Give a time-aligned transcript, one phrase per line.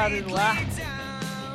[0.00, 0.56] invejadas no ar.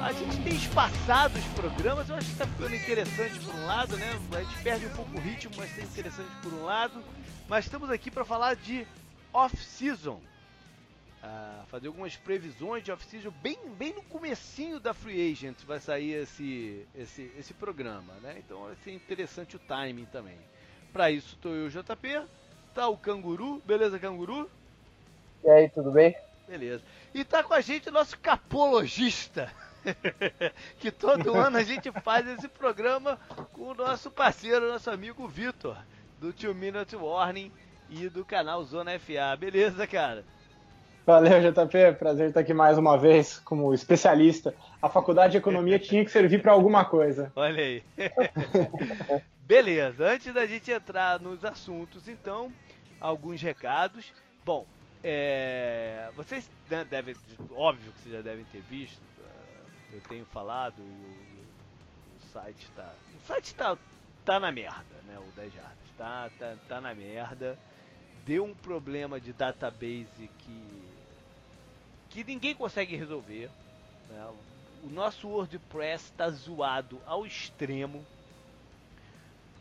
[0.03, 3.97] A gente tem espaçado os programas, eu acho que tá ficando interessante por um lado,
[3.97, 4.19] né?
[4.33, 7.03] A gente perde um pouco o ritmo, mas tá interessante por um lado.
[7.47, 8.85] Mas estamos aqui para falar de
[9.33, 10.21] off-season.
[11.23, 16.13] Ah, fazer algumas previsões de off-season bem, bem no comecinho da Free Agent vai sair
[16.13, 18.35] esse, esse, esse programa, né?
[18.37, 20.37] Então vai ser interessante o timing também.
[20.93, 22.27] Para isso tô eu, JP,
[22.75, 24.49] tá o Canguru, beleza Canguru?
[25.43, 26.15] E aí, tudo bem?
[26.47, 26.83] Beleza.
[27.13, 29.51] E tá com a gente o nosso capologista.
[30.79, 33.19] que todo ano a gente faz esse programa
[33.53, 35.77] com o nosso parceiro, nosso amigo Vitor,
[36.19, 37.51] do Two Minute Warning
[37.89, 39.35] e do canal Zona FA.
[39.37, 40.23] Beleza, cara?
[41.05, 41.99] Valeu, JP.
[41.99, 44.55] Prazer estar aqui mais uma vez como especialista.
[44.81, 47.31] A faculdade de economia tinha que servir para alguma coisa.
[47.35, 47.83] Olha aí.
[49.45, 50.03] Beleza.
[50.03, 52.51] Antes da gente entrar nos assuntos, então,
[52.99, 54.11] alguns recados.
[54.43, 54.65] Bom,
[55.07, 56.49] é, vocês
[56.89, 57.15] devem,
[57.51, 58.99] óbvio que vocês já devem ter visto.
[59.19, 63.77] Uh, eu tenho falado e o, o, site tá, o site tá,
[64.25, 65.19] tá na merda, né?
[65.19, 67.55] O 10 Jardas tá, tá, tá na merda.
[68.25, 70.85] Deu um problema de database que
[72.15, 73.51] que ninguém consegue resolver.
[74.09, 74.33] Né?
[74.83, 78.05] O nosso WordPress está zoado ao extremo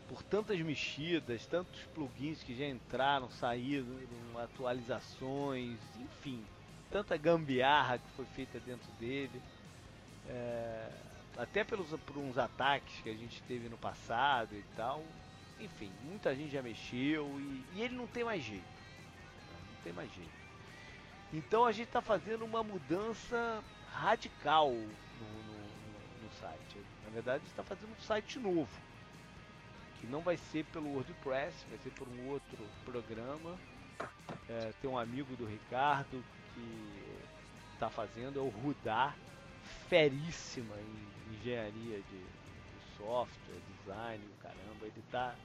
[0.07, 3.87] por tantas mexidas, tantos plugins que já entraram, saíram,
[4.37, 6.43] atualizações, enfim,
[6.91, 9.41] tanta gambiarra que foi feita dentro dele.
[10.27, 10.89] É,
[11.37, 15.03] até pelos, por uns ataques que a gente teve no passado e tal.
[15.59, 18.63] Enfim, muita gente já mexeu e, e ele não tem mais jeito.
[18.63, 20.45] Não tem mais jeito.
[21.33, 26.77] Então a gente está fazendo uma mudança radical no, no, no site.
[27.03, 28.69] Na verdade, está fazendo um site novo,
[29.99, 33.57] que não vai ser pelo WordPress, vai ser por um outro programa.
[34.49, 36.23] É, tem um amigo do Ricardo
[36.53, 39.15] que está fazendo, é o Rudar,
[39.89, 44.85] feríssima em engenharia de, de software, design, caramba.
[44.85, 45.35] Ele está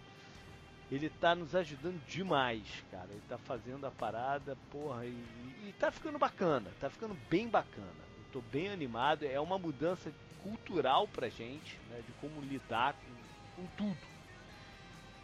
[0.90, 3.06] ele tá nos ajudando demais, cara.
[3.10, 7.86] Ele tá fazendo a parada, porra, e, e tá ficando bacana, tá ficando bem bacana.
[8.18, 10.12] Eu tô bem animado, é uma mudança
[10.42, 14.09] cultural pra gente, né, de como lidar com, com tudo.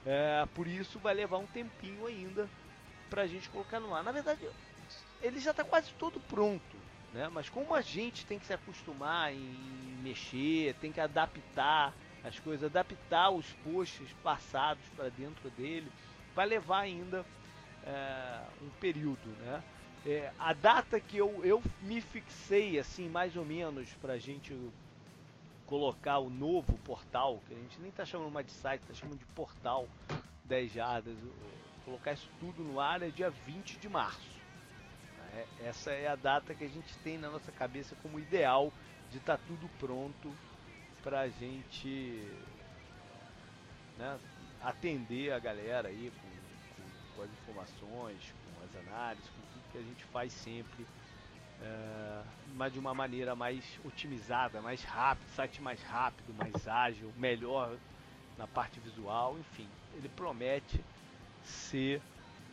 [0.06, 2.48] É, por isso vai levar um tempinho ainda
[3.10, 4.04] pra gente colocar no ar.
[4.04, 4.48] Na verdade,
[5.20, 6.76] ele já tá quase todo pronto,
[7.12, 7.28] né?
[7.32, 12.64] Mas como a gente tem que se acostumar em mexer, tem que adaptar, as coisas,
[12.64, 15.90] adaptar os posts passados para dentro dele,
[16.34, 17.26] vai levar ainda
[17.84, 19.62] é, um período, né?
[20.06, 24.54] É, a data que eu, eu me fixei, assim, mais ou menos, para a gente
[25.66, 29.18] colocar o novo portal, que a gente nem está chamando mais de site, está chamando
[29.18, 29.88] de portal
[30.44, 31.16] 10 jardas,
[31.84, 34.36] colocar isso tudo no ar é dia 20 de março.
[35.34, 38.72] É, essa é a data que a gente tem na nossa cabeça como ideal
[39.10, 40.32] de estar tá tudo pronto
[41.02, 42.26] para a gente
[43.98, 44.18] né,
[44.62, 49.78] atender a galera aí com, com, com, as informações, com as análises, com tudo que
[49.78, 50.86] a gente faz sempre,
[51.62, 52.22] é,
[52.54, 57.76] mas de uma maneira mais otimizada, mais rápida, site mais rápido, mais ágil, melhor
[58.38, 60.80] na parte visual, enfim, ele promete
[61.42, 62.00] ser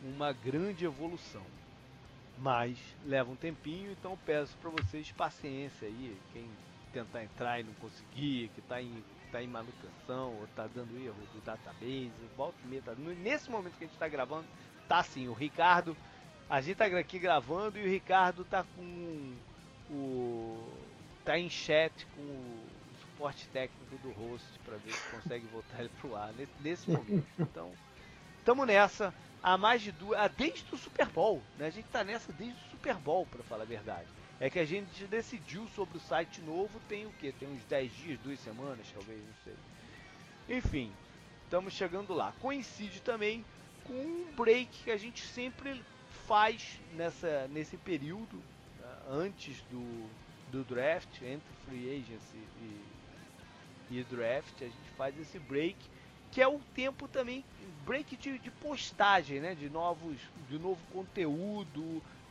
[0.02, 1.44] uma grande evolução.
[2.38, 6.48] Mas leva um tempinho, então peço para vocês paciência aí, quem
[6.92, 11.16] tentar entrar e não conseguir, que está em, tá em manutenção, ou está dando erro
[11.32, 12.80] do database, volta e.
[12.80, 14.46] Tá, nesse momento que a gente está gravando,
[14.88, 15.96] tá assim, o Ricardo,
[16.48, 19.34] a gente está aqui gravando e o Ricardo está com
[19.90, 20.72] o.
[21.24, 22.66] tá em chat com o
[23.00, 27.26] suporte técnico do host para ver se consegue voltar ele pro ar nesse, momento.
[27.38, 27.72] Então,
[28.38, 30.30] estamos nessa há mais de duas.
[30.32, 31.66] desde o Super Bowl, né?
[31.66, 34.08] A gente está nessa desde o Super Bowl, para falar a verdade.
[34.40, 37.32] É que a gente decidiu sobre o site novo tem o que?
[37.32, 40.56] Tem uns 10 dias, duas semanas, talvez, não sei.
[40.56, 40.92] Enfim,
[41.44, 42.32] estamos chegando lá.
[42.40, 43.44] Coincide também
[43.84, 45.80] com um break que a gente sempre
[46.26, 48.36] faz nessa, nesse período,
[48.80, 50.08] né, antes do,
[50.50, 52.38] do draft, entre free agency
[53.90, 55.76] e, e draft, a gente faz esse break,
[56.30, 57.44] que é o tempo também,
[57.84, 60.16] break de, de postagem, né, de novos,
[60.48, 61.80] de novo conteúdo,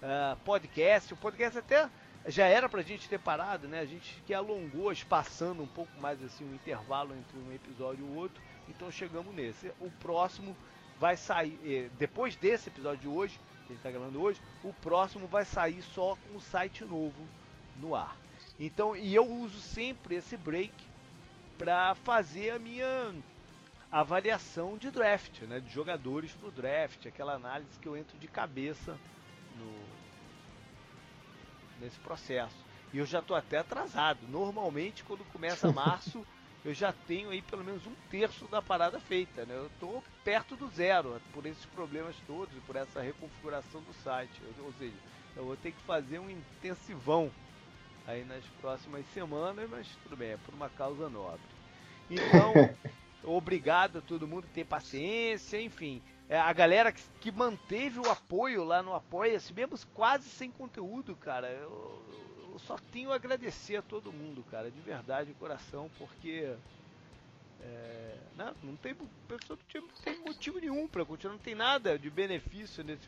[0.03, 1.13] uh, podcast.
[1.13, 1.89] O podcast até
[2.27, 3.79] já era pra gente ter parado, né?
[3.79, 8.09] A gente que alongou, espaçando um pouco mais assim um intervalo entre um episódio e
[8.09, 8.41] o outro.
[8.69, 9.71] Então chegamos nesse.
[9.79, 10.55] O próximo
[10.99, 14.73] vai sair eh, depois desse episódio de hoje, que a gente está gravando hoje, o
[14.73, 17.27] próximo vai sair só com o site novo
[17.79, 18.17] no ar.
[18.59, 20.73] Então, e eu uso sempre esse break
[21.57, 23.13] para fazer a minha
[23.91, 28.97] avaliação de draft, né, de jogadores pro draft, aquela análise que eu entro de cabeça
[29.57, 29.71] no,
[31.79, 32.55] nesse processo.
[32.91, 34.19] E eu já estou até atrasado.
[34.27, 36.25] Normalmente, quando começa março,
[36.65, 39.45] eu já tenho aí pelo menos um terço da parada feita.
[39.45, 39.55] Né?
[39.55, 44.41] Eu estou perto do zero por esses problemas todos, por essa reconfiguração do site.
[44.59, 44.95] Ou seja,
[45.35, 47.31] eu vou ter que fazer um intensivão
[48.07, 51.41] aí nas próximas semanas, mas tudo bem, é por uma causa nobre.
[52.09, 52.53] Então,
[53.23, 56.01] obrigado a todo mundo ter paciência, enfim.
[56.29, 61.15] É, a galera que, que, manteve o apoio lá no Apoia-se, mesmo quase sem conteúdo,
[61.15, 62.03] cara, eu,
[62.53, 66.53] eu, só tenho a agradecer a todo mundo, cara, de verdade, de coração, porque
[67.61, 68.95] é, não, não tem,
[69.27, 73.07] pessoa não tem motivo nenhum para continuar, não tem nada de benefício nesse,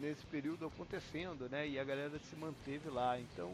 [0.00, 1.68] nesse período acontecendo, né?
[1.68, 3.18] E a galera se manteve lá.
[3.18, 3.52] Então,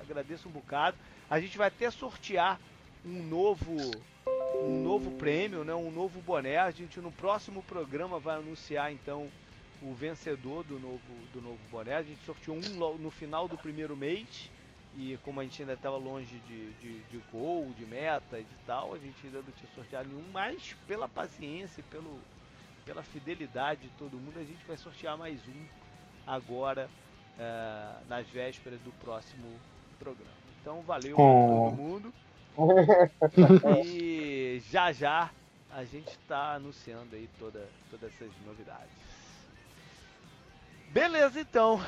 [0.00, 0.96] agradeço um bocado.
[1.30, 2.60] A gente vai até sortear
[3.04, 3.76] um novo
[4.54, 5.74] um novo prêmio, né?
[5.74, 6.58] Um novo boné.
[6.58, 9.30] A gente no próximo programa vai anunciar então
[9.80, 11.00] o vencedor do novo
[11.32, 11.94] do novo boné.
[11.94, 14.50] A gente sorteou um no final do primeiro mês
[14.96, 18.54] e como a gente ainda estava longe de, de, de, gol, de meta e de
[18.66, 22.18] tal, a gente ainda não tinha sorteado nenhum, mas pela paciência e pelo,
[22.84, 25.64] pela fidelidade de todo mundo, a gente vai sortear mais um
[26.26, 26.90] agora
[27.38, 29.48] uh, nas vésperas do próximo
[29.98, 30.30] programa.
[30.60, 31.70] Então valeu oh.
[31.70, 32.14] todo mundo.
[33.86, 35.30] e já já
[35.70, 38.92] a gente está anunciando aí toda, todas essas novidades.
[40.90, 41.80] Beleza então.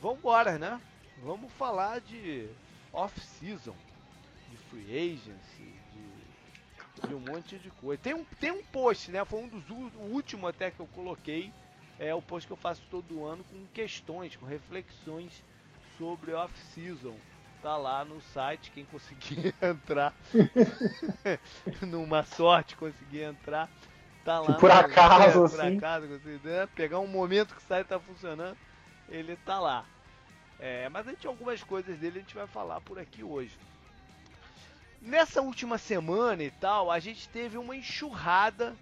[0.00, 0.80] Vambora, né?
[1.22, 2.48] Vamos falar de
[2.92, 3.74] off-season,
[4.50, 8.00] de free agency, de, de, um monte de coisa.
[8.02, 9.24] Tem um, tem um post, né?
[9.24, 11.52] Foi um dos o último até que eu coloquei.
[11.98, 15.42] É o post que eu faço todo ano com questões, com reflexões
[15.96, 17.16] sobre off-season.
[17.62, 20.12] Tá lá no site, quem conseguir entrar.
[21.80, 23.70] Numa sorte conseguir entrar.
[24.24, 24.54] Tá lá.
[24.54, 25.76] por acaso, é, por assim.
[25.76, 26.68] acaso, né?
[26.74, 28.56] pegar um momento que o site tá funcionando,
[29.08, 29.84] ele tá lá.
[30.58, 33.56] É, mas a gente algumas coisas dele a gente vai falar por aqui hoje.
[35.00, 38.74] Nessa última semana e tal, a gente teve uma enxurrada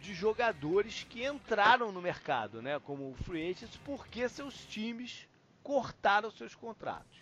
[0.00, 5.26] de jogadores que entraram no mercado, né, como free agents, porque seus times
[5.62, 7.18] cortaram seus contratos.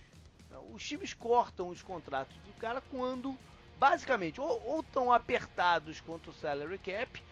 [0.73, 3.39] Os times cortam os contratos do cara quando,
[3.79, 7.23] basicamente, ou estão apertados quanto o salary cap,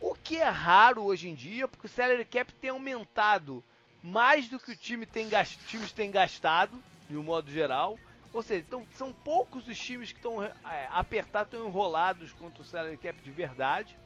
[0.00, 3.62] o que é raro hoje em dia, porque o salary cap tem aumentado
[4.02, 5.58] mais do que o time tem gast...
[5.66, 7.98] times têm gastado, de um modo geral.
[8.32, 10.52] Ou seja, então, são poucos os times que estão é,
[10.90, 13.96] apertados, estão enrolados contra o salary cap de verdade.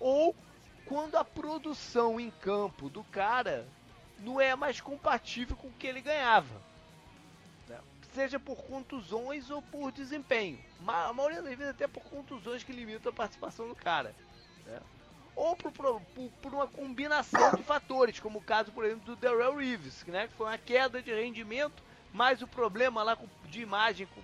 [0.00, 0.34] Ou
[0.86, 3.66] quando a produção em campo do cara
[4.20, 6.60] não é mais compatível com o que ele ganhava.
[7.68, 7.78] Né?
[8.14, 10.58] Seja por contusões ou por desempenho.
[10.86, 14.14] A maioria das vezes até por contusões que limitam a participação do cara.
[14.64, 14.80] Né?
[15.36, 16.00] Ou por, por,
[16.40, 20.34] por, uma combinação de fatores, como o caso, por exemplo, do Darrell Reeves, né, que
[20.34, 24.22] foi uma queda de rendimento, mais o problema lá com, de imagem, com,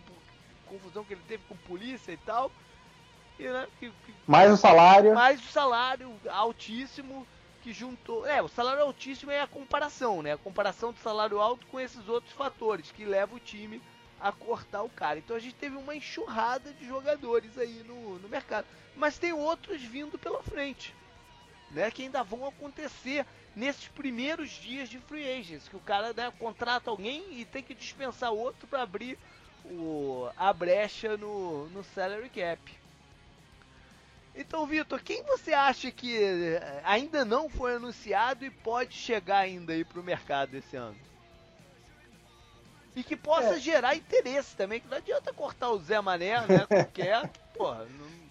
[0.72, 2.50] confusão que ele teve com polícia e tal.
[3.38, 5.12] E, né, que, que, mais o salário.
[5.12, 7.26] Mais o salário altíssimo
[7.62, 8.26] que juntou.
[8.26, 10.32] É, o salário altíssimo é a comparação, né?
[10.32, 13.82] A comparação do salário alto com esses outros fatores que levam o time
[14.18, 15.18] a cortar o cara.
[15.18, 18.66] Então a gente teve uma enxurrada de jogadores aí no, no mercado.
[18.96, 20.94] Mas tem outros vindo pela frente
[21.72, 26.32] né, que ainda vão acontecer nesses primeiros dias de free agents, que o cara né,
[26.38, 29.18] contrata alguém e tem que dispensar outro para abrir
[29.64, 32.82] o, a brecha no, no salary cap.
[34.34, 39.74] Então, Vitor, quem você acha que eh, ainda não foi anunciado e pode chegar ainda
[39.74, 40.96] aí pro mercado esse ano?
[42.96, 43.60] E que possa é.
[43.60, 48.21] gerar interesse também, que não adianta cortar o Zé Mané, né, qualquer, porra, não,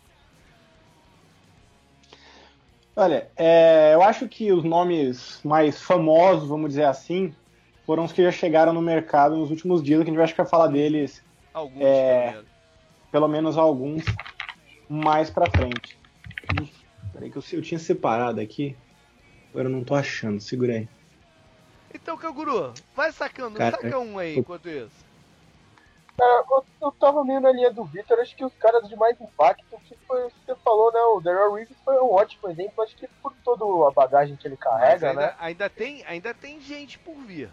[2.96, 7.34] Olha, é, eu acho que os nomes mais famosos, vamos dizer assim,
[7.86, 10.68] foram os que já chegaram no mercado nos últimos dias, que a gente vai falar
[10.68, 11.24] deles.
[11.54, 12.44] Alguns, é,
[13.10, 14.04] pelo menos alguns,
[14.90, 15.98] mais pra frente.
[17.14, 18.78] Peraí que eu, eu tinha separado aqui,
[19.50, 20.88] agora eu não tô achando, segura aí.
[21.94, 25.11] Então, Canguru, vai sacando, Cara, saca um aí enquanto isso.
[26.22, 29.20] Cara, eu, eu tava meio na linha do Victor, acho que os caras de mais
[29.20, 31.00] impacto, que foi o que você falou, né?
[31.16, 34.56] O Daryl Reeves foi um ótimo exemplo, acho que por toda a bagagem que ele
[34.56, 35.36] carrega, ainda, né?
[35.40, 37.50] Ainda tem, ainda tem gente por vir.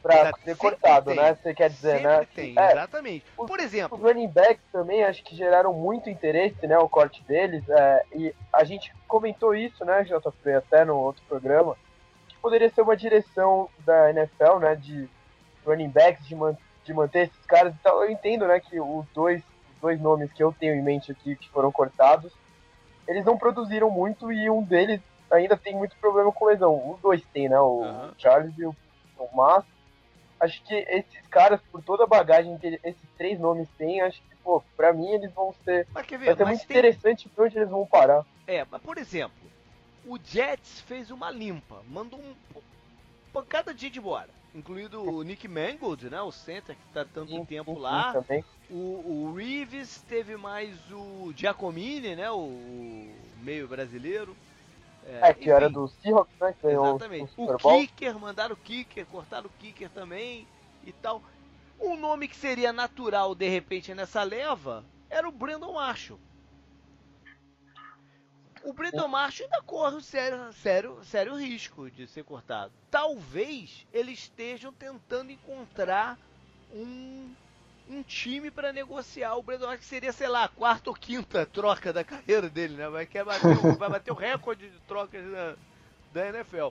[0.00, 1.16] Pra ainda ser cortado, tem.
[1.16, 1.34] né?
[1.34, 2.26] Você quer dizer, sempre né?
[2.32, 3.24] Tem, é, exatamente.
[3.36, 3.98] Por exemplo.
[3.98, 6.78] Os running backs também acho que geraram muito interesse, né?
[6.78, 7.68] O corte deles.
[7.68, 11.76] É, e a gente comentou isso, né, JP, até no outro programa,
[12.28, 14.76] que poderia ser uma direção da NFL, né?
[14.76, 15.08] De
[15.66, 17.74] running backs, de manter de manter esses caras.
[17.80, 19.42] Então eu entendo, né, que os dois,
[19.80, 22.32] dois nomes que eu tenho em mente aqui que foram cortados,
[23.08, 26.92] eles não produziram muito e um deles ainda tem muito problema com lesão.
[26.92, 28.12] Os dois têm, né, o uhum.
[28.18, 28.74] Charles e o
[29.16, 29.64] Thomas.
[30.40, 34.36] acho que esses caras, por toda a bagagem que esses três nomes têm, acho que,
[34.42, 35.86] pô, pra mim eles vão ser.
[35.94, 36.26] Mas quer ver?
[36.26, 38.24] Vai ser muito tem- interessante pra onde eles vão parar.
[38.46, 39.50] É, mas por exemplo,
[40.04, 42.34] o Jets fez uma limpa, mandou um
[43.32, 44.28] pancada de gente embora.
[44.54, 46.20] Incluindo o Nick Mangold, né?
[46.20, 48.12] O center que tá tanto Sim, tempo sim, lá.
[48.12, 48.44] Também.
[48.68, 48.74] O,
[49.30, 52.30] o Reeves teve mais o Giacomini, né?
[52.30, 53.08] O,
[53.42, 54.36] meio brasileiro.
[55.04, 56.54] É, que era enfim, do Seahawks, né?
[56.60, 57.32] Que Exatamente.
[57.36, 60.46] o O kicker, mandaram o kicker, cortaram o kicker também
[60.84, 61.22] e tal.
[61.80, 66.20] Um nome que seria natural de repente nessa leva era o Brandon Marshall.
[68.64, 72.72] O Brandon Marshall ainda corre um sério, sério, sério risco de ser cortado.
[72.90, 76.16] Talvez eles estejam tentando encontrar
[76.72, 77.30] um,
[77.90, 81.44] um time para negociar o Brandon Marshall, que seria, sei lá, a quarta ou quinta
[81.46, 82.88] troca da carreira dele, né?
[82.88, 85.54] Vai, quer bater, o- vai bater o recorde de trocas da,
[86.12, 86.68] da NFL.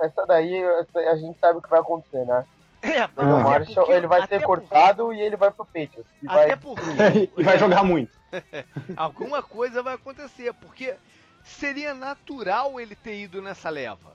[0.00, 0.62] Essa daí
[1.10, 2.44] a gente sabe o que vai acontecer, né?
[2.82, 6.06] É, O Marshall, porque- ele vai ser cortado e ele vai pro Patriots.
[6.22, 6.56] E Até vai...
[6.56, 6.82] porque
[7.36, 8.12] e vai jogar muito.
[8.96, 10.94] alguma coisa vai acontecer, porque
[11.44, 14.14] seria natural ele ter ido nessa leva,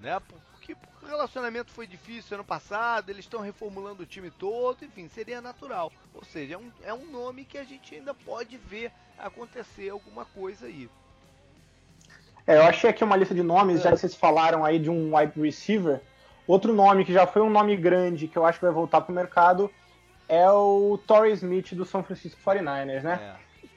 [0.00, 0.20] né?
[0.20, 5.40] Porque o relacionamento foi difícil ano passado, eles estão reformulando o time todo, enfim, seria
[5.40, 5.92] natural.
[6.14, 10.24] Ou seja, é um, é um nome que a gente ainda pode ver acontecer alguma
[10.24, 10.88] coisa aí.
[12.46, 15.16] É, eu achei aqui uma lista de nomes, já que vocês falaram aí de um
[15.16, 16.00] wide receiver.
[16.46, 19.12] Outro nome que já foi um nome grande que eu acho que vai voltar pro
[19.12, 19.70] mercado
[20.28, 23.36] é o Torrey Smith do São Francisco 49ers, né?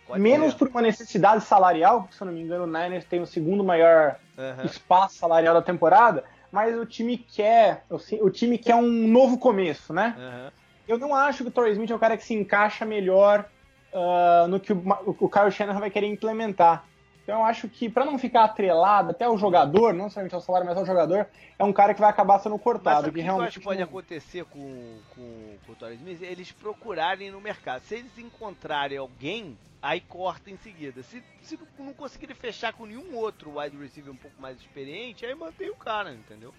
[0.09, 0.57] É, Menos ser.
[0.57, 3.63] por uma necessidade salarial, porque se eu não me engano o Niners tem o segundo
[3.63, 4.65] maior Aham.
[4.65, 10.15] espaço salarial da temporada, mas o time quer, o time quer um novo começo, né?
[10.17, 10.51] Aham.
[10.87, 13.45] Eu não acho que o Torrey Smith é o cara que se encaixa melhor
[13.93, 14.83] ah, no que o,
[15.19, 16.85] o Kyle Shanahan vai querer implementar.
[17.29, 20.65] Então eu acho que para não ficar atrelado até o jogador, não somente ao salário,
[20.65, 21.27] mas ao jogador,
[21.59, 23.05] é um cara que vai acabar sendo Mas cortado.
[23.05, 26.23] sabe o que, eu realmente acho que pode acontecer com, com, com o Torrey Smith?
[26.23, 27.83] Eles procurarem no mercado.
[27.83, 31.03] Se eles encontrarem alguém, aí corta em seguida.
[31.03, 35.23] Se, se não- não conseguirem fechar com nenhum outro wide receiver um pouco mais experiente,
[35.23, 36.51] aí mantém o cara, entendeu?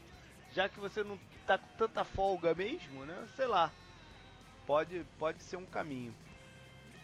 [0.53, 3.17] Já que você não tá com tanta folga mesmo, né?
[3.35, 3.73] Sei lá.
[4.69, 6.15] Pode, pode ser um caminho.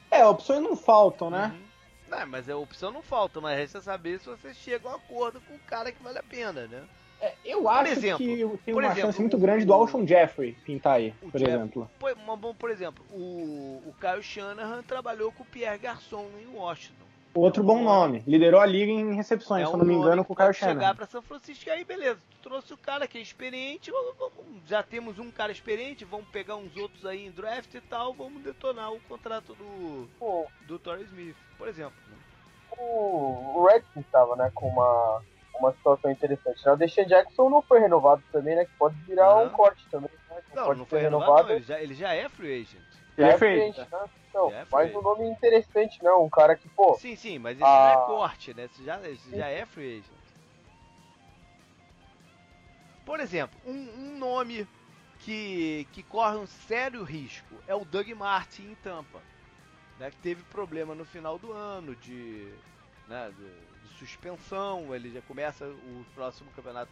[0.08, 1.46] É, opções não faltam, né?
[1.52, 1.75] Uhum.
[2.08, 5.40] Não, mas a opção não falta, mas resta saber se você chega a um acordo
[5.40, 6.84] com o cara que vale a pena, né?
[7.20, 10.96] É, eu acho exemplo, que tem uma exemplo, chance muito grande do Alshon Jeffrey pintar
[10.96, 11.90] aí, por Jeff- exemplo.
[11.98, 17.06] Por, por exemplo, o, o Kyle Shanahan trabalhou com o Pierre Garçon em Washington.
[17.36, 18.22] Outro bom nome.
[18.26, 20.46] Liderou a liga em recepções, É se um eu não me engano, com o Kyle
[20.46, 20.94] pode chegar Shanahan.
[20.96, 23.90] para São Francisco e aí beleza, tu trouxe o cara que é experiente,
[24.66, 28.42] já temos um cara experiente, vamos pegar uns outros aí em draft e tal, vamos
[28.42, 30.08] detonar o contrato do,
[30.66, 31.94] do Torrey Smith, por exemplo.
[32.78, 35.22] o, o Redskins estava, né, com uma,
[35.60, 36.64] uma situação interessante.
[36.64, 36.72] né?
[36.72, 38.64] O Deshaun Jackson não foi renovado também, né?
[38.64, 39.44] Que pode virar Aham.
[39.46, 40.10] um corte também.
[40.30, 42.82] Né, Não, pode não ser foi renovado, não, ele já, ele já é free agent.
[43.16, 43.86] É É frente, né?
[44.28, 46.10] Então, É mais um nome interessante, né?
[46.12, 47.94] Um cara que, pô, Sim, sim, mas isso Ah.
[47.94, 48.68] já é corte, né?
[48.70, 50.26] Isso já, isso já é free agent.
[53.04, 54.66] Por exemplo, um, um nome
[55.20, 59.22] que, que corre um sério risco é o Doug Martin em Tampa.
[59.98, 62.52] Né, que teve problema no final do ano de,
[63.08, 64.94] né, de, de suspensão.
[64.94, 66.90] Ele já começa o próximo campeonato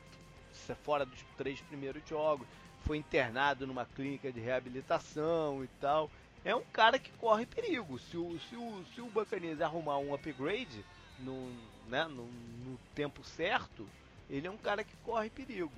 [0.83, 2.47] fora dos três primeiros jogos.
[2.85, 6.11] Foi internado numa clínica de reabilitação e tal
[6.45, 7.99] é um cara que corre perigo.
[7.99, 10.85] Se o, se o, se o Buccaneers arrumar um upgrade
[11.19, 11.49] no,
[11.89, 13.87] né, no, no tempo certo,
[14.29, 15.73] ele é um cara que corre perigo.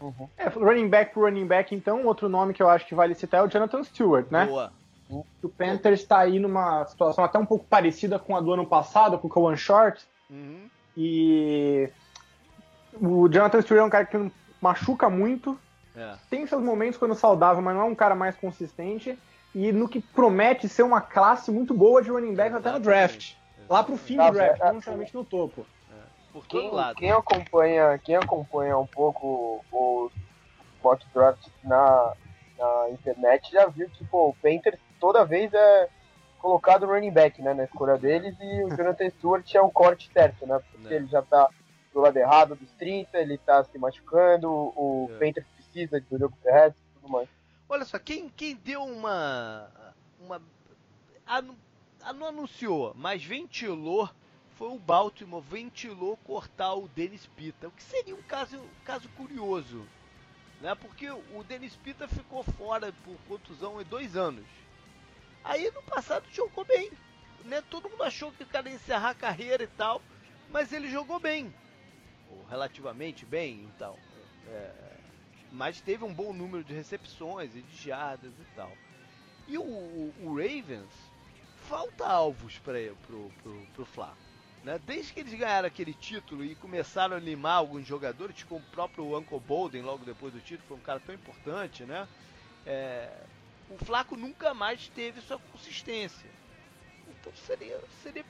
[0.00, 0.28] uhum.
[0.38, 3.40] É, running back pro running back, então, outro nome que eu acho que vale citar
[3.40, 4.46] é o Jonathan Stewart, né?
[4.46, 4.72] Boa.
[5.42, 9.18] O Panthers está aí numa situação até um pouco parecida com a do ano passado,
[9.18, 10.02] com o Cowan Short.
[10.30, 10.68] Uhum.
[10.96, 11.90] E
[12.94, 14.16] o Jonathan Stewart é um cara que
[14.60, 15.58] machuca muito,
[15.96, 16.14] É.
[16.30, 19.18] tem seus momentos quando saudável, mas não é um cara mais consistente.
[19.54, 23.34] E no que promete ser uma classe muito boa de running back até no draft.
[23.68, 25.64] Lá pro fim do draft, é, não necessariamente no topo.
[26.32, 26.96] Por todo Quem, lado.
[26.96, 30.12] quem acompanha, quem acompanha um pouco os
[30.82, 32.12] mock drafts na,
[32.58, 35.88] na internet já viu que pô, o Panthers toda vez é
[36.40, 40.44] colocado running back né, na escolha deles e o Jonathan Stewart é o corte certo,
[40.44, 40.60] né?
[40.72, 40.96] Porque É.
[40.96, 41.48] ele já tá
[41.94, 45.18] do lado errado dos 30, ele tá se machucando, o É.
[45.18, 47.28] Panthers precisa do jogo terrestre e tudo mais.
[47.68, 49.70] Olha só, quem, quem deu uma.
[50.20, 50.42] uma
[51.26, 51.56] anu-
[52.16, 54.10] não anunciou, mas ventilou
[54.56, 57.66] foi o Baltimore, ventilou cortar o Dennis Pita.
[57.68, 59.84] O que seria um caso, um caso curioso,
[60.60, 60.74] né?
[60.74, 64.44] Porque o Dennis Pita ficou fora por contusão em dois anos.
[65.42, 66.90] Aí no passado jogou bem,
[67.44, 67.62] né?
[67.70, 70.00] Todo mundo achou que o cara ia encerrar a carreira e tal,
[70.50, 71.52] mas ele jogou bem,
[72.48, 73.96] relativamente bem, então.
[74.48, 74.72] É,
[75.52, 78.72] mas teve um bom número de recepções e de jardas e tal.
[79.46, 80.90] E o, o Ravens
[81.68, 84.16] falta alvos para pro, pro, pro Flaco.
[84.64, 84.80] Né?
[84.86, 89.16] Desde que eles ganharam aquele título e começaram a limar alguns jogadores, como o próprio
[89.16, 92.08] Uncle Bolden logo depois do título, foi um cara tão importante, né?
[92.64, 93.10] É,
[93.68, 96.30] o Flaco nunca mais teve sua consistência.
[97.08, 98.24] Então seria, seria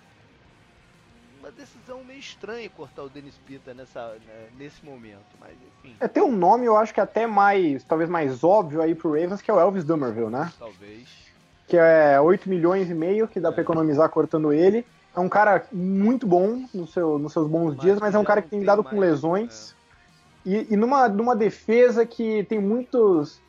[1.45, 5.95] uma decisão meio estranha cortar o Dennis Pita nessa, né, nesse momento, mas enfim.
[6.01, 9.43] É, tem um nome, eu acho que até mais, talvez mais óbvio aí pro Ravens,
[9.43, 10.51] que é o Elvis Dumerville, né?
[10.59, 11.07] Talvez.
[11.69, 13.53] Que é 8 milhões e meio que dá é.
[13.53, 14.87] pra economizar cortando ele.
[15.15, 18.25] É um cara muito bom no seu, nos seus bons mas dias, mas é um
[18.25, 19.75] cara que tem lidado com lesões.
[20.47, 20.49] É.
[20.49, 23.41] E, e numa, numa defesa que tem muitos,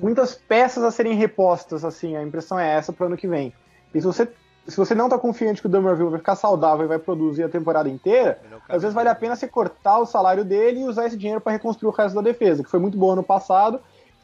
[0.00, 3.52] muitas peças a serem repostas, assim, a impressão é essa pro ano que vem.
[3.94, 4.26] E se você
[4.66, 7.48] se você não tá confiante que o Dumerville vai ficar saudável e vai produzir a
[7.48, 11.16] temporada inteira, às vezes vale a pena você cortar o salário dele e usar esse
[11.16, 13.80] dinheiro para reconstruir o resto da defesa, que foi muito boa no passado,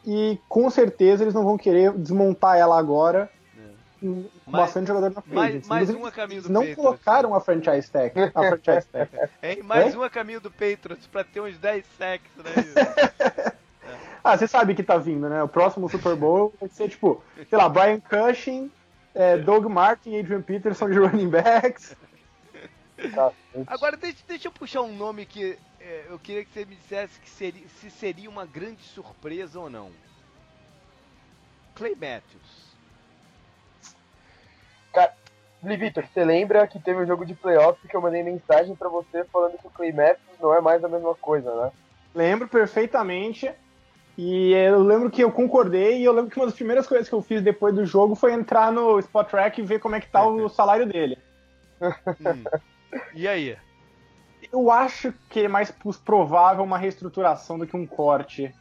[0.06, 3.28] e com certeza eles não vão querer desmontar ela agora
[3.58, 4.06] é.
[4.06, 5.34] com bastante jogador na frente.
[5.34, 6.84] Mais, mais um a caminho do Não Patriots.
[6.84, 8.12] colocaram a franchise tag.
[8.32, 9.10] A franchise tag.
[9.42, 9.98] É, mais é?
[9.98, 13.52] um a caminho do Patriots para ter uns 10 sacks, né?
[14.22, 15.42] ah, você sabe que tá vindo, né?
[15.42, 18.70] O próximo Super Bowl vai ser tipo, sei lá, Brian Cushing
[19.14, 21.96] é, Doug Martin e Adrian Peterson de running backs.
[23.66, 27.20] Agora deixa, deixa eu puxar um nome que é, eu queria que você me dissesse
[27.20, 29.90] que seria, se seria uma grande surpresa ou não.
[31.74, 32.68] Clay Matthews.
[34.92, 35.14] Cara,
[35.62, 39.24] Vitor, você lembra que teve um jogo de playoff que eu mandei mensagem para você
[39.24, 41.72] falando que o Clay Matthews não é mais a mesma coisa, né?
[42.14, 43.50] Lembro perfeitamente.
[44.18, 47.14] E eu lembro que eu concordei e eu lembro que uma das primeiras coisas que
[47.14, 50.10] eu fiz depois do jogo foi entrar no Spot Track e ver como é que
[50.10, 51.16] tá o salário dele.
[51.80, 52.42] Hum.
[53.14, 53.56] E aí?
[54.52, 55.72] Eu acho que é mais
[56.04, 58.52] provável uma reestruturação do que um corte.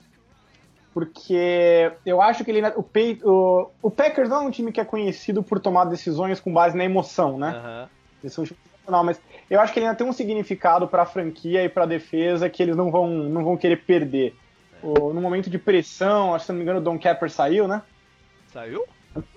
[0.93, 2.61] Porque eu acho que ele.
[2.75, 2.85] O,
[3.23, 6.77] o, o Packers não é um time que é conhecido por tomar decisões com base
[6.77, 7.49] na emoção, né?
[7.49, 7.89] Uhum.
[8.23, 8.53] Eles
[8.87, 11.83] não, mas eu acho que ele ainda tem um significado para a franquia e para
[11.83, 14.35] a defesa que eles não vão, não vão querer perder
[14.81, 17.67] o, no momento de pressão, acho que se não me engano o Don Capper saiu,
[17.67, 17.81] né?
[18.47, 18.85] Saiu?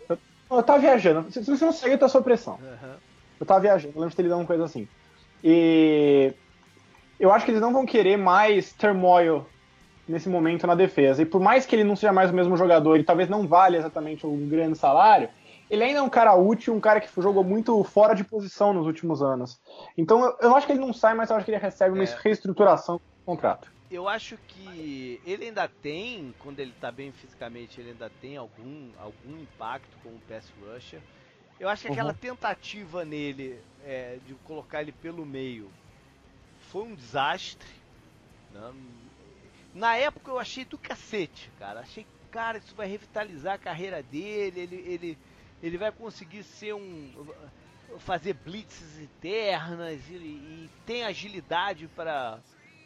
[0.08, 0.18] Eu,
[0.50, 1.30] eu tava viajando.
[1.30, 2.54] Se, se você não saiu, tá sob pressão.
[2.54, 2.94] Uhum.
[3.38, 4.86] Eu tava viajando, eu lembro de ter lido uma coisa assim.
[5.42, 6.34] E
[7.18, 9.46] eu acho que eles não vão querer mais turmoil
[10.06, 11.22] nesse momento na defesa.
[11.22, 13.78] E por mais que ele não seja mais o mesmo jogador e talvez não valha
[13.78, 15.28] exatamente um grande salário,
[15.70, 18.86] ele ainda é um cara útil, um cara que jogou muito fora de posição nos
[18.86, 19.60] últimos anos.
[19.96, 22.04] Então eu, eu acho que ele não sai, mas eu acho que ele recebe uma
[22.04, 22.16] é.
[22.22, 27.90] reestruturação do contrato eu acho que ele ainda tem, quando ele tá bem fisicamente, ele
[27.90, 31.00] ainda tem algum, algum impacto como pass rusher.
[31.58, 31.94] Eu acho que uhum.
[31.94, 35.70] aquela tentativa nele é, de colocar ele pelo meio
[36.70, 37.68] foi um desastre.
[38.52, 38.72] Né?
[39.74, 41.80] Na época eu achei do cacete, cara.
[41.80, 45.18] Achei, cara, isso vai revitalizar a carreira dele, ele, ele,
[45.60, 47.12] ele vai conseguir ser um.
[47.98, 52.38] fazer blitzes internas e, e tem agilidade para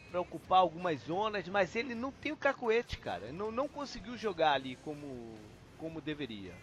[0.09, 3.31] para ocupar algumas zonas, mas ele não tem o cacuete, cara.
[3.31, 5.37] Não, não conseguiu jogar ali como,
[5.77, 6.53] como deveria.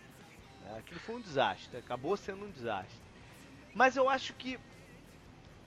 [0.68, 3.00] É, aquilo foi um desastre, acabou sendo um desastre.
[3.74, 4.59] Mas eu acho que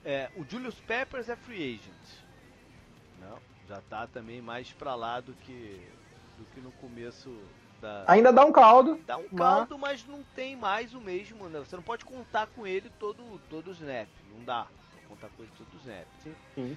[0.04, 2.24] é, o Julius Peppers é free agent.
[3.20, 5.80] Não, já tá também mais para lá do que,
[6.38, 7.36] do que no começo
[7.80, 8.04] da...
[8.06, 9.00] Ainda dá um caldo.
[9.06, 10.04] Dá um caldo, mas...
[10.04, 11.48] mas não tem mais o mesmo.
[11.48, 11.58] Né?
[11.58, 14.08] Você não pode contar com ele todo, todo o snap.
[14.32, 14.66] Não dá
[15.08, 16.06] contar com ele todo o snap.
[16.22, 16.76] Sim,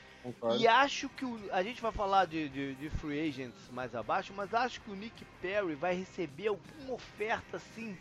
[0.57, 4.33] e acho que o, a gente vai falar de, de, de, free agents mais abaixo,
[4.35, 7.97] mas acho que o Nick Perry vai receber alguma oferta assim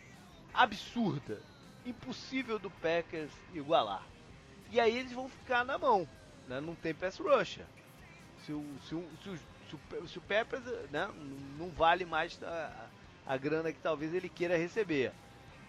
[0.53, 1.41] absurda,
[1.85, 4.03] impossível do Packers igualar.
[4.71, 6.07] E aí eles vão ficar na mão,
[6.47, 6.59] né?
[6.59, 7.65] Não tem pass rusher.
[8.45, 11.09] Se o, se o, se o, se o, se o Peppers né,
[11.57, 12.87] não vale mais a,
[13.25, 15.11] a grana que talvez ele queira receber.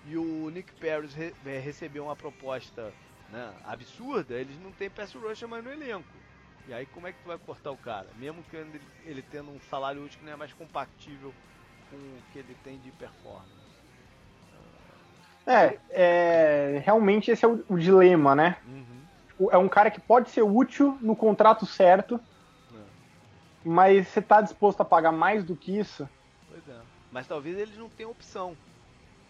[0.06, 2.92] E o Nick Perry re, recebeu uma proposta
[3.30, 6.08] né, absurda, eles não têm pass rusher mais no elenco.
[6.68, 8.06] E aí como é que tu vai cortar o cara?
[8.16, 11.32] Mesmo que ele, ele tendo um salário útil que não é mais compatível
[11.90, 13.60] com o que ele tem de performance.
[15.46, 18.58] É, é realmente esse é o, o dilema, né?
[18.66, 19.48] Uhum.
[19.50, 22.20] É um cara que pode ser útil no contrato certo,
[22.72, 22.78] é.
[23.64, 26.08] mas você tá disposto a pagar mais do que isso?
[26.48, 26.80] Pois é.
[27.10, 28.56] Mas talvez eles não tenham opção.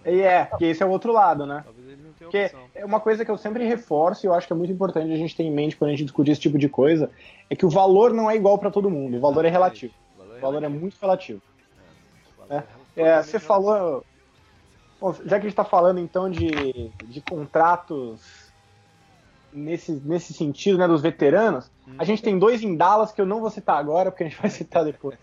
[0.04, 1.62] E é, que esse é o outro lado, né?
[1.64, 4.46] Talvez ele não tenha Porque é uma coisa que eu sempre reforço e eu acho
[4.46, 6.58] que é muito importante a gente ter em mente quando a gente discute esse tipo
[6.58, 7.10] de coisa,
[7.48, 9.92] é que o valor não é igual para todo mundo, o valor é relativo.
[10.18, 11.42] O valor é, é muito relativo.
[12.48, 12.56] É,
[12.96, 14.04] é, é você falou...
[14.98, 18.50] Bom, já que a gente está falando então de, de contratos
[19.52, 21.94] nesse, nesse sentido, né, dos veteranos, hum.
[21.98, 24.40] a gente tem dois em Dallas que eu não vou citar agora, porque a gente
[24.40, 25.18] vai citar depois.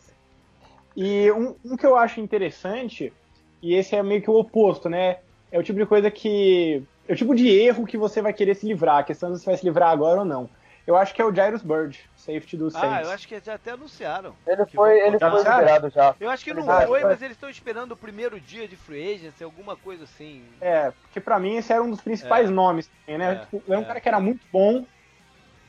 [0.96, 3.14] E um, um, que eu acho interessante,
[3.62, 5.18] e esse é meio que o oposto, né?
[5.52, 6.84] É o tipo de coisa que.
[7.08, 8.98] É o tipo de erro que você vai querer se livrar.
[8.98, 10.50] A questão é se você vai se livrar agora ou não.
[10.88, 12.90] Eu acho que é o Jairus Bird, safety do Saints.
[12.90, 14.34] Ah, eu acho que já até anunciaram.
[14.48, 16.16] Ele foi, ele foi liberado já.
[16.18, 19.16] Eu acho que não ah, foi, mas eles estão esperando o primeiro dia de free
[19.16, 20.46] agency, alguma coisa assim.
[20.62, 22.52] É, porque pra mim esse era um dos principais é.
[22.52, 23.34] nomes, né?
[23.34, 23.86] É, tipo, era um é.
[23.86, 24.86] cara que era muito bom,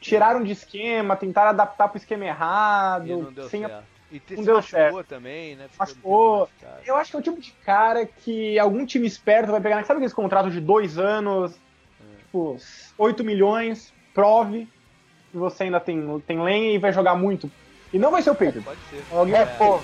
[0.01, 3.35] tiraram de esquema, tentaram adaptar pro esquema errado.
[3.49, 3.85] Sem certo.
[4.11, 5.05] E te, não deu certo.
[5.05, 5.69] também, né?
[5.69, 6.49] Ficou machucou.
[6.87, 9.85] Eu acho que é o tipo de cara que algum time esperto vai pegar.
[9.85, 12.19] Sabe aqueles contratos de dois anos, é.
[12.19, 12.57] tipo,
[12.97, 14.67] 8 milhões, prove
[15.31, 17.51] que você ainda tem, tem lenha e vai jogar muito.
[17.93, 18.63] E não vai ser o Pedro.
[18.63, 19.03] Pode ser.
[19.11, 19.81] Alguém, é, pô.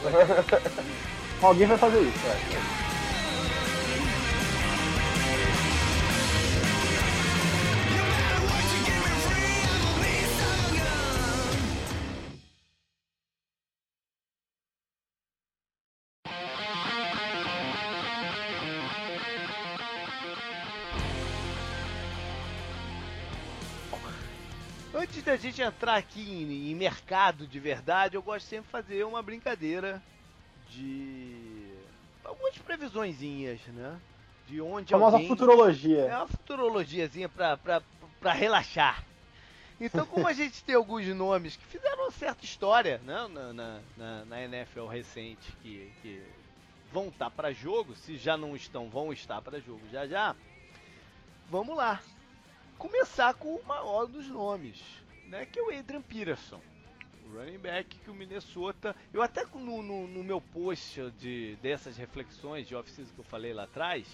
[1.46, 2.18] Alguém vai fazer isso.
[2.26, 2.83] É.
[25.44, 30.02] gente entrar aqui em, em, mercado de verdade, eu gosto sempre de fazer uma brincadeira
[30.70, 31.74] de
[32.24, 34.00] algumas previsõezinhas, né?
[34.46, 35.28] De onde a alguém...
[35.28, 36.02] futurologia.
[36.02, 37.82] É uma futurologiazinha pra, pra,
[38.20, 39.04] pra relaxar.
[39.80, 43.80] Então, como a gente tem alguns nomes que fizeram uma certa história né, na, na,
[43.96, 46.22] na, na NFL recente, que, que
[46.92, 50.34] vão estar tá para jogo, se já não estão, vão estar para jogo já já,
[51.50, 52.00] vamos lá.
[52.78, 56.60] Começar com o maior dos nomes né, que é o Adrian Peterson.
[57.24, 58.94] O running back que o Minnesota.
[59.12, 63.52] Eu até no, no, no meu post de, dessas reflexões de off-season que eu falei
[63.52, 64.06] lá atrás,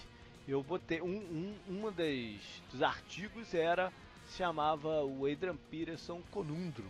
[0.47, 1.01] eu botei.
[1.01, 3.91] Um, um uma das, dos artigos era.
[4.37, 6.85] Chamava o Adrian Peterson Conundro.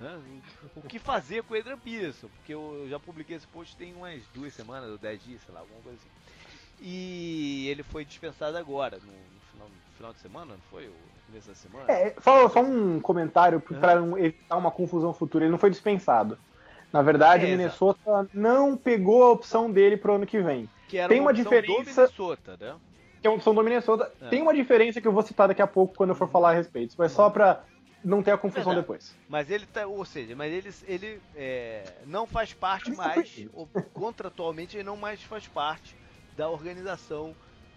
[0.00, 0.40] Né?
[0.76, 2.28] O que fazer com o Adrian Peterson?
[2.28, 5.60] Porque eu já publiquei esse post tem umas duas semanas ou dez dias, sei lá,
[5.60, 6.08] alguma coisa assim.
[6.80, 10.90] E ele foi dispensado agora, no, no final, no final de semana, não foi?
[11.32, 11.90] Da semana?
[11.90, 15.44] É, só, só um comentário para evitar uma confusão futura.
[15.44, 16.38] Ele não foi dispensado.
[16.92, 18.30] Na verdade, é, o Minnesota exato.
[18.32, 20.68] não pegou a opção dele pro ano que vem.
[20.88, 22.02] Que Tem uma, uma diferença.
[22.02, 22.74] Minnesota, né?
[23.20, 24.10] Que é uma opção do Minnesota.
[24.22, 24.28] É.
[24.28, 26.54] Tem uma diferença que eu vou citar daqui a pouco quando eu for falar a
[26.54, 26.94] respeito.
[26.96, 27.62] Mas só pra
[28.02, 29.14] não ter a confusão depois.
[29.28, 34.76] Mas ele tá, ou seja, mas ele, ele é, não faz parte mais, ou, contratualmente
[34.76, 35.96] ele não mais faz parte
[36.36, 37.34] da organização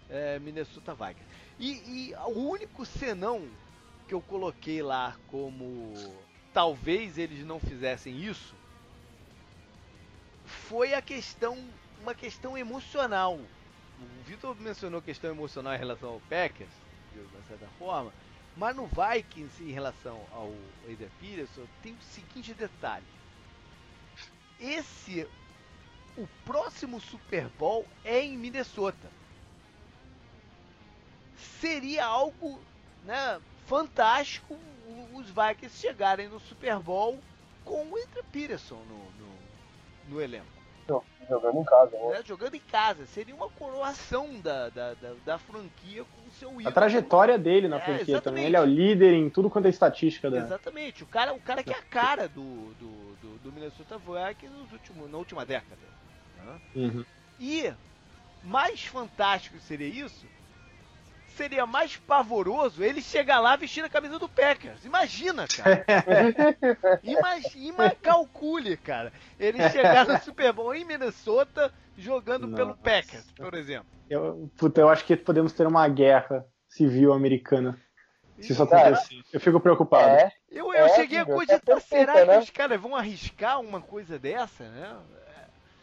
[0.08, 1.31] é, Minnesota Vikings.
[1.62, 3.48] E, e o único senão
[4.08, 5.94] que eu coloquei lá como
[6.52, 8.52] talvez eles não fizessem isso
[10.44, 11.56] foi a questão,
[12.00, 13.36] uma questão emocional.
[13.36, 16.72] O Vitor mencionou questão emocional em relação ao Packers,
[17.12, 18.12] de certa forma,
[18.56, 23.06] mas no Vikings, em relação ao Adrian Peterson, tem o seguinte detalhe.
[24.58, 25.28] Esse,
[26.16, 29.21] o próximo Super Bowl é em Minnesota
[31.60, 32.58] seria algo
[33.04, 34.58] né, fantástico
[35.14, 37.18] os Vikings chegarem no Super Bowl
[37.64, 40.62] com o Adrian Peterson no, no, no elenco.
[41.28, 42.18] Jogando em casa, né?
[42.18, 43.06] É, jogando em casa.
[43.06, 46.68] Seria uma coroação da, da, da, da franquia com o seu ídolo.
[46.68, 48.24] A trajetória dele na é, franquia exatamente.
[48.24, 48.44] também.
[48.46, 50.30] Ele é o líder em tudo quanto é estatística.
[50.30, 50.38] Da...
[50.38, 51.02] Exatamente.
[51.02, 54.72] O cara, o cara que é a cara do, do, do, do Minnesota Vikings nos
[54.72, 55.80] últimos, na última década.
[56.44, 56.60] Né?
[56.74, 57.04] Uhum.
[57.38, 57.72] E
[58.42, 60.26] mais fantástico seria isso
[61.32, 64.84] seria mais pavoroso ele chegar lá vestindo a camisa do Packers.
[64.84, 65.84] Imagina, cara.
[67.02, 69.12] Imagina, calcule, cara.
[69.38, 72.56] Ele chegar no Super Bowl em Minnesota jogando Nossa.
[72.56, 73.86] pelo Packers, por exemplo.
[74.08, 77.78] Eu, puta, eu acho que podemos ter uma guerra civil americana.
[78.40, 79.22] Se isso acontecer.
[79.32, 80.08] Eu fico preocupado.
[80.08, 82.36] É, eu, eu é, cheguei a cogitar, será né?
[82.38, 84.96] que os caras vão arriscar uma coisa dessa, né?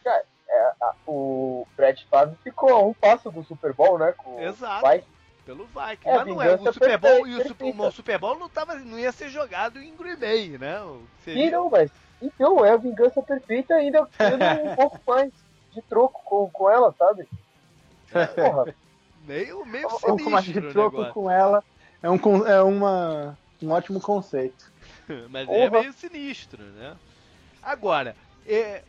[0.04, 0.72] Cara, é,
[1.06, 4.12] o Brett Favre ficou a um passo do Super Bowl, né?
[4.12, 4.82] Com Exato.
[4.82, 5.02] Vai
[5.50, 6.08] pelo Vikings.
[6.08, 6.54] É, mas não é.
[6.54, 9.80] O Super Bowl, e o Super, o Super Bowl não, tava, não ia ser jogado
[9.80, 10.80] em Green Bay, né?
[11.24, 11.50] Seria...
[11.50, 11.90] Não, mas.
[12.22, 15.32] Então, é a vingança perfeita ainda tendo um pouco mais
[15.72, 17.26] de troco com, com ela, sabe?
[18.34, 18.74] Porra.
[19.26, 21.62] meio, meio um pouco mais de troco com ela
[22.02, 24.70] é, um, é uma, um ótimo conceito.
[25.30, 26.96] mas é meio sinistro, né?
[27.62, 28.14] Agora,
[28.46, 28.82] é,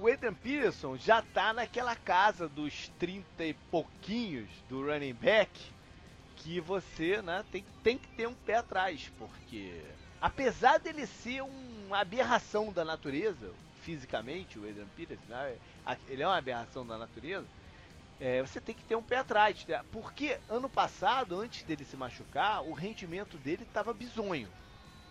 [0.00, 5.50] o Adrian Peterson já tá naquela casa dos 30 e pouquinhos do running back
[6.38, 9.82] que você né, tem, tem que ter um pé atrás, porque
[10.20, 15.56] apesar dele ser uma aberração da natureza, fisicamente, o Adrian Peters, né,
[16.08, 17.46] ele é uma aberração da natureza,
[18.20, 19.64] é, você tem que ter um pé atrás.
[19.66, 24.48] Né, porque ano passado, antes dele se machucar, o rendimento dele estava bizonho.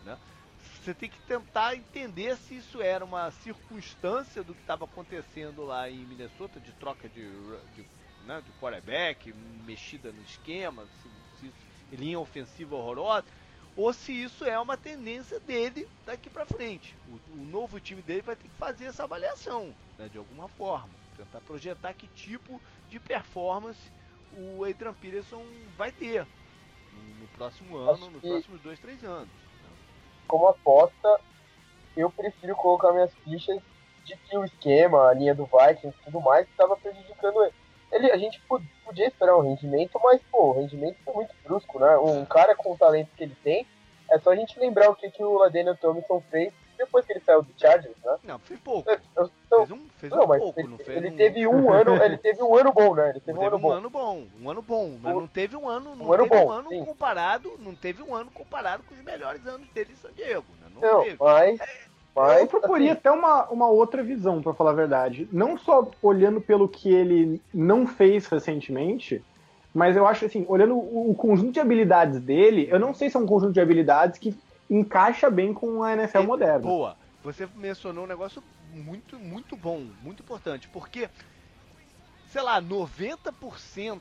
[0.06, 0.18] Né?
[0.88, 5.90] você tem que tentar entender se isso era uma circunstância do que estava acontecendo lá
[5.90, 7.30] em Minnesota, de troca de,
[7.76, 7.86] de,
[8.26, 9.34] né, de quarterback,
[9.66, 10.88] mexida no esquema,
[11.92, 13.28] linha ofensiva horrorosa,
[13.76, 16.96] ou se isso é uma tendência dele daqui para frente.
[17.08, 20.90] O, o, novo time dele vai ter que fazer essa avaliação, né, de alguma forma,
[21.16, 23.80] tentar projetar que tipo de performance
[24.36, 25.44] o Adrian Peterson
[25.78, 26.28] vai ter
[26.94, 29.30] no, no próximo ano, nos próximos dois, três anos
[30.28, 31.20] como aposta,
[31.96, 33.62] eu prefiro colocar minhas fichas
[34.04, 37.54] de que o esquema, a linha do Vikings e tudo mais estava prejudicando ele.
[37.92, 38.12] Ele.
[38.12, 38.42] A gente
[38.84, 41.98] podia esperar um rendimento, mas pô, o rendimento foi muito brusco, né?
[41.98, 43.66] Um cara com o talento que ele tem,
[44.10, 47.20] é só a gente lembrar o que, que o Ladaniel Thompson fez depois que ele
[47.22, 48.18] saiu do Chargers, né?
[48.24, 48.90] Não, foi pouco.
[48.90, 51.18] Eu, eu, fez um, fez não, um pouco, ele, não fez ele um...
[51.18, 53.10] teve um ano, ele teve um ano bom, né?
[53.10, 53.72] Ele teve, um, ano, bom.
[53.72, 54.28] ano bom.
[54.40, 56.70] Um ano bom, mas não teve um ano, não um ano teve bom, um ano
[56.70, 56.86] sim.
[56.86, 60.68] comparado, não teve um ano comparado com os melhores anos dele em San Diego, né?
[60.76, 61.18] Não, não teve.
[61.20, 61.60] mas
[62.18, 65.28] mas, eu proporia assim, até uma, uma outra visão, para falar a verdade.
[65.32, 69.24] Não só olhando pelo que ele não fez recentemente,
[69.74, 73.18] mas eu acho assim, olhando o, o conjunto de habilidades dele, eu não sei se
[73.18, 74.36] é um conjunto de habilidades que
[74.70, 76.60] encaixa bem com a NFL moderna.
[76.60, 76.98] Boa.
[77.24, 78.42] Você mencionou um negócio
[78.74, 81.10] muito, muito bom, muito importante, porque,
[82.32, 84.00] sei lá, 90%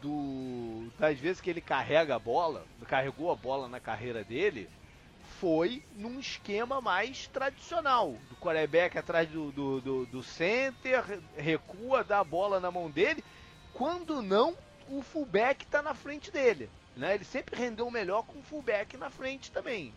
[0.00, 4.68] do, das vezes que ele carrega a bola, carregou a bola na carreira dele,
[5.42, 8.14] foi num esquema mais tradicional.
[8.30, 11.02] Do quarterback atrás do, do, do, do center,
[11.36, 13.24] recua, dá a bola na mão dele.
[13.74, 14.54] Quando não,
[14.88, 16.70] o fullback está na frente dele.
[16.96, 17.16] Né?
[17.16, 19.92] Ele sempre rendeu melhor com o fullback na frente também.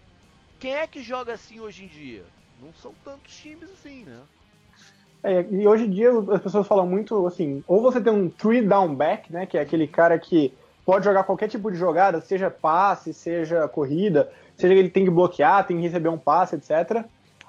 [0.60, 2.26] Quem é que joga assim hoje em dia?
[2.60, 4.22] Não são tantos times assim, né?
[5.22, 8.64] É, e hoje em dia as pessoas falam muito assim, ou você tem um three
[8.64, 10.52] down back, né, que é aquele cara que
[10.86, 15.66] pode jogar qualquer tipo de jogada, seja passe, seja corrida, seja ele tem que bloquear,
[15.66, 17.04] tem que receber um passe, etc.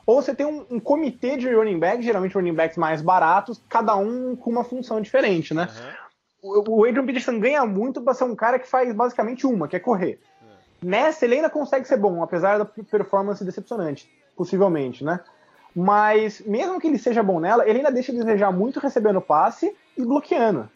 [0.07, 3.95] Ou você tem um, um comitê de running backs, geralmente running backs mais baratos, cada
[3.97, 5.69] um com uma função diferente, né?
[6.43, 6.65] Uhum.
[6.67, 9.77] O, o Adrian Peterson ganha muito para ser um cara que faz basicamente uma, que
[9.77, 10.21] é correr.
[10.83, 15.21] Nessa, ele ainda consegue ser bom, apesar da performance decepcionante, possivelmente, né?
[15.75, 19.75] Mas, mesmo que ele seja bom nela, ele ainda deixa de desejar muito recebendo passe
[19.97, 20.71] e bloqueando.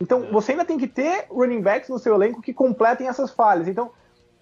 [0.00, 0.30] Então, é.
[0.30, 3.68] você ainda tem que ter running backs no seu elenco que completem essas falhas.
[3.68, 3.90] Então,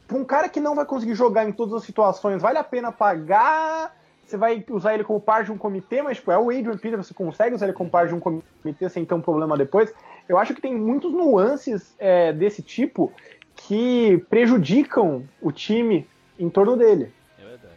[0.07, 2.93] para um cara que não vai conseguir jogar em todas as situações, vale a pena
[2.93, 3.97] pagar.
[4.25, 7.03] Você vai usar ele como parte de um comitê, mas tipo, é o Adrian Peterson,
[7.03, 9.93] você consegue usar ele como parte de um comitê sem ter um problema depois.
[10.29, 13.13] Eu acho que tem muitos nuances é, desse tipo
[13.55, 17.13] que prejudicam o time em torno dele.
[17.39, 17.75] É verdade.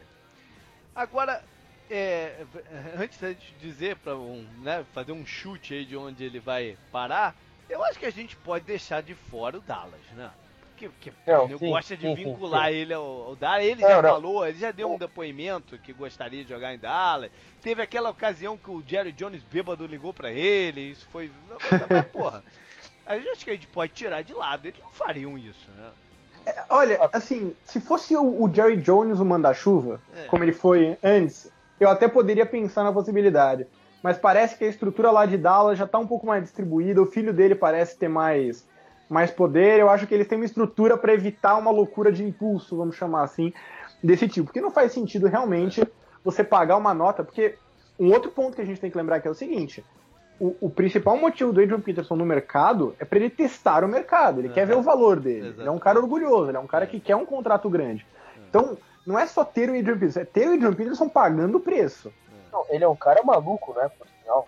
[0.95, 1.43] Agora,
[1.89, 2.45] é,
[2.97, 7.35] antes de dizer para um, né, fazer um chute aí de onde ele vai parar,
[7.69, 10.29] eu acho que a gente pode deixar de fora o Dallas, né?
[10.69, 13.65] Porque, porque não, ele sim, gosta de sim, vincular sim, ele ao, ao Dallas.
[13.65, 14.09] Ele não, já não.
[14.09, 17.31] falou, ele já deu um depoimento que gostaria de jogar em Dallas.
[17.61, 21.29] Teve aquela ocasião que o Jerry Jones bêbado ligou para ele, isso foi.
[21.89, 22.43] Mas, porra,
[23.05, 25.91] a gente acho que a gente pode tirar de lado, eles não fariam isso, né?
[26.45, 30.23] É, olha, assim, se fosse o, o Jerry Jones o manda-chuva, É.
[30.25, 33.67] como ele foi antes, eu até poderia pensar na possibilidade.
[34.01, 37.05] Mas parece que a estrutura lá de Dallas já tá um pouco mais distribuída, o
[37.05, 38.65] filho dele parece ter mais,
[39.09, 39.79] mais poder.
[39.79, 43.23] Eu acho que eles têm uma estrutura para evitar uma loucura de impulso, vamos chamar
[43.23, 43.53] assim,
[44.01, 44.45] desse tipo.
[44.45, 45.85] Porque não faz sentido realmente
[46.23, 47.55] você pagar uma nota, porque
[47.99, 49.83] um outro ponto que a gente tem que lembrar que é o seguinte:
[50.39, 54.39] o, o principal motivo do Adrian Peterson no mercado é para ele testar o mercado.
[54.39, 54.53] Ele Uhum.
[54.53, 55.53] quer ver o valor dele.
[55.57, 58.05] Ele é um cara orgulhoso, ele é um cara que quer um contrato grande.
[58.49, 61.59] Então, não é só ter o Adrian Peterson, é ter o Adrian Peterson pagando o
[61.59, 62.13] preço.
[62.51, 63.89] Não, ele é um cara maluco, né?
[63.97, 64.47] Por sinal.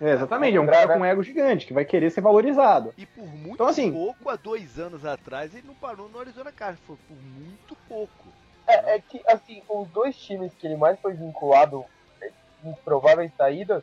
[0.00, 2.94] É, exatamente, é um cara com um ego gigante, que vai querer ser valorizado.
[2.96, 6.52] E por muito Então, assim- pouco, há dois anos atrás, ele não parou no Arizona
[6.52, 6.86] Cardinals.
[6.86, 8.28] Foi por muito pouco.
[8.66, 11.84] É, é que, assim, os dois times que ele mais foi vinculado
[12.64, 13.82] em prováveis saídas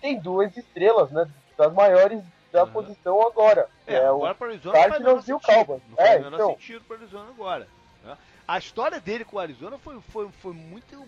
[0.00, 1.28] tem duas estrelas, né?
[1.56, 2.70] Das maiores da Uhum.
[2.70, 3.68] posição agora.
[3.86, 5.40] É, É, agora o para o Arizona Cardinals e o.
[5.40, 5.82] Cowboys.
[5.88, 6.50] Não faz É, menor então.
[6.50, 7.68] sentido para o Arizona agora.
[8.02, 8.16] né?
[8.48, 11.06] A história dele com o Arizona foi, foi, foi muito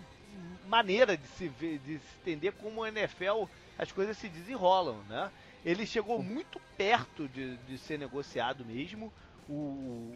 [0.68, 3.44] maneira de se ver, de se entender como a NFL
[3.78, 5.31] as coisas se desenrolam, né?
[5.64, 9.12] Ele chegou muito perto de, de ser negociado mesmo.
[9.48, 10.14] O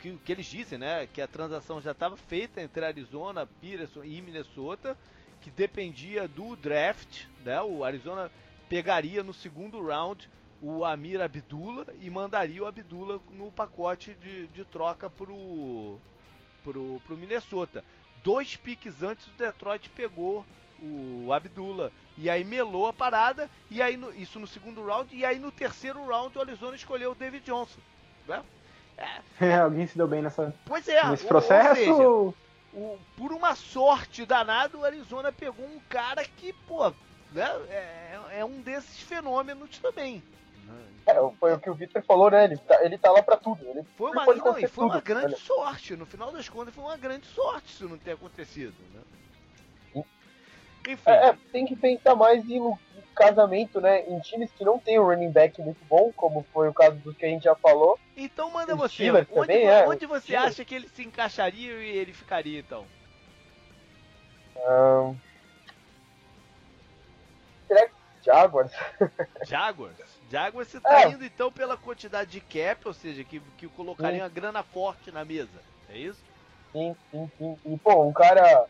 [0.00, 1.06] que, que eles dizem, né?
[1.06, 4.96] Que a transação já estava feita entre Arizona, Peterson e Minnesota,
[5.40, 7.60] que dependia do draft, né?
[7.62, 8.30] O Arizona
[8.68, 10.28] pegaria no segundo round
[10.60, 15.98] o Amir Abdullah e mandaria o Abdullah no pacote de, de troca pro,
[16.64, 17.84] pro, pro Minnesota.
[18.28, 20.44] Dois piques antes o Detroit pegou
[20.82, 25.24] o Abdullah e aí melou a parada e aí no- isso no segundo round e
[25.24, 27.80] aí no terceiro round o Arizona escolheu o David Johnson.
[28.26, 28.42] Né?
[28.98, 31.90] É, É, alguém se deu bem nessa, pois é, nesse ou- processo.
[31.90, 32.38] ou seja,
[32.74, 36.90] o, por uma sorte danada, o Arizona pegou um cara que, pô,
[37.32, 40.22] né, é, é um desses fenômenos também.
[41.06, 42.44] É, foi o que o Victor falou, né?
[42.44, 43.64] Ele tá, ele tá lá pra tudo.
[43.66, 45.38] Ele foi uma, não, foi tudo, uma grande né?
[45.38, 45.96] sorte.
[45.96, 48.74] No final das contas, foi uma grande sorte isso não ter acontecido.
[48.92, 49.00] Né?
[50.86, 51.10] Enfim.
[51.10, 52.78] É, é, tem que pensar mais em, em
[53.14, 54.08] casamento, né?
[54.08, 57.16] Em times que não tem um running back muito bom, como foi o caso dos
[57.16, 57.98] que a gente já falou.
[58.16, 59.10] Então manda O você.
[59.10, 60.52] Onde, também, é, onde você Steelers.
[60.52, 62.86] acha que ele se encaixaria e ele ficaria, então?
[64.66, 65.14] Ahn,
[67.66, 68.72] será que Jaguars?
[69.46, 70.17] Jaguars?
[70.30, 71.08] Jaguars você tá É.
[71.08, 75.24] indo então pela quantidade de cap, ou seja, que, que colocaria uma grana forte na
[75.24, 75.48] mesa.
[75.88, 76.22] É isso?
[76.72, 77.58] Sim, sim, sim.
[77.64, 78.66] E, pô, um cara.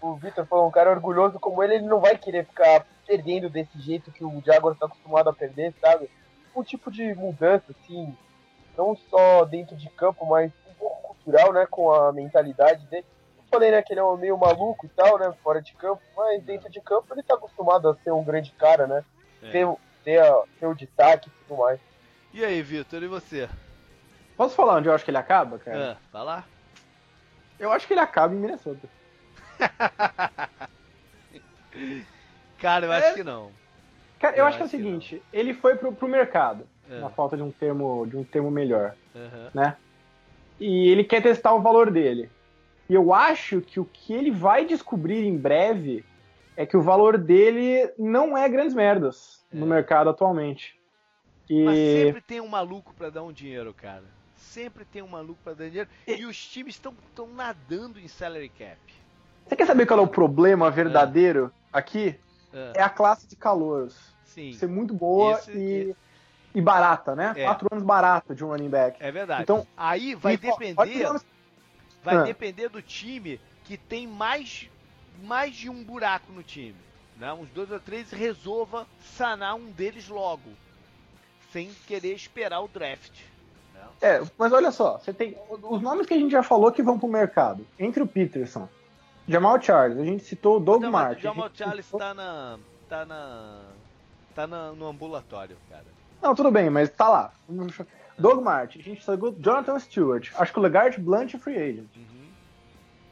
[0.00, 3.78] O Victor falou, um cara orgulhoso como ele, ele não vai querer ficar perdendo desse
[3.80, 6.10] jeito que o Jaguars tá acostumado a perder, sabe?
[6.54, 8.16] Um tipo de mudança, assim,
[8.76, 11.66] não só dentro de campo, mas um pouco cultural, né?
[11.68, 13.04] Com a mentalidade dele.
[13.38, 15.32] Eu falei, né, que ele é meio maluco e tal, né?
[15.42, 18.86] Fora de campo, mas dentro de campo ele tá acostumado a ser um grande cara,
[18.86, 19.04] né?
[19.42, 19.50] É.
[19.50, 19.66] Ter,
[20.04, 20.22] ter,
[20.62, 21.80] o destaque e tudo mais.
[22.32, 23.48] E aí, Vitor, e você?
[24.36, 25.92] Posso falar onde eu acho que ele acaba, cara?
[25.92, 26.48] Ah, falar?
[27.58, 28.88] Eu acho que ele acaba em Minnesota.
[32.60, 32.98] Cara, eu É.
[32.98, 33.50] acho que não.
[34.18, 36.98] Cara, eu, Eu acho que é o acho seguinte, ele foi pro, pro mercado, É.
[37.00, 39.50] na falta de um termo, de um termo melhor, Aham.
[39.54, 39.76] né?
[40.58, 42.30] E ele quer testar o valor dele.
[42.88, 46.04] E eu acho que o que ele vai descobrir em breve
[46.56, 49.68] é que o valor dele não é grandes merdas no É.
[49.68, 50.78] mercado atualmente.
[51.48, 54.04] E Mas sempre tem um maluco pra dar um dinheiro, cara.
[54.34, 55.88] Sempre tem um maluco pra dar dinheiro.
[56.06, 56.94] E os times estão
[57.28, 58.78] nadando em salary cap.
[59.46, 62.18] você quer saber qual é o problema verdadeiro aqui?
[62.52, 64.14] Ah, É a classe de calouros.
[64.24, 65.94] sim, Ser muito boa Isso- e,
[66.54, 67.32] e barata, né?
[67.36, 67.44] É.
[67.44, 68.96] Quatro anos barato de um running back.
[69.02, 69.42] é verdade.
[69.42, 70.74] Então, Aí vai E, depender,
[72.02, 72.22] vai Ah.
[72.22, 74.68] depender do time que tem mais,
[75.22, 76.76] mais de um buraco no time.
[77.16, 77.32] Né?
[77.32, 80.50] Uns dois ou três e resolva sanar um deles logo.
[81.52, 83.12] Sem querer esperar o draft.
[83.72, 83.80] né?
[84.02, 86.98] É, mas olha só, você tem os nomes que a gente já falou que vão
[86.98, 87.64] pro mercado.
[87.78, 88.68] Entre o Peterson,
[89.28, 91.20] Jamal Charles, a gente citou o Doug Então, Martin.
[91.20, 92.58] O Jamal Charles citou- tá na.
[92.88, 93.60] tá na.
[94.34, 95.84] tá na- no ambulatório, cara.
[96.20, 97.32] Não, tudo bem, mas tá lá.
[98.18, 100.30] Doug Martin, a gente citou Jonathan Stewart.
[100.36, 101.88] Acho que o Legard Blunt é free agent.
[101.96, 102.24] Uhum.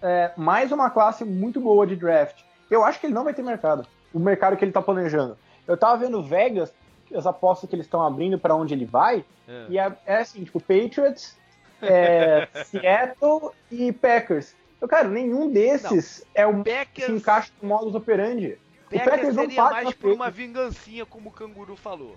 [0.03, 2.41] É, mais uma classe muito boa de draft.
[2.73, 3.87] Eu acho que ele não vai ter mercado.
[4.15, 5.37] O mercado que ele tá planejando.
[5.67, 6.73] Eu tava vendo Vegas,
[7.15, 9.67] as apostas que eles estão abrindo pra onde ele vai, É.
[9.69, 11.37] E é, é assim, tipo, Patriots,
[11.83, 14.55] é, Seattle e Packers.
[14.81, 18.59] Eu, cara, nenhum desses é o que Packers, se encaixa no modus operandi.
[18.87, 22.17] O Packers Packers não seria paga mais por uma vingancinha, como o Canguru falou.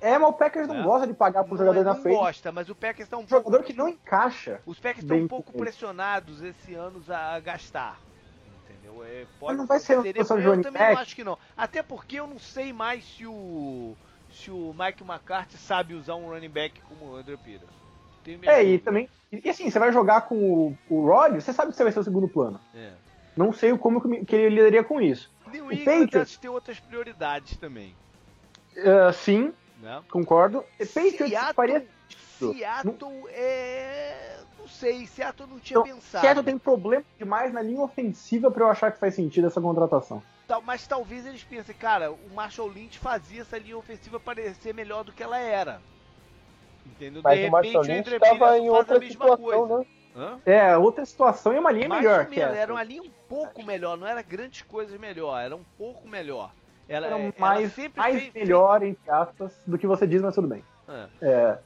[0.00, 0.82] É, mas o Packers não É.
[0.82, 2.16] gosta de pagar pro Não, jogador na não frente.
[2.16, 3.44] gosta, mas o Packers tá um pouco.
[3.50, 4.60] jogador que não encaixa.
[4.64, 7.98] Os Packers estão um pouco pressionados esse ano a gastar.
[9.04, 11.00] É, pode, não vai ser seria- de Eu running também não back?
[11.02, 11.38] acho que não.
[11.56, 13.94] Até porque eu não sei mais se o.
[14.32, 17.70] se o Mike McCarthy sabe usar um running back como o Andrew Peters.
[18.24, 19.08] Tenho minhas É, e também.
[19.32, 22.00] E assim, você vai jogar com o, o Rodgers, você sabe que você vai ser
[22.00, 22.60] o segundo plano.
[22.74, 22.92] É.
[23.36, 25.30] Não sei como que, ele lidaria com isso.
[25.52, 27.94] New O Patriots- tem outras prioridades também.
[28.76, 30.02] Ah, sim, Né?
[30.10, 30.64] concordo.
[30.78, 31.86] E Patriots Seattle.
[32.38, 34.07] Seattle é.
[34.68, 36.20] Sei, Seattle não tinha Então, pensado.
[36.22, 40.22] Seattle tem problema demais na linha ofensiva pra eu achar que faz sentido essa contratação.
[40.46, 45.04] Tal- Mas talvez eles pensem, cara, o Marshall Lynch fazia essa linha ofensiva parecer melhor
[45.04, 45.80] do que ela era.
[46.86, 47.20] Entendeu?
[47.22, 49.78] Mas de o Marshall repente o Lynch André Peterson em outra mesma situação, coisa.
[49.78, 49.86] né?
[50.16, 50.38] Hã?
[50.46, 53.96] É, outra situação e uma linha Mais melhor menos, era uma linha um pouco melhor,
[53.96, 56.50] não era grandes coisas melhor, era um pouco melhor.
[56.88, 60.34] Ela, Era ela mais, sempre mais fez- melhor, entre aspas, do que você diz, mas
[60.34, 60.64] tudo bem.
[60.88, 61.08] É.
[61.20, 61.58] É,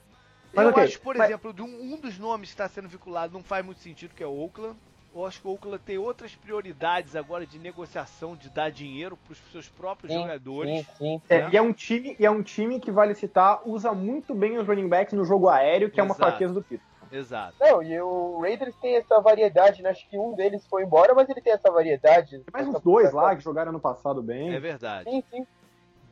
[0.55, 2.89] Mas eu ok, acho, por mas- exemplo, de um, um dos nomes que está sendo
[2.89, 4.77] vinculado não faz muito sentido, que é o Oakland.
[5.15, 9.33] Eu acho que o Oakland tem outras prioridades agora de negociação, de dar dinheiro para
[9.33, 10.87] os seus próprios Sim, jogadores.
[10.87, 11.21] Sim, sim.
[11.29, 11.51] é, né?
[11.53, 14.67] e, é um time, e é um time que, vale citar, usa muito bem os
[14.67, 16.31] running backs no jogo aéreo, que é uma Exato.
[16.31, 16.85] fraqueza do Peter.
[17.11, 17.55] Exato.
[17.61, 19.91] Não, e o Raiders tem essa variedade, né?
[19.91, 22.31] Acho que um deles foi embora, mas ele tem essa variedade.
[22.31, 24.51] Tem mais uns dois lá que jogaram ano passado bem.
[24.55, 25.11] É verdade.
[25.11, 25.47] Sim, sim.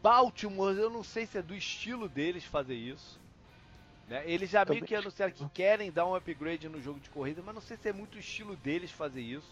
[0.02, 3.18] Baltimore, eu não sei se é do estilo deles fazer isso.
[4.10, 4.24] Né?
[4.26, 7.54] Eles já meio que anunciaram que querem dar um upgrade no jogo de corrida, mas
[7.54, 9.48] não sei se é muito o estilo deles fazer isso.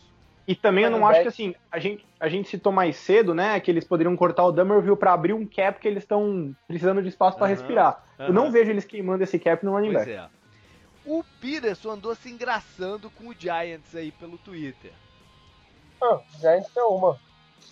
[0.48, 3.34] E também eu não Running acho que assim, a gente, a gente citou mais cedo,
[3.34, 7.00] né, que eles poderiam cortar o Dummerville pra abrir um cap que eles estão precisando
[7.02, 8.04] de espaço pra Aham, respirar.
[8.18, 10.10] Eu não vejo eles queimando esse cap no running Pois back.
[10.10, 10.28] é.
[11.06, 14.92] O Peterson andou se engraçando com o Giants aí pelo Twitter.
[16.02, 17.16] Ah, Giants é uma.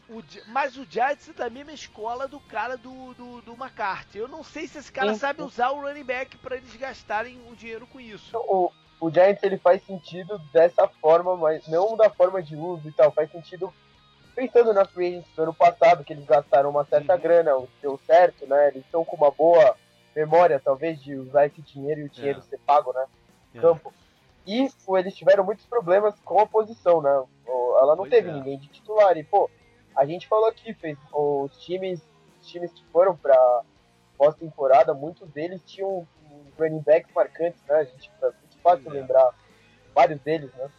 [0.09, 4.18] O mas o Giants é da mesma escola do cara do, do, do McCarthy.
[4.18, 7.41] Eu não sei se esse cara Sim, sabe usar o running back pra eles gastarem
[7.51, 8.37] o dinheiro com isso.
[8.37, 8.70] O,
[9.01, 13.11] o Giants ele faz sentido dessa forma, mas não da forma de uso e tal,
[13.11, 13.72] faz sentido
[14.34, 17.20] pensando na free agency do ano passado, que eles gastaram uma certa uhum.
[17.20, 18.68] grana, deu certo, né?
[18.68, 19.74] Eles estão com uma boa
[20.14, 22.51] memória, talvez, de usar esse dinheiro e o dinheiro yeah.
[22.51, 23.07] ser pago, né?
[23.55, 23.68] Yeah.
[23.68, 23.93] campo.
[24.47, 27.11] E pô, eles tiveram muitos problemas com a posição, né?
[27.49, 28.32] Ela não pois teve é.
[28.32, 29.16] ninguém de titular.
[29.16, 29.51] E, pô,
[29.97, 32.01] a gente falou aqui, fez os times,
[32.40, 33.62] os times que foram pra
[34.18, 36.07] pós-temporada, muitos deles tinham
[36.59, 37.76] running backs marcantes, né?
[37.76, 38.92] A gente é muito fácil é.
[38.92, 39.34] lembrar
[39.94, 40.70] vários deles, né?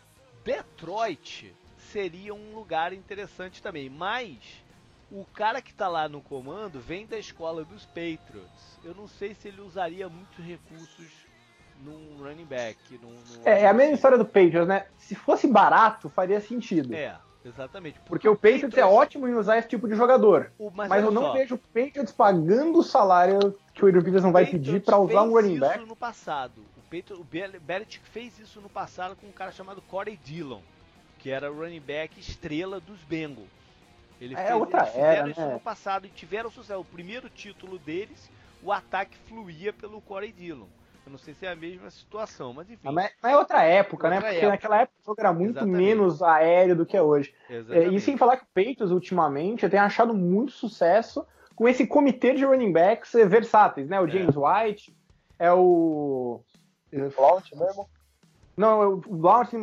[0.43, 4.63] Detroit seria um lugar interessante também, mas
[5.11, 8.79] o cara que está lá no comando vem da escola dos Patriots.
[8.83, 11.27] Eu não sei se ele usaria muitos recursos
[11.83, 12.77] num running back.
[13.01, 13.41] Num, num...
[13.45, 14.87] É, é, a mesma história do Patriots, né?
[14.97, 16.93] Se fosse barato, faria sentido.
[16.93, 17.99] É, exatamente.
[17.99, 20.51] Porque, Porque o Patriots, Patriots, é ótimo em usar esse tipo de jogador.
[20.57, 21.33] O, mas, mas eu não só.
[21.33, 25.31] vejo o Patriots pagando o salário que o Adrian Peterson vai pedir para usar um
[25.31, 25.77] running back.
[25.77, 26.61] isso no passado.
[26.77, 27.23] O, Patriots, o
[27.59, 30.61] Belichick fez isso no passado com um cara chamado Corey Dillon
[31.17, 33.49] que era o running back estrela dos Bengals.
[34.19, 35.53] Ele é fez, outra eles fizeram era, isso né?
[35.53, 36.79] no passado e tiveram sucesso.
[36.79, 38.29] O primeiro título deles,
[38.63, 40.67] o ataque fluía pelo Corey Dillon.
[41.07, 42.91] Eu não sei se é a mesma situação, mas enfim.
[42.91, 44.17] Mas é outra época, né?
[44.17, 44.33] outra né?
[44.33, 44.51] Porque época.
[44.51, 45.77] naquela época o jogo era muito Exatamente.
[45.77, 47.33] menos aéreo do que é hoje.
[47.49, 52.33] É, e sem falar que o Peitos, ultimamente, tem achado muito sucesso com esse comitê
[52.33, 54.01] de running backs versáteis, né?
[54.01, 54.09] O é.
[54.09, 54.39] James é.
[54.39, 54.97] White,
[55.39, 56.41] é o.
[56.91, 57.89] Blount mesmo?
[58.57, 59.53] Não, o Blount,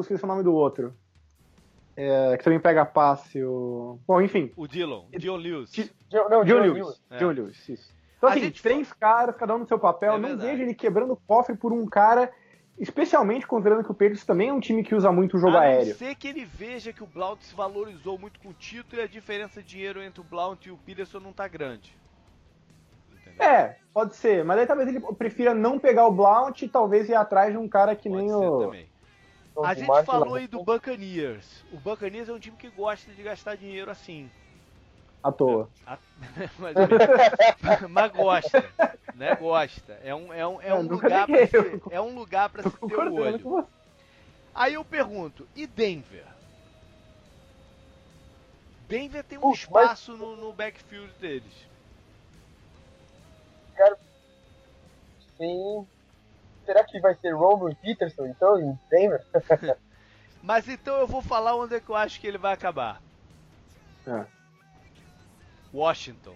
[0.00, 0.94] esqueci o nome do outro.
[1.94, 3.44] É, que também pega passe.
[3.44, 3.98] O...
[4.06, 4.50] Bom, enfim.
[4.56, 5.70] O Dillon, Dion Lewis.
[6.30, 7.02] não, Dion Lewis.
[7.18, 7.94] Dion Lewis, isso.
[8.28, 10.14] Então, assim, três caras, cada um no seu papel.
[10.14, 12.32] É não vejo ele quebrando o cofre por um cara,
[12.78, 15.60] especialmente considerando que o Patriots também é um time que usa muito o jogo a
[15.60, 15.92] aéreo.
[15.92, 19.04] A ser que ele veja que o Blount se valorizou muito com o título e
[19.04, 21.96] a diferença de dinheiro entre o Blount e o Peterson não tá grande.
[23.12, 23.44] Entendeu?
[23.44, 24.44] É, pode ser.
[24.44, 27.68] Mas aí talvez ele prefira não pegar o Blount e talvez ir atrás de um
[27.68, 28.58] cara que pode nem o...
[28.58, 28.88] Também.
[29.62, 31.64] A gente falou aí do Buccaneers.
[31.72, 34.28] O Buccaneers é um time que gosta de gastar dinheiro assim.
[35.24, 35.68] À toa.
[36.58, 36.74] mas,
[37.88, 38.70] mas, gosta,
[39.14, 39.34] né?
[39.34, 39.98] Gosta.
[40.04, 42.94] É um, é um, é um lugar pra se, é um lugar para se ter
[42.94, 43.68] o olho.
[44.54, 46.26] Aí eu pergunto, e Denver?
[48.86, 50.20] Denver tem um espaço mas...
[50.20, 51.66] no, no backfield deles.
[53.74, 53.98] Cara,
[55.38, 55.86] sim,
[56.64, 59.24] Será que vai ser Roman Peterson, então, em Denver?
[60.42, 63.00] Mas então eu vou falar onde é que eu acho que ele vai acabar.
[64.06, 64.26] É.
[65.74, 66.34] Washington.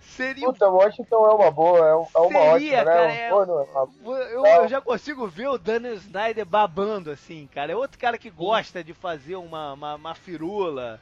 [0.00, 2.84] Seria Puta, Washington é uma boa, é, uma Seria, ótima, né?
[2.84, 3.20] cara, né?
[3.20, 3.30] É...
[4.32, 7.72] eu, eu, já consigo ver o Daniel Snyder babando assim, cara.
[7.72, 10.98] É outro cara que gosta de fazer uma, uma, uma firula,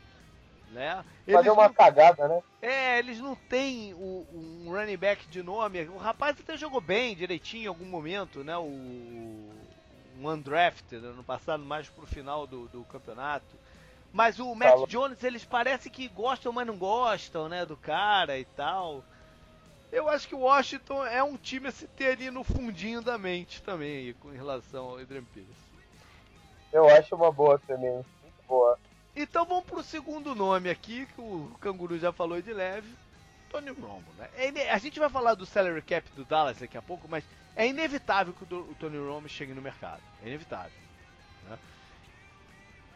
[0.72, 1.05] né?
[1.30, 2.42] Fazer uma não, cagada, né?
[2.61, 5.84] É, eles não têm o, um running back de nome.
[5.84, 8.57] O rapaz até jogou bem, direitinho em algum momento, né?
[8.57, 9.57] O
[10.18, 13.57] um undrafted no passado, mais pro final do, do campeonato.
[14.17, 14.87] Mas o Matt Fala.
[14.87, 19.05] Jones, eles parecem que gostam, mas não gostam, né, do cara e tal.
[19.93, 23.19] Eu acho que o Washington é um time a se ter ali no fundinho da
[23.19, 25.53] mente também, com relação ao Adrian Peterson.
[26.73, 28.79] Eu acho uma boa também, muito boa.
[29.14, 32.89] Então vamos pro segundo nome aqui, que o Canguru já falou de leve.
[33.51, 34.31] Tony Romo, né?
[34.35, 37.23] É a gente vai falar do salary cap do Dallas daqui a pouco, mas
[37.55, 40.01] é inevitável que o, Tony Romo chegue no mercado.
[40.23, 40.73] É inevitável.
[41.51, 41.59] Né?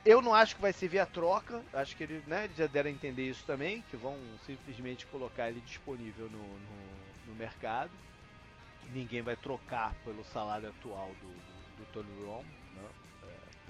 [0.05, 2.93] Eu não acho que vai ser via troca, acho que eles né, já deram a
[2.93, 7.91] entender isso também, que vão simplesmente colocar ele disponível no, no, no mercado.
[8.95, 12.61] Ninguém vai trocar pelo salário atual do, do, do Tony Romo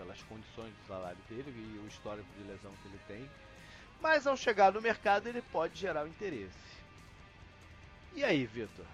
[0.01, 3.31] pelas condições do salário dele e o histórico de lesão que ele tem.
[4.01, 6.81] Mas ao chegar no mercado ele pode gerar o interesse.
[8.15, 8.87] E aí, Vitor?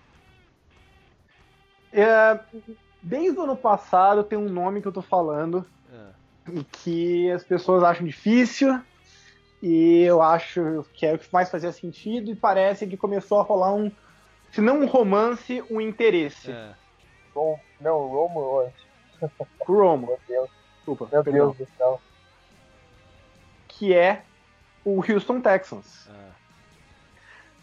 [1.92, 2.38] É,
[3.00, 6.25] desde o ano passado tem um nome que eu tô falando é.
[6.82, 8.80] Que as pessoas acham difícil
[9.62, 13.42] e eu acho que é o que mais fazia sentido e parece que começou a
[13.42, 13.90] rolar um,
[14.50, 16.50] se não um romance, um interesse.
[16.50, 16.74] É.
[17.34, 18.86] Bom, não, Romo antes.
[19.66, 20.06] Romo.
[20.06, 20.50] Meu Deus.
[20.76, 21.08] Desculpa.
[21.10, 21.50] Meu perdão.
[21.50, 22.00] Deus do céu.
[23.68, 24.22] Que é
[24.84, 26.08] o Houston Texans.
[26.08, 26.26] É.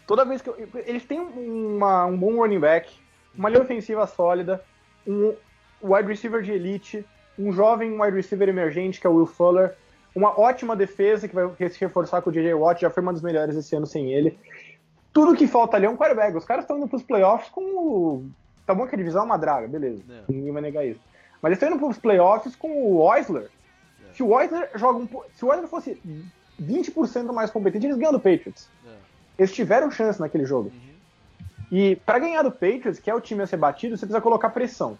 [0.06, 2.92] Toda vez que eu, eles têm uma, um bom running back,
[3.34, 4.62] uma linha ofensiva sólida,
[5.06, 5.34] um
[5.82, 7.06] wide receiver de elite,
[7.38, 9.74] um jovem wide receiver emergente que é o Will Fuller,
[10.14, 13.22] uma ótima defesa que vai se reforçar com o DJ Watt, já foi uma das
[13.22, 14.38] melhores esse ano sem ele.
[15.12, 16.36] Tudo que falta ali é um quarterback.
[16.36, 18.26] Os caras estão indo para os playoffs com o.
[18.66, 20.02] Tá bom que a divisão é uma draga, beleza.
[20.08, 20.32] É.
[20.32, 21.00] Ninguém vai negar isso.
[21.42, 23.50] Mas eles estão indo para os playoffs com o Oisler.
[24.08, 24.14] É.
[24.14, 26.00] Se o Oisler joga um, se o Oisler fosse
[26.60, 28.68] 20% mais competente, eles ganham do Patriots.
[28.86, 28.90] É.
[29.38, 30.70] Eles tiveram chance naquele jogo.
[30.72, 30.94] Uhum.
[31.70, 34.50] E para ganhar do Patriots, que é o time a ser batido, você precisa colocar
[34.50, 34.96] pressão.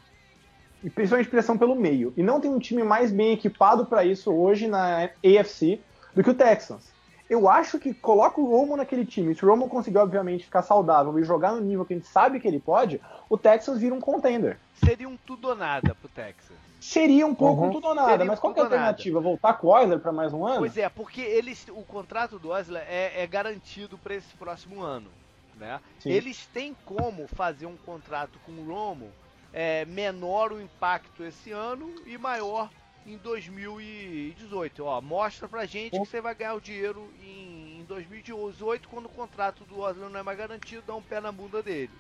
[0.85, 2.13] E principalmente pressão pelo meio.
[2.15, 5.81] E não tem um time mais bem equipado para isso hoje na AFC
[6.15, 6.93] do que o Texans.
[7.29, 9.35] Eu acho que coloca o Romo naquele time.
[9.35, 12.39] Se o Romo conseguir, obviamente, ficar saudável e jogar no nível que a gente sabe
[12.39, 14.59] que ele pode, o Texas vira um contender.
[14.85, 16.55] Seria um tudo ou nada pro Texas.
[16.79, 17.71] Seria um pouco uhum.
[17.71, 19.19] um tudo ou nada, Seria mas qual que é a alternativa?
[19.19, 19.29] Nada.
[19.31, 20.59] Voltar com o Osler para mais um ano?
[20.59, 25.09] Pois é, porque eles, o contrato do Osler é, é garantido para esse próximo ano.
[25.57, 25.81] Né?
[26.05, 29.11] Eles têm como fazer um contrato com o Romo
[29.55, 32.69] é, menor o impacto esse ano e maior
[33.07, 34.85] em 2018.
[34.85, 39.11] Ó, mostra pra gente que você vai ganhar o dinheiro em, em 2018, quando o
[39.11, 41.93] contrato do Osler não é mais garantido, dá um pé na bunda dele.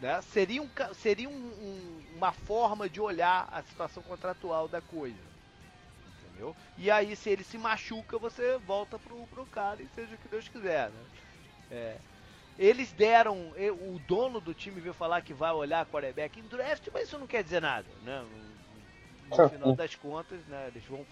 [0.00, 0.22] Né?
[0.22, 5.18] Seria, um, seria um, um, uma forma de olhar a situação contratual da coisa.
[6.28, 6.54] Entendeu?
[6.76, 10.28] E aí, se ele se machuca, você volta pro, pro cara e seja o que
[10.28, 10.90] Deus quiser.
[10.90, 11.06] Né?
[11.72, 11.96] É,
[12.58, 13.52] eles deram.
[13.80, 17.26] O dono do time veio falar que vai olhar quarterback em draft, mas isso não
[17.26, 18.24] quer dizer nada, né?
[19.30, 21.04] No final das contas, né, eles vão,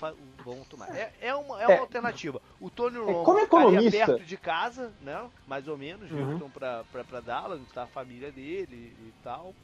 [0.43, 0.89] vão tomar.
[0.97, 1.79] É, é, uma, é uma é.
[1.79, 2.41] alternativa.
[2.59, 4.07] O Tony Romo Como economista...
[4.07, 5.29] perto de casa, né?
[5.47, 6.33] Mais ou menos, uhum.
[6.33, 9.55] Houston pra Dallas, tá a família dele e tal.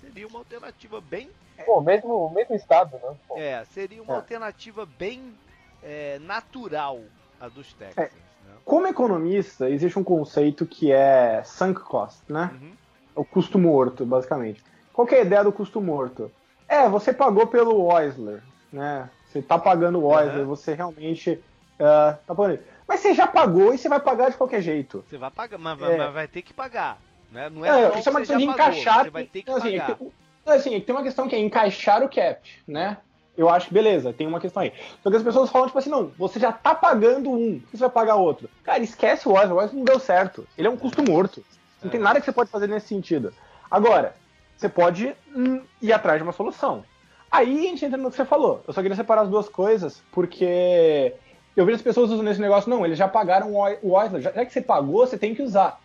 [0.00, 1.28] Seria uma alternativa bem.
[1.64, 3.16] Pô, mesmo, mesmo estado, né?
[3.26, 3.36] Pô.
[3.36, 4.16] É, seria uma é.
[4.16, 5.36] alternativa bem
[5.82, 7.00] é, natural
[7.40, 8.10] a dos Texans.
[8.46, 8.52] É.
[8.64, 12.50] Como economista, existe um conceito que é sunk cost, né?
[12.54, 12.72] Uhum.
[13.16, 14.62] O custo morto, basicamente.
[14.92, 16.30] Qual é a ideia do custo morto?
[16.68, 18.42] É, você pagou pelo Oisler,
[18.72, 19.10] né?
[19.26, 20.46] Você tá pagando o Oisler, uhum.
[20.46, 21.42] você realmente
[21.74, 22.60] uh, tá pagando.
[22.86, 25.04] Mas você já pagou e você vai pagar de qualquer jeito.
[25.08, 25.96] Você vai pagar, mas, é.
[25.96, 26.98] mas vai ter que pagar.
[27.30, 27.50] Né?
[27.50, 28.94] Não é, é isso é uma questão de encaixar.
[28.96, 29.96] Pagou, você vai ter que assim, pagar.
[29.96, 32.98] Tem, assim, tem uma questão que é encaixar o cap, né?
[33.36, 34.72] Eu acho que beleza, tem uma questão aí.
[35.02, 37.76] Só que as pessoas falam, tipo assim, não, você já tá pagando um, por que
[37.76, 38.48] você vai pagar outro?
[38.62, 40.46] Cara, esquece o Wesley, o Wesley não deu certo.
[40.56, 41.44] Ele é um custo morto.
[41.82, 43.32] Não tem nada que você pode fazer nesse sentido.
[43.70, 44.14] Agora,
[44.56, 46.84] você pode hum, ir atrás de uma solução.
[47.30, 48.62] Aí a gente entra no que você falou.
[48.66, 51.12] Eu só queria separar as duas coisas, porque
[51.56, 54.22] eu vejo as pessoas usando esse negócio, não, eles já pagaram o Wesley.
[54.22, 55.80] Já, que você pagou, você tem que usar.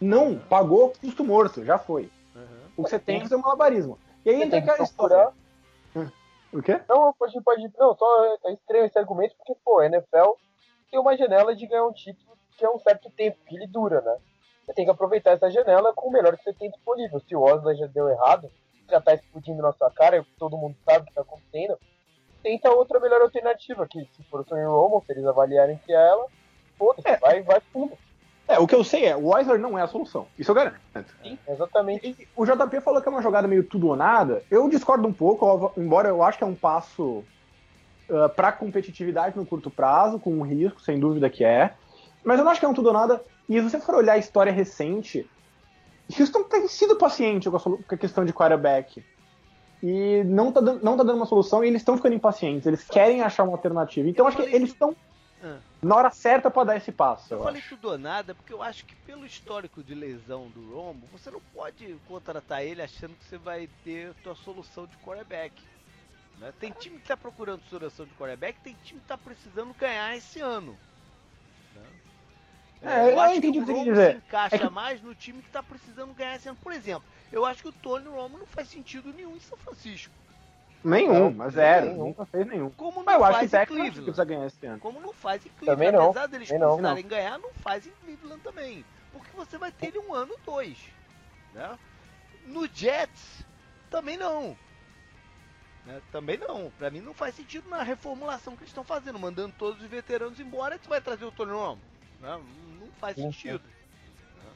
[0.00, 2.08] Não, pagou, custo morto, já foi.
[2.34, 2.42] Uhum.
[2.76, 3.98] O que você tem é fazer um malabarismo.
[4.24, 5.28] E aí entra aquela história.
[6.52, 6.80] O quê?
[6.88, 7.72] Não, pode, pode.
[7.78, 10.32] Não, só é estranho esse argumento porque, pô, a NFL
[10.90, 14.00] tem uma janela de ganhar um título que é um certo tempo, que ele dura,
[14.02, 14.18] né?
[14.66, 17.20] Você tem que aproveitar essa janela com o melhor que você tem disponível.
[17.20, 18.50] Se o Osler já deu errado,
[18.88, 21.78] já tá explodindo na sua cara, todo mundo sabe o que tá acontecendo,
[22.42, 25.96] tenta outra melhor alternativa, que se for o Tony Romo, se eles avaliarem que é
[25.96, 26.26] ela,
[26.78, 27.16] foda-se, é.
[27.16, 27.96] vai, vai fundo.
[28.52, 30.26] É, o que eu sei é, o Weisler não é a solução.
[30.38, 30.78] Isso eu garanto.
[31.22, 32.28] Sim, exatamente.
[32.36, 34.42] o JP falou que é uma jogada meio tudo ou nada.
[34.50, 37.24] Eu discordo um pouco, embora eu acho que é um passo
[38.10, 41.72] uh, para competitividade no curto prazo, com um risco, sem dúvida que é.
[42.22, 43.24] Mas eu não acho que é um tudo ou nada.
[43.48, 45.26] E se você for olhar a história recente,
[46.20, 49.02] Houston tem sido paciente com a, com a questão de quarterback.
[49.82, 52.66] E não tá, não tá dando uma solução e eles estão ficando impacientes.
[52.66, 54.06] Eles querem achar uma alternativa.
[54.08, 54.94] Então eu acho que eles estão
[55.42, 55.58] ah.
[55.82, 57.34] na hora certa para dar esse passo.
[57.34, 57.70] Eu, eu falei acho.
[57.70, 61.40] tudo ou nada porque eu acho que pelo histórico de lesão do Rombo, você não
[61.52, 65.54] pode contratar ele achando que você vai ter sua solução de quarterback.
[66.38, 66.52] Né?
[66.58, 70.40] Tem time que está procurando solução de quarterback, tem time que está precisando ganhar esse
[70.40, 70.76] ano.
[71.74, 71.82] Né?
[72.82, 74.68] É, eu, eu acho entendi que o Romo se encaixa é que...
[74.68, 76.58] mais no time que está precisando ganhar esse ano.
[76.62, 80.12] Por exemplo, eu acho que o Tony Romo não faz sentido nenhum em São Francisco.
[80.84, 81.86] Nenhum, mas zero.
[81.86, 82.06] Nenhum.
[82.06, 82.70] Nunca fez nenhum.
[82.70, 84.80] Como não mas eu acho que o Texas precisa ganhar esse ano.
[84.80, 85.66] Como não faz em Cleveland.
[85.66, 86.10] Também não.
[86.10, 87.10] Apesar deles Também precisarem não.
[87.10, 88.84] ganhar, não faz em Cleveland também.
[89.12, 90.76] Porque você vai ter ele um ano, dois.
[91.54, 91.78] Né?
[92.46, 93.44] No Jets,
[93.90, 94.56] também não.
[95.86, 96.00] Né?
[96.10, 96.72] Também não.
[96.78, 99.18] Pra mim não faz sentido na reformulação que eles estão fazendo.
[99.18, 101.80] Mandando todos os veteranos embora, tu vai trazer o Tony Romo.
[102.20, 102.40] Né?
[102.80, 103.62] Não faz sentido.
[103.62, 104.50] Né?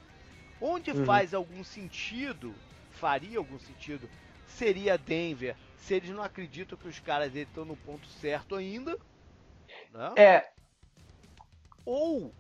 [0.61, 1.05] Onde uhum.
[1.05, 2.53] faz algum sentido,
[2.91, 4.09] faria algum sentido,
[4.49, 8.97] seria Denver se eles não acreditam que os caras estão no ponto certo ainda.
[9.93, 10.13] Né?
[10.17, 10.51] É.
[11.85, 12.33] Ou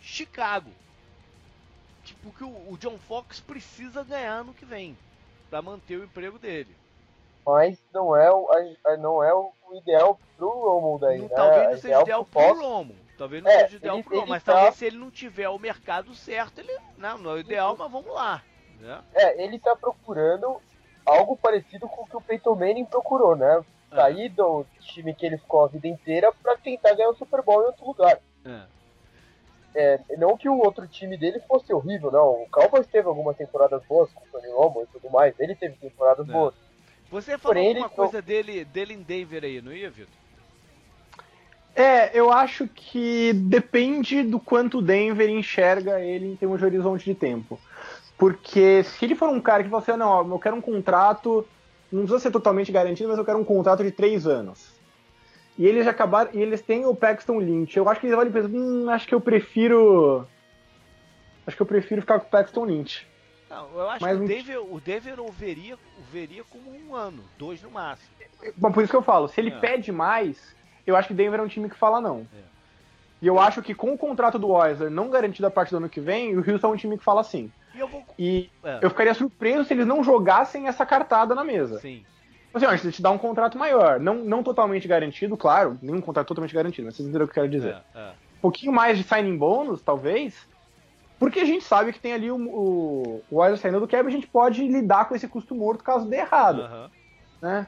[0.00, 0.70] Chicago.
[2.04, 4.98] Tipo, que o, John Fox precisa ganhar no que vem
[5.48, 6.74] para manter o emprego dele.
[7.46, 8.48] Mas não é o,
[8.98, 11.34] não é o ideal pro Romo daí, não, né?
[11.34, 12.60] Talvez não seja ideal pro Fox.
[12.60, 12.96] Romo.
[13.16, 14.52] Talvez não é, seja ideal ele, pro Romo, mas tá...
[14.52, 17.90] talvez se ele não tiver o mercado certo, ele não, não é o ideal, mas
[17.90, 18.42] vamos lá.
[18.80, 19.04] Né?
[19.14, 20.60] É, ele tá procurando
[21.04, 23.64] algo parecido com o que o Peyton Manning procurou, né?
[23.90, 23.96] É.
[23.96, 27.62] Sair do time que ele ficou a vida inteira para tentar ganhar o Super Bowl
[27.62, 28.18] em outro lugar.
[28.44, 28.62] É.
[29.74, 32.42] É, não que o outro time dele fosse horrível, não.
[32.42, 35.34] O Cowboys teve algumas temporadas boas com o Tony Romo e tudo mais.
[35.38, 36.32] Ele teve temporadas é.
[36.32, 36.54] boas.
[37.10, 40.22] Você falou Porém, alguma coisa dele, dele em Denver aí, não ia, Vitor?
[41.74, 47.04] É, eu acho que depende do quanto o Denver enxerga ele em termos de horizonte
[47.04, 47.58] de tempo.
[48.22, 51.44] Porque se ele for um cara que você, assim, não, eu quero um contrato
[51.90, 54.72] não precisa ser totalmente garantido, mas eu quero um contrato de três anos.
[55.58, 56.30] E eles acabaram.
[56.32, 57.76] E eles têm o Paxton Lynch.
[57.76, 60.26] Eu acho que eles e pensam, hum, acho que eu prefiro.
[61.46, 63.06] Acho que eu prefiro ficar com o Paxton Lynch.
[63.50, 66.94] Não, eu acho Mas que o Denver, o Denver o veria, o veria como um
[66.96, 68.08] ano, dois no máximo.
[68.56, 69.58] Bom, por isso que eu falo, se ele É.
[69.58, 70.56] pede mais,
[70.86, 72.26] eu acho que Denver é um time que fala não.
[72.32, 72.40] É.
[73.20, 75.88] E eu acho que com o contrato do Oiler não garantido a partir do ano
[75.90, 77.52] que vem, o Houston é um time que fala sim.
[77.74, 78.04] E eu vou.
[78.18, 81.78] E É, eu ficaria surpreso se eles não jogassem essa cartada na mesa.
[81.78, 82.04] sim.
[82.54, 83.98] Assim, ó, a gente te dá um contrato maior.
[83.98, 85.78] Não, não totalmente garantido, claro.
[85.80, 87.76] Nenhum contrato totalmente garantido, mas vocês entenderam o que eu quero dizer.
[87.94, 88.10] É, é.
[88.10, 90.46] Um pouquinho mais de signing bônus, talvez.
[91.18, 94.10] Porque a gente sabe que tem ali o, o, o Oilers saindo do cap, a
[94.10, 96.90] gente pode lidar com esse custo morto caso dê errado, Aham.
[97.40, 97.66] né?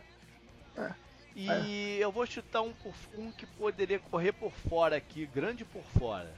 [1.37, 2.73] E eu vou chutar um,
[3.19, 6.33] um que poderia correr por fora aqui, grande por fora.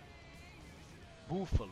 [1.29, 1.71] Buffalo.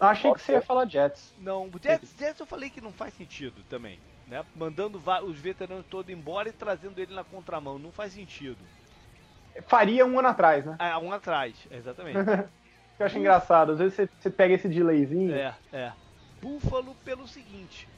[0.00, 1.34] Achei que você ia falar Jets.
[1.38, 3.98] Não, Jets, Jets eu falei que não faz sentido também.
[4.26, 4.44] Né?
[4.54, 7.78] Mandando os veteranos todos embora e trazendo ele na contramão.
[7.78, 8.58] Não faz sentido.
[9.66, 10.76] Faria um ano atrás, né?
[10.78, 12.18] Ah, um atrás, exatamente.
[12.98, 13.72] Eu acho engraçado.
[13.72, 15.34] Às vezes você, você pega esse delayzinho.
[15.34, 15.92] É, é.
[16.40, 17.88] Buffalo pelo seguinte.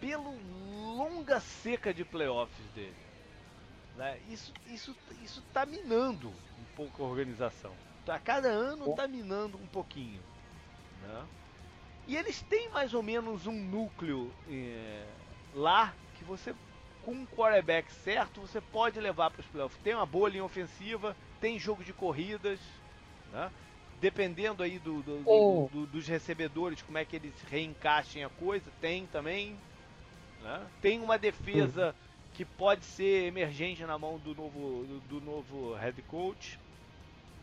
[0.00, 0.34] Pelo
[0.96, 2.94] longa seca de playoffs dele.
[3.96, 4.18] Né?
[4.28, 7.72] Isso, isso, isso tá minando um pouco a organização.
[8.06, 10.20] A cada ano tá minando um pouquinho.
[11.02, 11.28] Né?
[12.06, 15.16] E eles têm mais ou menos um núcleo eh,
[15.52, 16.54] lá que você,
[17.00, 19.80] com um quarterback certo, você pode levar para os playoffs.
[19.80, 22.60] Tem uma boa linha ofensiva, tem jogo de corridas,
[23.26, 23.52] né?
[23.92, 25.68] dependendo aí do, do- do- Sim.
[25.70, 29.64] do- dos recebedores, como é que eles reencaixem a coisa, tem também.
[30.38, 30.72] né?
[30.80, 31.96] Tem uma defesa
[32.32, 36.60] que pode ser emergente na mão do novo, do, do novo head coach.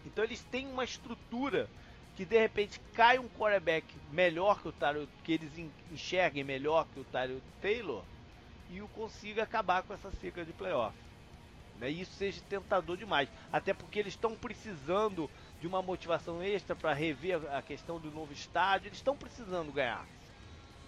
[0.04, 1.72] Então eles têm uma estrutura
[2.20, 6.86] que de repente cai um quarterback melhor que o Tyler, que eles en- enxerguem melhor
[6.92, 8.04] que o Tyler Taylor
[8.68, 10.98] e o consiga acabar com essa seca de playoff.
[11.76, 11.92] Né?
[11.92, 13.30] E isso seja tentador demais.
[13.52, 18.34] Até porque eles estão precisando de uma motivação extra para rever a questão do novo
[18.34, 18.90] estádio.
[18.90, 20.10] Eles estão precisando ganhar.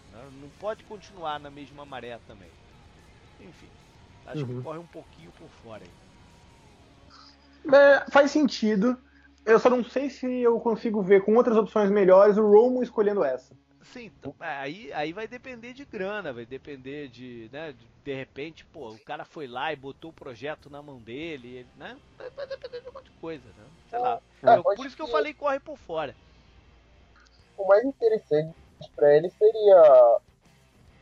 [0.09, 0.29] né?
[0.31, 2.57] Não pode continuar na mesma maré também.
[3.39, 3.73] Enfim,
[4.25, 4.61] acho que Uhum.
[4.63, 5.97] corre um pouquinho por fora aí.
[7.73, 8.97] É, faz sentido.
[9.45, 13.23] Eu só não sei se eu consigo ver com outras opções melhores o Romo escolhendo
[13.23, 13.55] essa.
[13.83, 18.13] Sim, então, é, aí, aí vai depender de grana, vai depender de, né, de, de
[18.13, 21.97] repente, pô, o cara foi lá e botou o projeto na mão dele, ele, né?
[22.17, 23.63] Vai, vai depender de um monte de coisa, né?
[23.89, 24.21] Sei lá.
[24.43, 26.15] É, Eu- pode por isso que eu falei corre por fora.
[27.57, 28.53] O mais interessante
[28.95, 30.17] pra ele seria.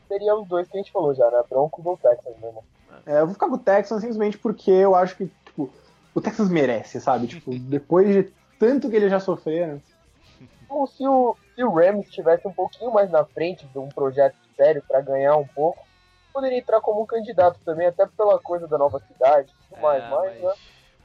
[0.08, 1.42] Seria os dois que a gente falou já, né?
[1.48, 2.64] Broncos ou Texans mesmo.
[3.06, 5.72] É, eu vou ficar com o Texans simplesmente porque eu acho que, tipo,
[6.14, 7.26] o Texas merece, sabe?
[7.26, 9.80] Tipo, depois de tanto que eles já sofreram.
[10.68, 14.36] Ou se o, se o Rams estivesse um pouquinho mais na frente de um projeto
[14.56, 15.84] sério pra ganhar um pouco,
[16.32, 20.02] poderia entrar como um candidato também, até pela coisa da nova cidade e tudo mais.
[20.02, 20.52] É, Mas, né?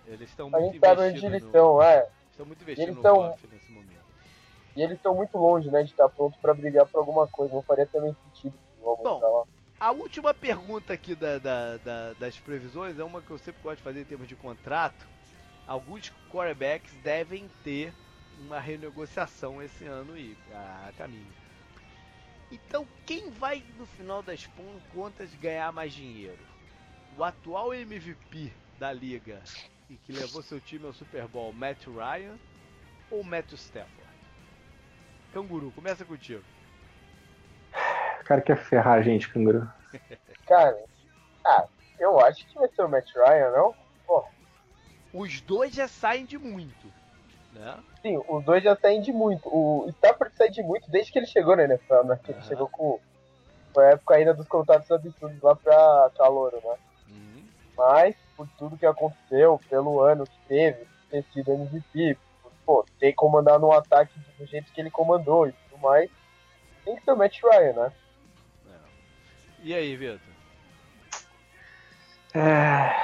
[0.08, 2.08] eles estão A muito gente sabe onde investidos eles no, estão, é.
[2.32, 4.06] estão muito investidos eles no tão- Goff nesse momento.
[4.76, 7.54] E eles estão muito longe, né, de estar pronto pra brigar por alguma coisa.
[7.54, 9.44] Não faria também sentido Bom, tá lá.
[9.86, 13.78] A última pergunta aqui da- da- da- das previsões é uma que eu sempre gosto
[13.78, 15.08] de fazer em termos de contrato.
[15.68, 17.94] Alguns quarterbacks devem ter
[18.40, 21.32] uma renegociação esse ano aí, a caminho.
[22.52, 24.50] Então, quem vai, no final das
[24.92, 26.44] contas, ganhar mais dinheiro?
[27.16, 29.40] O atual MVP da liga
[29.88, 32.40] e que levou seu time ao Super Bowl, Matt Ryan
[33.12, 34.10] ou Matt Stafford?
[35.32, 36.55] Canguru, começa contigo.
[38.26, 39.70] O cara quer ferrar a gente, canguru.
[40.48, 40.84] Cara,
[41.46, 41.66] ah,
[42.00, 43.76] eu acho que vai ser o Matt Ryan, não?
[45.14, 46.92] Os dois já saem de muito,
[47.54, 47.78] né?
[48.02, 49.48] Sim, os dois já saem de muito.
[49.48, 52.20] O Stafford sai de muito desde que ele chegou na NFL, né?
[52.24, 53.00] Que ele chegou com.
[53.76, 56.76] Foi a época ainda dos contratos absurdos lá pra Calouro, né?
[57.10, 57.44] Uhum.
[57.78, 63.14] Mas, por tudo que aconteceu, pelo ano que teve, ter sido MVP, por, pô, ter
[63.14, 66.10] comandado um ataque do jeito que ele comandou e tudo mais,
[66.84, 67.92] tem que ser o Matt Ryan, né?
[69.66, 70.20] E aí, Vitor?
[72.36, 72.96] É...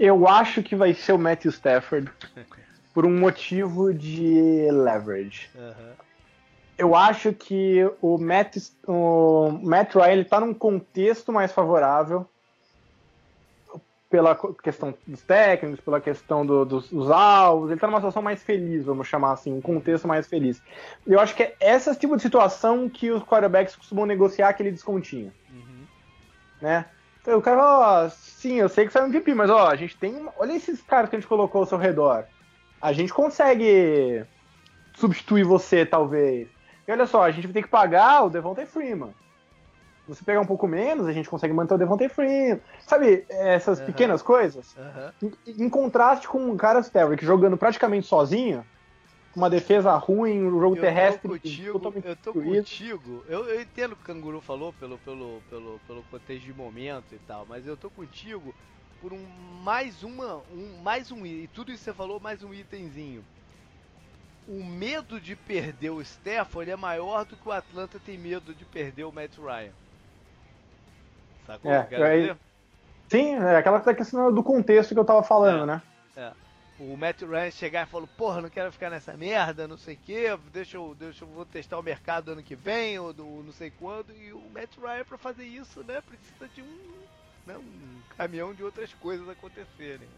[0.00, 2.10] Eu acho que vai ser o Matthew Stafford
[2.94, 5.50] por um motivo de leverage.
[5.54, 5.92] Aham.
[6.78, 12.26] Eu acho que o Matt, o Matt Ryan ele tá num contexto mais favorável
[14.14, 18.44] pela questão dos técnicos, pela questão do- dos, dos alvos, ele tá numa situação mais
[18.44, 20.62] feliz, vamos chamar assim, um contexto mais feliz.
[21.04, 25.32] Eu acho que é esse tipo de situação que os quarterbacks costumam negociar aquele descontinho
[25.50, 25.84] Uhum.
[26.60, 26.84] né?
[27.20, 29.66] Então, o cara fala, ó, sim, eu sei que você é um MVP, mas ó,
[29.66, 30.14] a gente tem.
[30.14, 32.24] uma- Olha esses caras que a gente colocou ao seu redor.
[32.80, 34.24] A gente consegue
[34.94, 36.46] substituir você, talvez.
[36.86, 39.12] E olha só, a gente vai ter que pagar o Devontae Freeman.
[40.06, 42.60] Você pegar um pouco menos, a gente consegue manter o Devontae Free.
[42.86, 43.86] Sabe, essas uhum.
[43.86, 44.76] pequenas coisas?
[44.76, 45.32] Uhum.
[45.46, 48.64] Em, em, contraste com o cara Sterrick jogando praticamente sozinho,
[49.34, 51.22] uma defesa ruim, um jogo eu terrestre.
[51.22, 53.24] Tô contigo, eu tô contigo.
[53.28, 57.12] Eu, eu entendo o que o Canguru falou pelo, pelo, pelo, pelo contexto de momento
[57.12, 58.54] e tal, mas eu tô contigo
[59.00, 59.26] por um
[59.62, 63.24] mais uma, um mais um e tudo isso que você falou mais um itemzinho.
[64.46, 68.64] O medo de perder o Stafford é maior do que o Atlanta tem medo de
[68.66, 69.72] perder o Matt Ryan.
[71.46, 71.70] Sacou?
[71.70, 72.36] É, é,
[73.08, 75.82] sim, é aquela questão do contexto que eu tava falando, é, né?
[76.16, 76.32] É.
[76.78, 79.98] O Matt Ryan chegar e falou, porra, não quero ficar nessa merda, não sei o
[79.98, 83.52] que, deixa eu, deixa eu vou testar o mercado ano que vem, ou do, não
[83.52, 86.92] sei quando, e o Matt Ryan para fazer isso, né, precisa de um,
[87.46, 90.08] né, um caminhão de outras coisas acontecerem.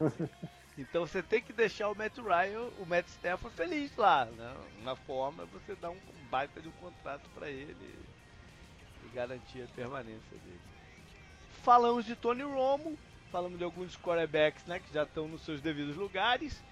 [0.78, 4.54] Então você tem que deixar o Matt Ryan, o Matt Stafford feliz lá, né?
[4.84, 5.98] Na forma você dá um
[6.30, 7.98] baita de um contrato para ele
[9.18, 10.60] garantir a permanência dele.
[11.64, 12.96] Falamos de Tony Romo,
[13.32, 16.62] falamos de alguns quarterbacks né, que já estão nos seus devidos lugares.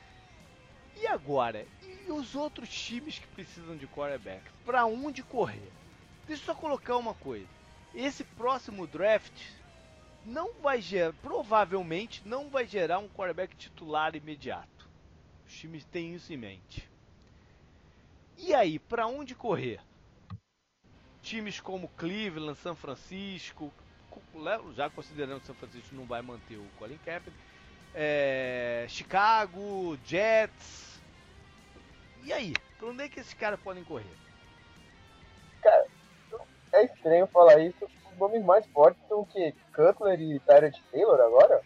[0.97, 1.67] E agora?
[1.83, 4.43] E os outros times que precisam de quarterback?
[4.65, 5.73] Para onde correr?
[6.29, 7.49] Deixa eu só colocar uma coisa.
[7.93, 9.35] Esse próximo draft
[10.25, 14.89] não vai gerar, provavelmente não vai gerar um quarterback titular imediato.
[15.45, 16.89] Os times têm isso em mente.
[18.39, 19.81] E aí, para onde correr?
[21.27, 23.73] Times como Cleveland, São Francisco,
[24.75, 27.43] já considerando que São Francisco não vai manter o Colin Kaepernick,
[27.95, 31.01] é, Chicago, Jets.
[32.23, 32.53] E aí?
[32.79, 34.05] Pra onde é que esses caras podem correr?
[35.63, 35.87] Cara,
[36.73, 37.85] é estranho falar isso.
[38.13, 39.53] Os nomes mais fortes são o que?
[39.75, 41.61] Cutler e Tyrant Taylor agora?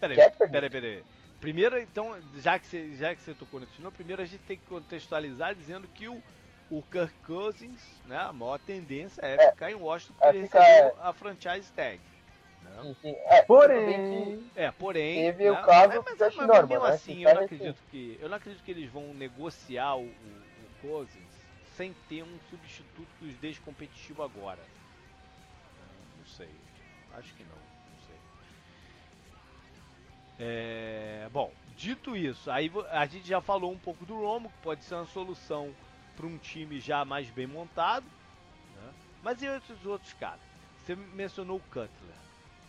[0.00, 0.16] Peraí,
[0.50, 1.04] peraí, peraí.
[1.40, 4.66] Primeiro, então, já que você, já que você tocou no primeiro a gente tem que
[4.66, 6.22] contextualizar dizendo que o
[6.70, 10.40] o Kirk Cousins, né, a maior tendência é, é ficar em Washington porque é ele
[10.40, 10.94] recebeu é.
[11.00, 12.00] a franchise tag.
[12.62, 12.82] Né?
[12.82, 13.16] Sim, sim.
[13.24, 16.90] É, porém, é, porém, teve né, o caso mas, mas, mas Norman, mesmo né?
[16.90, 20.80] assim, eu não acredito que eu não acredito que eles vão negociar o, o, o
[20.82, 21.28] Cousins
[21.76, 24.60] sem ter um substituto que os deixe competitivo agora.
[26.18, 26.50] Não sei,
[27.14, 28.16] acho que não, não sei.
[30.40, 34.82] É, bom, dito isso, aí a gente já falou um pouco do Romo, que pode
[34.84, 35.72] ser uma solução
[36.18, 38.04] para um time já mais bem montado.
[38.74, 38.92] Né?
[39.22, 40.40] Mas e outros outros caras?
[40.84, 42.18] Você mencionou o Cutler.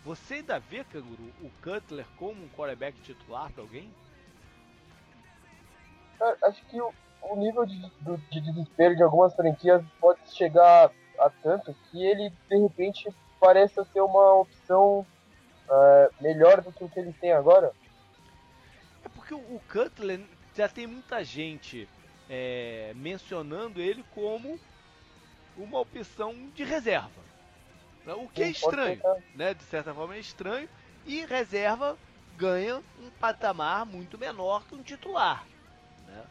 [0.06, 3.92] Você ainda vê, Canguru, o Cutler como um quarterback titular para alguém?
[6.44, 7.80] acho que o, o nível de,
[8.30, 14.02] de, desespero de algumas franquias pode chegar a tanto que ele, de repente, pareça ser
[14.02, 15.06] uma opção
[15.70, 17.72] uh, melhor do que o que eles têm agora.
[19.04, 20.22] É porque o Cutler
[20.56, 21.88] já tem muita gente
[22.30, 24.60] é, mencionando ele como
[25.58, 27.22] uma opção de reserva.
[28.06, 28.14] Né?
[28.14, 29.02] O que é estranho,
[29.36, 29.54] né?
[29.54, 30.70] De certa forma é estranho.
[31.06, 31.98] E reserva
[32.38, 35.46] ganha um patamar muito menor que um titular.
[36.08, 36.24] Né?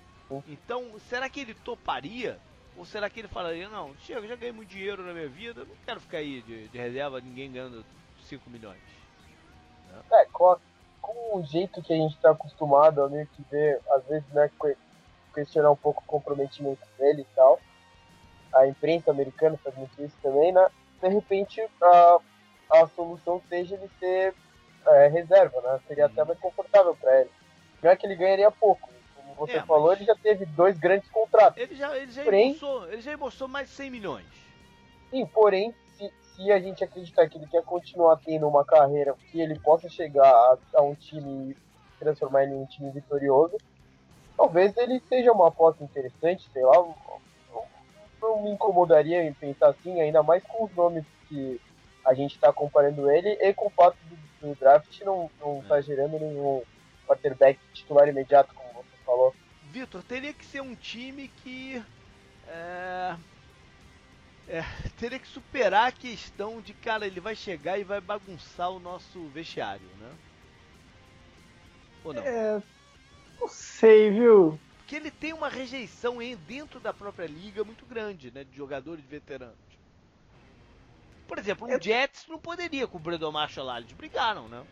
[0.48, 2.38] Então, será que ele toparia?
[2.76, 5.74] Ou será que ele falaria, não, chega, já ganhei muito dinheiro na minha vida, não
[5.84, 7.84] quero ficar aí de, de reserva, ninguém ganhando
[8.22, 8.80] 5 milhões.
[9.90, 10.00] Né?
[10.12, 10.58] É, com, a,
[11.02, 14.48] com o jeito que a gente está acostumado a meio que ver, às vezes, né,
[15.38, 17.60] questionar um pouco o comprometimento dele e tal.
[18.52, 20.66] A imprensa americana faz muito isso também, né?
[21.00, 22.18] De repente, a,
[22.72, 24.34] a solução seja ele ser
[24.86, 25.80] é, reserva, né?
[25.86, 27.30] Seria até mais confortável para ele.
[27.82, 28.90] Não é que ele ganharia pouco.
[29.14, 31.60] Como você é, falou, ele já teve dois grandes contratos.
[31.60, 34.26] Ele já, ele já, porém, embolsou, ele já embolsou mais de 100 milhões.
[35.10, 39.40] Sim, porém, se, se a gente acreditar que ele quer continuar tendo uma carreira que
[39.40, 41.56] ele possa chegar a, a um time
[42.00, 43.56] transformar ele em um time vitorioso,
[44.38, 46.74] talvez ele seja uma aposta interessante, sei lá.
[48.22, 51.60] Não me incomodaria em pensar assim, ainda mais com os nomes que
[52.04, 55.80] a gente está comparando ele e com o fato do, do draft não, não tá
[55.80, 56.62] gerando nenhum
[57.06, 59.34] quarterback titular imediato, como você falou.
[59.70, 61.82] Vitor, teria que ser um time que.
[62.46, 63.16] É,
[64.48, 64.64] é,
[64.98, 69.26] teria que superar a questão de, cara, ele vai chegar e vai bagunçar o nosso
[69.28, 70.10] vestiário, né?
[72.04, 72.22] Ou não?
[72.22, 72.62] É,
[73.40, 74.58] não sei, viu?
[74.78, 78.44] Porque ele tem uma rejeição dentro da própria liga muito grande, né?
[78.44, 79.56] De jogadores veteranos.
[81.26, 81.80] Por exemplo, o Eu...
[81.80, 84.62] Jets não poderia com o Brandon Marshall lá, eles brigaram, né?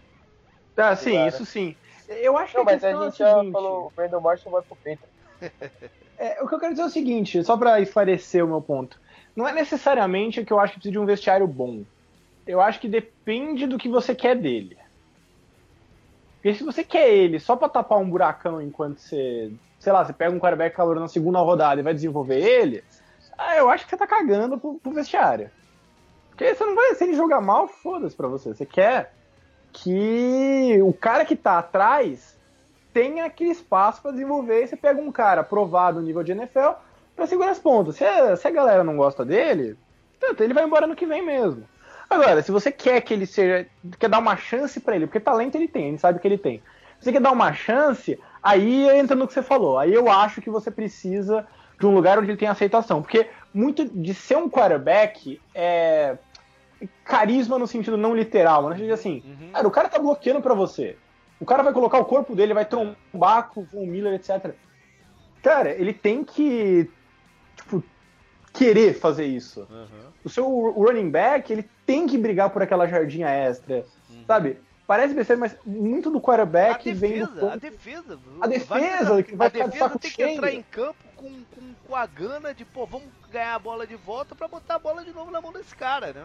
[0.76, 1.28] Ah, sim, claro.
[1.28, 1.76] isso sim.
[2.08, 3.52] Eu acho não, que a mas a é gente é já seguinte...
[3.52, 5.02] falou, o Brandon Marshall vai pro peito.
[6.18, 8.98] é, o que eu quero dizer é o seguinte, só para esclarecer o meu ponto.
[9.34, 11.84] Não é necessariamente que eu acho que precisa de um vestiário bom.
[12.46, 14.78] Eu acho que depende do que você quer dele.
[16.46, 20.12] Porque se você quer ele só pra tapar um buracão enquanto você, sei lá, você
[20.12, 22.84] pega um quarterback calor na segunda rodada e vai desenvolver ele,
[23.36, 25.50] ah, eu acho que você tá cagando pro, pro vestiário.
[26.30, 28.54] Porque você não vai, se ele jogar mal, foda-se pra você.
[28.54, 29.12] Você quer
[29.72, 32.38] que o cara que tá atrás
[32.94, 34.62] tenha aquele espaço para desenvolver.
[34.62, 36.78] E você pega um cara aprovado no nível de NFL
[37.16, 37.96] para segurar as pontas.
[37.96, 38.04] Se
[38.36, 39.76] se a galera não gosta dele,
[40.38, 41.64] ele vai embora no que vem mesmo.
[42.08, 43.66] Agora, se você quer que ele seja.
[43.98, 46.62] quer dar uma chance para ele, porque talento ele tem, ele sabe que ele tem.
[46.98, 49.78] Se você quer dar uma chance, aí entra no que você falou.
[49.78, 51.46] Aí eu acho que você precisa
[51.78, 53.02] de um lugar onde ele tem aceitação.
[53.02, 56.16] Porque muito de ser um quarterback é
[57.04, 58.92] carisma no sentido não literal, né?
[58.92, 59.50] assim, uhum.
[59.52, 60.96] cara, o cara tá bloqueando para você.
[61.40, 64.54] O cara vai colocar o corpo dele, vai trombar com o Miller, etc.
[65.42, 66.90] Cara, ele tem que,
[68.56, 69.66] querer fazer isso.
[69.70, 70.06] Uhum.
[70.24, 74.24] O seu running back, ele tem que brigar por aquela jardinha extra, uhum.
[74.26, 74.58] sabe?
[74.86, 77.52] Parece besteira, mas muito do quarterback a defesa, vem do ponto...
[77.52, 78.18] A defesa.
[78.40, 80.28] A defesa, vai, vai a defesa tem cheio.
[80.28, 83.86] que entrar em campo com, com, com a gana de, pô, vamos ganhar a bola
[83.86, 86.24] de volta para botar a bola de novo na mão desse cara, né?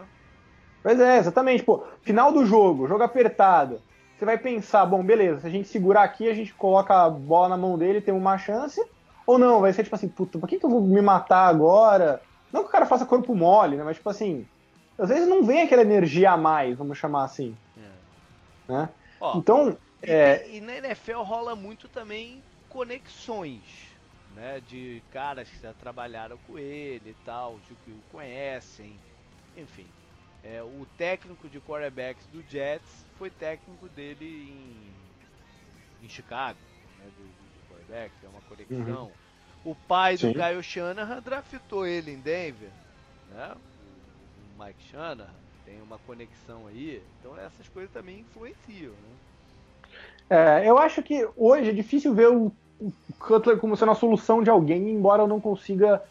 [0.82, 1.62] Pois é, exatamente.
[1.62, 3.80] Pô, final do jogo, jogo apertado.
[4.16, 7.48] Você vai pensar, bom, beleza, se a gente segurar aqui, a gente coloca a bola
[7.48, 8.80] na mão dele, tem uma chance.
[9.26, 12.20] Ou não, vai ser tipo assim, puta, por que, que eu vou me matar agora?
[12.52, 13.84] Não que o cara faça corpo mole, né?
[13.84, 14.46] Mas tipo assim,
[14.98, 17.56] às vezes não vem aquela energia a mais, vamos chamar assim.
[17.76, 18.72] É.
[18.72, 18.88] Né?
[19.20, 19.76] Ó, então.
[20.02, 20.56] E, é...
[20.56, 23.62] e na NFL rola muito também conexões,
[24.34, 24.60] né?
[24.66, 28.96] De caras que já trabalharam com ele e tal, de que o conhecem,
[29.56, 29.86] enfim.
[30.44, 36.58] É, o técnico de quarterbacks do Jets foi técnico dele em, em Chicago,
[36.98, 37.41] né, do, do
[37.92, 39.04] quarterback, é uma conexão.
[39.04, 39.10] Uhum.
[39.64, 40.32] O pai Sim.
[40.32, 42.70] do Kyle Shanahan draftou ele em Denver,
[43.32, 43.52] né?
[44.58, 45.28] O Mike Shanahan
[45.64, 49.16] tem uma conexão aí, então essas coisas também influenciam, né?
[50.30, 54.42] É, eu acho que hoje é difícil ver o, o Cutler como sendo a solução
[54.42, 56.02] de alguém, embora eu não consiga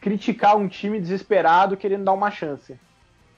[0.00, 2.78] criticar um time desesperado querendo dar uma chance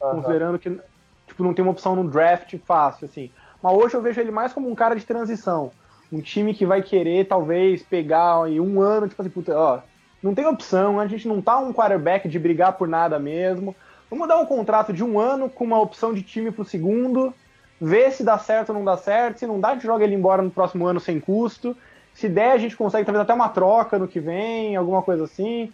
[0.01, 0.11] uhum.
[0.11, 0.81] considerando que
[1.27, 3.31] tipo, não tem uma opção no draft fácil, assim.
[3.63, 5.71] Mas hoje eu vejo ele mais como um cara de transição.
[6.13, 9.81] Um time que vai querer, talvez, pegar em um ano, tipo assim, puta, ó,
[10.23, 13.75] não tem opção, a gente não tá um quarterback de brigar por nada mesmo.
[14.11, 17.33] Vamos dar um contrato de um ano com uma opção de time pro segundo,
[17.81, 19.39] ver se dá certo ou não dá certo.
[19.39, 21.77] Se não dá, a gente joga ele embora no próximo ano sem custo.
[22.13, 25.73] Se der, a gente consegue talvez até uma troca no que vem, alguma coisa assim.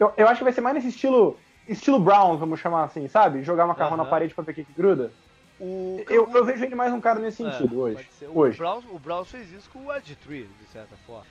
[0.00, 1.36] Eu, eu acho que vai ser mais nesse estilo
[1.68, 3.42] estilo Brown, vamos chamar assim, sabe?
[3.42, 3.98] Jogar macarrão uhum.
[3.98, 5.12] na parede pra ver o que, que gruda.
[5.60, 6.04] O...
[6.08, 8.08] Eu, eu, vejo ele mais um cara nesse é, sentido é, hoje.
[8.22, 8.58] O, hoje.
[8.58, 11.26] Brown, o Brown fez isso com o Ed Tree, de certa forma.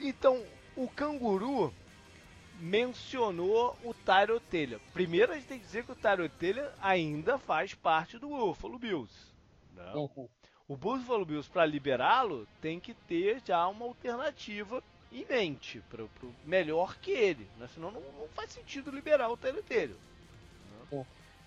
[0.00, 0.42] Então,
[0.76, 1.72] o canguru
[2.60, 4.80] mencionou o Tyro Taylor.
[4.92, 8.78] Primeiro a gente tem que dizer que o Tyro Taylor ainda faz parte do Buffalo
[8.78, 9.14] Bills.
[9.76, 10.10] Não.
[10.16, 10.28] Uhum.
[10.66, 16.10] O Buffalo Bills, para liberá-lo, tem que ter já uma alternativa em mente, para o
[16.44, 17.66] melhor que ele, né?
[17.72, 19.94] senão não, não, faz sentido liberar o Taylor Né?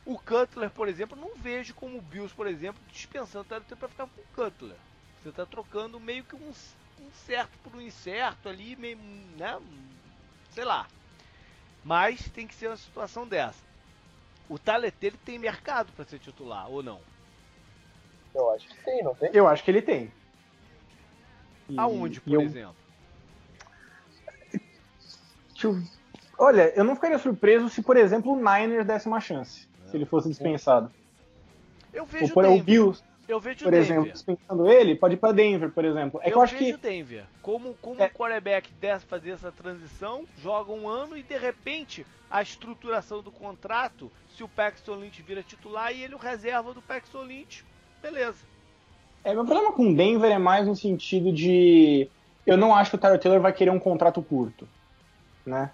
[0.06, 3.88] O Cutler, por exemplo, não vejo como o Bills, por exemplo, dispensando o Taylor para
[3.88, 4.78] ficar com o Cutler.
[5.22, 8.98] Você está trocando meio que um, um, certo por um incerto ali, meio,
[9.38, 9.60] né?
[10.52, 10.88] sei lá.
[11.84, 13.60] Mas tem que ser uma situação dessa.
[14.50, 17.00] O Tyler Taylor tem mercado para ser titular, ou não?
[18.34, 19.30] Eu acho que tem, não tem?
[19.34, 20.12] Eu acho que ele tem.
[21.70, 22.42] E, Aonde, por eu...
[22.42, 22.76] exemplo?
[26.38, 29.70] Olha, eu não ficaria surpreso se, por exemplo, o Niners desse uma chance.
[29.92, 30.92] Se ele fosse dispensado.
[31.94, 33.86] Eu vejo Ou por, o Bills, eu vejo por Denver.
[33.86, 36.20] exemplo, dispensando ele, pode ir para Denver, por exemplo.
[36.24, 37.26] É eu, que eu acho vejo que Denver.
[37.42, 38.08] Como, como é...
[38.08, 43.32] o quarterback desse fazer essa transição, joga um ano e de repente a estruturação do
[43.32, 47.66] contrato, se o Paxton Lynch vira titular e ele o reserva do Paxton Lynch,
[48.02, 48.46] beleza.
[49.24, 52.10] É, meu problema com Denver é mais no sentido de
[52.46, 54.68] eu não acho que o Tyler Taylor vai querer um contrato curto
[55.46, 55.72] né?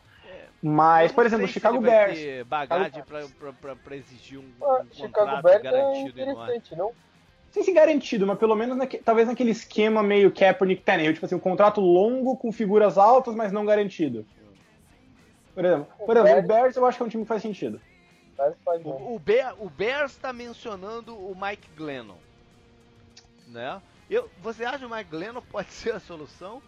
[0.62, 2.20] Mas, por exemplo, o Chicago Bears.
[2.47, 6.91] Bagagem para exigir um, ah, um Chicago Bears é garantido é interessante, não?
[7.51, 11.36] Sem se garantido, mas pelo menos naque, talvez naquele esquema meio Kaepernick Tannehill, tipo assim,
[11.36, 14.26] um contrato longo com figuras altas, mas não garantido.
[15.55, 17.28] Por exemplo, o, por exemplo, Bears, o Bears eu acho que é um time que
[17.28, 17.82] faz sentido.
[18.84, 22.18] O, o, Bear, o Bears está mencionando o Mike Glennon,
[23.47, 23.82] né?
[24.10, 26.62] Eu, você acha que o Mike Glennon pode ser a solução?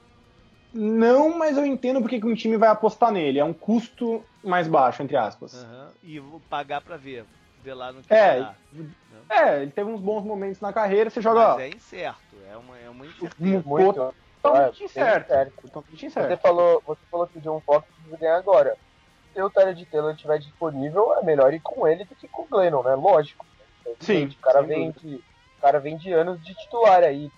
[0.74, 3.40] Não, mas eu entendo porque que um time vai apostar nele.
[3.40, 5.54] É um custo mais baixo, entre aspas.
[5.64, 5.88] Uhum.
[6.04, 7.26] E vou pagar pra ver.
[7.62, 8.54] Ver lá no que é,
[9.30, 11.56] é, ele teve uns bons momentos na carreira, você joga.
[11.56, 13.64] Mas é incerto, é uma, é uma incerteza.
[13.66, 15.62] Muito, totalmente é, incerto.
[15.62, 16.30] Totalmente incerto.
[16.30, 18.78] Você falou, você falou que o John Fox precisa ganhar agora.
[19.34, 22.44] Se o Tyler de Taylor estiver disponível, é melhor ir com ele do que com
[22.44, 22.96] o Glennon, né?
[22.96, 23.46] Lógico.
[23.86, 24.26] É Sim.
[24.26, 27.30] O cara, vem de, o cara vem de anos de titular aí,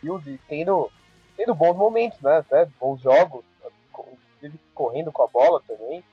[0.00, 0.90] Field, tendo
[1.36, 2.38] tendo bons momentos, né?
[2.38, 3.44] Até bons jogos,
[3.88, 6.04] inclusive correndo com a bola também.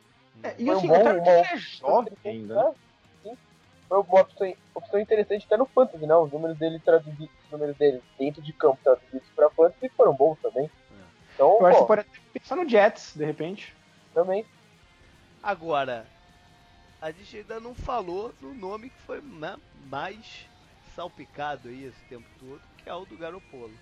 [0.44, 1.32] É, e assim, um bom, uma...
[1.32, 2.56] é jovem ainda.
[2.64, 2.74] Né?
[3.92, 6.16] foi uma opção, opção interessante até no Fantasy, né?
[6.16, 10.38] Os números dele traduzidos, os números dele dentro de campo traduzidos pra Fantasy foram bons
[10.42, 10.72] também.
[11.36, 13.76] Então, Eu pô, acho que pode até pensar no Jets, de repente.
[14.14, 14.46] também.
[15.44, 16.06] Agora,
[17.02, 19.58] a gente ainda não falou no nome que foi né,
[19.90, 20.48] mais
[20.96, 23.74] salpicado aí esse tempo todo, que é o do Garopolo.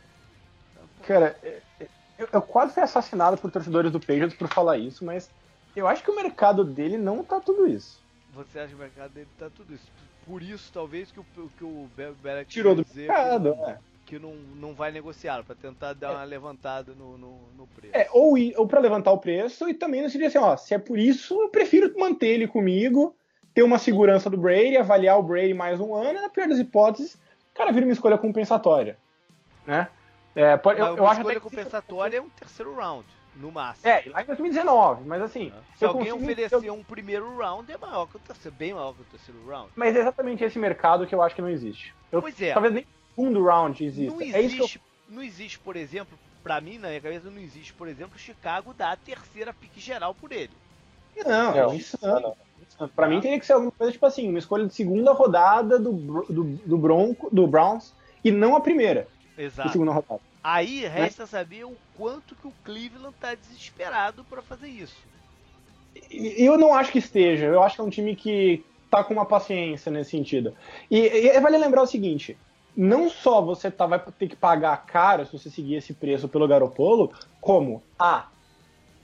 [1.04, 5.06] Cara, é- é- eu, eu quase fui assassinado por torcedores do Patriots por falar isso,
[5.06, 5.30] mas
[5.76, 8.04] eu acho que o mercado dele não tá tudo isso.
[8.34, 9.92] Você acha que o mercado dele tá tudo isso?
[10.26, 11.26] Por isso, talvez, que o,
[11.58, 13.78] que o Be- Belichick Tirou do dizer mercado, que, é.
[14.06, 17.96] que não, não vai negociar, pra tentar dar uma levantada no, no, no preço.
[17.96, 21.00] É, ou, ou para levantar o preço e também decidir assim, ó, se é por
[21.00, 23.16] isso, eu prefiro manter ele comigo,
[23.54, 26.60] ter uma segurança do Brady, avaliar o Brady mais um ano, e na pior das
[26.60, 28.98] hipóteses, o cara vira uma escolha compensatória,
[29.66, 29.90] né?
[30.40, 33.90] É, pode, eu, eu acho escolha até que- compensatória é um terceiro round, no máximo.
[33.90, 38.08] É, lá em 2019, mas assim, Se alguém consigo- oferecer um primeiro round, é maior
[38.08, 39.70] que o terceiro, bem maior que o terceiro round.
[39.76, 41.94] mas é exatamente esse mercado que eu acho que não existe.
[42.12, 42.54] Eu- Pois é.
[42.54, 42.88] Talvez nem o
[43.22, 44.14] segundo round exista.
[44.16, 47.30] Não É isso que eu existe, não existe, por exemplo, pra mim, na minha cabeça,
[47.30, 50.54] não existe, por exemplo, o Chicago dar a terceira pique geral por ele.
[51.26, 52.36] Não, é isso não, não.
[52.80, 52.88] não.
[52.90, 55.92] Pra mim teria que ser alguma coisa tipo assim, uma escolha de segunda rodada do,
[56.30, 59.70] do, do Bronco, do Browns, e não a primeira de Exato.
[59.70, 60.22] segunda rodada.
[60.44, 64.96] Aí resta saber o quanto que o Cleveland tá desesperado pra fazer isso.
[66.12, 69.26] Eu não acho que esteja, eu acho que é um time que tá com uma
[69.26, 70.56] paciência nesse sentido.
[70.90, 72.38] E, e vale lembrar o seguinte:
[72.76, 76.48] não só você tá, vai ter que pagar caro se você seguir esse preço pelo
[76.48, 77.12] Garopolo,
[77.42, 78.30] como A.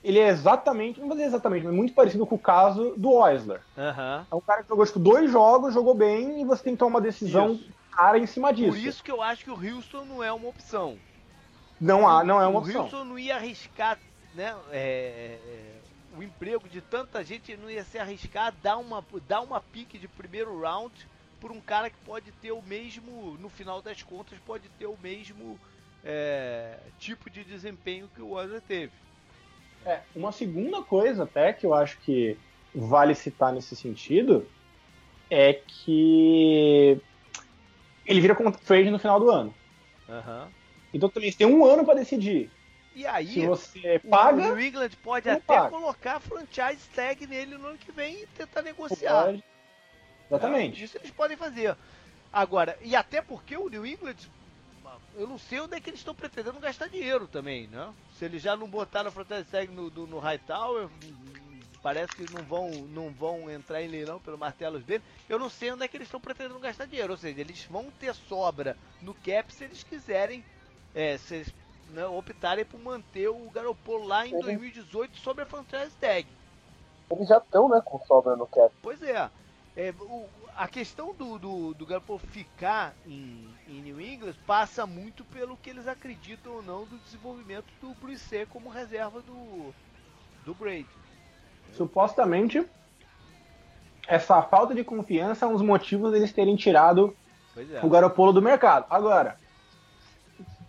[0.02, 3.60] Ele é exatamente, não vou dizer exatamente, mas muito parecido com o caso do Oisler.
[3.76, 4.26] Aham.
[4.30, 6.98] É um cara que jogou tipo, dois jogos, jogou bem, e você tem que tomar
[6.98, 7.74] uma decisão Isso.
[7.90, 8.70] cara em cima disso.
[8.70, 10.96] Por isso que eu acho que o Houston não é uma opção.
[11.80, 12.82] Não há, não é uma o opção.
[12.82, 13.98] Houston não ia arriscar,
[14.34, 14.54] né?
[14.72, 15.76] é, é,
[16.16, 19.98] o emprego de tanta gente não ia se arriscar a dar uma, dar uma pique
[19.98, 20.94] de primeiro round
[21.40, 24.96] por um cara que pode ter o mesmo, no final das contas, pode ter o
[25.02, 25.58] mesmo
[26.02, 28.92] é, tipo de desempenho que o Wesley teve.
[29.84, 32.36] É, uma segunda coisa até que eu acho que
[32.74, 34.46] vale citar nesse sentido
[35.30, 37.00] é que
[38.06, 39.54] ele vira contra trade no final do ano.
[40.08, 40.48] Aham.
[40.96, 42.50] Então também você tem um ano para decidir.
[42.94, 45.68] E aí, Se você o paga, New England pode até paga.
[45.70, 49.26] colocar franchise tag nele no ano que vem e tentar negociar.
[49.26, 49.44] pode.
[50.30, 50.82] Exatamente.
[50.82, 51.76] Isso eles podem fazer.
[52.32, 54.16] Agora, e até porque o New England,
[55.14, 57.92] eu não sei onde é que eles estão pretendendo gastar dinheiro também, né?
[58.18, 60.88] Se eles já não botaram a franchise tag no, no, no Hightower,
[61.82, 65.04] parece que não vão, não vão entrar em leilão pelo martelos dele.
[65.28, 67.12] Eu não sei onde é que eles estão pretendendo gastar dinheiro.
[67.12, 70.42] Ou seja, eles vão ter sobra no cap se eles quiserem,
[70.96, 71.54] é, se eles
[71.90, 74.40] né, optarem por manter o Garoppolo lá em Uhum.
[74.40, 76.26] 2018 sobre a franchise tag.
[77.10, 78.74] Eles já estão, né, com sobra no cap.
[78.82, 79.30] Pois é.
[79.76, 80.26] É, o-
[80.56, 85.68] a questão do, do, do Garoppolo ficar em, em New England passa muito pelo que
[85.68, 89.72] eles acreditam ou não do desenvolvimento do Bruce como reserva do,
[90.46, 90.86] do Brady.
[91.74, 92.66] Supostamente,
[94.08, 97.14] essa falta de confiança é um dos motivos deles terem tirado
[97.52, 97.84] Pois é.
[97.84, 98.86] o Garopolo do mercado.
[98.88, 99.38] Agora,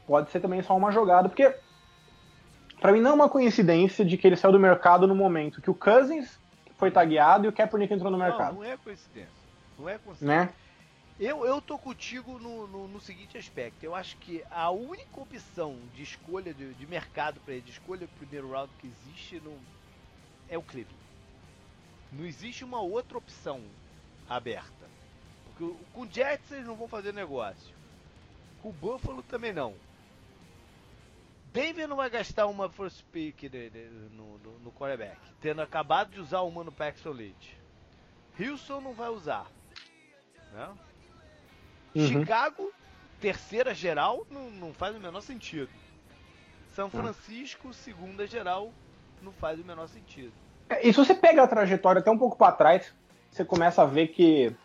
[0.08, 1.54] pode ser também só uma jogada, porque
[2.80, 5.70] pra mim não é uma coincidência de que ele saiu do mercado no momento que
[5.70, 6.40] o Cousins
[6.78, 9.30] foi tagueado e o Kaepernick entrou no Não, mercado, não é coincidência.
[9.78, 10.46] Não é coincidência.
[10.46, 10.54] né?
[11.20, 13.84] Eu, eu tô contigo no, no, no seguinte aspecto.
[13.84, 18.02] Eu acho que a única opção de escolha de, de mercado para ele, de escolha
[18.02, 19.58] do primeiro round que existe no,
[20.48, 20.96] é o Cleveland.
[22.14, 23.62] Não existe uma outra opção
[24.30, 24.86] aberta.
[25.58, 27.76] Porque com o Jets eles não vão fazer negócio.
[28.62, 29.74] Com o Buffalo também não.
[31.54, 36.12] Denver não vai gastar uma first pick de- de- no, no, no quarterback, tendo acabado
[36.12, 37.58] de usar uma no Paxton Leach.
[38.40, 39.48] Houston não vai usar.
[40.54, 40.70] Né?
[41.96, 42.08] Uhum.
[42.08, 42.72] Chicago,
[43.20, 45.70] terceira geral, não, não faz o menor sentido.
[46.76, 48.72] São Francisco, segunda geral,
[49.22, 50.34] não faz o menor sentido.
[50.70, 52.94] É, E se você pega a trajetória até um pouco pra trás,
[53.32, 54.56] você começa a ver que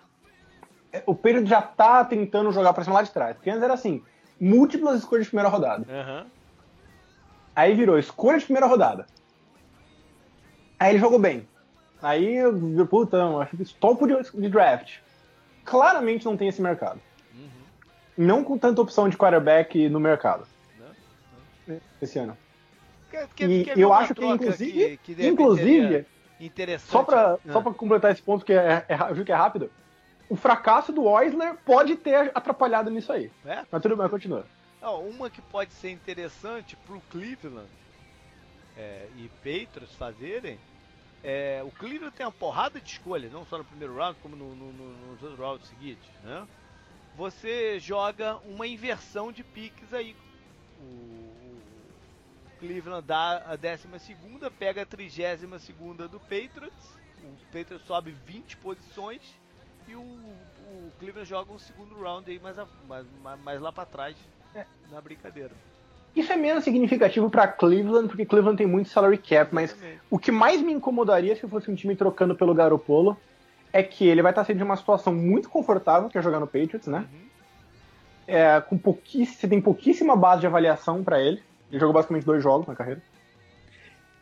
[0.92, 3.34] é, o Pedro já tá tentando jogar pra cima lá de trás.
[3.36, 4.04] Porque antes era assim,
[4.38, 5.86] múltiplas escolhas de primeira rodada.
[7.55, 9.07] Aí virou escolha de primeira rodada.
[10.78, 11.46] Aí ele jogou bem.
[12.03, 14.98] Aí, eu- puta, eu acho que topo de, de draft.
[15.64, 17.00] Claramente não tem esse mercado.
[17.34, 17.48] Uhum.
[18.16, 20.44] Não com tanta opção de quarterback no mercado
[21.66, 21.80] Né?
[22.00, 22.36] esse ano.
[23.11, 26.07] Quer- quer- E quer ver eu acho que, inclusive, que- que inclusive,
[26.78, 27.53] só pra, Ah.
[27.53, 29.70] só pra completar esse ponto que é, é, eu vi que é rápido,
[30.28, 33.30] o fracasso do Oisler pode ter atrapalhado nisso aí.
[33.44, 33.62] É?
[33.70, 34.44] Mas tudo bem, continua.
[34.82, 37.70] Ó, uma que pode ser interessante pro Cleveland
[38.76, 40.58] é, e Patriots fazerem
[41.22, 44.56] é, o Cleveland tem uma porrada de escolha, não só no primeiro round, como no,
[44.56, 46.46] no, no, nos outros rounds seguintes, né?
[47.16, 50.16] Você joga uma inversão de piques aí.
[50.80, 57.86] O, o Cleveland dá a 12 segunda, pega a 32 segunda do Patriots, o Patriots
[57.86, 59.22] sobe 20 posições
[59.86, 63.06] e o, o Cleveland joga um segundo round aí mais, a, mais,
[63.42, 64.16] mais lá para trás
[64.55, 64.64] é.
[64.90, 65.50] na brincadeira.
[66.14, 69.74] Isso é menos significativo para Cleveland, porque Cleveland tem muito salary cap, mas
[70.11, 73.16] o que mais me incomodaria se fosse um time trocando pelo Garopolo
[73.72, 76.46] é que ele vai estar sendo de uma situação muito confortável, que é jogar no
[76.46, 77.07] Patriots, né?
[77.11, 77.20] Uhum.
[78.26, 81.42] É, com pouquíssimo, você tem pouquíssima base de avaliação para ele.
[81.70, 83.03] Ele jogou basicamente dois jogos na carreira.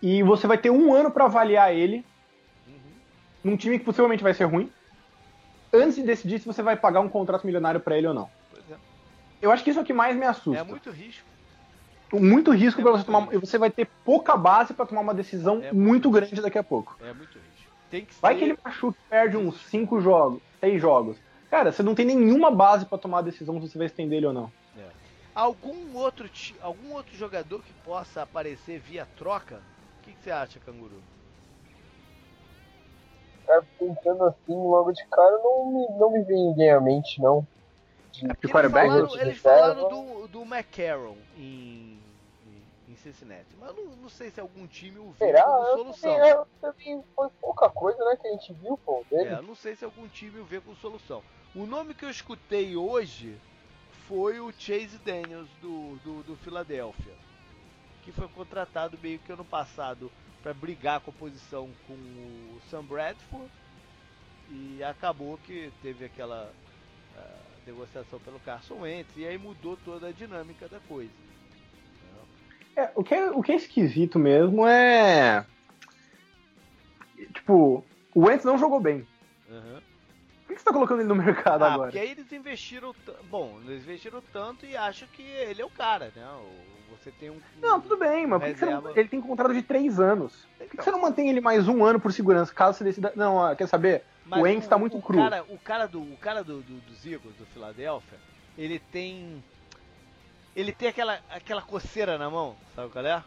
[0.01, 2.05] E você vai ter um ano para avaliar ele
[2.69, 2.75] uhum.
[3.43, 4.71] num time que possivelmente vai ser ruim,
[5.73, 8.31] antes de decidir se você vai pagar um contrato milionário para ele ou não.
[9.41, 10.61] Eu acho que isso é o que mais me assusta.
[10.61, 11.31] É muito risco
[12.19, 13.33] muito risco é para você tomar.
[13.33, 16.59] E você vai ter pouca base para tomar uma decisão é muito, muito grande daqui
[16.59, 16.97] a pouco.
[17.01, 17.71] É muito risco.
[17.91, 18.39] Tem que vai ser...
[18.39, 21.17] que ele machuca perde uns 5 jogos, 6 jogos.
[21.51, 24.27] Cara, você não tem nenhuma base para tomar a decisão se você vai estender ele
[24.27, 24.53] ou não.
[24.79, 24.89] É.
[25.35, 26.29] Algum outro,
[26.61, 29.57] algum outro jogador que possa aparecer via troca?
[29.99, 31.03] O que, que você acha, Canguru?
[33.49, 37.45] É, pensando assim, logo de cara, não me, não me vem ninguém à mente, não.
[38.21, 42.01] De, é de eles falaram, eles falaram do, do McCarron em
[43.03, 43.57] Cincinnati.
[43.59, 45.43] Mas eu não, não sei se algum time o viu Será?
[45.43, 46.27] como solução.
[46.27, 49.31] Eu também, foi pouca coisa né, que a gente viu pô, dele.
[49.31, 51.23] É, não sei se algum time o vê como solução.
[51.55, 53.37] O nome que eu escutei hoje
[54.07, 57.15] foi o Chase Daniels do, do, do Philadelphia.
[58.05, 60.11] Que foi contratado meio que ano passado
[60.43, 63.51] para brigar com a posição com o Sam Bradford.
[64.51, 66.51] E acabou que teve aquela
[67.17, 69.17] uh, negociação pelo Carson Wentz.
[69.17, 71.11] E aí mudou toda a dinâmica da coisa.
[72.77, 75.45] É, o, que é, o que é esquisito mesmo é.
[77.35, 79.07] Tipo, o Wentz não jogou bem.
[79.49, 79.81] Uhum.
[80.47, 81.91] Por que você tá colocando ele no mercado ah, agora?
[81.91, 82.95] Porque aí eles investiram.
[83.29, 86.27] Bom, eles investiram tanto e acham que ele é o cara, né?
[86.91, 87.41] Você tem um.
[87.61, 88.89] Não, tudo bem, mas reserva...
[88.89, 88.97] não...
[88.97, 90.47] ele tem contrato de três anos.
[90.57, 90.69] Então.
[90.69, 93.13] Por que você não mantém ele mais um ano por segurança, caso você decida.
[93.17, 94.05] Não, quer saber?
[94.25, 95.19] Mas o Wentz tá muito o cru.
[95.19, 98.19] Cara, o cara do, o cara do, do, dos Eagles, do Philadelphia,
[98.57, 99.43] ele tem
[100.55, 103.23] ele tem aquela, aquela coceira na mão, sabe qual é?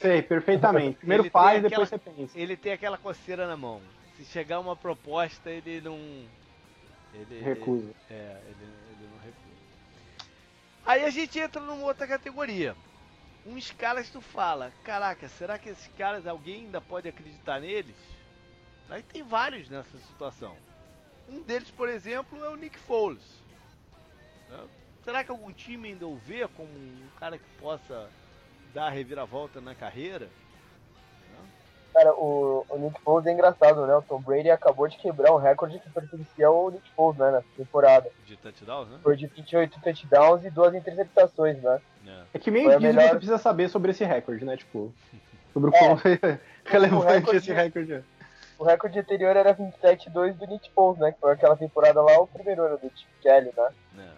[0.00, 0.98] Sei, perfeitamente.
[0.98, 2.38] Primeiro faz, aquela, depois você pensa.
[2.38, 3.80] Ele tem aquela coceira na mão.
[4.16, 5.96] Se chegar uma proposta, ele não.
[7.14, 7.84] Ele recusa.
[7.84, 8.56] Ele, é, ele,
[8.90, 10.26] ele não recusa.
[10.84, 12.74] Aí a gente entra numa outra categoria.
[13.44, 17.96] Uns caras tu fala, caraca, será que esses caras alguém ainda pode acreditar neles?
[18.92, 20.54] Aí tem vários nessa situação.
[21.26, 23.42] Um deles, por exemplo, é o Nick Foles.
[25.02, 28.10] Será que algum time ainda o vê como um cara que possa
[28.74, 30.28] dar a reviravolta na carreira?
[31.94, 33.94] Cara, o, o Nick Foles é engraçado, né?
[33.96, 37.30] O Tom Brady acabou de quebrar um recorde que pertencia ao Nick Foles, né?
[37.30, 38.10] Nessa temporada.
[38.26, 38.98] De touchdowns, né?
[39.02, 41.80] Foi de 28 touchdowns e duas interceptações, né?
[42.06, 43.08] É, é que meio que melhor...
[43.08, 44.56] você precisa saber sobre esse recorde, né?
[44.56, 44.92] Tipo,
[45.52, 48.02] sobre o quão é, relevante recorde, esse recorde é.
[48.62, 51.10] O recorde anterior era 27-2 do Nick Foles, né?
[51.10, 53.74] Que foi aquela temporada lá, o primeiro ano do Chip Kelly, né?
[53.98, 54.12] É.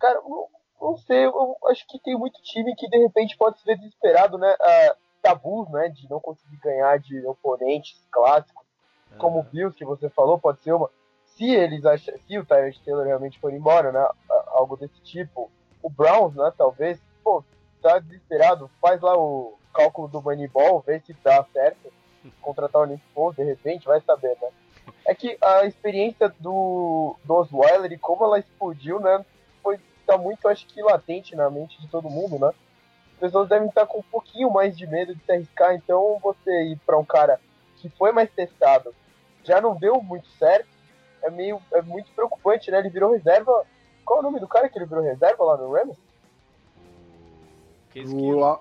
[0.00, 0.48] Cara, não,
[0.82, 4.52] não sei, eu acho que tem muito time que de repente pode ser desesperado, né?
[4.52, 5.90] Uh, tabus, né?
[5.90, 8.66] De não conseguir ganhar de oponentes clássicos,
[9.12, 9.18] uhum.
[9.18, 10.90] como o Bills, que você falou, pode ser uma.
[11.24, 14.04] Se eles acham, se o Tyrant Taylor realmente for embora, né?
[14.48, 15.48] Algo desse tipo.
[15.80, 16.52] O Browns, né?
[16.58, 17.44] Talvez, pô,
[17.80, 21.96] tá desesperado, faz lá o cálculo do Moneyball, vê se dá certo.
[22.40, 24.48] Contratar o Nick Foles, de repente, vai saber, né?
[25.06, 29.24] É que a experiência do, do Osweiler e como ela explodiu, né?
[30.08, 32.48] tá muito, acho que, latente na mente de todo mundo, né?
[33.12, 36.50] As pessoas devem estar com um pouquinho mais de medo de se arriscar, então você
[36.64, 37.38] ir para um cara
[37.76, 38.94] que foi mais testado,
[39.44, 40.66] já não deu muito certo,
[41.22, 42.78] é meio é muito preocupante, né?
[42.78, 43.66] Ele virou reserva.
[44.04, 45.98] Qual é o nome do cara que ele virou reserva lá no Rams?
[47.90, 48.58] Case Keenum.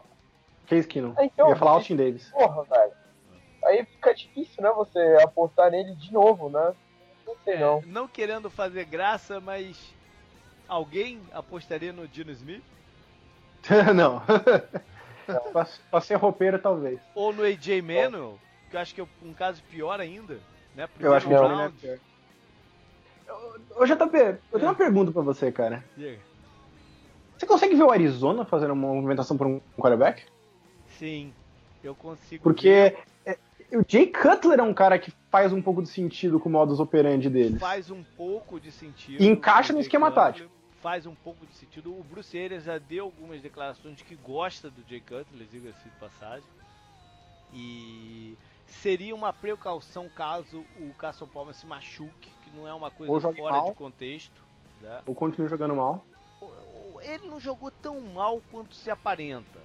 [0.66, 1.14] Case Keenum.
[1.18, 2.30] É, então, Eu ia falar Austin Davis.
[2.32, 2.92] Porra, velho.
[3.68, 4.72] Aí fica difícil, né?
[4.76, 6.73] Você apostar nele de novo, né?
[7.26, 7.81] Não sei é, não.
[7.85, 9.94] Não querendo fazer graça, mas
[10.68, 12.64] Alguém apostaria no Dino Smith?
[13.95, 14.22] não.
[15.89, 16.99] pra, ser roupeiro, talvez.
[17.15, 18.38] Ou no AJ Manuel,
[18.69, 20.39] que eu acho que é um caso pior ainda.
[20.76, 20.88] Né?
[20.99, 21.99] eu acho que é o pior.
[23.76, 24.18] Ô, JP,
[24.52, 25.84] eu tenho uma pergunta pra você, cara.
[27.38, 30.23] Você consegue ver o Arizona fazendo uma movimentação por um quarterback?
[30.98, 31.34] Sim,
[31.84, 32.44] eu consigo.
[32.44, 32.98] Porque é,
[33.72, 36.80] o Jay Cutler é um cara que faz um pouco de sentido com o modus
[36.80, 37.60] operandi dele.
[37.60, 39.22] Faz um pouco de sentido.
[39.22, 40.26] E encaixa no esquema Cutler.
[40.26, 40.57] tático
[40.88, 41.91] faz um pouco de sentido.
[41.91, 45.95] O Bruce Arians já deu algumas declarações de que gosta do Jay Cutler, diga-se de
[45.99, 46.48] passagem.
[47.53, 53.34] E seria uma precaução caso o Carson Palmer se machuque, que não é uma coisa
[53.34, 53.69] fora mal.
[53.69, 54.41] de contexto.
[54.81, 55.02] Né?
[55.06, 56.06] Ou continua jogando mal.
[57.02, 59.60] Ele não jogou tão mal quanto se aparenta.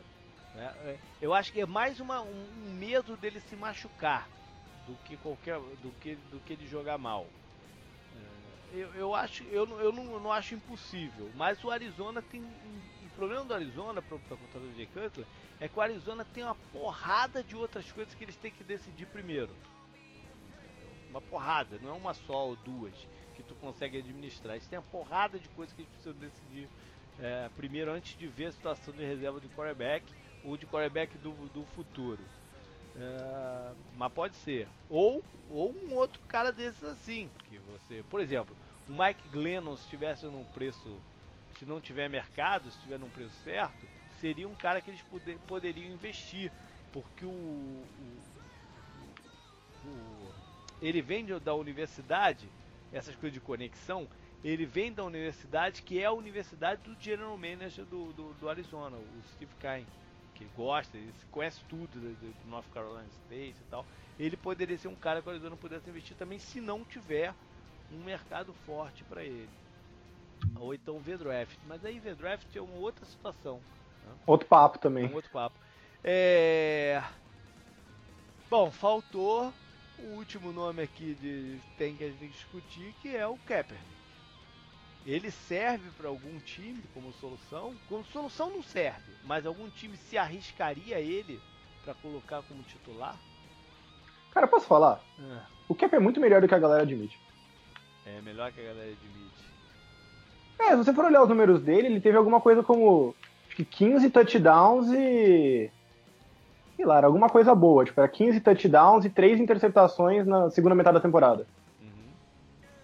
[0.54, 0.72] Né?
[0.84, 4.28] É, Eu acho que é mais uma- um, medo dele se machucar
[4.86, 7.26] do que qualquer do que do que ele jogar mal.
[8.16, 12.40] É, Eu, eu acho eu, eu, não, eu não acho impossível, mas o Arizona tem
[12.42, 15.26] o problema do Arizona para o Jay Cutler
[15.60, 19.06] é que o Arizona tem uma porrada de outras coisas que eles têm que decidir
[19.06, 19.54] primeiro.
[21.10, 22.94] Uma porrada, não é uma só ou duas
[23.36, 24.54] que tu consegue administrar.
[24.56, 26.68] Eles têm uma porrada de coisas que eles precisam decidir
[27.20, 30.04] é, primeiro antes de ver a situação de reserva de quarterback
[30.42, 32.30] ou de quarterback do, do futuro.
[32.94, 34.68] É, mas pode ser.
[34.88, 37.30] Ou, ou um outro cara desses assim.
[37.44, 38.02] Que você.
[38.04, 38.56] Por exemplo,
[38.88, 41.02] o Mike Glennon se estivesse num preço.
[41.58, 43.88] Se não tiver mercado, se estiver num preço certo,
[44.20, 46.52] seria um cara que eles poder, poderiam investir.
[46.92, 47.86] Porque o, o-
[49.84, 50.34] o-
[50.80, 52.48] ele vem da universidade,
[52.92, 54.08] essas coisas de conexão,
[54.42, 58.96] ele vem da universidade que é a universidade do general manager do, do, do Arizona,
[58.96, 59.86] o Steve Kine,
[60.44, 63.84] que gosta, ele conhece tudo do, North Carolina State e tal.
[64.18, 67.34] Ele poderia ser um cara que o Arizona pudesse investir também se não tiver
[67.92, 69.48] um mercado forte para ele.
[70.56, 71.58] Ou então V-Draft.
[71.66, 73.60] Mas aí V-Draft é uma outra situação.
[74.26, 75.06] Outro papo É também.
[75.06, 75.56] um outro papo.
[76.04, 77.02] É...
[78.50, 79.52] Bom, faltou
[79.98, 83.36] o último nome aqui de tem que a gente tem que discutir, que é o
[83.38, 84.01] Kaepernick.
[85.04, 87.74] Ele serve para algum time como solução?
[87.88, 91.40] Como solução não serve, mas algum time se arriscaria ele
[91.84, 93.16] para colocar como titular?
[94.32, 95.00] Cara, posso falar?
[95.68, 97.18] O Cap é muito melhor do que a galera admite.
[98.06, 99.32] É melhor que a galera admite.
[100.58, 103.14] É, se você for olhar os números dele, ele teve alguma coisa como
[103.46, 105.70] acho que 15 touchdowns e.
[106.76, 107.84] Sei lá, era alguma coisa boa.
[107.84, 111.46] Tipo, era 15 touchdowns e 3 interceptações na segunda metade da temporada.
[111.80, 111.88] Uhum.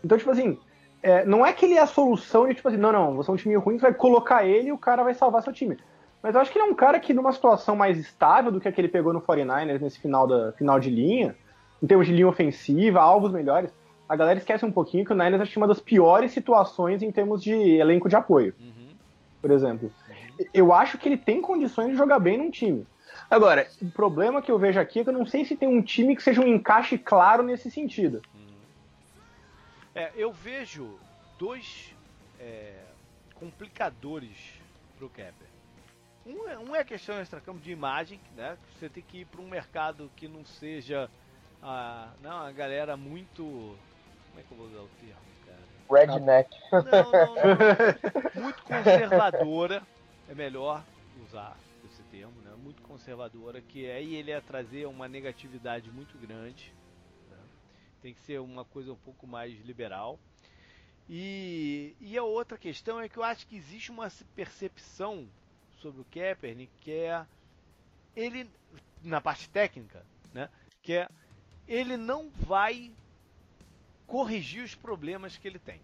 [0.04, 0.58] Então, tipo assim,
[1.02, 3.34] é, não é que ele é a solução de, tipo assim, não, não, você é
[3.34, 5.76] um time ruim, você vai colocar ele e o cara vai salvar seu time.
[6.22, 8.66] Mas eu acho que ele é um cara que, numa situação mais estável do que
[8.68, 11.36] a que ele pegou no 49ers nesse final, da, final de linha,
[11.82, 13.70] em termos de linha ofensiva, alvos melhores,
[14.08, 17.02] a galera esquece um pouquinho que o Niners acho que é uma das piores situações
[17.02, 18.88] em termos de elenco de apoio, Uhum.
[19.40, 19.92] por exemplo.
[20.52, 22.86] Eu acho que ele tem condições de jogar bem num time.
[23.30, 25.82] Agora, o problema que eu vejo aqui é que eu não sei se tem um
[25.82, 28.22] time que seja um encaixe claro nesse sentido.
[29.98, 30.96] É, eu vejo
[31.36, 31.92] dois
[32.38, 32.84] é,
[33.34, 34.36] complicadores
[34.96, 35.48] pro Kepper.
[36.24, 38.56] Um é, um é a questão extracampo de imagem, né?
[38.74, 41.10] Você tem que ir para um mercado que não seja
[41.60, 43.42] a, não, a galera muito.
[43.42, 46.12] Como é que eu vou usar o termo, cara?
[46.12, 46.56] Redneck.
[46.70, 48.42] Não, não, não.
[48.42, 49.82] Muito conservadora.
[50.28, 50.84] É melhor
[51.26, 51.56] usar
[51.86, 52.52] esse termo, né?
[52.62, 56.72] Muito conservadora, que aí ele ia trazer uma negatividade muito grande.
[58.00, 60.18] Tem que ser uma coisa um pouco mais liberal.
[61.08, 65.26] E, e a outra questão é que eu acho que existe uma percepção
[65.80, 67.26] sobre o Kaepernick que é
[68.14, 68.50] ele
[69.02, 70.04] na parte técnica,
[70.34, 70.50] né?
[70.82, 71.08] Que é
[71.66, 72.92] ele não vai
[74.06, 75.80] corrigir os problemas que ele tem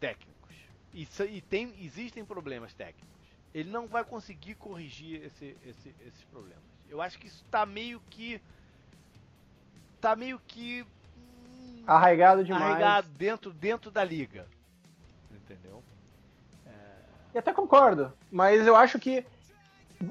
[0.00, 0.54] técnicos.
[0.92, 3.08] E, e tem, existem problemas técnicos.
[3.52, 6.62] Ele não vai conseguir corrigir esse- esse- esses problemas.
[6.88, 8.40] Eu acho que isso tá meio que.
[10.00, 10.84] Tá meio que.
[11.16, 12.62] hum, Arraigado demais.
[12.64, 14.46] arraigado dentro, dentro da liga.
[15.32, 15.82] Entendeu?
[17.34, 19.24] E até concordo, mas eu acho que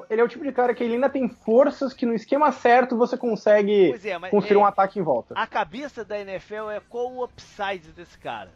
[0.09, 2.95] ele é o tipo de cara que ele ainda tem forças que no esquema certo
[2.97, 5.33] você consegue é, construir é, um ataque em volta.
[5.35, 8.51] a cabeça da NFL é qual o upside desse cara.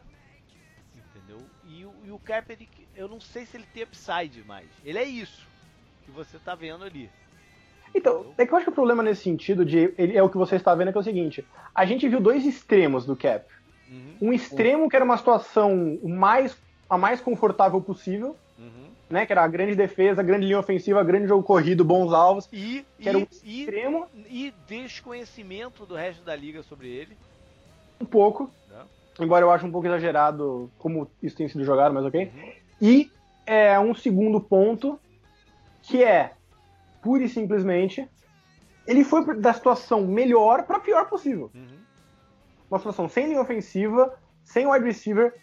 [0.95, 1.43] Entendeu?
[1.65, 4.67] E, o- e o Kaepernick, eu não sei se ele tem upside mais.
[4.83, 5.47] Ele é isso
[6.05, 7.09] que você tá vendo ali.
[7.93, 10.37] Então, é que eu acho que o problema nesse sentido de ele é o que
[10.37, 11.45] você está vendo é que é o seguinte:
[11.75, 13.45] a gente viu dois extremos do Cap.
[13.89, 16.57] Uhum, Um extremo que era uma situação mais
[16.89, 18.87] a mais confortável possível, uhum.
[19.09, 19.25] né?
[19.25, 22.47] Que era a grande defesa, grande linha ofensiva, grande jogo corrido, bons alvos.
[22.51, 27.17] E, Que era um e, e, extremo e desconhecimento do resto da liga sobre ele.
[27.99, 28.83] um pouco, Né?
[29.19, 32.31] embora eu ache um pouco exagerado como isso tem sido jogado, mas ok.
[32.33, 32.51] Uhum.
[32.81, 33.11] E
[33.45, 34.99] é um segundo ponto
[35.83, 36.33] que é
[37.01, 38.07] pura e simplesmente
[38.87, 41.51] ele foi da situação melhor para pior possível.
[41.53, 41.79] Uhum.
[42.69, 45.33] Uma situação sem linha ofensiva, sem wide receiver,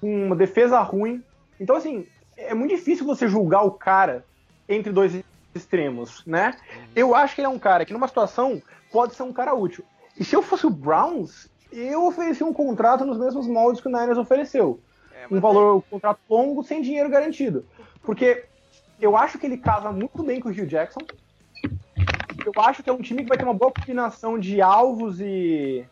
[0.00, 1.22] com uma defesa ruim.
[1.60, 2.06] Então assim,
[2.36, 4.24] é muito difícil você julgar o cara
[4.68, 5.22] entre dois
[5.54, 6.54] extremos, né?
[6.94, 8.62] Eu acho que ele é um cara que numa situação
[8.92, 9.84] pode ser um cara útil.
[10.18, 13.90] E se eu fosse o Browns, eu oferecia um contrato nos mesmos moldes que o
[13.90, 14.80] Niners ofereceu
[15.14, 17.66] É, um valor um contrato longo sem dinheiro garantido.
[18.02, 18.44] Porque
[19.00, 21.00] eu acho que ele casa muito bem com o Hugh Jackson.
[22.44, 25.86] eu acho que é um time que vai ter uma boa combinação de alvos e.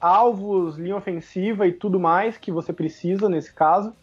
[0.00, 3.94] alvos, linha ofensiva e tudo mais que você precisa nesse caso.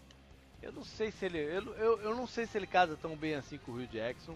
[0.62, 1.40] Eu não sei se ele.
[1.40, 4.36] Eu, eu, eu não sei se ele casa tão bem assim com o Rio Jackson.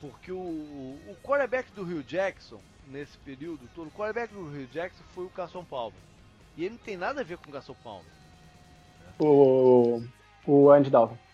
[0.00, 5.02] Porque o, o quarterback do Rio Jackson, nesse período todo, o quarterback do Rio Jackson
[5.14, 5.98] foi o Carson Palmer.
[6.56, 8.04] E ele não tem nada a ver com o Carson Palmer.
[9.18, 10.02] O.
[10.46, 11.25] O Andy Dalton.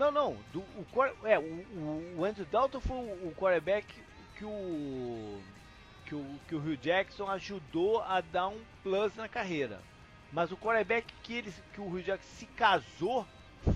[0.00, 0.38] Não, não.
[0.50, 3.86] Do, o, é, o, o Andy Dalton foi o, quarterback
[4.34, 5.38] que o,
[6.06, 6.40] que o.
[6.48, 9.78] que o Rio Jackson ajudou a dar um plus na carreira.
[10.32, 13.26] Mas o quarterback que, ele, que o Rio Jackson se casou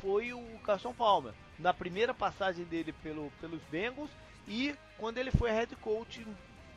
[0.00, 1.34] foi o Carson Palmer.
[1.58, 4.10] Na primeira passagem dele pelo, pelos Bengals
[4.48, 6.26] e quando ele foi head coach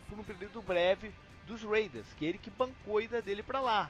[0.09, 1.13] por um período breve
[1.45, 3.89] dos Raiders, que é ele que bancou a ida dele para lá.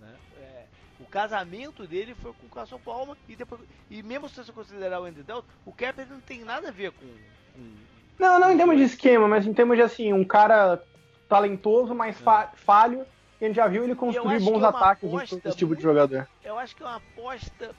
[0.00, 0.16] Né?
[0.38, 0.66] É,
[1.00, 3.60] o casamento dele foi com o Carson Palmer e depois
[3.90, 6.92] e mesmo se você considerar o Andy Dalton, o Kaepernick não tem nada a ver
[6.92, 7.74] com, com,
[8.18, 10.82] Não, não em termos de esquema, mas em termos de assim, um cara
[11.28, 12.22] talentoso, mas é.
[12.22, 13.06] fa falho.
[13.40, 16.26] E a gente já viu ele construir bons é ataques com esse tipo de jogador.
[16.42, 17.72] Eu acho que é uma aposta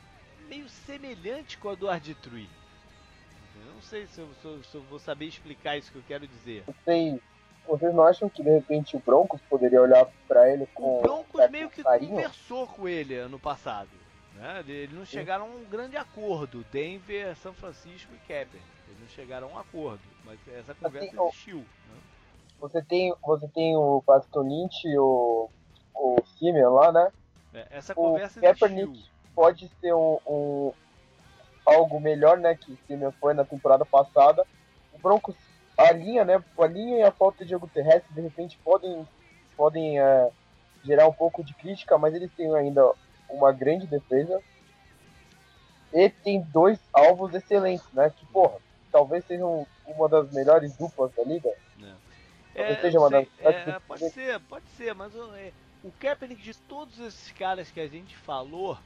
[0.48, 2.48] meio semelhante com a do Arditrui.
[3.56, 6.04] Eu não sei se eu, se, eu, se eu, vou saber explicar isso que eu
[6.08, 6.64] quero dizer.
[6.86, 7.20] Tem
[7.70, 11.00] vocês não acham que de repente o Broncos poderia olhar para ele com.
[11.00, 12.12] O Broncos meio que carinho?
[12.12, 13.90] conversou com ele ano passado.
[14.36, 14.64] Né?
[14.68, 16.66] Eles não chegaram a um grande acordo.
[16.72, 18.62] Denver, São Francisco e Kepler.
[18.88, 20.02] Eles não chegaram a um acordo.
[20.26, 21.58] Mas essa conversa assim, existiu.
[21.58, 22.00] Né?
[22.60, 25.50] Você, tem, você tem o Pastonite e o,
[25.94, 27.12] o Simeon lá, né?
[27.54, 29.06] É, essa conversa o Kaepernick
[29.36, 30.74] pode ser um, um,
[31.66, 32.56] algo melhor, né?
[32.56, 34.46] Que o Simeon foi na temporada passada.
[34.94, 35.36] O Broncos
[35.80, 36.44] a linha, né?
[36.58, 39.08] A linha e a falta de jogo terrestre de repente podem,
[39.56, 40.30] podem é,
[40.84, 42.92] gerar um pouco de crítica, mas eles têm ainda
[43.30, 44.42] uma grande defesa.
[45.94, 48.12] E tem dois alvos excelentes, né?
[48.16, 48.58] Que, porra,
[48.92, 51.50] talvez sejam uma das melhores duplas da liga.
[52.54, 52.74] É.
[52.74, 53.26] É, seja uma das...
[53.40, 57.88] é, pode ser, pode ser, mas é, o Kaepernick de todos esses caras que a
[57.88, 58.78] gente falou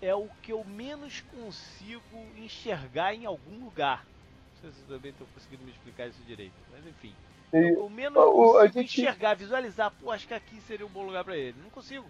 [0.00, 4.06] é o que eu menos consigo enxergar em algum lugar
[4.62, 6.54] sei se também estou conseguindo me explicar isso direito.
[6.70, 7.14] Mas enfim.
[7.52, 9.00] Eu, o menos o, a gente...
[9.00, 11.56] enxergar, visualizar, pô, acho que aqui seria um bom lugar para ele.
[11.62, 12.06] Não consigo.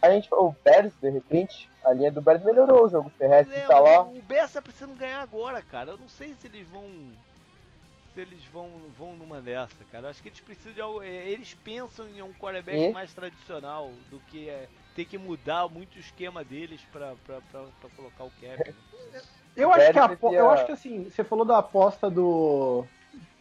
[0.00, 3.66] A gente, o Bears, de repente, a linha do Bears melhorou o jogo terrestre, é,
[3.66, 4.02] tá lá.
[4.02, 5.90] O Bears tá precisando ganhar agora, cara.
[5.92, 6.84] Eu não sei se eles vão.
[8.14, 10.06] Se eles vão, vão numa dessa, cara.
[10.06, 11.02] Eu acho que eles precisam de algo.
[11.02, 12.92] É, eles pensam em um quarterback e?
[12.92, 17.14] mais tradicional do que é, ter que mudar muito o esquema deles para
[17.96, 18.74] colocar o cap.
[19.58, 22.84] Eu acho que a, eu acho que assim, você falou da aposta do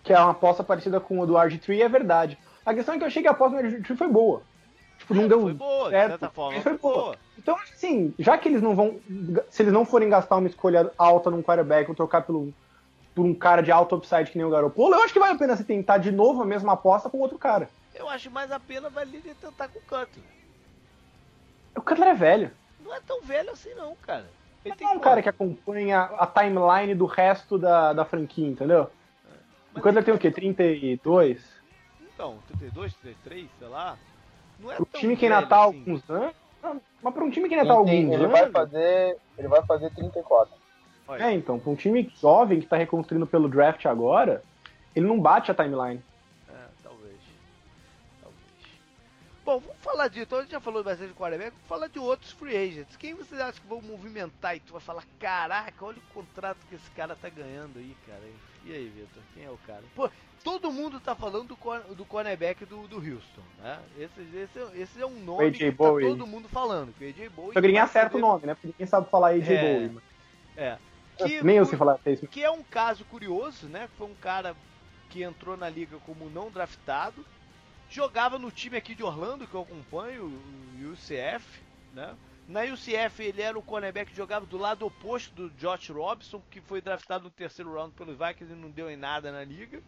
[0.04, 2.38] que é uma aposta parecida com a do RG3 é verdade.
[2.66, 4.42] A questão é que eu achei que a aposta do RG3 foi boa.
[4.98, 6.04] Tipo, não é, deu foi boa, certo.
[6.04, 6.62] de certa forma.
[6.62, 6.96] Foi boa.
[6.96, 7.16] boa.
[7.38, 9.00] Então, assim, já que eles não vão
[9.52, 12.52] se eles não forem gastar uma escolha alta num quarterback ou trocar pelo
[13.14, 15.38] por um cara de alto upside que nem o Garoppolo, eu acho que vale a
[15.38, 17.70] pena você tentar de novo a mesma aposta com outro cara.
[17.96, 20.26] Eu acho mais a pena valer tentar com o Cutler.
[21.76, 22.52] O Cutler é velho.
[22.84, 24.28] Não é tão velho assim não, cara.
[24.68, 28.90] Ele tem é um cara que acompanha a timeline do resto da, da franquia, entendeu?
[29.26, 29.78] É.
[29.78, 30.30] Enquanto ele tem o quê?
[30.30, 31.58] 32?
[32.14, 33.98] Então, 32, 33, sei lá.
[34.60, 35.78] Não é Pro time que ainda tá assim.
[35.78, 36.36] alguns anos.
[37.02, 38.32] Mas para um time que ainda tá alguns ele anos.
[38.32, 40.54] Vai fazer, ele vai fazer 34.
[41.20, 44.44] É, então, para um time jovem que tá reconstruindo pelo draft agora,
[44.94, 46.02] ele não bate a timeline.
[49.48, 50.20] Bom, vamos falar de.
[50.20, 52.98] Então a gente já falou bastante de quarterback, vamos falar de outros free agents.
[52.98, 56.76] Quem vocês acham que vão movimentar e tu vai falar, caraca, olha o contrato que
[56.76, 58.24] esse cara tá ganhando aí, cara.
[58.66, 59.84] E aí, Vitor, quem é o cara?
[59.96, 60.10] Pô,
[60.44, 63.80] todo mundo tá falando do, do cornerback do, do Houston, né?
[63.98, 66.94] Esse, esse, esse é um nome que tá todo mundo falando.
[66.96, 67.56] Que o AJ Bowie.
[67.56, 68.54] Eu queria acerta o nome, né?
[68.54, 69.90] Porque ninguém sabe falar AJ é, Bowie.
[69.94, 70.04] Mas...
[70.58, 70.78] É.
[71.26, 72.28] Que, Nem eu sei falar isso.
[72.28, 73.88] Que é um caso curioso, né?
[73.98, 74.58] Foi um cara
[75.10, 77.26] que entrou na liga como não draftado
[77.90, 81.62] Jogava no time aqui de Orlando, que eu acompanho, o UCF,
[81.94, 82.16] né?
[82.48, 86.62] Na UCF ele era o cornerback que jogava do lado oposto do Josh Robson, que
[86.62, 89.82] foi draftado no terceiro round pelos Vikings e não deu em nada na liga.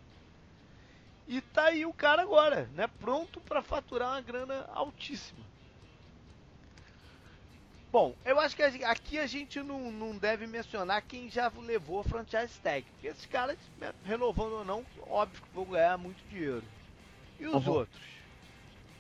[1.28, 2.90] E tá aí o cara agora, né?
[3.00, 5.46] Pronto para faturar uma grana altíssima.
[7.92, 12.04] Bom, eu acho que aqui a gente não, não deve mencionar quem já levou a
[12.04, 12.86] franchise tag.
[12.92, 16.64] Porque esses caras, né, renovando ou não, óbvio que vão ganhar muito dinheiro.
[17.40, 17.74] E os uhum.
[17.74, 18.00] outros?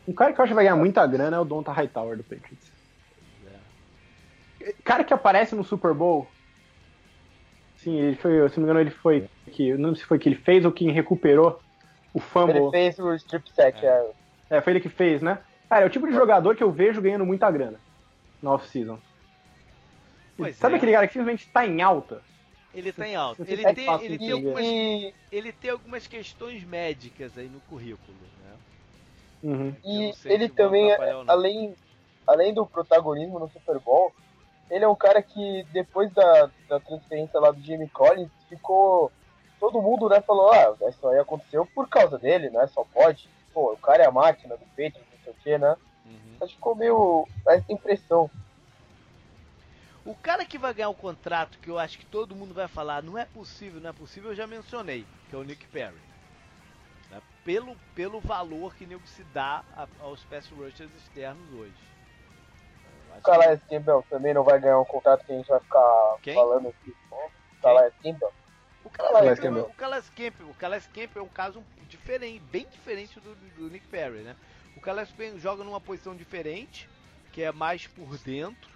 [0.07, 2.23] Um cara que eu acho que vai ganhar muita grana é o Donta Hightower do
[2.23, 2.71] Patriots.
[4.61, 4.73] É.
[4.83, 6.27] Cara que aparece no Super Bowl.
[7.77, 9.29] Sim, ele foi, se não me engano, ele foi.
[9.51, 11.61] Que, não sei se foi que ele fez ou quem recuperou
[12.13, 12.57] o fumble.
[12.57, 13.89] Ele fez o strip sack, é.
[14.49, 14.57] é.
[14.57, 14.61] é.
[14.61, 15.39] foi ele que fez, né?
[15.69, 17.79] Cara, é o tipo de jogador que eu vejo ganhando muita grana
[18.41, 18.99] na off-season.
[20.53, 20.77] Sabe é.
[20.77, 22.21] aquele cara que simplesmente tá em alta?
[22.73, 23.43] Ele tá em alta.
[23.47, 24.65] Ele é tem, ele, tem algumas,
[25.31, 28.57] ele tem algumas questões médicas aí no currículo, né?
[29.41, 29.75] Uhum.
[29.83, 30.91] E ele também,
[31.27, 31.75] além,
[32.27, 34.13] além do protagonismo no Super Bowl,
[34.69, 39.11] ele é um cara que depois da, da transferência lá do Jamie Collins, ficou.
[39.59, 42.65] Todo mundo, né, falou, ah, isso aí aconteceu por causa dele, né?
[42.67, 43.27] Só pode.
[43.53, 45.75] Pô, o cara é a máquina do peito, não sei o quê, né?
[46.05, 46.37] Uhum.
[46.39, 47.27] Mas ficou meio.
[47.47, 48.29] essa impressão.
[50.05, 53.03] O cara que vai ganhar o contrato, que eu acho que todo mundo vai falar,
[53.03, 55.97] não é possível, não é possível, eu já mencionei, que é o Nick Perry.
[57.11, 57.21] Né?
[57.43, 61.73] Pelo, pelo valor que nego se dá a- aos pass rushers externos hoje.
[63.11, 66.17] O que- Calais Campbell também não vai ganhar um contrato que a gente vai ficar
[66.21, 66.33] Quem?
[66.35, 66.95] falando aqui.
[67.11, 68.33] O Calais Campbell.
[68.85, 69.39] O Calais.
[69.39, 73.69] Campbell, o Calais Campbell, o Calais Campbell é um caso diferente, bem diferente do, do
[73.69, 74.35] Nick Perry, né?
[74.77, 76.89] O Calais Campbell joga numa posição diferente,
[77.33, 78.69] que é mais por dentro,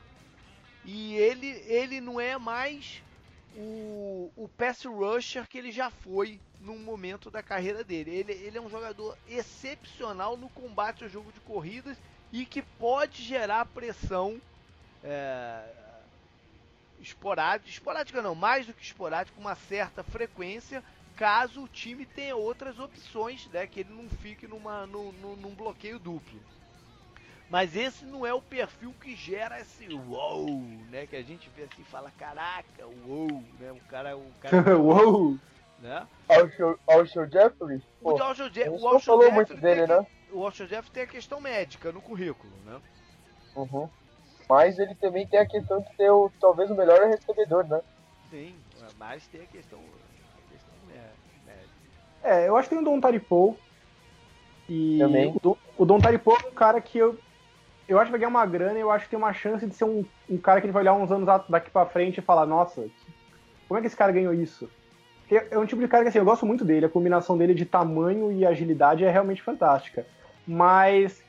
[0.83, 3.03] e ele, ele não é mais
[3.51, 8.11] o, o pass rusher que ele já foi num momento da carreira dele.
[8.11, 12.01] Ele, ele é um jogador excepcional no combate ao jogo de corridas
[12.31, 14.41] e que pode gerar pressão
[15.03, 15.75] é,
[16.97, 20.83] esporádica, esporádica não, mais do que esporádica, uma certa frequência,
[21.15, 25.55] caso o time tenha outras opções, né, que ele não fique numa, num, num- num
[25.55, 26.43] bloqueio duplo.
[27.53, 30.49] Mas esse não é o perfil que gera esse wow,
[30.89, 34.75] né, que a gente vê assim e fala, caraca, wow, né, o cara, o cara,
[34.75, 35.37] Uou!
[35.77, 36.07] né?
[36.27, 37.79] Alshon Alshon Jeffrey?
[38.01, 40.03] O Pô, Joshua a Jeff, gente o Alshon falou Jeffrey muito tem dele, né?
[40.31, 42.81] O Alshon Jeff tem a questão médica no currículo, né?
[43.55, 43.87] Uhum.
[44.49, 47.79] Mas ele também tem a questão de ser o, talvez o melhor recebedor, né?
[48.31, 48.55] Sim,
[48.97, 51.13] mas tem a questão, a questão mé-
[51.45, 51.73] médica.
[52.23, 53.55] É, eu acho que tem o Don Taripou.
[54.67, 55.31] E Também.
[55.35, 57.15] o Don, o Don Taripou é um cara que eu,
[57.87, 59.75] eu acho que vai ganhar uma grana e eu acho que tem uma chance de
[59.75, 62.45] ser um, um cara que ele vai olhar uns anos daqui pra frente e falar,
[62.45, 62.87] nossa,
[63.67, 64.69] como é que esse cara ganhou isso?
[65.21, 67.53] Porque é um tipo de cara que assim, eu gosto muito dele, a combinação dele
[67.53, 70.05] de tamanho e agilidade é realmente fantástica.
[70.47, 71.23] Mas.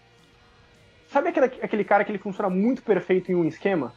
[1.08, 3.94] Sabe aquele, aquele cara que ele funciona muito perfeito em um esquema?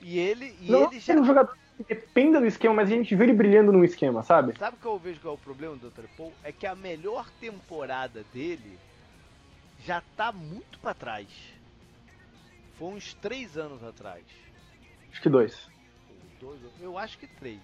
[0.00, 2.94] E ele, e não ele já é um jogador que dependa do esquema, mas a
[2.94, 4.56] gente vê ele brilhando num esquema, sabe?
[4.58, 6.06] Sabe o que eu vejo que é o problema do Dr.
[6.16, 6.32] Paul?
[6.42, 8.78] É que a melhor temporada dele
[9.84, 11.28] já tá muito pra trás.
[12.78, 14.24] Foi uns três anos atrás.
[15.10, 15.68] Acho que dois.
[16.40, 17.60] Dois, eu acho que três.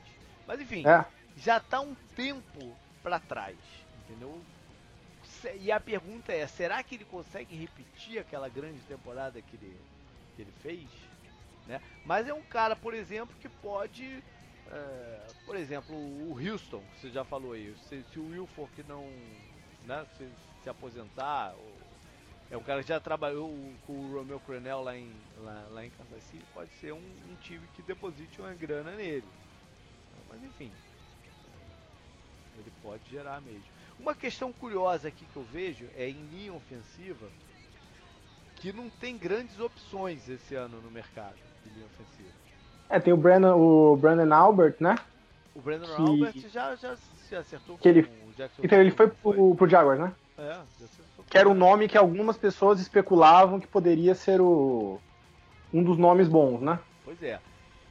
[0.46, 1.04] Mas enfim, É.
[1.36, 3.56] já tá um tempo pra trás,
[4.04, 4.40] entendeu?
[5.60, 9.76] E a pergunta é, será que ele consegue repetir aquela grande temporada que ele,
[10.34, 10.88] que ele fez?
[11.66, 11.80] Né?
[12.04, 14.22] Mas é um cara, por exemplo, que pode,
[14.70, 19.06] é, por exemplo, o Houston, que você já falou aí, se, se o Wilfork não
[19.84, 20.28] né, se,
[20.62, 21.77] se aposentar, ou-
[22.50, 23.50] é um cara que já trabalhou
[23.86, 25.10] com o Romeo Crenel lá em,
[25.42, 29.24] lá, lá em Kansas City, pode ser um, um time que deposite uma grana nele.
[30.30, 30.70] Mas enfim,
[32.58, 33.62] ele pode gerar mesmo.
[33.98, 37.26] Uma questão curiosa aqui que eu vejo é em linha ofensiva
[38.56, 42.28] que não tem grandes opções esse ano no mercado de linha ofensiva.
[42.90, 44.96] É, tem o Brandon, o Brandon Albert, né?
[45.54, 48.62] O Brandon Que- Albert já, já se acertou Que ele- com o Jackson.
[48.64, 50.12] Então ele foi pro, pro Jaguars, né?
[50.38, 55.00] É, já acertou Que era um nome que algumas pessoas especulavam que poderia ser o
[55.72, 56.78] um dos nomes bons, né?
[57.04, 57.38] Pois é.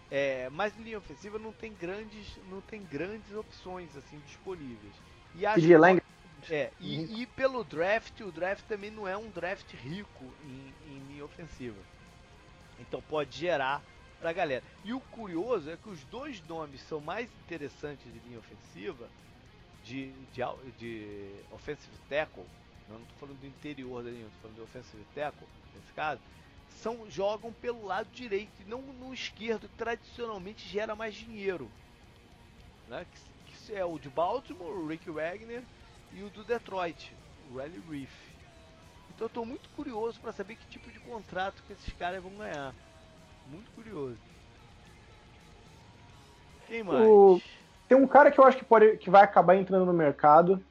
[0.09, 4.93] É, mas em linha ofensiva não tem grandes, não tem grandes opções assim disponíveis.
[5.35, 6.01] E acho Lang,
[6.49, 10.99] É, e, e pelo draft, o draft também não é um draft rico em, em
[11.09, 11.77] linha ofensiva.
[12.79, 13.83] Então pode gerar
[14.19, 14.63] pra galera.
[14.83, 19.07] E o curioso é que os dois nomes são mais interessantes de linha ofensiva,
[19.83, 20.43] de, de,
[20.79, 22.45] de offensive tackle,
[22.89, 26.21] não estou falando do interior da linha, estou falando de offensive tackle, nesse caso,
[26.81, 31.69] são, jogam pelo lado direito e não no esquerdo, que tradicionalmente gera mais dinheiro.
[32.87, 33.05] Né?
[33.45, 35.63] Que, que é o de Baltimore, o Rick Wagner,
[36.13, 37.13] e o do Detroit,
[37.51, 38.11] o Riley Reef.
[39.09, 42.31] Então eu tô muito curioso para saber que tipo de contrato que esses caras vão
[42.35, 42.73] ganhar.
[43.49, 44.17] Muito curioso.
[46.67, 47.07] Quem mais?
[47.07, 47.41] O-
[47.87, 50.63] tem um cara que eu acho que, pode, que vai acabar entrando no mercado.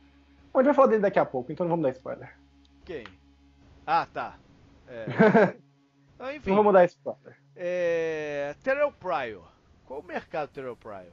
[0.56, 2.34] Bom, a gente vai falar dele daqui a pouco, então não vamos dar spoiler.
[2.82, 3.04] Quem?
[3.86, 4.38] Ah, tá.
[4.88, 5.04] É.
[6.14, 7.36] Então, enfim, Não vamos dar spoiler.
[7.54, 8.54] é...
[8.64, 9.46] Terrell Pryor.
[9.84, 11.12] Qual o mercado do Terrell Pryor?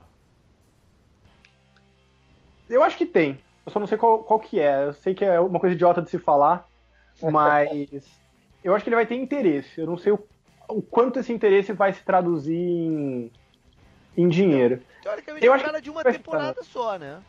[2.69, 3.37] Eu acho que tem.
[3.65, 4.85] Eu só não sei qual, qual que é.
[4.85, 6.65] Eu sei que é uma coisa idiota de se falar,
[7.21, 7.69] mas
[8.63, 9.81] eu acho que ele vai ter interesse.
[9.81, 10.25] Eu não sei o,
[10.69, 13.29] o quanto esse interesse vai se traduzir em,
[14.15, 14.81] em dinheiro.
[15.01, 17.21] Teoricamente Eu é acho cara que de uma temporada só, né?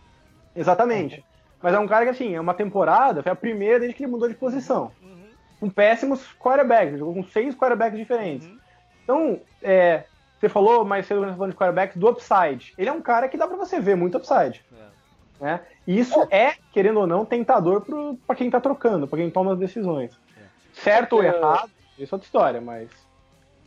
[0.55, 1.25] Exatamente.
[1.65, 4.13] Mas é um cara que, assim, é uma temporada, foi a primeira desde que ele
[4.13, 4.93] mudou de posição.
[5.03, 8.47] Uhum, Com péssimos quarterbacks, ele jogou com seis quarterbacks diferentes.
[8.47, 8.59] uhum.
[9.03, 10.05] Então, é,
[10.39, 12.75] você falou mais cedo quando você falou de quarterbacks do upside.
[12.77, 14.63] Ele é um cara que dá para você ver muito upside.
[15.41, 15.43] É.
[15.43, 15.61] Né?
[15.87, 17.83] E isso é, querendo ou não, tentador
[18.27, 20.13] para quem tá trocando, para quem toma as decisões.
[20.37, 20.43] É.
[20.75, 22.91] Certo ou errado, isso é outra história, mas.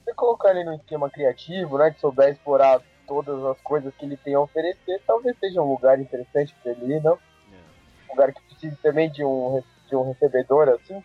[0.06, 1.90] Você colocar ele num esquema criativo, né?
[1.90, 6.00] Que souber explorar todas as coisas que ele tem a oferecer, talvez seja um lugar
[6.00, 7.18] interessante para ele, não?
[8.08, 8.12] É.
[8.12, 11.04] Um lugar que precise também de um, de um recebedor, assim.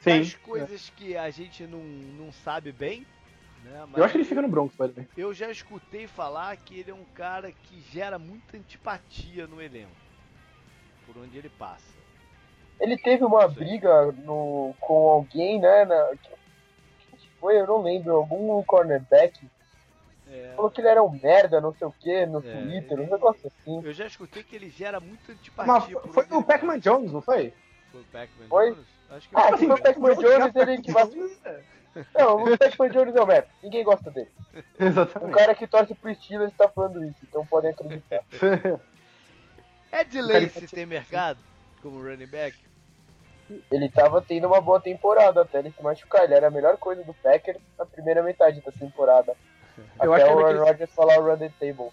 [0.00, 0.20] Sim.
[0.20, 3.06] As coisas que a gente não, não sabe bem.
[3.64, 3.86] Né?
[3.96, 5.08] eu acho que ele fica no Broncos, pode ver.
[5.16, 9.90] Eu já escutei falar que ele é um cara que gera muita antipatia no elenco.
[11.06, 11.98] Por onde ele passa.
[12.80, 15.84] Ele teve uma briga no, com alguém, né?
[15.84, 16.10] Na,
[17.16, 17.58] que foi?
[17.58, 18.14] Eu não lembro.
[18.14, 19.40] Algum cornerback.
[20.30, 20.52] É...
[20.54, 23.46] Falou que ele era um merda, não sei o que, no é, Twitter, um negócio
[23.46, 23.80] assim.
[23.82, 25.98] Eu já escutei que ele gera muita antipatia.
[26.04, 27.52] Mas foi o Pac-Man Jones, não foi?
[27.90, 28.86] Foi o Pac-Man Jones?
[29.10, 31.04] Acho que ah, se for o Pac-Man Jones, ele que vai.
[32.14, 33.48] Não, o Pac-Man Jones é o Beto.
[33.62, 34.30] Ninguém gosta dele.
[34.78, 35.32] Exatamente.
[35.32, 38.22] O cara que torce pro Steelers tá falando isso, então podem acreditar.
[39.90, 41.38] é de Lace ter mercado
[41.82, 42.56] como running back?
[43.70, 46.24] Ele tava tendo uma boa temporada até ele se machucar.
[46.24, 49.34] Ele era a melhor coisa do Packers na primeira metade da temporada.
[50.02, 51.90] Eu até o Aaron Rodgers falar o run the table.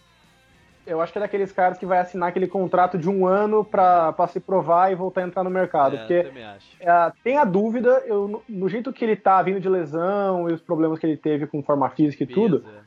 [0.85, 4.27] Eu acho que é daqueles caras que vai assinar aquele contrato de um ano para
[4.27, 5.95] se provar e voltar a entrar no mercado.
[5.95, 6.31] É, porque
[6.79, 10.61] é, tem a dúvida, eu, no jeito que ele tá vindo de lesão e os
[10.61, 12.79] problemas que ele teve com forma física e tudo, é.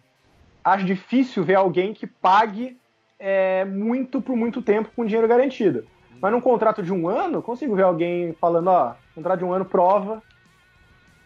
[0.62, 2.78] acho difícil ver alguém que pague
[3.18, 5.80] é, muito por muito tempo com dinheiro garantido.
[6.12, 6.18] Hum.
[6.20, 9.64] Mas num contrato de um ano, consigo ver alguém falando, ó, contrato de um ano
[9.64, 10.22] prova,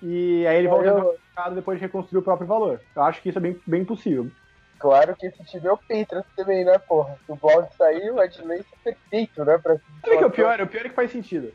[0.03, 1.22] e aí ele volta eu...
[1.33, 2.81] mercado depois de reconstruir o próprio valor.
[2.95, 4.31] Eu acho que isso é bem, bem possível.
[4.79, 7.17] Claro que esse time é o Patriots também, né, porra?
[7.25, 9.57] Se o Brown sair, o Ed Lace é perfeito, né?
[9.59, 10.61] Pra Sabe que é o pior?
[10.61, 11.53] O pior é que faz sentido.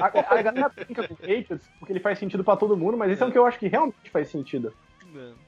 [0.00, 3.10] A, a galera brinca com o Patriots porque ele faz sentido pra todo mundo, mas
[3.10, 4.72] esse é, um que eu acho que realmente faz sentido.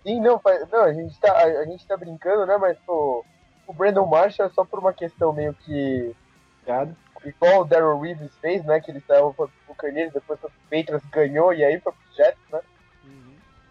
[0.02, 2.56] Sim, não, faz, não a, gente tá, a, a, gente tá brincando, né?
[2.58, 3.24] Mas pô,
[3.66, 6.14] o Brandon Marshall é só por uma questão meio que.
[6.62, 6.96] Obrigado.
[7.24, 8.80] Igual o Daryl Reeves fez, né?
[8.80, 12.60] Que ele saiu pro Carneiro, depois o Patriots ganhou e aí foi pro Jets, né?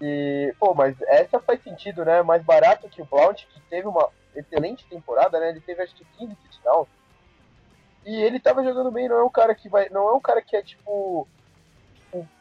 [0.01, 2.21] E, pô, mas essa faz sentido, né?
[2.21, 5.49] Mais barato que o Blount, que teve uma excelente temporada, né?
[5.49, 6.87] Ele teve acho que 15 touchdowns.
[8.05, 9.89] E ele tava jogando bem, não é um cara que vai.
[9.89, 11.27] Não é um cara que é tipo.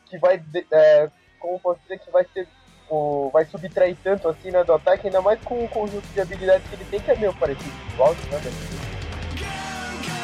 [0.07, 0.43] que vai.
[0.71, 1.11] É,
[1.41, 2.47] como posso dizer, que vai ser.
[2.89, 6.67] O, vai subtrair tanto assim né, do ataque, ainda mais com o conjunto de habilidades
[6.71, 8.41] que ele tem, que é meio parecido com o Blount, né?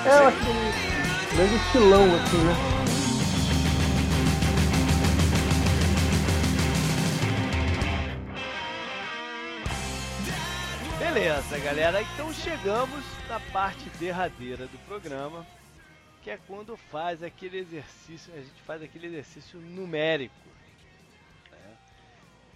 [0.06, 1.36] É, eu acho que.
[1.36, 2.93] Mesmo estilão, assim, né?
[11.14, 12.02] Beleza, galera.
[12.02, 15.46] Então chegamos na parte derradeira do programa,
[16.20, 20.34] que é quando faz aquele exercício, a gente faz aquele exercício numérico.
[21.52, 21.76] Né?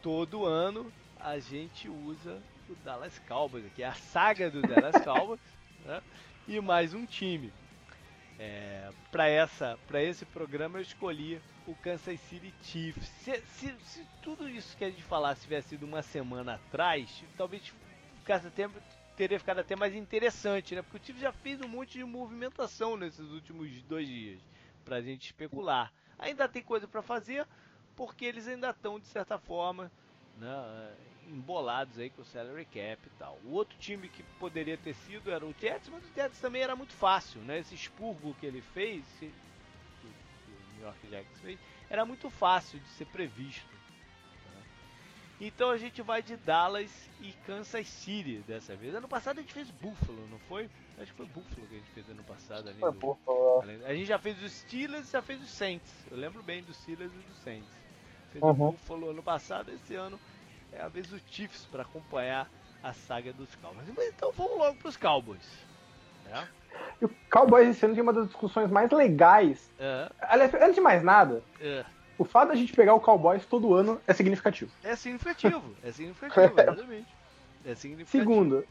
[0.03, 5.41] Todo ano a gente usa o Dallas Cowboys, que é a saga do Dallas Cowboys,
[5.85, 6.03] né?
[6.49, 7.53] e mais um time.
[8.41, 13.07] É, para essa, para esse programa eu escolhi o Kansas City Chiefs.
[13.23, 17.73] Se, se, se, tudo isso que a gente falasse tivesse sido uma semana atrás, talvez
[18.29, 18.69] ficasse até,
[19.17, 20.83] teria ficado até mais interessante, né?
[20.83, 24.39] Porque o time já fez um monte de movimentação nesses últimos dois dias
[24.85, 25.91] pra gente especular.
[26.19, 27.47] Ainda tem coisa para fazer,
[27.97, 29.91] porque eles ainda estão, de certa forma,
[30.37, 30.95] né,
[31.27, 33.39] embolados aí com o salary cap e tal.
[33.45, 36.77] O outro time que poderia ter sido era o Jets, mas o Jets também era
[36.77, 37.61] muito fácil, né?
[37.61, 39.33] Esse expurgo que ele fez, que
[40.05, 43.78] o New York Jets fez, era muito fácil de ser previsto.
[45.41, 46.91] Então a gente vai de Dallas
[47.21, 48.95] e Kansas City dessa vez.
[48.95, 50.69] Ano passado a gente fez Buffalo, não foi?
[51.01, 52.75] Acho que foi Buffalo que a gente fez ano passado.
[52.75, 52.99] Foi do...
[52.99, 53.63] Buffalo.
[53.85, 55.93] A gente já fez os Steelers e já fez os Saints.
[56.11, 57.71] Eu lembro bem dos Steelers e dos Saints.
[58.33, 58.51] Fez uhum.
[58.51, 60.19] o Buffalo ano passado, esse ano
[60.73, 62.51] é a vez do Chiefs para acompanhar
[62.83, 63.89] a saga dos Cowboys.
[63.89, 65.67] Então vamos logo para os Cowboys.
[66.27, 66.47] É?
[67.01, 69.71] E o Cowboys esse ano tem uma das discussões mais legais.
[69.79, 70.11] É.
[70.21, 71.85] Aliás, antes de mais nada, é
[72.19, 74.71] o fato da gente pegar o Cowboys todo ano é significativo.
[74.83, 77.07] É significativo, é significativo, exatamente.
[77.65, 78.11] É significativo.
[78.11, 78.67] Segundo,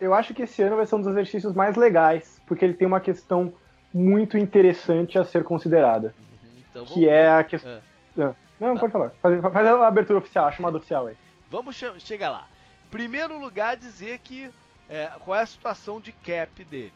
[0.00, 2.86] eu acho que esse ano vai ser um dos exercícios mais legais, porque ele tem
[2.86, 3.52] uma questão
[3.92, 6.14] muito interessante a ser considerada.
[6.18, 7.72] Uhum, então, que é a questão.
[7.72, 7.82] É.
[8.22, 8.34] é.
[8.60, 8.80] Não, tá.
[8.80, 9.10] pode falar.
[9.20, 11.16] Faz, faz, a abertura oficial, a chamada oficial aí.
[11.50, 12.48] Vamos che chegar lá.
[12.90, 14.50] Primeiro lugar, dizer que
[14.88, 16.92] é, qual é a situação de cap deles.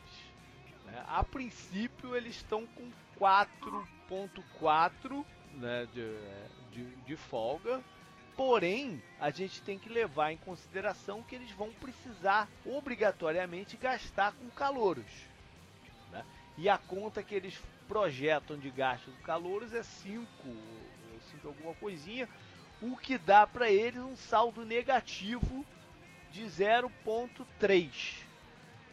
[0.88, 2.88] É, a princípio, eles estão com
[3.18, 6.16] 4.4 né, de,
[6.72, 7.82] de, de folga.
[8.36, 14.48] Porém, a gente tem que levar em consideração que eles vão precisar obrigatoriamente gastar com
[14.50, 15.04] calouros.
[16.10, 16.24] Né?
[16.56, 20.26] E a conta que eles projetam de gasto com calouros é 5,
[21.32, 22.28] 5 alguma coisinha,
[22.80, 25.66] o que dá para eles um saldo negativo
[26.32, 28.24] de 0,3.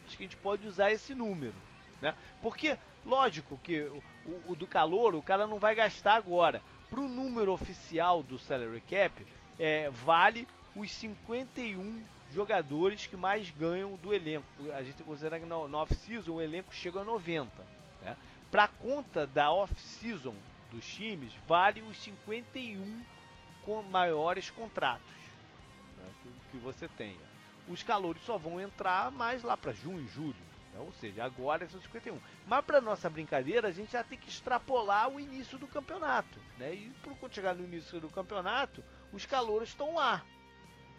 [0.06, 1.54] Acho que a gente pode usar esse número,
[2.00, 2.14] né?
[2.42, 4.02] Porque, lógico que o,
[4.48, 6.62] o, do calor o cara não vai gastar agora.
[6.90, 9.26] Para o número oficial do salary cap,
[9.58, 12.02] é, vale os 51
[12.32, 14.46] jogadores que mais ganham do elenco.
[14.74, 17.50] A gente considera que na, off-season o elenco chega a 90.
[18.02, 18.16] Né?
[18.50, 20.34] Para conta da off-season
[20.70, 23.02] dos times, vale os 51
[23.64, 25.14] com maiores contratos
[25.96, 27.28] né, que, que, você tenha.
[27.68, 30.48] Os calores só vão entrar mais lá para junho, julho.
[30.78, 30.84] Né?
[30.84, 32.16] Ou seja, agora são 51.
[32.46, 36.38] Mas para nossa brincadeira, a gente já tem que extrapolar o início do campeonato.
[36.58, 36.74] Né?
[36.74, 38.82] E quando chegar no início do campeonato,
[39.12, 40.22] os calores estão lá.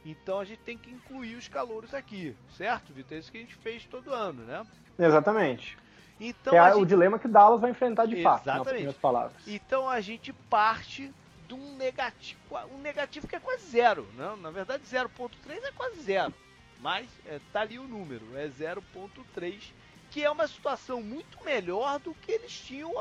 [0.05, 3.17] Então a gente tem que incluir os calouros aqui, certo, Vitor?
[3.17, 4.65] É isso que a gente fez todo ano, né?
[4.97, 5.77] Exatamente.
[6.19, 6.81] Então, é gente...
[6.81, 8.93] o dilema que Dallas vai enfrentar de fato, Exatamente.
[8.95, 9.47] palavras.
[9.47, 11.13] Então a gente parte
[11.47, 12.39] de um negativo,
[12.73, 14.37] um negativo que é quase zero, né?
[14.41, 15.31] Na verdade 0.3
[15.63, 16.33] é quase zero,
[16.79, 19.61] mas é, tá ali o número, é 0.3,
[20.09, 22.91] que é uma situação muito melhor do que eles tinham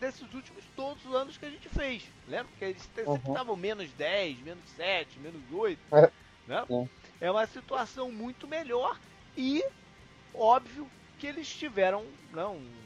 [0.00, 2.04] desses últimos todos os anos que a gente fez.
[2.26, 2.48] Lembra?
[2.58, 3.16] que eles sempre uhum.
[3.16, 5.78] estavam menos 10, menos 7, menos 8.
[5.94, 6.10] É.
[6.46, 6.88] Né?
[7.20, 8.98] É uma situação muito melhor
[9.36, 9.62] e
[10.32, 10.88] óbvio
[11.18, 12.78] que eles tiveram não, né,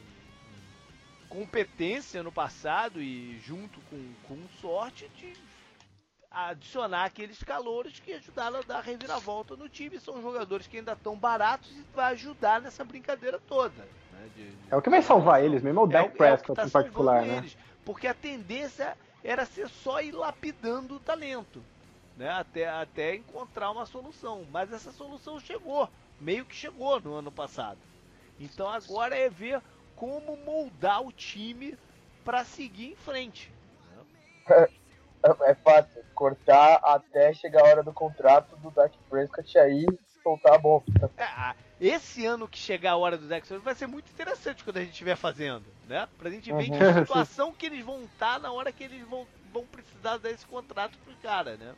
[1.29, 5.33] competência no passado e junto com, com sorte de
[6.35, 10.01] adicionar aqueles calouros que ajudaram a dar a reviravolta no time.
[10.01, 13.83] São jogadores que ainda estão baratos e vai ajudar nessa brincadeira toda.
[14.13, 14.29] Né?
[14.35, 14.57] De, de...
[14.71, 16.71] É o que vai salvar eles, mesmo é o Dak é, Prescott é tá em
[16.71, 17.39] particular, né?
[17.39, 21.63] Eles, porque a tendência era ser só ir lapidando o talento
[22.17, 22.31] né?
[22.31, 24.47] Até, até encontrar uma solução.
[24.51, 25.89] Mas essa solução chegou,
[26.21, 27.79] meio que chegou no ano passado.
[28.39, 29.61] Então agora é ver
[29.97, 31.77] como moldar o time
[32.25, 33.53] para seguir em frente.
[34.49, 34.69] Né?
[35.25, 39.87] É, é, fácil, cortar até chegar a hora do contrato do Dak Prescott aí
[40.23, 40.85] soltar a bomba.
[41.17, 44.79] É, esse ano que chegar a hora do Dak Prescott vai ser muito interessante quando
[44.79, 46.09] a gente estiver fazendo, né?
[46.19, 46.79] Pra gente ver uhum.
[46.79, 50.97] que situação que eles vão estar na hora que eles vão, vão precisar desse contrato
[51.05, 51.75] pro cara, né?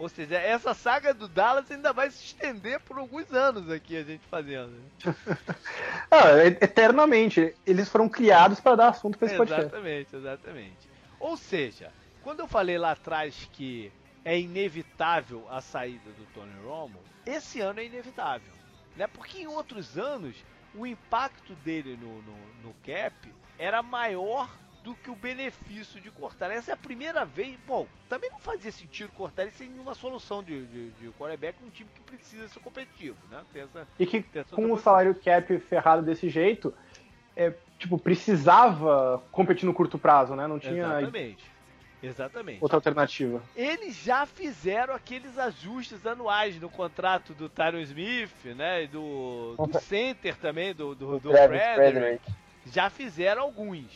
[0.00, 4.02] Ou seja, essa saga do Dallas ainda vai se estender por alguns anos aqui a
[4.02, 4.72] gente fazendo.
[6.10, 7.54] ah, eternamente.
[7.66, 9.66] Eles foram criados para dar assunto para esse podcast.
[9.66, 10.90] Exatamente, exatamente.
[11.20, 13.92] Ou seja, quando eu falei lá atrás que
[14.24, 18.52] é inevitável a saída do Tony Romo, esse ano é inevitável.
[18.96, 19.06] Né?
[19.06, 20.36] Porque em outros anos
[20.74, 23.14] o impacto dele no, no, no cap
[23.58, 24.48] era maior
[24.82, 26.50] do que o benefício de cortar.
[26.50, 27.58] Essa é a primeira vez.
[27.66, 31.70] Bom, também não fazia sentido cortar ele sem nenhuma solução de, de, de quarterback num
[31.70, 33.42] time que precisa ser competitivo, né?
[33.54, 36.72] Essa, e que com o salário cap ferrado desse jeito,
[37.36, 40.46] é, tipo, precisava competir no curto prazo, né?
[40.46, 40.98] Não tinha.
[41.00, 41.59] Exatamente.
[42.02, 42.58] Exatamente.
[42.62, 43.42] Outra alternativa.
[43.54, 48.84] Eles já fizeram aqueles ajustes anuais no contrato do Tyron Smith, né?
[48.84, 51.74] E do, do center também, do, do, do Frederick.
[51.74, 52.32] Frederick.
[52.66, 53.86] Já fizeram alguns.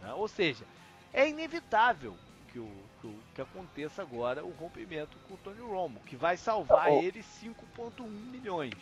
[0.00, 0.12] Né?
[0.14, 0.64] Ou seja,
[1.12, 2.16] é inevitável
[2.52, 2.70] que, o,
[3.00, 7.02] que, o, que aconteça agora o rompimento com o Tony Romo, que vai salvar oh.
[7.02, 8.74] ele 5,1 milhões.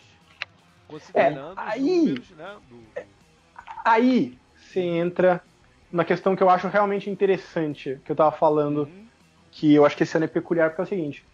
[0.86, 2.82] Considerando é, aí, números, né, do...
[3.84, 5.42] Aí você entra
[5.90, 9.06] na questão que eu acho realmente interessante, que eu tava falando, uhum.
[9.50, 11.24] que eu acho que esse ano é peculiar, porque é o seguinte,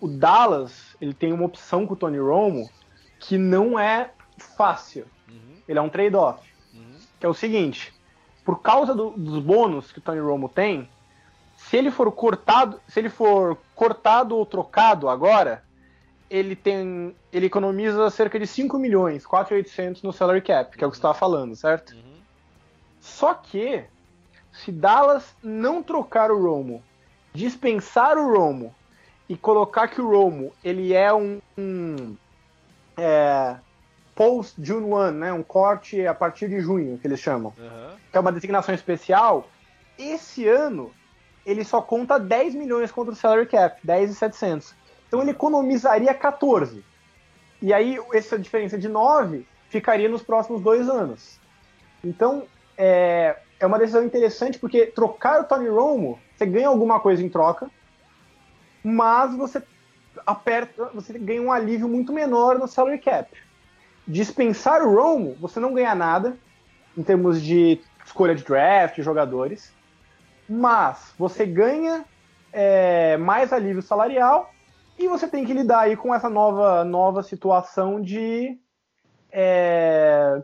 [0.00, 2.68] o Dallas, ele tem uma opção com o Tony Romo
[3.18, 4.10] que não é
[4.56, 5.06] fácil.
[5.28, 5.56] Uhum.
[5.66, 6.48] Ele é um trade-off.
[6.72, 6.96] Uhum.
[7.18, 7.92] Que é o seguinte,
[8.44, 10.88] por causa do, dos bônus que o Tony Romo tem,
[11.56, 15.64] se ele for cortado, se ele for cortado ou trocado agora,
[16.30, 20.90] ele tem, ele economiza cerca de 5 milhões, 4.800 no salary cap, que é o
[20.90, 21.94] que você estava falando, certo?
[21.94, 22.18] Uhum.
[23.00, 23.84] Só que
[24.64, 26.82] se Dallas não trocar o Romo,
[27.32, 28.74] dispensar o Romo
[29.28, 32.16] e colocar que o Romo ele é um, um
[32.96, 33.56] é,
[34.14, 37.96] post June 1, né, um corte a partir de junho, que eles chamam, uhum.
[38.10, 39.48] que é uma designação especial,
[39.98, 40.92] esse ano
[41.46, 44.74] ele só conta 10 milhões contra o salary cap, 10 e 700.
[45.06, 46.84] Então ele economizaria 14.
[47.62, 51.38] E aí essa diferença de 9 ficaria nos próximos dois anos.
[52.04, 52.44] Então
[52.76, 57.28] é, é uma decisão interessante porque trocar o Tony Romo, você ganha alguma coisa em
[57.28, 57.70] troca,
[58.82, 59.62] mas você
[60.26, 63.30] aperta, você ganha um alívio muito menor no salary cap.
[64.06, 66.36] Dispensar o Romo, você não ganha nada
[66.96, 69.72] em termos de escolha de draft, jogadores,
[70.48, 72.04] mas você ganha
[72.52, 74.50] é, mais alívio salarial
[74.98, 78.58] e você tem que lidar aí com essa nova, nova situação de
[79.30, 80.42] é,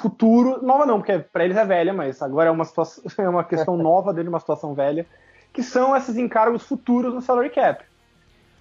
[0.00, 3.44] futuro, nova não, porque para eles é velha, mas agora é uma, situação, é uma
[3.44, 5.06] questão nova dele, uma situação velha,
[5.52, 7.84] que são esses encargos futuros no salary cap.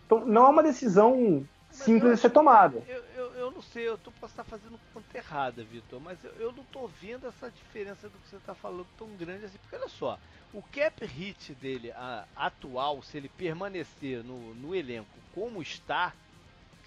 [0.05, 2.81] Então não é uma decisão simples de ser tomada.
[2.87, 6.31] Eu, eu, eu, não sei, eu tô, posso estar fazendo conta errada, Vitor, mas eu,
[6.39, 9.57] eu não tô vendo essa diferença do que você está falando tão grande assim.
[9.59, 10.17] Porque olha só,
[10.53, 16.13] o cap hit dele a, atual, se ele permanecer no, no elenco como está,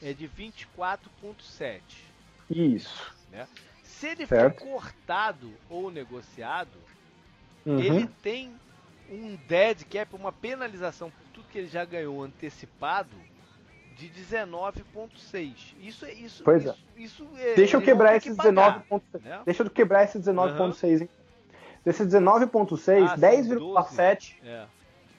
[0.03, 1.81] é de 24,7.
[2.51, 3.15] Isso.
[3.31, 3.47] Né?
[4.03, 4.65] Se ele certo.
[4.65, 6.77] for cortado ou negociado,
[7.65, 7.79] uhum.
[7.79, 8.53] ele tem
[9.09, 13.15] um dead cap, uma penalização por tudo que ele já ganhou antecipado
[13.97, 15.77] de 19.6.
[15.81, 16.43] Isso é isso.
[16.43, 16.75] Pois é.
[16.97, 19.23] Isso, é, Deixa eu quebrar esse 19.6.
[19.23, 19.41] Né?
[19.45, 21.03] Deixa eu quebrar esse 19.6.
[21.03, 21.09] Uhum.
[21.85, 24.67] Desse 19.6, ah, 10,7 é.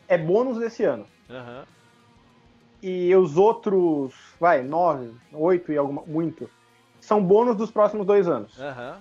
[0.10, 1.08] é bônus desse ano.
[1.30, 1.64] Uhum.
[2.82, 6.50] E os outros, vai, 9, 8 e alguma, muito,
[7.04, 8.58] são bônus dos próximos dois anos.
[8.58, 8.96] Uhum.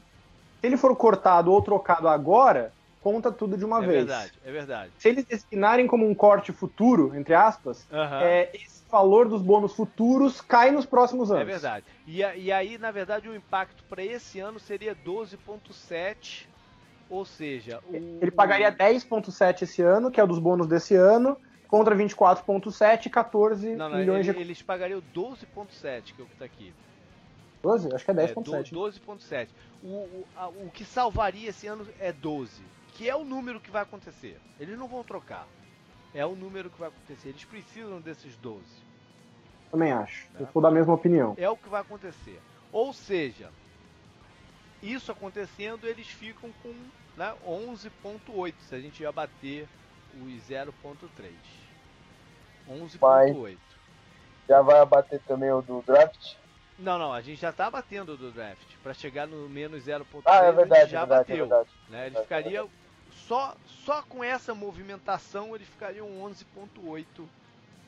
[0.61, 3.91] Se ele for cortado ou trocado agora, conta tudo de uma é vez.
[3.91, 4.93] É verdade, é verdade.
[4.99, 8.20] Se eles designarem como um corte futuro, entre aspas, uhum.
[8.20, 11.49] é, esse valor dos bônus futuros cai nos próximos é anos.
[11.49, 11.87] É verdade.
[12.07, 16.47] E, e aí, na verdade, o impacto para esse ano seria 12,7
[17.12, 17.95] ou seja, o...
[18.23, 21.37] ele pagaria 10,7 esse ano, que é o dos bônus desse ano,
[21.69, 24.45] contra 24,7 e 14 não, não, milhões ele, de.
[24.45, 26.73] Eles pagariam 12,7, que é o que está aqui.
[27.63, 27.95] 12?
[27.95, 28.73] Acho que é 10,7.
[28.73, 29.49] É, 12,7.
[29.83, 30.27] O, o,
[30.67, 32.63] o que salvaria esse ano é 12,
[32.95, 34.39] que é o número que vai acontecer.
[34.59, 35.47] Eles não vão trocar.
[36.15, 37.31] É o número que vai acontecer.
[37.31, 38.63] Eles precisam desses 12.
[39.71, 40.29] Também acho.
[40.39, 40.43] É.
[40.43, 41.35] Eu sou da mesma opinião.
[41.39, 42.41] É o que vai acontecer.
[42.71, 43.51] Ou seja,
[44.83, 46.75] isso acontecendo, eles ficam com
[47.17, 49.69] né, 11.8, se a gente ia bater
[50.21, 51.33] os 0.3.
[52.69, 53.59] 11.8.
[54.49, 56.35] Já vai abater também o do draft?
[56.78, 58.66] Não, não, a gente já está batendo do draft.
[58.82, 61.35] Para chegar no menos 0.3, ah, é verdade, já é verdade, bateu.
[61.35, 61.70] É verdade.
[61.89, 62.07] Né?
[62.07, 62.66] Ele ficaria
[63.28, 63.55] só,
[63.85, 67.05] só com essa movimentação ele ficaria um 11.8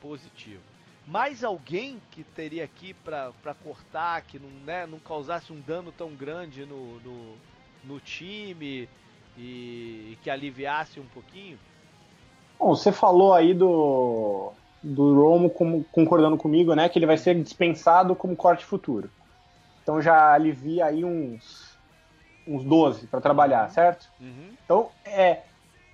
[0.01, 0.61] positivo
[1.07, 6.15] mais alguém que teria aqui para cortar, que não, né, não causasse um dano tão
[6.15, 7.33] grande no, no,
[7.83, 8.89] no time
[9.37, 11.59] e, e, que aliviasse um pouquinho?
[12.57, 14.51] Bom, você falou aí do,
[14.85, 19.09] do Romo como, concordando comigo, né, que ele vai ser dispensado como corte futuro.
[19.81, 21.77] Então já alivia aí uns,
[22.47, 23.73] uns 12 para trabalhar, uhum.
[23.73, 24.07] certo?
[24.19, 24.49] Uhum.
[24.63, 25.41] Então, é.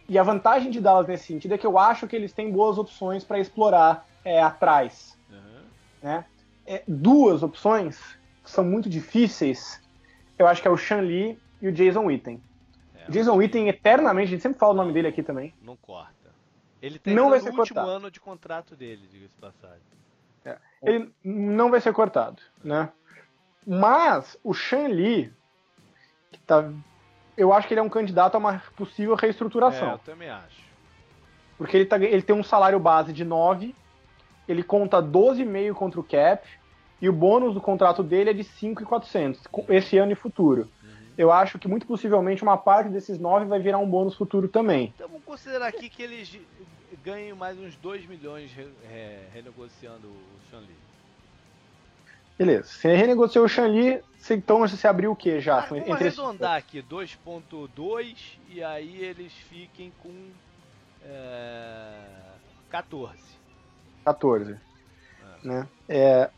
[0.09, 2.77] E a vantagem de Dallas nesse sentido é que eu acho que eles têm boas
[2.77, 5.17] opções para explorar é, atrás.
[5.29, 5.63] Uhum.
[6.03, 6.25] Né?
[6.65, 7.97] É, duas opções
[8.43, 9.81] que são muito difíceis,
[10.37, 12.41] eu acho que é o Shan Lee e o Jason Witten.
[12.95, 15.53] É, Jason Witten, eternamente, a gente sempre fala o nome dele aqui também.
[15.61, 16.20] Não corta.
[16.81, 17.89] Ele tem não vai ser o último cortado.
[17.89, 19.81] ano de contrato dele, diga-se passagem.
[20.43, 22.91] É, ele não vai ser cortado, né?
[23.65, 25.31] Mas o Shan Lee,
[26.31, 26.71] que tá,
[27.37, 29.91] eu acho que ele é um candidato a uma possível reestruturação.
[29.91, 30.61] É, eu também acho.
[31.57, 33.75] Porque ele, tá, ele tem um salário base de 9
[34.51, 36.47] ele conta 12,5 contra o cap
[37.01, 40.69] e o bônus do contrato dele é de 5,400 esse ano e futuro.
[41.17, 44.93] Eu acho que muito possivelmente uma parte desses 9 vai virar um bônus futuro também.
[44.95, 46.39] Então vamos considerar aqui que eles
[47.03, 48.51] ganhem mais uns 2 milhões
[48.89, 50.75] é, renegociando o Shanli.
[52.37, 52.63] Beleza.
[52.63, 55.59] Você renegociou o Shanli, então você abriu o que já?
[55.59, 58.17] Ah, vamos entre arredondar aqui, 2.2
[58.49, 60.11] e aí eles fiquem com
[61.03, 61.99] é,
[62.69, 63.17] 14.
[64.05, 64.53] 14.
[64.53, 65.47] É.
[65.47, 65.67] Né?
[65.87, 66.29] É,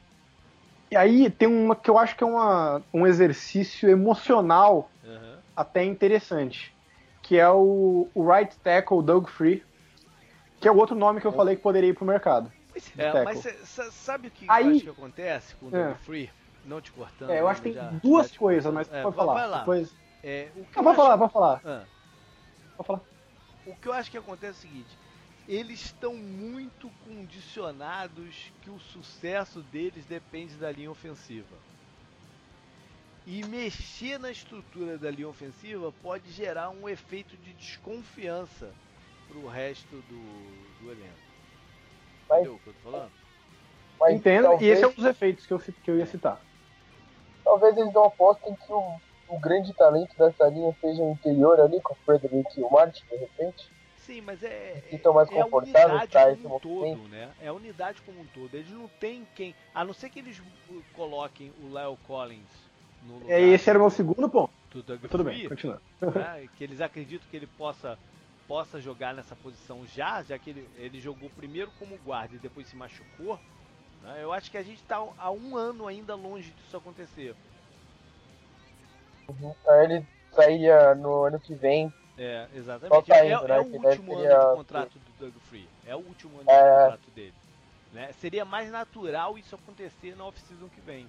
[0.93, 5.37] e aí tem uma que eu acho que é uma, um exercício emocional uhum.
[5.55, 6.71] até interessante,
[7.19, 9.63] que é o, o right tackle Doug Free,
[10.61, 11.35] que é o outro nome que eu é.
[11.35, 12.51] falei que poderia ir pro mercado.
[12.95, 13.39] É, mas
[13.91, 15.95] sabe o que aí, eu acho que acontece com o Doug é.
[15.95, 16.29] Free?
[16.63, 17.31] Não te cortando.
[17.31, 19.33] É, eu acho que tem já, duas já coisas, mas é, pode falar.
[19.33, 19.59] Vai lá.
[19.59, 19.95] Depois...
[20.23, 21.61] É, o que Não, pode falar, pode falar.
[21.65, 21.83] Ah.
[22.77, 23.01] Pode falar.
[23.65, 24.97] O que eu acho que acontece é o seguinte:
[25.47, 31.55] eles estão muito condicionados que o sucesso deles depende da linha ofensiva.
[33.25, 38.71] E mexer na estrutura da linha ofensiva pode gerar um efeito de desconfiança
[39.27, 41.23] para o resto do, do elenco.
[42.29, 43.11] Mas, Entendeu o que eu tô falando?
[43.99, 46.41] Mas, Entendo, talvez, e esse é um dos efeitos que eu, que eu ia citar.
[47.43, 48.99] Talvez eles não apostem que o,
[49.29, 53.03] o grande talento dessa linha seja o interior ali, com o Frederick e o Martin,
[53.09, 53.72] de repente.
[54.05, 57.31] Sim, mas é, é, mais é a unidade como um todo, né?
[57.41, 58.53] É a unidade como um todo.
[58.53, 59.55] Eles não tem quem.
[59.73, 60.41] A não ser que eles
[60.93, 62.49] coloquem o Lyle Collins
[63.03, 63.39] no lugar.
[63.39, 64.51] É, esse era o meu segundo ponto.
[64.69, 65.81] Tudo bem, continua.
[66.01, 66.49] Né?
[66.57, 67.97] Que eles acreditam que ele possa,
[68.45, 72.67] possa jogar nessa posição já, já que ele, ele jogou primeiro como guarda e depois
[72.67, 73.39] se machucou.
[74.01, 74.19] Né?
[74.21, 77.35] Eu acho que a gente está há um ano ainda longe disso acontecer.
[79.29, 79.55] Uhum.
[79.81, 83.07] Ele sairia no ano que vem é, exatamente.
[83.07, 83.59] Tá é, indo, é, né?
[83.59, 85.67] o último ano de contrato do Doug Free.
[85.85, 86.61] É o último ano é...
[86.61, 87.33] de contrato dele.
[87.91, 88.11] Né?
[88.13, 91.07] Seria mais natural isso acontecer na off-season que vem.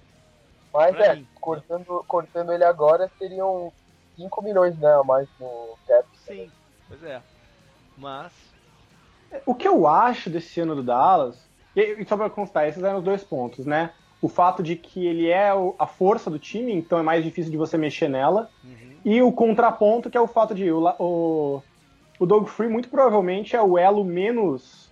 [0.73, 1.29] Mas pra é, mim.
[1.41, 3.73] cortando, cortando ele agora seriam
[4.17, 6.07] 5 milhões né, a mais no cap.
[6.27, 6.51] Sim,
[6.89, 7.23] pois é.
[7.97, 8.33] Mas.
[9.47, 11.37] O que eu acho desse ano do Dallas,
[11.77, 13.93] e só pra constar, esses eram os dois pontos, né?
[14.21, 17.57] O fato de que ele é a força do time, então é mais difícil de
[17.57, 18.51] você mexer nela.
[18.63, 18.84] Uhum.
[19.05, 21.63] E o contraponto, que é o fato de o, o,
[22.19, 24.91] o Doug Free muito provavelmente é o elo menos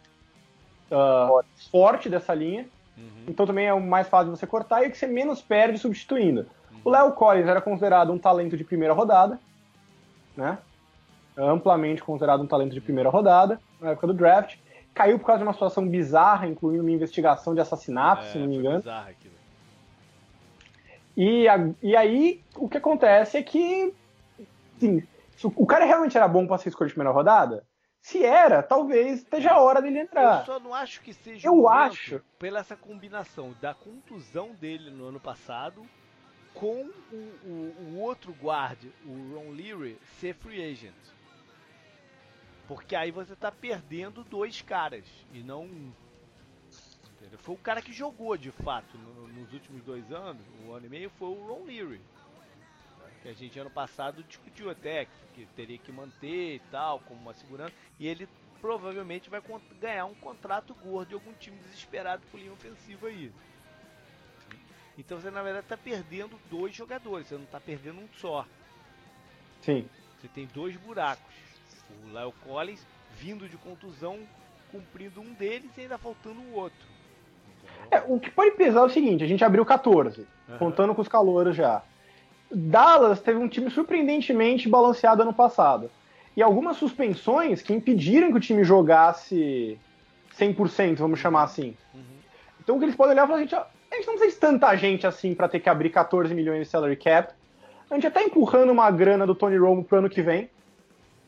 [0.90, 1.70] uh, forte.
[1.70, 2.66] forte dessa linha.
[2.96, 3.24] Uhum.
[3.28, 6.46] Então também é o mais fácil de você cortar e que você menos perde substituindo.
[6.70, 6.80] Uhum.
[6.84, 9.40] O Léo Collins era considerado um talento de primeira rodada,
[10.36, 10.58] né?
[11.36, 14.56] Amplamente considerado um talento de primeira rodada na época do draft.
[14.92, 18.46] Caiu por causa de uma situação bizarra, incluindo uma investigação de assassinato, é, se não
[18.46, 18.82] me engano.
[21.16, 23.94] E, a, e aí o que acontece é que
[24.82, 25.06] sim,
[25.44, 27.66] o cara realmente era bom para ser escolhido de primeira rodada,
[28.00, 30.40] se era, talvez esteja a hora dele entrar.
[30.40, 32.20] Eu só não acho que seja Eu acho.
[32.38, 35.82] pela essa combinação da contusão dele no ano passado
[36.52, 40.94] com o, o, o outro guard, o Ron Leary, ser free agent.
[42.66, 45.92] Porque aí você tá perdendo dois caras e não um.
[47.38, 50.88] Foi o cara que jogou de fato no, nos últimos dois anos, um ano e
[50.88, 52.00] meio, foi o Ron Leary
[53.22, 57.32] que a gente ano passado discutiu até que teria que manter e tal, como uma
[57.34, 58.28] segurança, e ele
[58.60, 59.42] provavelmente vai
[59.80, 63.32] ganhar um contrato gordo de algum time desesperado por linha ofensiva aí.
[64.98, 68.46] Então você na verdade está perdendo dois jogadores, você não está perdendo um só.
[69.62, 69.88] Sim.
[70.20, 71.32] Você tem dois buracos.
[72.04, 72.84] O Léo Collins
[73.18, 74.18] vindo de contusão,
[74.70, 76.92] cumprindo um deles e ainda faltando o outro.
[77.90, 80.58] É, o que pode pesar é o seguinte, a gente abriu 14, uhum.
[80.58, 81.82] contando com os calouros já.
[82.54, 85.90] Dallas teve um time surpreendentemente balanceado ano passado.
[86.36, 89.78] E algumas suspensões que impediram que o time jogasse
[90.38, 91.76] 100%, vamos chamar assim.
[91.94, 92.02] Uhum.
[92.60, 94.40] Então o que eles podem olhar e falar, a gente, a gente não precisa de
[94.40, 97.34] tanta gente assim para ter que abrir 14 milhões de salary cap.
[97.90, 100.50] A gente já tá empurrando uma grana do Tony Romo pro ano que vem.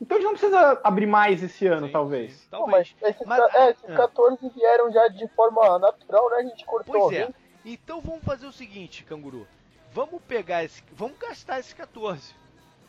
[0.01, 2.33] Então a gente não precisa abrir mais esse ano, sim, talvez.
[2.33, 2.93] Sim, talvez.
[2.95, 4.49] Não, mas esses, mas, é, esses 14 ah.
[4.53, 6.37] vieram já de forma natural, né?
[6.37, 7.09] A gente cortou.
[7.09, 7.29] Pois é.
[7.63, 9.47] Então vamos fazer o seguinte, Canguru.
[9.95, 10.83] Vamos pegar esse.
[10.91, 12.35] Vamos gastar esses 14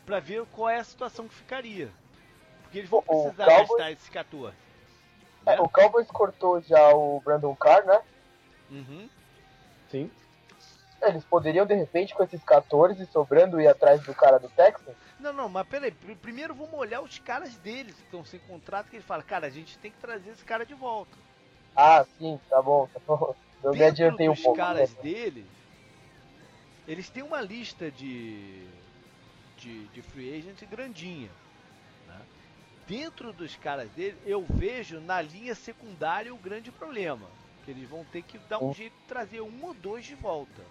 [0.05, 1.89] para ver qual é a situação que ficaria.
[2.63, 4.57] Porque eles vão precisar Cowboys, gastar esses 14.
[5.45, 5.61] É, né?
[5.61, 8.01] o Cowboys cortou já o Brandon Carr, né?
[8.69, 9.09] Uhum.
[9.89, 10.11] Sim.
[11.01, 14.93] Eles poderiam, de repente, com esses 14 sobrando, ir atrás do cara do Texas?
[15.17, 15.91] Não, não, mas peraí.
[15.91, 19.49] Primeiro vamos olhar os caras deles que estão sem contrato, que eles falam, cara, a
[19.49, 21.15] gente tem que trazer esse cara de volta.
[21.73, 23.33] Ah, sim, tá bom, tá bom.
[23.63, 24.51] Eu Dentro me adiantei um pouco.
[24.51, 25.01] Os caras né?
[25.01, 25.45] deles,
[26.87, 28.65] eles têm uma lista de,
[29.57, 31.29] de, de free agent grandinha.
[32.07, 32.19] Né?
[32.87, 37.27] Dentro dos caras dele, eu vejo na linha secundária o grande problema.
[37.65, 40.61] Que eles vão ter que dar um jeito de trazer um ou dois de volta.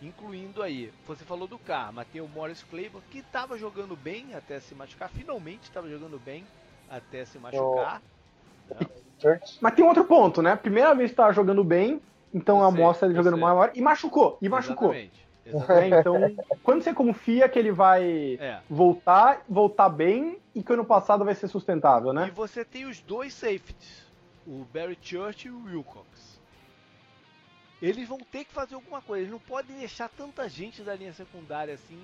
[0.00, 4.34] Incluindo aí, você falou do carro, mas tem o Morris Claiborne que estava jogando bem
[4.34, 5.10] até se machucar.
[5.10, 6.46] Finalmente estava jogando bem
[6.88, 8.00] até se machucar.
[8.70, 9.40] Né?
[9.60, 10.56] Mas tem outro ponto, né?
[10.56, 12.00] Primeira vez que estava jogando bem,
[12.32, 14.38] então a amostra ele jogando maior e machucou.
[14.40, 14.92] E machucou.
[14.92, 15.25] Exatamente.
[15.46, 16.14] É, então,
[16.62, 18.60] quando você confia que ele vai é.
[18.68, 22.28] voltar, voltar bem e que ano passado vai ser sustentável, né?
[22.28, 24.06] E você tem os dois safeties,
[24.46, 26.40] o Barry Church e o Wilcox.
[27.80, 31.12] Eles vão ter que fazer alguma coisa, eles não podem deixar tanta gente da linha
[31.12, 31.98] secundária assim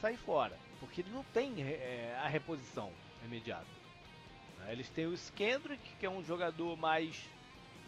[0.00, 2.90] sair fora, porque eles não têm é, a reposição
[3.24, 3.66] imediata.
[4.68, 7.24] Eles têm o Skendrick, que é um jogador mais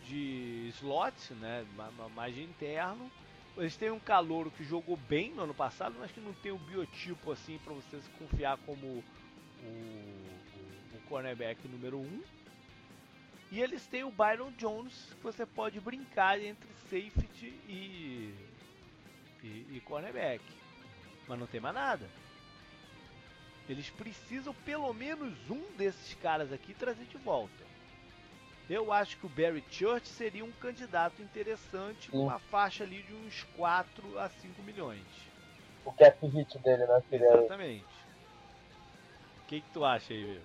[0.06, 1.66] de slot, né,
[2.14, 3.10] mais de interno,
[3.56, 6.58] eles têm um calouro que jogou bem no ano passado, mas que não tem o
[6.58, 9.04] biotipo assim para você se confiar como o,
[9.62, 12.02] o, o cornerback número 1.
[12.02, 12.22] Um.
[13.50, 18.32] E eles têm o Byron Jones, que você pode brincar entre safety e,
[19.42, 20.44] e, e cornerback.
[21.26, 22.08] Mas não tem mais nada.
[23.68, 27.69] Eles precisam pelo menos um desses caras aqui trazer de volta.
[28.70, 33.12] Eu acho que o Barry Church seria um candidato interessante com uma faixa ali de
[33.12, 35.02] uns 4 a 5 milhões.
[35.84, 37.02] O cap hit dele, né?
[37.10, 37.84] Seria Exatamente.
[39.42, 40.42] O que, que tu acha aí, Vitor?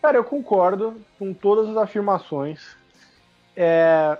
[0.00, 2.78] Cara, eu concordo com todas as afirmações.
[3.54, 4.18] É...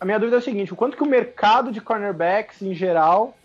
[0.00, 3.36] A minha dúvida é o seguinte: o quanto que o mercado de cornerbacks em geral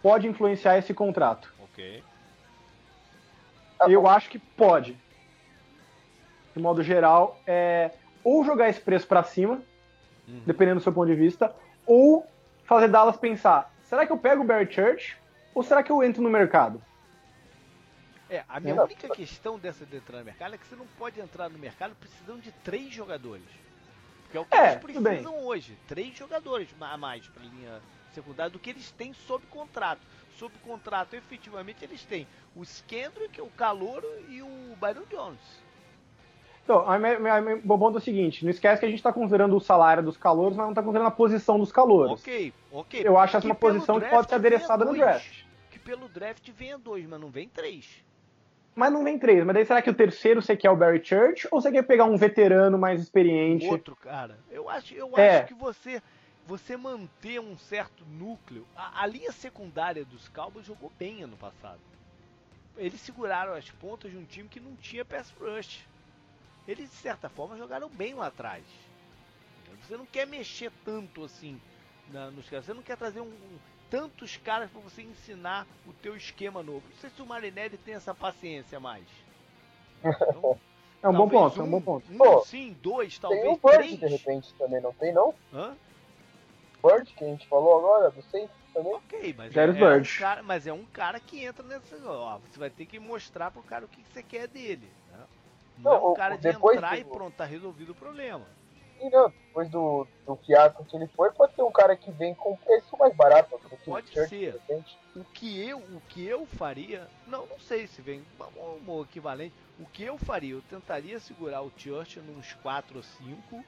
[0.00, 1.52] pode influenciar esse contrato?
[1.64, 2.04] Ok.
[3.88, 4.96] Eu acho que pode.
[6.54, 7.90] De modo geral, é
[8.22, 9.60] ou jogar esse preço para cima,
[10.26, 10.42] uhum.
[10.46, 11.54] dependendo do seu ponto de vista,
[11.86, 12.26] ou
[12.64, 15.16] fazer Dallas pensar: será que eu pego o Barry Church
[15.54, 16.82] ou será que eu entro no mercado?
[18.30, 21.18] É, a minha única questão dessa de entrar no mercado é que você não pode
[21.18, 23.46] entrar no mercado precisando de três jogadores.
[24.30, 25.78] Que é o que É, eles precisam hoje.
[25.86, 27.80] Três jogadores a mais pra linha
[28.12, 30.02] secundária do que eles têm sob contrato.
[30.36, 35.40] Sob contrato, efetivamente, eles têm o Skendrick, o Calouro e o Byron Jones.
[36.68, 36.84] Então,
[37.64, 40.18] o ponto é o seguinte: não esquece que a gente tá considerando o salário dos
[40.18, 42.20] calouros, mas não tá considerando a posição dos calouros.
[42.20, 43.00] Ok, ok.
[43.02, 45.44] Eu acho essa uma posição que pode ser adereçada no draft.
[45.70, 48.04] Que pelo draft venha dois, mas não vem três.
[48.76, 49.44] Mas não vem três.
[49.44, 52.04] Mas daí será que o terceiro você quer o Barry Church ou você quer pegar
[52.04, 53.66] um veterano mais experiente?
[53.66, 54.38] Outro cara.
[54.50, 55.38] Eu acho, eu É.
[55.38, 56.02] acho que você
[56.46, 58.66] você manter um certo núcleo.
[58.76, 61.80] A, a linha secundária dos Cowboys jogou bem ano passado.
[62.76, 65.84] Eles seguraram as pontas de um time que não tinha pass rush.
[66.68, 68.62] Eles de certa forma jogaram bem lá atrás.
[69.86, 71.58] Você não quer mexer tanto assim
[72.10, 72.66] na- nos caras.
[72.66, 73.58] Você não quer trazer um, um-
[73.90, 76.86] tantos caras para você ensinar o teu esquema novo.
[76.86, 79.04] Não sei se o Marinelli tem essa paciência mais.
[80.04, 80.58] Então,
[81.00, 82.12] É um bom ponto, é um bom ponto.
[82.12, 84.00] Um, Pô, sim, dois, Tem talvez o Bird três.
[84.00, 85.32] de repente também, não tem não?
[85.54, 85.76] Hã?
[86.82, 88.92] Bird que a gente falou agora, do Saints também.
[88.94, 90.12] Ok, mas é, Bird.
[90.16, 91.96] um cara, mas é um cara que entra nessa.
[92.04, 94.90] Ó, você vai ter que mostrar pro cara o que, que você quer dele.
[95.78, 95.84] Né?
[95.84, 98.46] Não, Não, é um o- cara de entrar do- e pronto, tá resolvido o problema.
[99.00, 102.34] E não, depois do, do fiasco que ele foi, pode ser um cara que vem
[102.34, 104.28] com preço mais barato do que Pode ser.
[104.28, 104.98] de repente.
[105.14, 108.24] O que eu, o que eu faria, não, não sei se vem
[108.56, 109.54] um, um equivalente.
[109.78, 113.64] O que eu faria, eu tentaria segurar o Church nos 4 ou 5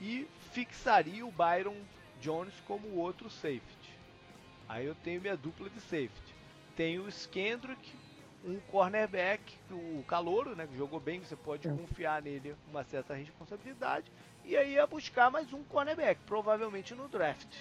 [0.00, 1.76] e fixaria o Byron
[2.20, 3.98] Jones como outro safety.
[4.68, 6.34] Aí eu tenho minha dupla de safety.
[6.76, 7.92] Tenho o Skendrick,
[8.44, 11.72] um cornerback, o Calouro, né, que jogou bem, você pode É.
[11.72, 14.10] confiar nele uma certa responsabilidade.
[14.44, 17.54] E aí ia buscar mais um cornerback, provavelmente no draft.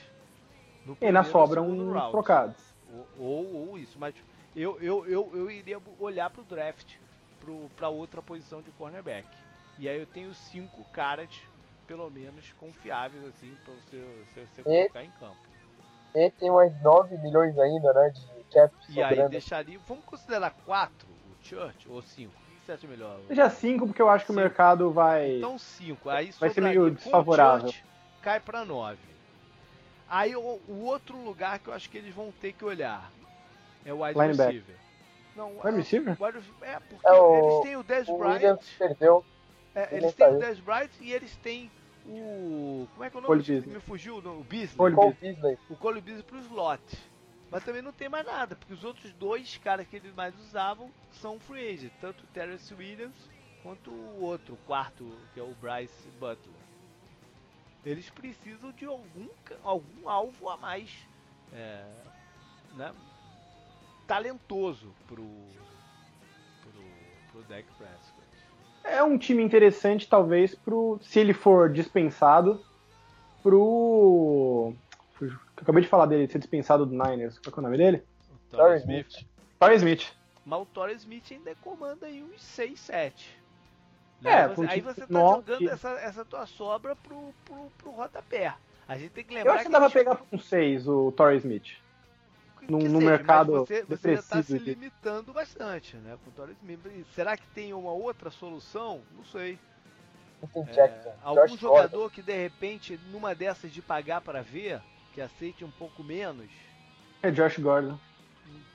[0.86, 2.12] No E na sobra uns round.
[2.12, 2.56] trocados.
[2.92, 4.16] Ou, ou, ou isso, mas
[4.56, 6.96] eu, eu, eu, eu iria olhar pro draft
[7.76, 9.28] para outra posição de cornerback.
[9.78, 11.30] E aí eu tenho cinco caras,
[11.88, 15.38] pelo menos, confiáveis assim, para você, você, você colocar em campo.
[16.16, 18.39] E tem mais 9 milhões ainda, né, de
[18.90, 19.80] E aí deixaria.
[19.88, 22.32] Vamos considerar quatro o Church ou cinco?
[22.34, 23.20] O que você acha melhor?
[23.28, 24.40] Deixa cinco, porque eu acho que Cinco.
[24.40, 25.38] o mercado vai.
[25.38, 26.10] Então cinco.
[26.10, 27.68] Aí Vai ser meio desfavorável.
[27.70, 27.84] Church,
[28.22, 28.98] cai para nove.
[30.10, 33.12] Aí o, o outro lugar que eu acho que eles vão ter que olhar
[33.86, 34.76] é o wide receiver.
[35.36, 36.18] Não, Wide receiver?
[36.20, 38.60] o wide- É, porque É o- eles têm o Dez Bryant.
[38.78, 39.26] Perdeu.
[39.76, 40.40] É, Ele eles têm o.
[40.40, 41.72] Dez Bryant e eles têm
[42.08, 42.88] o.
[42.94, 43.62] Como é que é o nome?
[43.68, 44.76] Me fugiu o Beasley.
[44.76, 45.58] Cole Cole Beasley.
[45.70, 46.82] O Cole Beasley pro slot.
[47.52, 50.92] Mas também não tem mais nada, porque os outros dois caras que eles mais usavam
[51.12, 53.30] são free agent, tanto o Terrence Williams
[53.64, 56.56] quanto o outro, o quarto, que é o Bryce Butler.
[57.86, 59.28] Eles precisam de algum,
[59.64, 60.90] algum alvo a mais
[61.54, 61.86] é,
[62.76, 62.94] né,
[64.06, 65.26] talentoso pro,
[66.62, 66.84] pro,
[67.32, 68.20] pro Dak Prescott.
[68.84, 71.00] É um time interessante, talvez, pro.
[71.02, 72.64] Se ele for dispensado,
[73.44, 74.74] pro.
[75.60, 77.38] Eu acabei de falar dele, ser dispensado do Niners.
[77.40, 78.02] Qual que é o nome dele?
[78.32, 79.26] O Torrey Smith.
[79.60, 80.14] Torrey Smith.
[80.46, 83.40] Mas o Torrey Smith ainda comanda aí uns 6, 7.
[84.24, 87.72] É, Aí você, um aí você tá nove- jogando essa, essa tua sobra pro, pro,
[87.78, 88.54] pro rodapé.
[88.88, 91.12] A gente tem que Eu lembrar acho que dava eles- pra pegar com seis o
[91.12, 91.76] Torrey Smith.
[92.60, 96.18] que num- seja, num mas mercado você, você já tá se de- limitando bastante, né?
[96.24, 97.06] Com o Torrey Smith.
[97.14, 99.02] Será que tem uma outra solução?
[99.16, 99.60] Não sei.
[100.78, 104.82] É, algum jogador que de repente, numa dessas de pagar pra ver,
[105.14, 106.50] que aceite um pouco menos.
[107.22, 107.98] É Josh Gordon.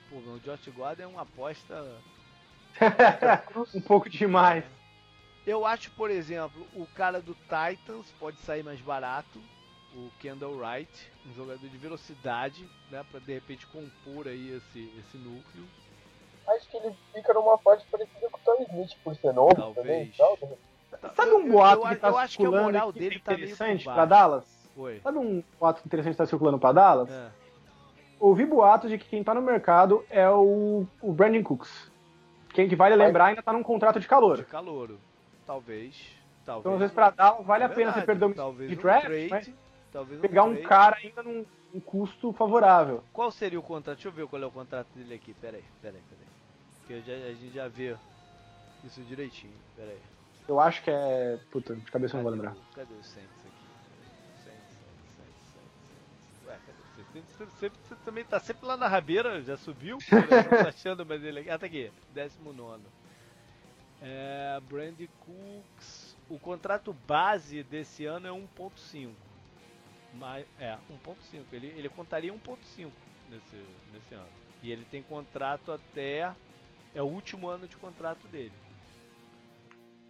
[0.09, 2.01] Pô, o Josh Gordon é uma aposta
[3.73, 4.63] um pouco demais.
[5.45, 9.39] Eu acho, por exemplo, o cara do Titans pode sair mais barato,
[9.93, 15.17] o Kendall Wright, um jogador de velocidade, né, para de repente compor aí esse, esse
[15.17, 15.65] núcleo.
[16.47, 20.11] Acho que ele fica numa faixa parecida com o Tony Smith por ser novo também.
[20.11, 20.17] Talvez.
[20.17, 21.13] Tal.
[21.15, 23.21] Sabe um boato eu, que eu, tá eu acho que a moral aqui dele que
[23.21, 24.05] tá é meio interessante pra.
[24.05, 24.54] Dallas?
[24.75, 24.99] Foi.
[24.99, 27.09] Sabe um boato interessante que tá circulando pra Dallas?
[27.09, 27.29] É.
[28.19, 31.91] Ouvi boatos de que quem tá no mercado é o, o Brandon Cooks.
[32.53, 34.45] Quem que vale lembrar ainda tá num contrato de De calor.
[35.45, 36.15] Talvez.
[36.45, 36.61] Talvez.
[36.61, 38.05] Então, às vezes, pra Dallas, vale É a pena você verdade.
[38.05, 39.51] perder um talvez de um draft, trade, mas
[39.91, 43.03] talvez pegar um cara ainda num, num custo favorável.
[43.11, 43.95] Qual seria o contrato?
[43.97, 45.33] Deixa eu ver qual é o contrato dele aqui.
[45.33, 46.27] Pera aí, pera aí, pera aí.
[46.79, 47.95] Porque já- a gente já vê
[48.83, 49.53] isso direitinho.
[49.75, 49.99] Pera aí.
[50.47, 51.39] Eu acho que é.
[51.51, 52.55] Puta, de cabeça eu não vou lembrar.
[52.75, 53.03] Cadê o?
[53.03, 53.44] Saints,
[57.15, 57.45] Ué, cadê?
[57.49, 57.71] Você,
[58.03, 59.97] também tá sempre lá na rabeira, já subiu?
[60.11, 61.49] Não achando mais ele aqui.
[61.49, 61.91] Ah, tá aqui.
[62.13, 62.83] 19.
[64.01, 66.15] É, Brandy Cooks.
[66.27, 69.11] O contrato base desse ano é 1.5.
[70.13, 71.43] Mas, é, 1.5.
[71.51, 72.91] Ele, ele contaria 1.5
[73.29, 74.27] nesse, nesse ano.
[74.61, 76.33] E ele tem contrato até.
[76.93, 78.53] É o último ano de contrato dele.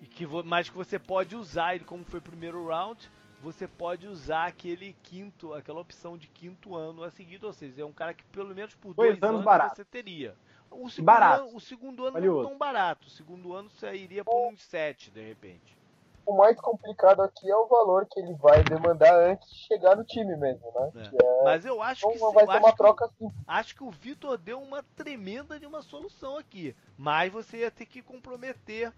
[0.02, 3.10] E que, mas que você pode usar ele como foi primeiro round
[3.46, 7.86] você pode usar aquele quinto, aquela opção de quinto ano a seguir, ou seja, é
[7.86, 9.76] um cara que pelo menos por dois, Dois anos anos barato.
[9.76, 10.36] você teria.
[10.72, 11.44] O segundo Barato.
[11.44, 12.42] ano, o segundo ano não Valioso.
[12.48, 15.78] é tão barato, o segundo ano você iria por uns sete, de repente.
[16.26, 20.04] O mais complicado aqui é o valor que ele vai demandar antes de chegar no
[20.04, 20.92] time mesmo, né?
[21.06, 21.10] É.
[21.10, 23.06] Que é, Mas eu acho que então sim, vai eu ser acho uma que- troca
[23.06, 23.32] assim.
[23.48, 26.76] Acho que o Vitor deu uma tremenda de uma solução aqui.
[26.98, 28.92] Mas você ia ter que comprometer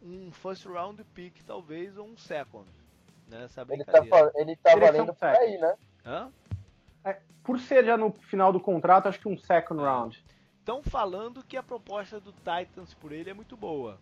[0.00, 2.64] um first round pick, talvez, ou um second.
[3.28, 4.32] Nessa Ele tá, brincadeira.
[4.36, 5.74] ele tá que ser valendo por aí, né?
[6.04, 6.32] Hã?
[7.44, 10.22] Por ser já no final do contrato, acho que um second round.
[10.58, 13.98] Estão falando que a proposta do Titans por ele é muito boa.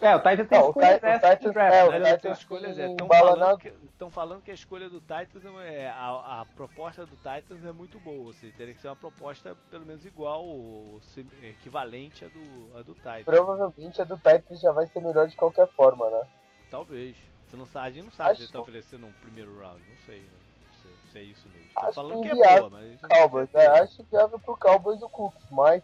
[0.00, 1.90] É, o Titan tem Não, o escolha Titan- o extra Titan- no draft, é, o
[2.00, 2.16] né?
[2.16, 2.86] Titans escolhas é.
[2.90, 3.72] Estão falando, que,
[4.10, 5.88] falando que a escolha do Titans é.
[5.90, 8.26] A, a proposta do Titans é muito boa.
[8.26, 11.00] Ou seja, teria que ser uma proposta pelo menos igual ou
[11.42, 13.24] equivalente à do, à do Titans.
[13.24, 16.22] Provavelmente a do Titans já vai ser melhor de qualquer forma, né?
[16.70, 17.16] Talvez.
[17.48, 19.80] Você não sabe, a gente não sabe se Acho- ele tá oferecendo um primeiro round.
[19.88, 20.20] Não sei.
[20.20, 20.26] né?
[20.28, 21.68] Não sei se é isso mesmo.
[21.74, 22.70] Tô Acho falando que que é inviável.
[22.70, 23.00] boa, mas.
[23.00, 23.82] Cowboys, é, certeza.
[23.84, 25.82] acho viável pro Cowboys o Cooks, mas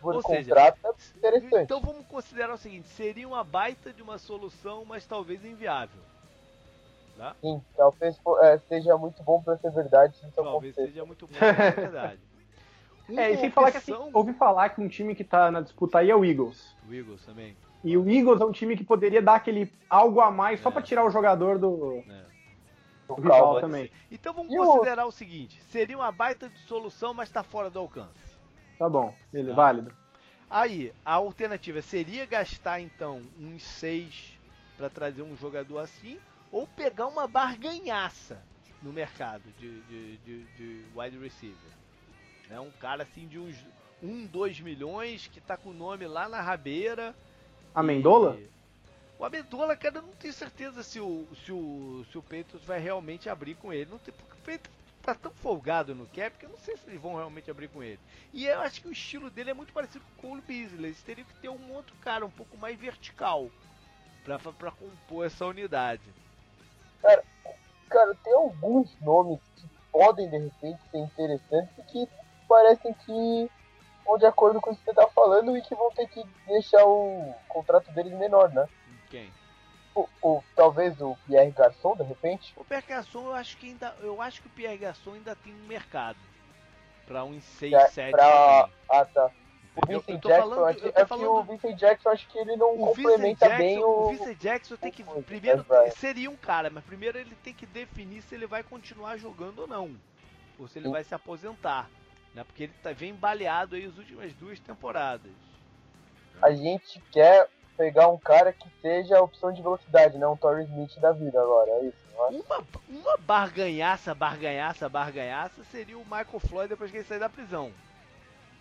[0.00, 1.62] por Ou seja, contrato é interessante.
[1.62, 6.00] Então vamos considerar o seguinte: seria uma baita de uma solução, mas talvez inviável.
[7.16, 7.36] Tá?
[7.40, 10.86] Sim, talvez é, seja muito bom pra ser verdade se Talvez acontecer.
[10.86, 12.20] seja muito bom, é verdade.
[13.14, 15.60] É, e sem falar que assim, opção- ouvi falar que um time que tá na
[15.60, 16.72] disputa aí é o Eagles.
[16.88, 17.54] O Eagles também.
[17.84, 20.72] E o Eagles é um time que poderia dar aquele algo a mais só É.
[20.72, 21.68] pra tirar o jogador do?
[23.08, 23.90] O do rival também.
[24.10, 27.68] Então vamos E o- considerar o seguinte: seria uma baita de solução, mas está fora
[27.68, 28.36] do alcance.
[28.78, 29.54] Tá bom, ele Tá.
[29.54, 29.92] válido.
[30.48, 34.38] Aí, a alternativa seria gastar então uns 6
[34.76, 36.18] para trazer um jogador assim,
[36.50, 38.42] ou pegar uma barganhaça
[38.82, 41.56] no mercado de, de, de, de wide receiver.
[42.50, 42.60] Né?
[42.60, 43.56] Um cara assim de uns
[44.02, 47.14] 1, 2 milhões que tá com o nome lá na rabeira.
[47.74, 48.36] Amendola?
[48.38, 48.50] E-
[49.18, 52.80] O Amendola, cara, eu não tenho certeza se o, se o, se o Patriots vai
[52.80, 53.90] realmente abrir com ele.
[53.90, 54.70] Não tem, porque o Patriots
[55.02, 57.82] tá tão folgado no cap que eu não sei se eles vão realmente abrir com
[57.82, 58.00] ele.
[58.32, 60.86] E eu acho que o estilo dele é muito parecido com o Cole Beasley.
[60.86, 63.48] Eles teriam que ter um outro cara um pouco mais vertical
[64.24, 66.02] pra, pra compor essa unidade.
[67.88, 72.08] Cara, tem alguns nomes que podem de repente ser interessantes e que
[72.48, 73.50] parecem que
[74.04, 76.84] vão de acordo com o que você tá falando e que vão ter que deixar
[76.84, 78.68] o contrato deles menor, né?
[79.10, 79.32] Quem?
[79.94, 82.52] O, o- talvez o Pierre Garçon, de repente.
[82.56, 83.94] O Pierre Garçon, eu acho que ainda.
[84.00, 86.18] Eu acho que o Pierre Garçon ainda tem um mercado.
[87.06, 88.68] Pra uns 6, pra- 7 pra...
[88.88, 89.30] Ah, tá.
[89.74, 92.08] O Eu- eu Vincent tô Jackson, falando- acho, eu é que falando- o Vincent Jackson
[92.10, 94.08] acho que ele não O Vincent, complementa Jackson, bem o o.
[94.10, 95.02] Vincent Jackson tem que.
[95.02, 95.66] o- Primeiro,
[95.96, 99.66] seria um cara, mas primeiro ele tem que definir se ele vai continuar jogando ou
[99.66, 99.94] não.
[100.58, 100.92] Ou se ele Sim.
[100.92, 101.88] vai se aposentar.
[102.34, 102.44] Né?
[102.44, 105.32] Porque ele tá, vem baleado aí as últimas duas temporadas.
[106.40, 110.64] A gente quer pegar um cara que seja a opção de velocidade, não um Torrey
[110.64, 112.36] Smith da vida agora, é isso, é?
[112.36, 117.72] Uma, uma barganhaça, barganhaça, barganhaça seria o Michael Floyd depois que ele sair da prisão.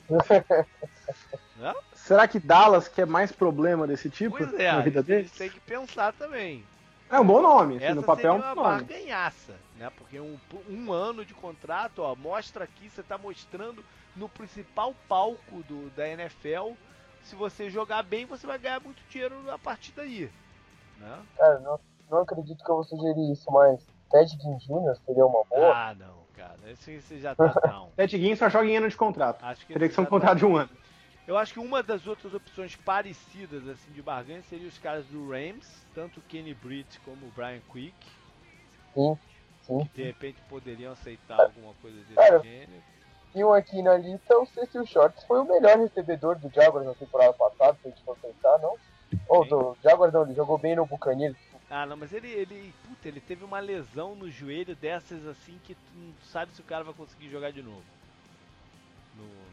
[1.57, 1.75] Né?
[1.93, 5.31] Será que Dallas quer mais problema desse tipo Pois é, na vida deles?
[5.31, 6.65] tem que pensar também.
[7.11, 8.83] É um bom nome, assim, Essa no papel é seria um uma bom nome.
[8.83, 9.91] barganhaça, né?
[9.97, 10.39] Porque um,
[10.69, 13.83] um ano de contrato, ó, mostra aqui, você tá mostrando
[14.15, 16.71] no principal palco do, da NFL.
[17.23, 20.31] Se você jogar bem, você vai ganhar muito dinheiro a partir daí.
[20.97, 21.19] Né?
[21.37, 21.79] Cara, não,
[22.09, 24.95] não acredito que eu vou sugerir isso, mas Ted Ginn Jr.
[25.05, 25.75] seria uma boa.
[25.75, 26.57] Ah, não, cara.
[26.67, 27.89] Esse, esse já tá down.
[27.95, 29.43] Ted Ginn só joga em ano de contrato.
[29.43, 30.69] Acho que Teria que ser um tá contrato de um ano.
[31.31, 35.29] Eu acho que uma das outras opções parecidas assim de barganha seria os caras do
[35.29, 37.95] Rams, tanto o Kenny Britt como o Brian Quick,
[38.93, 39.17] Sim,
[39.61, 39.79] sim.
[39.85, 42.83] que de repente poderiam aceitar alguma coisa desse Cara, gênero.
[43.33, 46.95] E um aqui na lista, o Cecil Shorts foi o melhor recebedor do Jaguars na
[46.95, 48.75] temporada passada, se a gente for pensar, não?
[49.29, 51.37] Ou do Jaguars não, ele jogou bem no Buccaneers.
[51.69, 55.75] Ah, não, mas ele, ele, puta, ele teve uma lesão no joelho dessas assim que
[55.75, 57.85] tu não sabe se o cara vai conseguir jogar de novo.
[59.15, 59.50] No, no-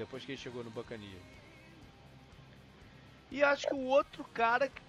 [0.00, 1.22] depois que ele chegou no Buccaneers.
[3.30, 4.80] E acho que o outro cara que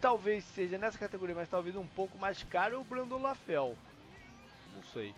[0.00, 3.76] talvez seja nessa categoria, mas talvez um pouco mais caro é o Brandon LaFell.
[4.74, 5.14] Não sei.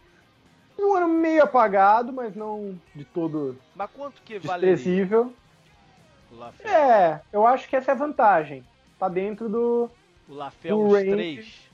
[0.79, 4.35] Um ano meio apagado, mas não de todo Mas quanto que
[6.37, 6.71] LaFell?
[6.71, 8.65] É, eu acho que essa é a vantagem.
[8.99, 9.91] Tá dentro do.
[10.29, 11.69] O LaFell, o os range- três.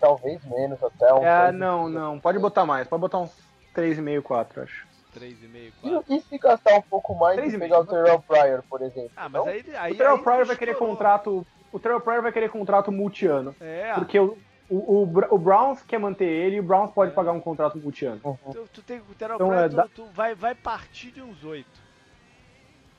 [0.00, 1.24] Talvez menos até um.
[1.24, 2.20] É, não, não.
[2.20, 2.86] Pode botar mais.
[2.88, 3.32] Pode botar uns
[3.74, 4.87] 3,5, 4, acho.
[5.18, 6.04] 3,5, 4.
[6.08, 7.86] E, e se gastar um pouco mais Três e pegar o.
[7.86, 9.10] Terrell Pryor, por exemplo?
[9.16, 9.48] Ah, mas não?
[9.48, 11.46] aí, aí O Terrell aí Pryor vai querer contrato.
[11.72, 13.54] O Terrell Pryor vai querer contrato multiano.
[13.60, 14.38] É, Porque o,
[14.70, 17.14] o, o, o Browns quer manter ele e o Browns pode É.
[17.14, 18.20] pagar um contrato multiano.
[18.24, 18.36] Uhum.
[18.52, 21.44] Tu, tu tem o Terrell Então, Pryor, é, tu, tu vai, vai partir de uns
[21.44, 21.66] 8.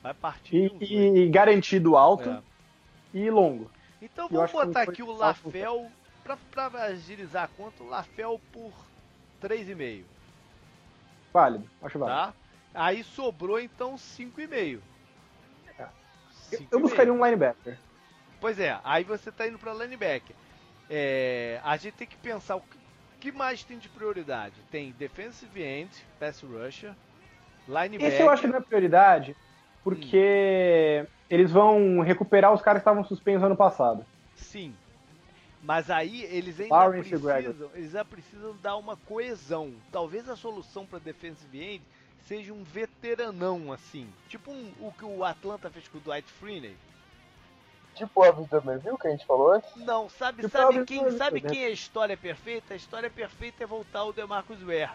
[0.04, 2.40] Vai partir E, de uns e- e garantido alto É.
[3.14, 3.70] e longo.
[4.02, 5.12] Então Eu vamos botar aqui o.
[5.12, 5.88] Lafel,
[6.24, 8.72] pra, pra agilizar a conta, o Lafel por
[9.41, 10.04] 3,5,
[11.34, 12.19] Válido, acho válido.
[12.19, 12.34] tá?
[12.73, 14.80] Aí sobrou então 5,5.
[15.77, 15.88] É.
[16.51, 17.77] Eu, eu buscaria um linebacker.
[18.39, 20.35] Pois é, aí você tá indo pra linebacker.
[20.89, 22.64] É, a gente tem que pensar o
[23.19, 24.56] que, mais tem de prioridade.
[24.72, 26.93] Tem defensive end, pass rusher,
[27.68, 28.07] linebacker.
[28.07, 29.35] Esse eu acho que não é prioridade,
[29.84, 34.06] porque eles vão recuperar os caras que estavam suspensos ano passado.
[34.35, 34.73] Sim.
[35.61, 39.73] Mas aí eles ainda precisam, eles já precisam dar uma coesão.
[39.91, 41.81] Talvez a solução para defensive end
[42.26, 46.76] seja um veteranão assim, tipo um- o que o Atlanta fez com o Dwight Freeney.
[47.95, 49.76] Tipo o Elvis Dumerville que a gente falou antes.
[49.76, 51.49] Não, sabe, Tipo sabe quem, sabe né?
[51.49, 52.73] quem é a história perfeita?
[52.73, 54.91] A história perfeita é voltar o DeMarcus Ware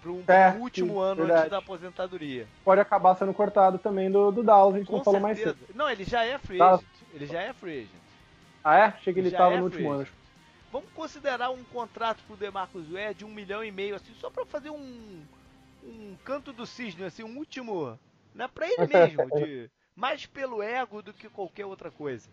[0.00, 1.38] para um É, último sim, ano verdade.
[1.40, 2.46] antes da aposentadoria.
[2.64, 5.56] Pode acabar sendo cortado também do, do Dallas, a gente Com não falou mais certeza.
[5.66, 5.76] cedo.
[5.76, 6.84] Não, ele já é free agent.
[7.12, 8.05] Ele já é free agent.
[8.68, 8.82] Ah, é?
[8.86, 10.08] Achei que ele Já tava é no último ano.
[10.72, 14.44] Vamos considerar um contrato pro DeMarcus Ware de um milhão e meio, assim, só pra
[14.44, 15.22] fazer um,
[15.84, 17.96] um canto do cisne, assim, um último,
[18.34, 22.28] né, pra ele mesmo, de, mais pelo ego do que qualquer outra coisa.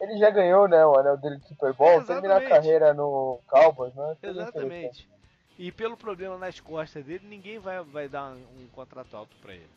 [0.00, 2.22] Ele já ganhou, né, o anel dele de Super Bowl, Exatamente.
[2.22, 4.16] terminar a carreira no Cowboys, né?
[4.22, 5.08] Exatamente.
[5.58, 9.68] E pelo problema nas costas dele, ninguém vai, vai dar um contrato alto pra ele.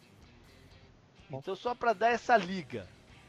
[1.31, 2.85] Então só pra dar essa liga.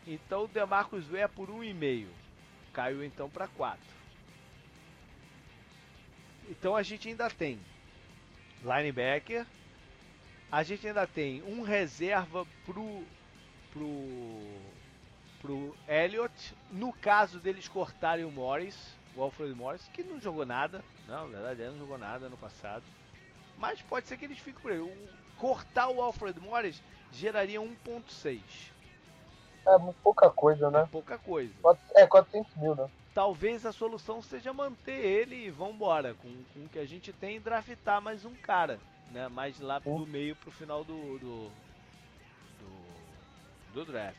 [0.08, 2.06] Então o DeMarcus Ware por 1,5.
[2.72, 3.78] Caiu então pra 4.
[6.48, 7.58] Então a gente ainda tem
[8.62, 9.46] linebacker.
[10.50, 13.04] A gente ainda tem um reserva pro
[13.72, 14.58] pro
[15.42, 18.76] pro Elliott, no caso deles cortarem o Morris,
[19.14, 22.36] o Alfred Morris, que não jogou nada, não, na verdade ele não jogou nada no
[22.36, 22.82] passado.
[23.56, 24.72] Mas pode ser que eles fiquem por.
[24.72, 26.82] O- cortar o Alfred Morris
[27.12, 28.40] geraria 1.6.
[29.68, 30.88] É muito pouca coisa, né?
[30.90, 31.52] Pouca coisa.
[31.94, 32.88] É, 400 mil, né?
[33.14, 37.36] Talvez a solução seja manter ele e vambora com, com o que a gente tem
[37.36, 38.78] e draftar mais um cara,
[39.10, 39.28] né?
[39.28, 41.50] Mais lá do meio pro final do do,
[42.60, 44.16] do, do draft.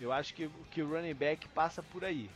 [0.00, 2.30] Eu acho que, que o running back passa por aí.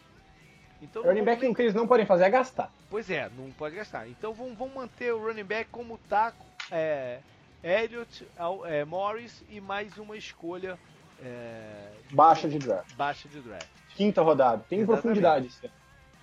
[0.83, 2.71] Então Running back o que eles não podem fazer é gastar.
[2.89, 4.09] Pois é, não pode gastar.
[4.09, 6.33] Então vamos, vamos manter o running back como tá
[6.71, 7.21] é,
[7.63, 10.79] Elliott, Al- é, Morris e mais uma escolha
[11.23, 12.95] é, Baixa de draft.
[12.95, 13.69] baixa de draft.
[13.95, 14.65] Quinta rodada.
[14.69, 15.03] Tem Exatamente.
[15.03, 15.73] profundidade.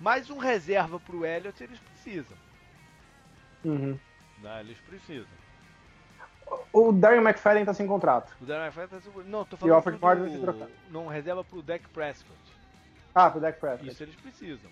[0.00, 2.36] Mais um reserva pro Elliott eles precisam.
[3.64, 3.98] Uhum.
[4.40, 4.60] Né?
[4.60, 5.26] Eles precisam.
[6.72, 8.34] O Darren McFadden tá sem contrato.
[8.40, 9.26] O Darren McFadden tá seguro.
[9.28, 10.70] Não, tô E o falando Alfred vai trocado.
[10.90, 12.38] Não, reserva pro Dak Prescott.
[13.14, 13.88] Ah, pro Dak Prescott.
[13.90, 14.70] Isso eles precisam.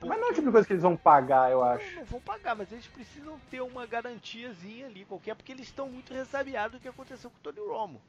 [0.00, 1.96] Mas não é o tipo de coisa que eles vão pagar, eu Não, acho.
[1.96, 6.12] não vão pagar, mas eles precisam ter uma garantiazinha ali qualquer, porque eles estão muito
[6.12, 8.02] ressabiados do que aconteceu com o Tony Romo.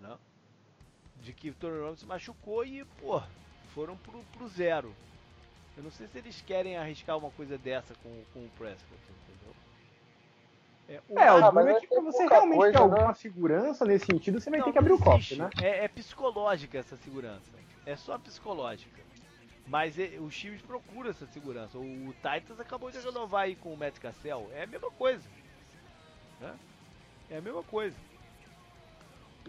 [0.00, 0.16] Né?
[1.22, 3.20] De que o Tony Romo se machucou e, pô,
[3.74, 4.94] foram pro, pro zero.
[5.76, 9.54] Eu não sei se eles querem arriscar uma coisa dessa com, com o Prescott, entendeu?
[10.88, 13.14] É, o É, o duro é vai que pra você realmente coisa, ter alguma né?
[13.14, 15.50] segurança nesse sentido, você vai Não, ter que abrir o cofre, né?
[15.60, 17.44] É, é psicológica essa segurança.
[17.86, 19.02] É só psicológica.
[19.66, 21.78] Mas é- os times procuram essa segurança.
[21.78, 24.50] O, o Titans acabou de renovar aí com o Matt Cassell.
[24.52, 25.28] É a mesma coisa.
[26.40, 26.58] né?
[27.30, 27.96] É a mesma coisa.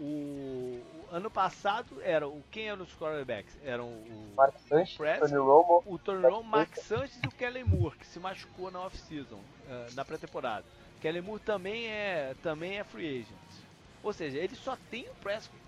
[0.00, 3.54] O, o ano passado era o quem eram os quarterbacks?
[3.62, 5.30] Eram o Mark Sanchez, Prescott.
[5.30, 5.82] Tony Romo.
[5.84, 9.88] o Tony Romo, Mark Sanchez e o Kellen Moore, que se machucou na off-season, eh,
[9.92, 10.64] na pré-temporada.
[11.02, 13.66] Kellen Moore também é, também é free agent.
[14.02, 15.60] Ou seja, ele só tem o Prescott.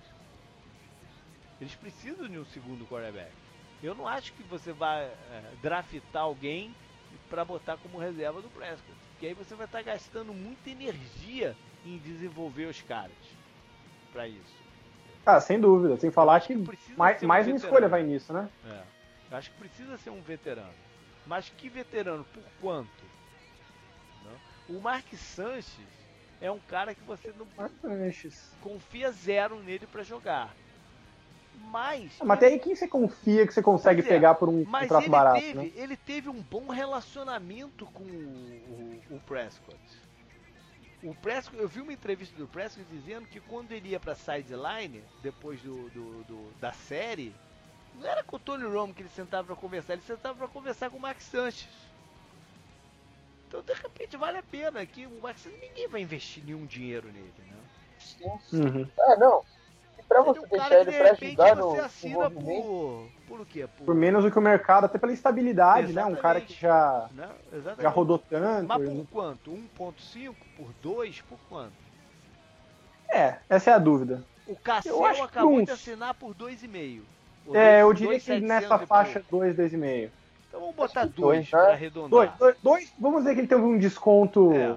[1.60, 3.32] Eles precisam de um segundo quarterback.
[3.82, 6.74] Eu não acho que você vai eh, draftar alguém
[7.28, 8.96] para botar como reserva do Prescott.
[9.10, 11.54] Porque aí você vai estar gastando muita energia
[11.84, 13.41] em desenvolver os caras
[14.12, 14.62] para isso.
[15.24, 15.96] Ah, sem dúvida.
[15.96, 18.48] Sem falar que Precisa mais, um mais uma escolha vai nisso, né?
[18.68, 18.82] É.
[19.30, 20.72] Eu acho que precisa ser um veterano.
[21.26, 22.24] Mas que veterano?
[22.34, 22.90] Por quanto?
[24.24, 24.76] Não?
[24.76, 25.86] O Mark Sanches
[26.40, 27.46] é um cara que você não
[27.80, 28.50] Sanches.
[28.60, 30.54] confia zero nele pra jogar.
[31.70, 32.10] Mas.
[32.20, 34.82] Ah, Mas até aí quem você confia que você consegue é, pegar por um mas
[34.82, 35.70] contrato ele, barato, teve, né?
[35.76, 39.78] ele teve um bom relacionamento com o, o- o Prescott.
[41.02, 45.02] O Prescott, eu vi uma entrevista do Prescott dizendo que quando ele ia pra sideline,
[45.22, 47.34] depois do, do- do- da série,
[47.94, 50.90] não era com o Tony Romo que ele sentava pra conversar, ele sentava pra conversar
[50.90, 51.68] com o Max Sanches.
[53.48, 57.08] Então, de repente, vale a pena que o Max Sanches, ninguém vai investir nenhum dinheiro
[57.12, 57.56] nele, né?
[58.52, 58.88] Uhum.
[58.98, 59.44] É, não.
[59.98, 63.10] E pra é você um deixar ele de pra repente, ajudar no você assina por...
[63.36, 63.66] Por quê?
[63.86, 66.04] Por menos do que o mercado, até pela estabilidade, né?
[66.04, 67.30] Um cara que já, Né?
[67.50, 67.82] Exatamente.
[67.82, 68.66] já rodou tanto.
[68.68, 69.50] Mas por quanto?
[69.50, 70.34] 1.5?
[70.54, 71.22] Por 2?
[71.22, 71.72] Por quanto?
[73.08, 74.22] É, essa é a dúvida.
[74.46, 77.02] O Cassel que acabou uns- de assinar por 2,5.
[77.46, 79.46] Ou É, eu diria que 700 nessa faixa pouco?
[79.46, 80.10] 2, 2,5.
[80.48, 81.72] Então vamos botar Acho que dois dois, pra né?
[81.72, 82.10] arredondar.
[82.10, 84.76] Dois, dois, dois, vamos dizer que ele teve um desconto É.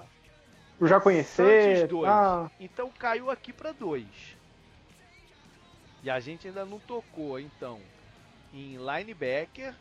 [0.79, 1.87] por já conhecer.
[1.87, 2.09] Dois.
[2.09, 4.05] ah, Então caiu aqui pra dois.
[6.01, 7.79] E a gente ainda não tocou, então,
[8.55, 9.75] em linebacker.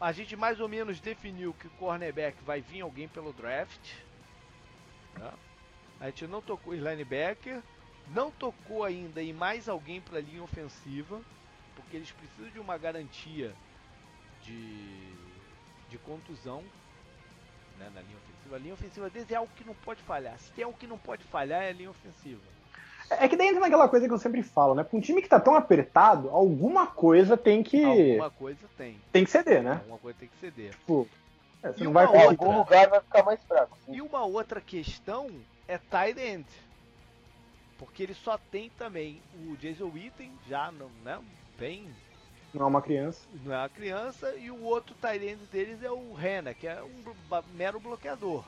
[0.00, 3.94] A gente mais ou menos definiu que cornerback vai vir alguém pelo draft.
[5.14, 5.32] tá?
[6.00, 7.62] A gente não tocou em linebacker.
[8.08, 11.22] Não tocou ainda em mais alguém para linha ofensiva.
[11.76, 13.54] Porque eles precisam de uma garantia
[14.42, 15.14] de,
[15.88, 16.62] de contusão
[17.78, 18.56] né, na linha ofensiva.
[18.56, 20.38] A linha ofensiva deles é algo que não pode falhar.
[20.38, 22.53] Se tem algo que não pode falhar, é a linha ofensiva.
[23.10, 24.82] É que daí entra naquela coisa que eu sempre falo, né?
[24.82, 28.98] Pra um time que tá tão apertado, alguma coisa tem que, Alguma coisa tem.
[29.12, 29.72] tem que ceder, né?
[29.72, 30.70] Alguma coisa tem que ceder.
[30.72, 31.08] Tipo,
[31.62, 33.76] é, você E não uma vai Em outra- algum lugar vai ficar mais fraco.
[33.84, 33.94] sim.
[33.96, 35.28] E uma outra questão
[35.68, 36.46] é tight end.
[37.78, 41.20] Porque ele só tem também o Jason Witten, já não, né,
[41.58, 41.86] bem,
[42.54, 43.26] Não é uma criança.
[43.44, 46.82] não é uma criança, e o outro tight end deles é o Rena, que é
[46.82, 47.04] um
[47.54, 48.44] mero bloqueador.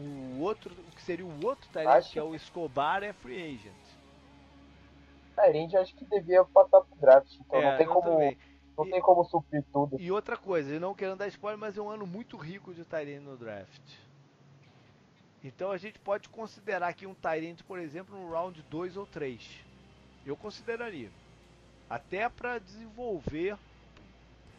[0.00, 3.74] O outro, o que seria o outro Acho- que é o Escobar, é free agent.
[5.34, 7.32] Tyrande acho que devia passar pro draft.
[7.40, 8.02] Então É, não tem como.
[8.02, 8.38] também.
[8.76, 9.96] Não E- tem como suprir tudo.
[10.00, 12.84] E outra coisa, eu não querendo dar spoiler, mas é um ano muito rico de
[12.84, 13.80] Tyrene no draft.
[15.42, 19.40] Então a gente pode considerar aqui um Tyrene, por exemplo, no round 2 ou 3.
[20.26, 21.10] Eu consideraria.
[21.90, 23.56] Até para desenvolver.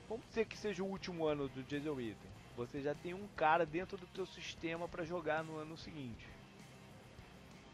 [0.10, 2.29] Vamos dizer que seja o último ano do Jason Witten.
[2.60, 6.28] Você já tem um cara dentro do teu sistema para jogar no ano seguinte.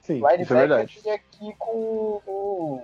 [0.02, 0.94] Sim, isso é Linebacker verdade.
[1.02, 2.84] seria aqui com o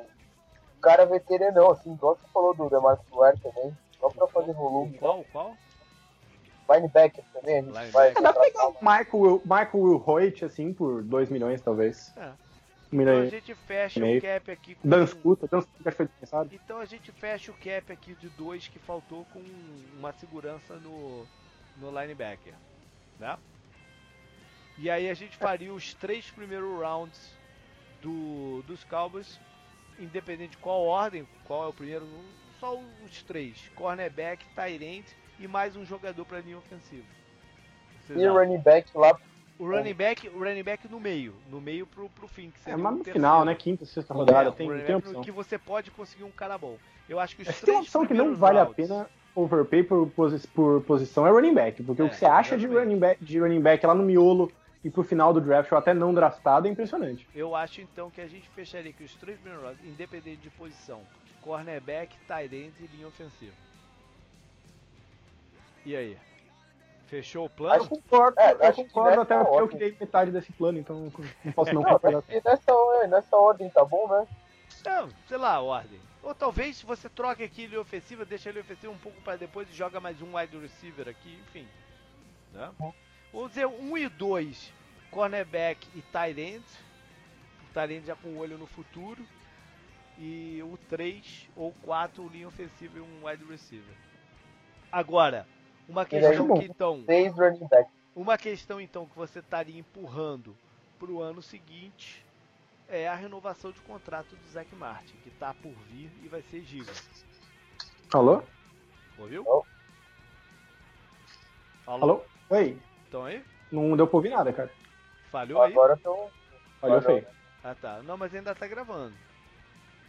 [0.81, 3.77] cara veteranão, assim, igual você falou do Demarcus Ware também.
[3.99, 4.97] Só pra fazer volume.
[4.97, 5.23] Qual?
[5.31, 5.55] Qual?
[6.67, 7.91] Linebacker também, a gente Linebacker.
[7.93, 8.09] vai.
[8.09, 12.11] É, dá pra pegar o Michael, Michael Will Hoyt, assim, por 2 milhões, talvez.
[12.17, 12.31] É.
[12.91, 14.89] 1 Então a e gente fecha o cap aqui com.
[14.89, 16.49] Dan Scuta, Dan Scuta foi dispensado.
[16.51, 19.39] Então a gente fecha o cap aqui de dois que faltou com
[19.99, 21.25] uma segurança no,
[21.81, 22.53] no linebacker,
[23.19, 23.37] né?
[24.77, 27.35] E aí a gente faria os três primeiros rounds
[28.01, 29.39] do, dos Cowboys,
[29.99, 32.07] independente de qual ordem, qual é o primeiro,
[32.59, 35.05] só os três, cornerback, tight end
[35.39, 37.05] e mais um jogador para linha ofensiva.
[38.07, 39.15] Vocês E o running back lá.
[39.59, 42.63] o running back, o running back no meio, no meio pro, pro fim, que É,
[42.63, 43.19] seria mas o no terceiro.
[43.19, 43.53] final, né?
[43.55, 45.21] Quinta, sexta rodada, É, tem, tem opção.
[45.21, 46.77] que você pode conseguir um cara bom.
[47.09, 49.09] Eu acho que os Mas tem três uma opção que não vale a rounds- pena
[49.35, 51.81] overpay por, posi- por posição é running back.
[51.83, 54.51] Porque É, o que você acha de running, back, de running back lá no miolo
[54.83, 57.27] e pro final do draft ou até não draftado é impressionante.
[57.35, 61.01] Eu acho então que a gente fecharia aqui os três primeiros independente de posição:
[61.41, 63.53] cornerback, tight end e linha ofensiva.
[65.85, 66.17] E aí?
[67.07, 67.83] Fechou o plano?
[67.83, 71.11] Que Concordo, É, eu que concordo até porque eu criei metade desse plano, então
[71.43, 72.21] não posso não concordar.
[72.21, 74.25] que nessa, nessa ordem tá bom, né?
[74.85, 75.99] Não, sei lá, a ordem.
[76.23, 79.69] Ou talvez você troca aqui linha ofensiva, deixa a linha ofensiva um pouco para depois
[79.69, 81.67] e joga mais um wide receiver aqui, enfim.
[82.53, 82.71] Né?
[83.33, 84.73] Vamos dizer 1 e 2,
[85.09, 86.65] cornerback e tight end.
[87.69, 89.25] O tight end já com o olho no futuro.
[90.17, 93.95] E o 3 ou 4, linha ofensiva e um wide receiver.
[94.91, 95.47] Agora,
[95.87, 97.03] uma Ele é questão que então,
[98.15, 100.55] uma questão então que você estaria empurrando
[100.99, 102.23] para o ano seguinte
[102.91, 106.61] é a renovação de contrato do Zac Martin, que está por vir e vai ser
[106.61, 106.91] giga.
[108.13, 108.43] Alô?
[109.17, 109.43] Ouviu?
[109.47, 109.65] Alô?
[111.87, 112.03] Alô?
[112.03, 112.23] Alô?
[112.49, 112.77] Oi?
[113.05, 113.43] Estão aí?
[113.71, 114.69] Não deu pra ouvir nada, cara.
[115.31, 115.71] Falhou aí?
[115.71, 116.29] Agora tô.
[116.81, 117.21] Falhou Falhou.
[117.21, 117.27] feio.
[117.63, 118.03] Ah tá.
[118.03, 119.15] Não, mas ainda tá gravando.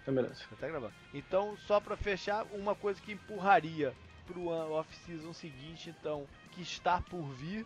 [0.02, 0.44] Então, beleza.
[0.58, 0.92] Tá gravando.
[1.14, 3.94] Então, só para fechar, uma coisa que empurraria
[4.26, 7.64] pro off-season seguinte, então, que está por vir,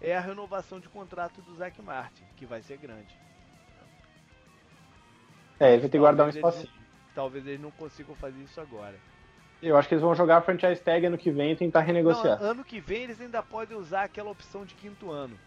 [0.00, 3.16] é a renovação de contrato do Zac Martin, que vai ser grande.
[5.58, 6.66] É, ele vai ter que guardar um espacinho.
[6.66, 8.94] não- Talvez eles não consigam fazer isso agora.
[9.62, 12.38] Eu acho que eles vão jogar a franchise tag ano que vem e tentar renegociar.
[12.40, 15.38] Não, ano que vem eles ainda podem usar aquela opção de quinto ano.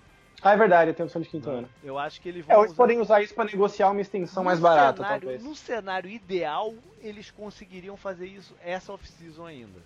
[0.41, 1.69] Ah, é verdade, tem opção de quinto ano.
[1.83, 2.83] Eu acho que eles É, vão ou eles usar...
[2.83, 5.43] podem usar isso pra negociar uma extensão No mais barata, cenário- talvez.
[5.43, 9.79] No cenário ideal, eles conseguiriam fazer isso essa off-season ainda.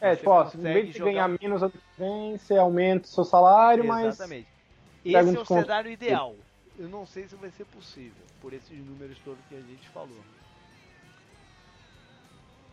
[0.00, 3.04] É, tipo, ó, se em vez de jogar- ganhar menos ano que vem, você aumenta
[3.04, 4.06] o seu salário, mas.
[4.06, 4.48] Exatamente.
[5.04, 5.62] Esse é o desconto.
[5.62, 6.34] cenário ideal.
[6.78, 10.24] Eu não sei se vai ser possível, por esses números todos que a gente falou.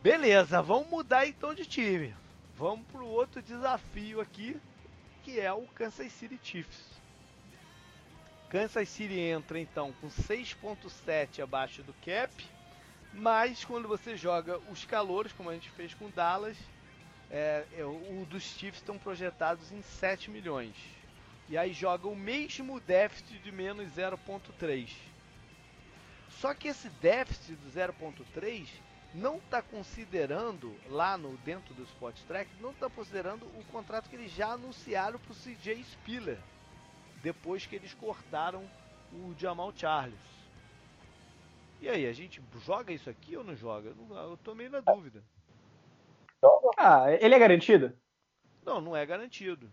[0.01, 2.15] Beleza, vamos mudar então de time.
[2.55, 4.59] Vamos pro outro desafio aqui,
[5.23, 6.99] que é o Kansas City Chiefs.
[8.49, 12.34] Kansas City entra então com 6.7 abaixo do cap,
[13.13, 16.57] mas quando você joga os calores, como a gente fez com o Dallas,
[17.30, 20.76] é, é, o dos Chiefs estão projetados em 7 milhões.
[21.49, 24.89] E aí joga o mesmo déficit de menos 0.3.
[26.30, 28.67] Só que esse déficit do 0.3
[29.15, 34.15] não está considerando lá no dentro do Spot Track, não está considerando o contrato que
[34.15, 36.38] eles já anunciaram para o CJ Spiller
[37.23, 38.63] depois que eles cortaram
[39.11, 40.15] o Jamal Charles.
[41.81, 43.89] E aí, a gente joga isso aqui ou não joga?
[43.89, 45.23] Eu tô meio na dúvida.
[46.77, 47.97] Ah, ele é garantido?
[48.65, 49.69] Não, não é garantido.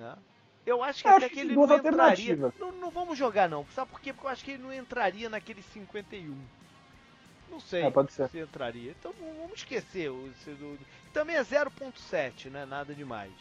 [0.00, 0.16] Né?
[0.64, 2.36] Eu acho que eu até acho que ele não entraria.
[2.58, 3.66] Não, não, vamos jogar não.
[3.74, 4.12] Sabe por quê?
[4.12, 6.36] Porque eu acho que ele não entraria naquele 51.
[7.50, 8.28] Não sei é, pode ser.
[8.28, 8.94] se entraria.
[8.98, 10.10] Então vamos esquecer.
[10.10, 10.78] O, do,
[11.12, 12.64] também é 0.7, né?
[12.64, 13.32] Nada demais.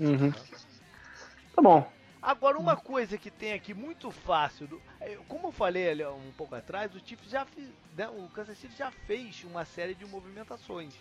[0.00, 0.32] Uhum.
[1.54, 1.92] Tá bom.
[2.20, 6.32] Agora, uma coisa que tem aqui muito fácil, do, é, como eu falei ali um
[6.36, 7.46] pouco atrás, o Chiefs já
[7.94, 10.94] né, o Kansas City já fez uma série de movimentações,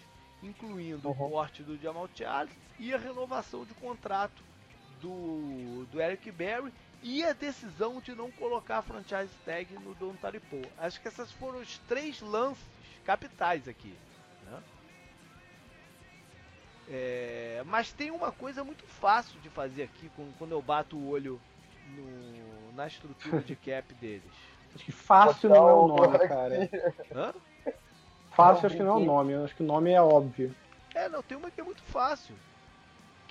[0.43, 1.13] incluindo uhum.
[1.13, 4.43] o corte do Jamal Charles e a renovação de contrato
[5.03, 6.73] do, do Eric Berry
[7.03, 10.61] e a decisão de não colocar a franchise tag no Don Taripo.
[10.77, 12.63] Acho que essas foram os três lances
[13.05, 13.93] capitais aqui.
[16.89, 21.39] É, mas tem uma coisa muito fácil de fazer aqui quando eu bato o olho
[21.95, 24.31] no, na estrutura de cap deles.
[24.75, 26.69] Acho que fácil não é o nome, cara.
[27.13, 27.33] Hã?
[28.31, 30.53] Fácil acho que não é o nome, acho que o nome é óbvio.
[30.93, 32.35] É, não, tem uma que é muito fácil.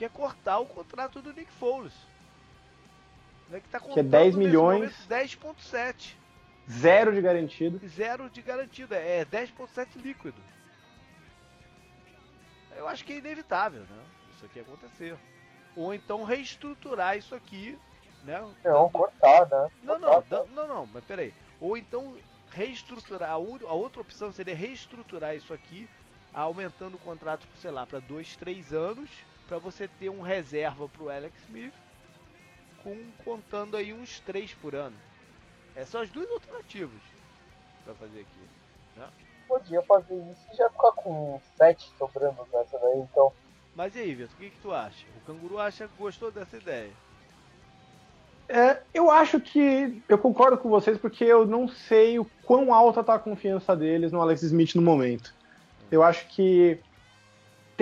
[0.03, 1.93] Que é cortar o contrato do Nick Foles.
[3.49, 4.93] Né, que, tá que é 10 milhões.
[5.09, 6.17] 10.7.
[6.69, 7.81] Zero de garantido.
[7.87, 10.43] Zero de garantido, é 10.7 líquido
[12.83, 14.05] eu acho que é inevitável, né?
[14.35, 15.17] Isso aqui acontecer.
[15.77, 17.79] Ou então reestruturar isso aqui,
[18.25, 18.45] né?
[18.65, 19.71] Não, cortar, né?
[19.83, 21.33] Não, não, não, não, não, mas peraí.
[21.61, 22.17] Ou então
[22.51, 25.89] reestruturar, a outra opção seria reestruturar isso aqui,
[26.35, 29.09] aumentando o contrato, sei lá, para dois, três anos,
[29.53, 31.75] para você ter um reserva para o Alex Smith,
[32.83, 34.97] com, contando aí uns três por ano.
[35.77, 37.03] Essas são as duas alternativas
[37.85, 38.97] para fazer aqui.
[38.97, 39.09] Né?
[39.47, 43.31] podia fazer isso e já ficar com 7 sobrando nessa daí, então.
[43.77, 45.05] Mas e aí, Vitor, o que, que tu acha?
[45.19, 46.91] O canguru acha que gostou dessa ideia.
[48.49, 53.01] É, eu acho que eu concordo com vocês porque eu não sei o quão alta
[53.01, 55.35] está a confiança deles no Alex Smith no momento.
[55.91, 56.81] Eu acho que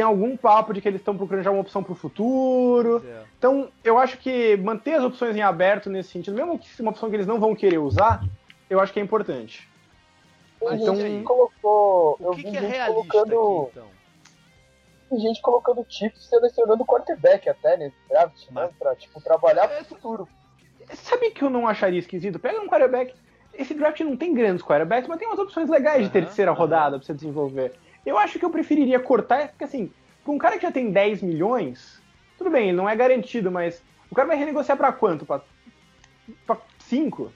[0.01, 3.05] tem algum papo de que eles estão procurando já uma opção para o futuro.
[3.07, 3.23] É.
[3.39, 6.93] Então, eu acho que manter as opções em aberto nesse sentido, mesmo que seja uma
[6.93, 8.25] opção que eles não vão querer usar,
[8.71, 9.69] eu acho que é importante.
[10.59, 12.17] Tem então, gente colocou.
[12.19, 13.89] O que, que é realista colocando, aqui, então?
[15.11, 18.53] Tem gente colocando tipo selecionando quarterback até nesse draft, né?
[18.53, 18.71] Mas...
[18.71, 18.77] né?
[18.79, 20.29] Pra, tipo, trabalhar pro futuro.
[20.95, 22.39] Sabe que eu não acharia esquisito?
[22.39, 23.15] Pega um quarterback.
[23.53, 27.05] Esse draft não tem grandes quarterbacks, mas tem umas opções legais de terceira rodada pra
[27.05, 27.75] você desenvolver.
[28.11, 29.93] Eu acho que eu preferiria cortar, porque assim,
[30.25, 32.03] pra um cara que já tem 10 milhões,
[32.37, 35.25] tudo bem, não é garantido, mas o cara vai renegociar pra quanto?
[35.25, 35.41] Pra,
[36.45, 37.33] pra 5?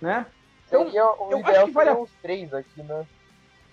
[0.00, 0.26] Né?
[0.66, 3.06] Então, o eu ideal acho que vale uns três aqui, né?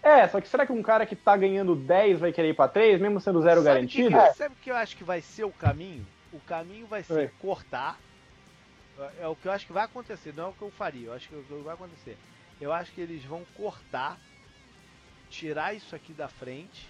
[0.03, 2.67] É, só que será que um cara que tá ganhando 10 vai querer ir pra
[2.67, 4.09] 3, mesmo sendo zero sabe garantido?
[4.09, 4.33] Que, é.
[4.33, 6.05] sabe o que eu acho que vai ser o caminho?
[6.31, 7.97] O caminho vai ser cortar.
[8.99, 11.07] É, é o que eu acho que vai acontecer, não é o que eu faria,
[11.07, 12.17] eu acho que é o que vai acontecer.
[12.61, 14.19] Eu acho que eles vão cortar,
[15.33, 16.87] tirar isso aqui da frente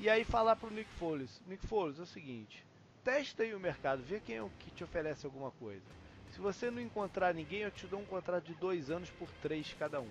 [0.00, 2.64] e aí falar pro Nick Foles: Nick Foles, é o seguinte,
[3.04, 5.84] testa aí o mercado, vê quem é o que te oferece alguma coisa.
[6.32, 9.74] Se você não encontrar ninguém, eu te dou um contrato de dois anos por três
[9.78, 10.08] cada um.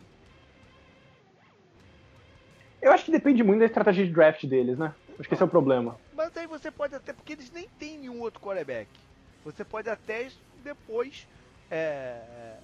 [2.82, 4.94] Eu acho que depende muito da estratégia de draft deles, né?
[5.20, 6.00] Acho que esse é o problema.
[6.14, 8.90] Mas aí você pode até, porque eles nem têm nenhum outro quarterback.
[9.44, 10.30] Você pode até
[10.64, 11.28] depois
[11.70, 12.58] é,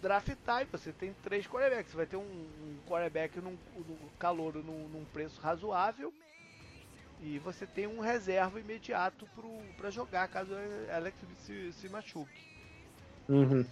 [0.00, 1.90] draftar e você tem três quarterbacks.
[1.90, 6.12] Você vai ter um, um quarterback num, num calor num, num, preço razoável
[7.20, 9.28] e você tem um reserva imediato
[9.76, 10.52] para jogar caso
[10.94, 12.46] Alex se, se machuque.
[13.28, 13.66] Uhum.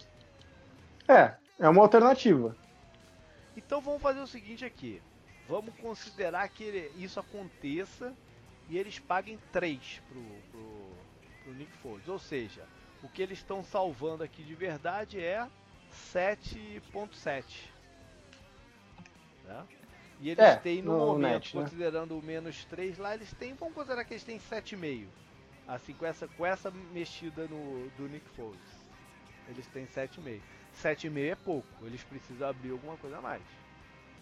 [1.07, 2.55] É, é uma alternativa.
[3.55, 5.01] Então vamos fazer o seguinte aqui.
[5.47, 8.13] Vamos considerar que ele, isso aconteça
[8.69, 10.21] e eles paguem 3 pro,
[10.51, 10.91] pro,
[11.43, 12.07] pro Nick Foles.
[12.07, 12.65] Ou seja,
[13.01, 15.47] o que eles estão salvando aqui de verdade é
[16.13, 17.43] 7.7.
[19.45, 19.63] Né?
[20.19, 21.63] E eles é, têm no, no momento, net, né?
[21.63, 22.21] considerando né?
[22.21, 25.05] o menos 3 lá, eles têm, vamos considerar que eles têm 7,5.
[25.67, 28.59] Assim, com essa, com essa mexida no, do Nick Foles.
[29.49, 30.39] Eles têm 7,5.
[30.81, 33.41] 7,5 é pouco, eles precisam abrir alguma coisa a mais.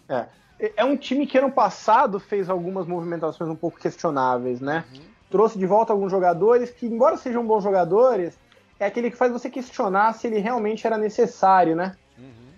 [0.08, 0.26] É.
[0.58, 4.86] É um time que ano passado fez algumas movimentações um pouco questionáveis, né?
[4.94, 5.02] Uhum.
[5.30, 8.38] Trouxe de volta alguns jogadores que, embora sejam bons jogadores,
[8.78, 11.96] é aquele que faz você questionar se ele realmente era necessário, né?
[12.18, 12.48] Uhum.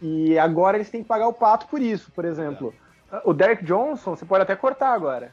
[0.00, 2.74] E agora eles têm que pagar o pato por isso, por exemplo.
[3.12, 3.20] É.
[3.24, 5.32] O Derek Johnson, você pode até cortar agora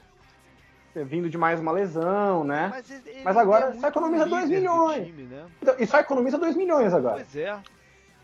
[1.04, 2.70] vindo de mais uma lesão, né?
[2.70, 5.06] Mas, ele, Mas agora é só economiza 2 milhões.
[5.06, 5.46] Time, né?
[5.62, 7.16] então, e só economiza 2 milhões agora.
[7.18, 7.58] Pois é.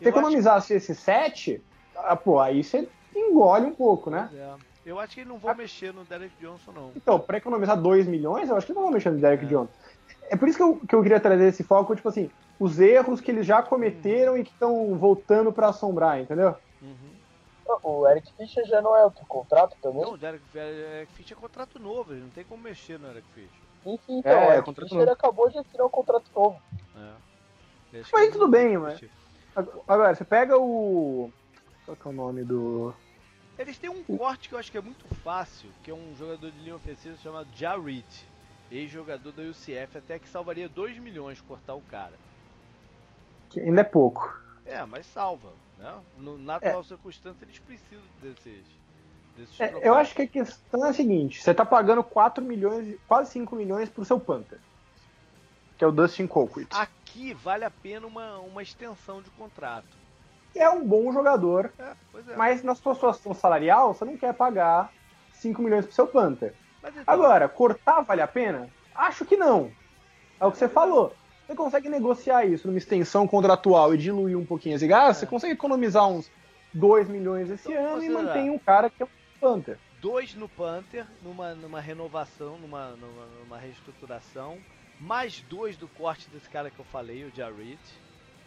[0.02, 1.62] Se economizasse esse 7,
[1.96, 4.28] ah, pô, aí você engole um pouco, né?
[4.34, 4.54] É.
[4.84, 5.54] Eu acho que eles não vão ah.
[5.54, 6.92] mexer no Derek Johnson, não.
[6.94, 9.48] Então, pra economizar 2 milhões, eu acho que não vão mexer no Derek é.
[9.48, 9.72] Johnson.
[10.28, 13.20] É por isso que eu, que eu queria trazer esse foco, tipo assim, os erros
[13.20, 14.38] que eles já cometeram uhum.
[14.38, 16.56] e que estão voltando para assombrar, entendeu?
[16.80, 17.14] Uhum.
[17.82, 20.02] O Eric Fischer já não é outro contrato também?
[20.02, 23.26] Não, o Eric, Eric Fischer é contrato novo, ele não tem como mexer no Eric
[23.34, 23.50] Fischer.
[23.82, 25.10] Sim, sim, então, é, o Eric Fischer novo.
[25.10, 26.60] acabou de assinar um contrato novo.
[26.96, 28.02] É.
[28.12, 29.00] Mas tudo bem, mas...
[29.86, 31.30] Agora, você pega o...
[31.84, 32.94] Qual que é o nome do...
[33.56, 36.50] Eles têm um corte que eu acho que é muito fácil, que é um jogador
[36.50, 38.04] de linha ofensiva chamado Jared,
[38.70, 42.14] ex-jogador da UCF, até que salvaria 2 milhões cortar o cara.
[43.50, 44.36] Que ainda é pouco.
[44.66, 45.52] É, mas salva.
[45.78, 45.94] Né?
[46.18, 46.84] No, na atual é.
[46.84, 48.64] circunstância, eles precisam desses.
[49.36, 52.96] desses é, eu acho que a questão é a seguinte: você está pagando 4 milhões,
[53.06, 54.58] quase 5 milhões pro seu Panther,
[55.76, 56.74] que é o Dustin Colquitt.
[56.74, 60.04] Aqui vale a pena uma, uma extensão de contrato.
[60.54, 62.36] É um bom jogador, é, é.
[62.36, 64.92] mas na sua situação salarial, você não quer pagar
[65.32, 66.54] 5 milhões pro seu Panther.
[66.88, 67.02] Então...
[67.06, 68.68] Agora, cortar vale a pena?
[68.94, 69.70] Acho que não.
[70.40, 71.14] É o que você falou.
[71.46, 75.20] Você consegue negociar isso numa extensão contratual e diluir um pouquinho esse gás, é.
[75.20, 76.30] você consegue economizar uns
[76.72, 79.08] 2 milhões esse então, ano e mantém um cara que é um
[79.40, 79.78] Panther.
[80.00, 84.58] Dois no Panther, numa, numa renovação, numa, numa, numa reestruturação,
[84.98, 87.78] mais dois do corte desse cara que eu falei, o Jared.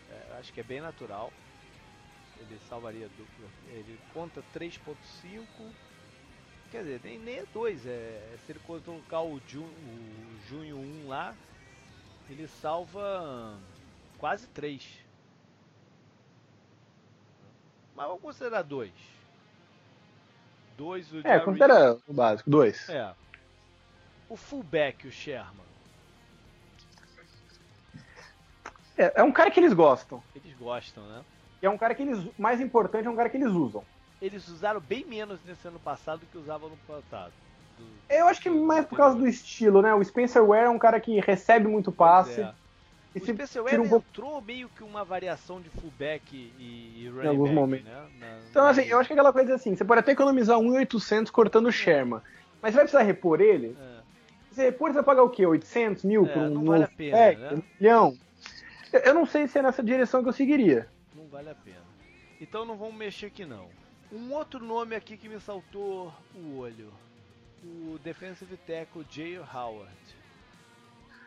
[0.09, 1.31] É, acho que é bem natural.
[2.39, 3.47] Ele salvaria dupla.
[3.69, 4.95] Ele conta 3.5.
[6.71, 7.85] Quer dizer, nem, nem é 2.
[7.85, 11.33] É, se ele colocar o, Ju, o junho 1 lá,
[12.29, 13.57] ele salva
[14.17, 14.83] quase 3.
[17.95, 18.91] Mas vamos considerar 2.
[20.77, 22.89] 2 o É, considera o básico, 2.
[22.89, 23.15] É.
[24.29, 25.65] O fullback, o Sherman.
[28.97, 30.21] É, é um cara que eles gostam.
[30.35, 31.23] Eles gostam, né?
[31.61, 32.27] E é um cara que eles.
[32.37, 33.83] Mais importante, é um cara que eles usam.
[34.21, 37.31] Eles usaram bem menos nesse ano passado do que usavam no passado.
[38.09, 39.93] Eu acho que mais por causa do estilo, né?
[39.93, 42.41] O Spencer Ware é um cara que recebe muito passe.
[42.41, 42.53] É.
[43.13, 47.25] E o Spencer Ware um entrou meio que uma variação de fullback e, e running
[47.25, 47.87] em alguns back, momentos.
[47.87, 48.07] Né?
[48.19, 51.29] Na, então, assim, eu acho que é aquela coisa assim, você pode até economizar 1.800
[51.31, 52.21] cortando o Sherman,
[52.61, 53.75] mas você vai precisar repor ele?
[53.79, 53.97] É.
[54.51, 55.45] Você repor, você vai pagar o quê?
[55.45, 57.49] 800 mil é, por um não vale a pena, né?
[57.53, 58.17] um milhão?
[59.03, 60.87] Eu não sei se é nessa direção que eu seguiria.
[61.15, 61.85] Não vale a pena.
[62.39, 63.67] Então não vamos mexer aqui não.
[64.11, 66.93] Um outro nome aqui que me saltou o olho
[67.63, 69.91] o defensive tackle Jay Howard,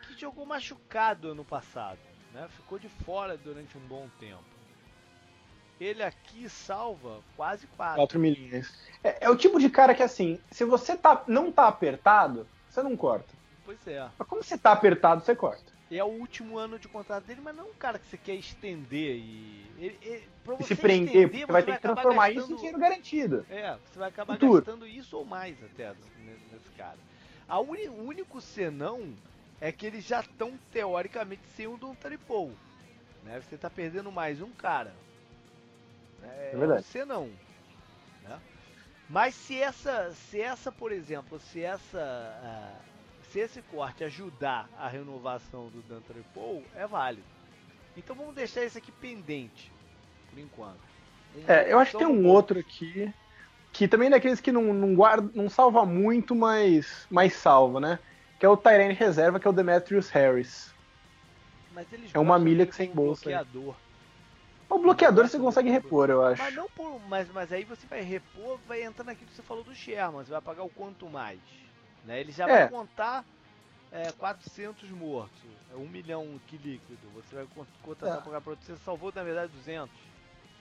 [0.02, 1.98] que jogou machucado ano passado,
[2.32, 2.48] né?
[2.56, 4.44] ficou de fora durante um bom tempo.
[5.80, 7.96] Ele aqui salva quase 4.
[7.96, 8.72] 4 milhões.
[9.02, 12.82] É, é, o tipo de cara que assim, se você tá, não tá apertado, você
[12.82, 13.32] não corta.
[13.64, 14.08] Pois é.
[14.18, 17.56] Mas como você tá apertado, você corta é o último ano de contrato dele, mas
[17.56, 19.66] não um cara que você quer estender e.
[19.78, 22.52] Ele, ele, pra você e se prender, estender, você vai ter que transformar gastando, isso
[22.52, 23.46] em dinheiro garantido.
[23.50, 24.54] É, você vai acabar Futuro.
[24.54, 25.92] gastando isso ou mais até
[26.24, 26.98] nesse cara.
[27.48, 29.12] A uni, o único senão
[29.60, 31.96] é que eles já estão teoricamente sem o Don
[32.26, 32.52] Paul.
[33.24, 33.40] Né?
[33.40, 34.94] Você está perdendo mais um cara.
[36.22, 36.84] É, é verdade.
[36.84, 37.30] Você não.
[38.22, 38.40] Né?
[39.08, 42.78] Mas se essa, se essa, por exemplo, se essa.
[42.84, 42.89] Uh,
[43.30, 46.00] se esse corte ajudar a renovação do Dan
[46.34, 47.26] Paul, é válido.
[47.96, 49.70] Então vamos deixar esse aqui pendente,
[50.28, 50.80] por enquanto.
[51.46, 53.12] É, eu acho que tem um outro aqui,
[53.72, 57.98] que também é daqueles que não, não, guarda, não salva muito, mas, mas salva, né?
[58.38, 60.74] Que é o Tyrene reserva, que é o Demetrius Harris.
[62.12, 63.24] é uma milha que sem bolsa.
[63.24, 63.76] Bloqueador.
[64.68, 66.42] O bloqueador você consegue repor, eu acho.
[66.42, 69.62] Mas, não por, mas, mas aí você vai repor, vai entrar naquilo que você falou
[69.62, 71.40] do Sherman, você vai pagar o quanto mais.
[72.04, 72.20] Né?
[72.20, 72.60] Ele já é.
[72.60, 73.24] vai contar
[73.92, 75.40] é, 400 mortos,
[75.72, 76.98] é 1 milhão que líquido.
[77.14, 77.46] Você vai
[77.82, 78.40] contar é.
[78.40, 79.90] para você salvou na verdade 200.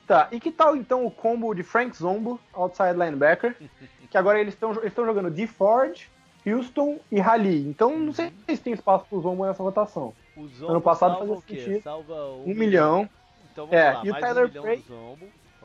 [0.07, 3.55] Tá, e que tal então o combo de Frank Zombo, outside linebacker,
[4.09, 6.01] que agora eles estão eles jogando de Ford,
[6.45, 7.67] Houston e Rally.
[7.67, 8.55] Então não sei uhum.
[8.55, 10.13] se tem espaço pro Zombo nessa votação.
[10.35, 11.83] O Zombo ano passado fazia sentido.
[11.83, 13.07] Salva um, um milhão.
[13.51, 14.85] Então vamos é, lá, e o Tyler um Break,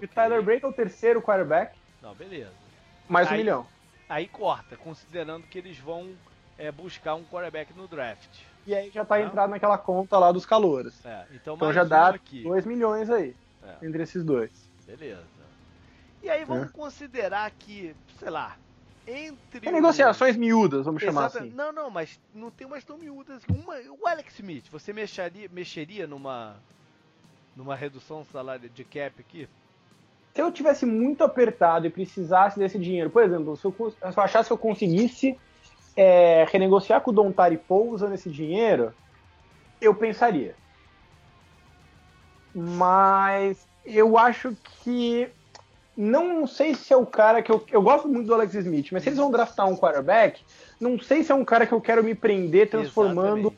[0.02, 1.74] E o Tyler Break é o terceiro quarterback.
[2.02, 2.52] Não, beleza.
[3.08, 3.73] Mais Aí, um milhão
[4.14, 6.14] aí corta, considerando que eles vão
[6.56, 8.30] é, buscar um quarterback no draft.
[8.64, 9.26] E aí já tá Não?
[9.26, 11.04] entrado naquela conta lá dos calores.
[11.04, 13.86] É, então, então já dá 2 milhões aí, é.
[13.86, 14.50] entre esses dois.
[14.86, 15.24] Beleza.
[16.22, 16.72] E aí vamos é.
[16.72, 18.56] considerar que, sei lá,
[19.06, 19.68] entre.
[19.68, 21.50] É negociações miúdas, vamos chamar assim.
[21.50, 23.42] Não, não, mas não tem mais tão miúdas.
[23.48, 26.56] Uma, o Alex Smith, você mexeria, mexeria numa,
[27.56, 29.48] numa redução salário de cap aqui?
[30.34, 34.22] Se eu tivesse muito apertado e precisasse desse dinheiro, por exemplo, se eu, se eu
[34.22, 35.38] achasse que eu conseguisse
[35.96, 38.92] é, renegociar com o Don Paul usando esse dinheiro,
[39.80, 40.56] eu pensaria.
[42.52, 45.28] Mas Eu acho que.
[45.96, 47.64] Não sei se é o cara que eu.
[47.70, 50.42] Eu gosto muito do Alex Smith, mas se eles vão draftar um quarterback,
[50.80, 53.54] não sei se é um cara que eu quero me prender transformando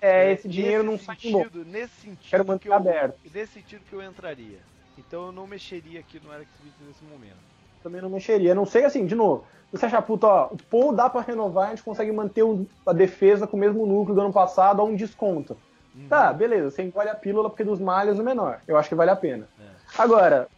[0.00, 1.46] é, esse dinheiro num saque bom.
[1.64, 3.18] Nesse sentido, quero manter que eu, aberto.
[3.32, 4.58] Nesse sentido que eu entraria.
[5.06, 7.38] Então eu não mexeria aqui no Alex Smith nesse momento.
[7.82, 8.54] Também não mexeria.
[8.54, 9.44] Não sei assim, de novo.
[9.72, 12.44] Você acha, puta, ó, o Paul dá pra renovar, a gente consegue manter
[12.84, 15.56] a defesa com o mesmo núcleo do ano passado a um desconto.
[15.94, 16.08] Uhum.
[16.08, 18.60] Tá, beleza, você engole a pílula porque dos malhas o menor.
[18.66, 19.48] Eu acho que vale a pena.
[19.60, 19.64] É.
[19.96, 20.48] Agora,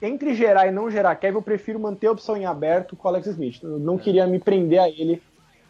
[0.00, 3.10] entre gerar e não gerar Kevin, eu prefiro manter a opção em aberto com o
[3.10, 3.62] Alex Smith.
[3.62, 3.98] Eu não é.
[3.98, 5.22] queria me prender a ele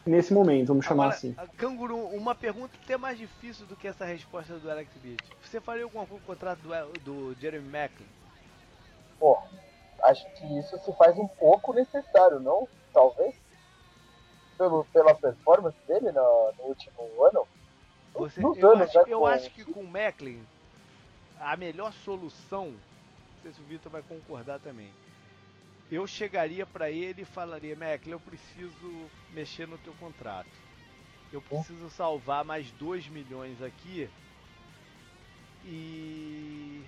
[0.06, 1.34] nesse momento, vamos chamar Agora, assim.
[1.56, 5.20] Canguru, uma pergunta até mais difícil do que essa resposta do Alex Smith.
[5.42, 8.06] Você faria algum contrato do, do Jeremy Macklin?
[9.18, 9.38] Pô,
[10.02, 12.68] acho que isso se faz um pouco necessário, não?
[12.92, 13.34] Talvez?
[14.58, 17.46] Pelo, pela performance dele no, no último ano?
[18.14, 19.26] Você, eu, anos, acho, né, eu com...
[19.26, 20.40] acho que com o Macklin,
[21.40, 24.90] a melhor solução, não sei se o Vitor vai concordar também,
[25.90, 30.48] eu chegaria para ele e falaria, Macklin, eu preciso mexer no teu contrato.
[31.32, 34.08] Eu preciso salvar mais 2 milhões aqui
[35.64, 36.84] e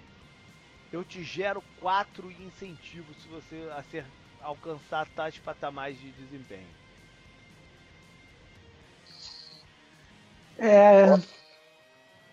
[0.93, 4.05] eu te gero quatro incentivos se você
[4.41, 6.69] alcançar tais patamares de desempenho.
[10.59, 11.07] É.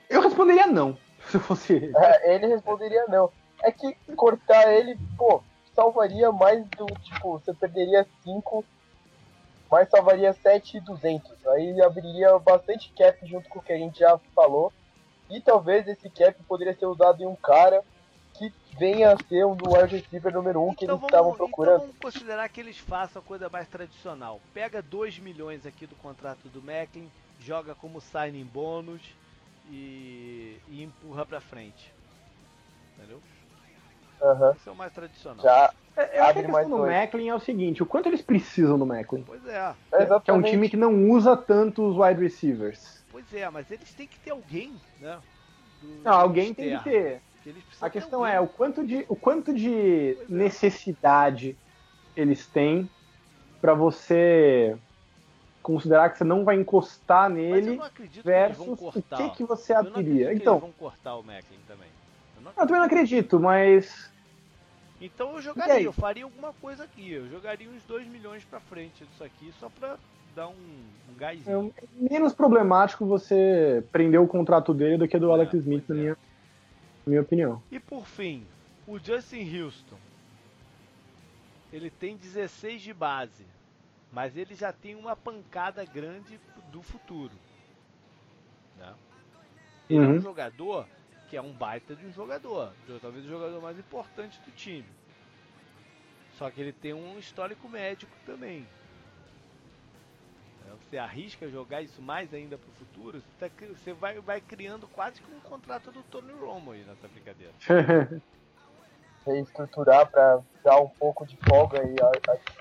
[0.10, 0.98] Eu responderia não,
[1.30, 1.94] se fosse ele.
[1.98, 3.32] É, ele responderia não.
[3.62, 5.44] É que cortar ele, pô,
[5.76, 6.86] salvaria mais do.
[7.02, 8.66] Tipo, você perderia 5,
[9.70, 11.48] mas salvaria 7,200.
[11.48, 14.72] Aí abriria bastante cap junto com o que a gente já falou.
[15.30, 17.84] E talvez esse cap poderia ser usado em um cara
[18.34, 21.76] que venha a ser um wide receiver número 1 um que então eles estavam procurando.
[21.76, 24.42] Então vamos considerar que eles façam a coisa mais tradicional.
[24.54, 29.02] Pega 2 milhões aqui do contrato do Macklin, joga como signing bônus
[29.70, 31.94] e, e empurra pra frente.
[32.98, 33.22] Entendeu?
[34.22, 34.52] Uhum.
[34.52, 35.44] Esse é o mais tradicional.
[35.44, 38.22] Já é, eu acho que a questão do Macklin é o seguinte, o quanto eles
[38.22, 39.24] precisam do Macklin?
[39.26, 39.76] Pois é.
[39.94, 43.04] é que é um time que não usa tanto os wide receivers.
[43.12, 45.20] Pois é, mas eles têm que ter alguém, né?
[45.82, 47.22] Do, não, alguém tem que ter.
[47.82, 50.26] A questão é o quanto de, o quanto de é.
[50.30, 51.58] necessidade
[52.16, 52.90] eles têm
[53.62, 54.78] para você
[55.62, 57.80] considerar que você não vai encostar nele
[58.24, 60.34] versus o que, que você abriria.
[60.34, 61.93] então, vão cortar o Macklin também.
[62.44, 64.12] Eu, não eu também não acredito, mas
[65.04, 67.12] então eu jogaria, eu faria alguma coisa aqui.
[67.12, 69.98] Eu jogaria uns 2 milhões pra frente disso aqui, só pra
[70.34, 70.54] dar um,
[71.12, 71.74] um gásinho.
[71.78, 75.96] É menos problemático você prender o contrato dele do que do é, Alex Smith, na,
[75.96, 76.00] é.
[76.00, 76.18] minha, na
[77.08, 77.62] minha opinião.
[77.70, 78.46] E por fim,
[78.88, 79.98] o Justin Houston.
[81.72, 83.46] Ele tem 16 de base,
[84.12, 86.40] mas ele já tem uma pancada grande
[86.72, 87.34] do futuro.
[88.78, 88.94] Né?
[89.90, 90.06] Ele uhum.
[90.06, 90.22] é um uhum.
[90.22, 90.88] jogador
[91.34, 92.72] que é um baita de um jogador,
[93.02, 94.86] talvez o jogador mais importante do time.
[96.34, 98.68] Só que ele tem um histórico médico também.
[100.68, 104.42] É, você arrisca jogar isso mais ainda para o futuro, você, tá, você vai, vai
[104.42, 107.54] criando quase que um contrato do Tony Romo aí nessa brincadeira.
[109.26, 111.96] Reestruturar para dar um pouco de folga e.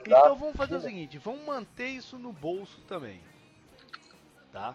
[0.06, 3.20] Então vamos fazer o seguinte, vamos manter isso no bolso também.
[4.50, 4.74] Tá?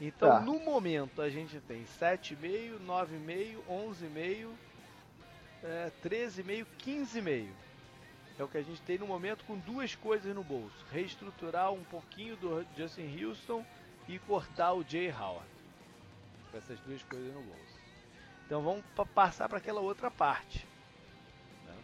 [0.00, 0.40] Então, tá.
[0.40, 4.50] no momento, a gente tem 7,5, 9,5, 11,5,
[5.62, 7.48] é, 13,5, 15,5.
[8.38, 10.84] É o que a gente tem no momento com duas coisas no bolso.
[10.90, 13.64] Reestruturar um pouquinho do Justin Houston
[14.08, 15.48] e cortar o Jay Howard.
[16.50, 17.74] Com essas duas coisas no bolso.
[18.44, 20.66] Então vamos passar para aquela outra parte.
[21.64, 21.74] Né?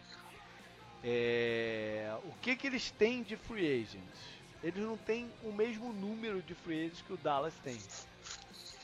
[1.03, 4.40] É, o que, que eles têm de free agents?
[4.63, 7.77] Eles não têm o mesmo número de free agents que o Dallas tem.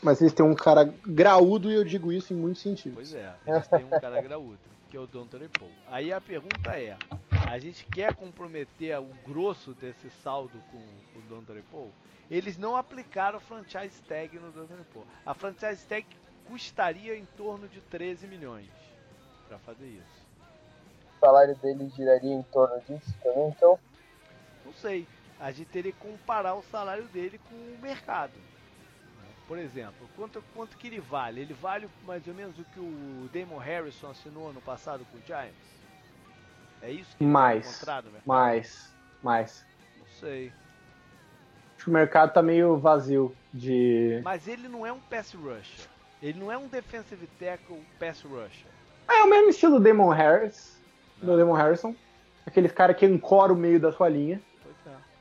[0.02, 2.96] Mas eles têm um cara graúdo e eu digo isso em muitos sentidos.
[2.96, 5.72] Pois é, eles têm um cara graúdo, que é o Don Paul.
[5.88, 6.96] Aí a pergunta é,
[7.32, 10.78] a gente quer comprometer o grosso desse saldo com
[11.18, 11.92] o Don Paul?
[12.30, 15.06] Eles não aplicaram o franchise tag no Don Paul.
[15.26, 16.06] A franchise tag
[16.46, 18.70] custaria em torno de 13 milhões
[19.48, 20.28] para fazer isso.
[21.16, 23.80] O salário dele giraria em torno disso também, então?
[24.64, 25.08] Não sei
[25.40, 28.34] a gente teria que comparar o salário dele com o mercado.
[29.48, 31.40] Por exemplo, quanto, quanto que ele vale?
[31.40, 35.22] Ele vale mais ou menos o que o Damon Harrison assinou ano passado com o
[35.26, 35.56] Giants?
[36.82, 37.84] É isso que mais,
[38.26, 38.94] Mais,
[39.24, 39.66] mais.
[40.00, 40.52] Não sei.
[41.76, 44.20] Acho que o mercado tá meio vazio de...
[44.24, 45.88] Mas ele não é um pass rusher.
[46.22, 48.68] Ele não é um defensive tackle pass rusher.
[49.08, 50.78] É o mesmo estilo do Damon Harris,
[51.22, 51.96] do Damon Harrison.
[52.46, 54.42] Aquele cara que ancora o meio da sua linha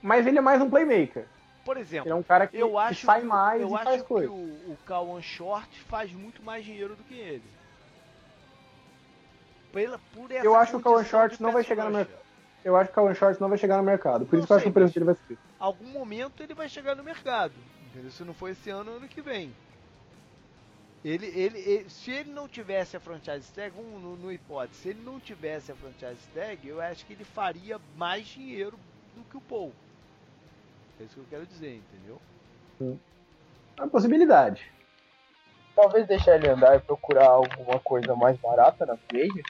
[0.06, 1.26] mas ele é mais um playmaker.
[1.64, 3.84] Por exemplo, ele é um cara que, eu acho que sai mais eu e acho
[3.84, 4.28] faz coisa.
[4.28, 7.42] que o, o Kawan Short faz muito mais dinheiro do que ele.
[9.72, 12.20] Pela, por essa Eu acho que o Kawan Short não vai chegar no mercado.
[12.64, 14.24] Eu acho que o Kawan Short não vai chegar no mercado.
[14.26, 15.38] Por Não isso que eu acho que o preço dele vai subir.
[15.58, 17.54] Algum momento ele vai chegar no mercado.
[17.90, 18.10] Entendeu?
[18.12, 19.52] Se não for esse ano, ano que vem.
[21.04, 24.88] Ele, ele, ele- se ele não tivesse a franchise tag, vamos no, no hipótese, se
[24.90, 28.78] ele não tivesse a franchise tag, eu acho que ele faria mais dinheiro
[29.16, 29.72] do que o Paul.
[31.00, 32.20] É isso que eu quero dizer, entendeu?
[33.78, 34.70] É uma possibilidade.
[35.74, 39.46] Talvez deixar ele andar e procurar alguma coisa mais barata na agent.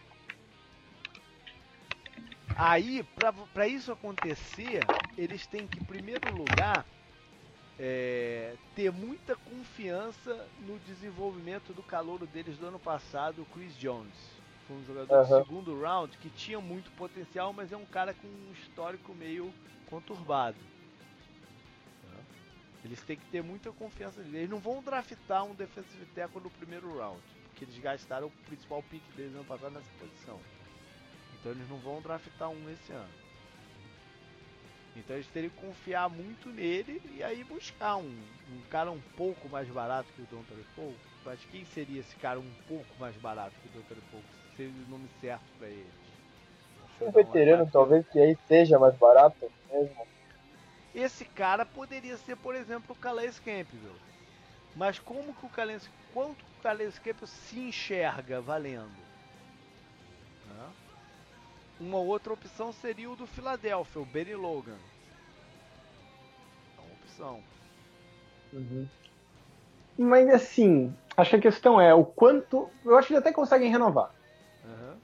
[2.56, 4.84] Aí, pra, pra isso acontecer,
[5.16, 6.84] eles têm que, em primeiro lugar,
[7.78, 14.14] é, ter muita confiança no desenvolvimento do calouro deles do ano passado, o Chris Jones.
[14.66, 15.38] Foi um jogador Aham.
[15.38, 19.54] de segundo round que tinha muito potencial, mas é um cara com um histórico meio
[19.88, 20.56] conturbado.
[22.86, 24.38] Eles têm que ter muita confiança nele.
[24.38, 28.80] Eles não vão draftar um defensive tackle no primeiro round, porque eles gastaram o principal
[28.84, 30.38] pick deles no ano passado nessa posição.
[31.34, 33.10] Então eles não vão draftar um esse ano.
[34.94, 39.48] Então eles teriam que confiar muito nele e aí buscar um, um cara um pouco
[39.48, 40.44] mais barato que o Don
[40.76, 40.94] Paul.
[41.38, 44.22] Que quem seria esse cara um pouco mais barato que o Don Paul?
[44.56, 45.42] Seria o nome certo.
[45.58, 45.84] Deixa
[47.00, 50.06] eu Um veterano, talvez, que aí seja mais barato mesmo.
[50.96, 53.94] Esse cara poderia ser, por exemplo, o Calais Campbell.
[54.74, 59.06] Mas como que o Calais, quanto o Calais Campbell se enxerga valendo?
[61.78, 64.78] Uma outra opção seria o do Philadelphia, o Benny Logan.
[66.78, 67.42] É uma opção.
[69.98, 72.70] Mas assim, acho que a questão é o quanto.
[72.82, 74.10] Eu acho que eles até conseguem renovar.
[74.64, 74.96] Aham.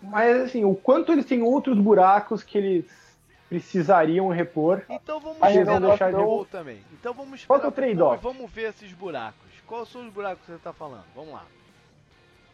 [0.00, 3.03] Mas assim, o quanto eles têm outros buracos que eles
[3.60, 4.82] precisariam repor.
[4.88, 6.84] Então vamos eles esperar vão deixar de- Paul também.
[6.92, 8.18] Então vamos Qual esperar que é o trade-off?
[8.18, 9.40] e vamos ver esses buracos.
[9.66, 11.04] Quais são os buracos que você está falando?
[11.14, 11.44] Vamos lá.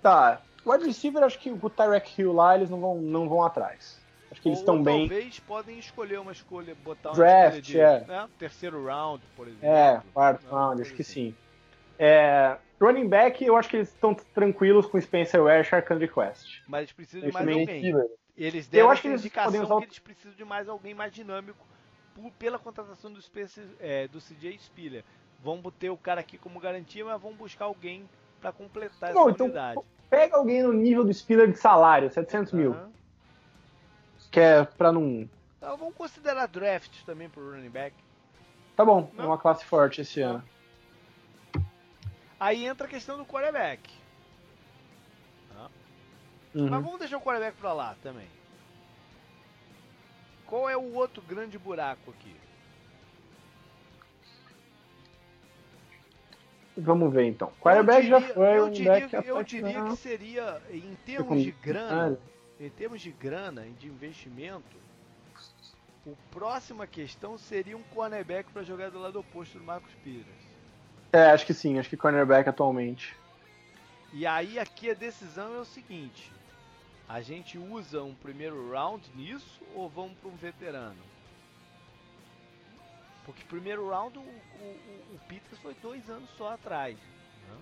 [0.03, 0.41] Tá.
[0.65, 3.99] Wide receiver, acho que o Tyrek Hill lá, eles não vão, não vão atrás.
[4.31, 5.09] Acho que eles estão bem.
[5.09, 8.07] Talvez podem escolher uma escolha, botar uma Draft, escolha de é.
[8.07, 9.67] né, terceiro round, por exemplo.
[9.67, 11.31] É, quarto round, acho que assim.
[11.31, 11.35] sim.
[11.99, 16.61] É, running back, eu acho que eles estão tranquilos com Spencer Ware e Sharkandre Quest.
[16.69, 17.67] Mas eles precisam de mais alguém.
[17.67, 18.07] Steeler.
[18.41, 21.12] Eles deram Eu acho que eles indicação usar que eles precisam de mais alguém mais
[21.12, 21.67] dinâmico
[22.15, 23.20] por- pela contratação do,
[23.78, 25.05] é, do CJ Spiller.
[25.44, 28.09] Vamos ter o cara aqui como garantia, mas vamos buscar alguém
[28.41, 29.81] para completar Bom, essa então, unidade.
[30.09, 32.73] Pega alguém no nível do Spiller de salário, 700 mil.
[32.73, 32.91] Aham.
[34.31, 35.28] Que é pra não.
[35.59, 37.94] Então vamos considerar draft também pro running back.
[38.75, 39.27] Tá bom, é Não.
[39.27, 40.43] uma classe forte esse ano.
[42.39, 43.93] Aí entra a questão do quarterback.
[46.53, 46.69] Mas Uhum.
[46.83, 48.27] vamos deixar o quarterback pra lá também.
[50.47, 52.35] Qual é o outro grande buraco aqui?
[56.77, 57.53] Vamos ver então.
[57.61, 61.51] Quarterback diria, já foi eu um diria, back eu diria que seria, em termos de
[61.53, 62.19] grana,
[62.59, 64.77] em termos de grana e de investimento,
[66.07, 70.27] o próxima questão seria um cornerback para jogar do lado oposto do Marcos Pires.
[71.12, 73.15] É, acho que sim, acho que cornerback atualmente.
[74.12, 76.33] E aí aqui a decisão é o seguinte:
[77.13, 81.03] a gente usa um primeiro round nisso ou vamos para um veterano?
[83.27, 86.97] Porque primeiro round o, o, o- foi dois anos só atrás.
[87.49, 87.59] né?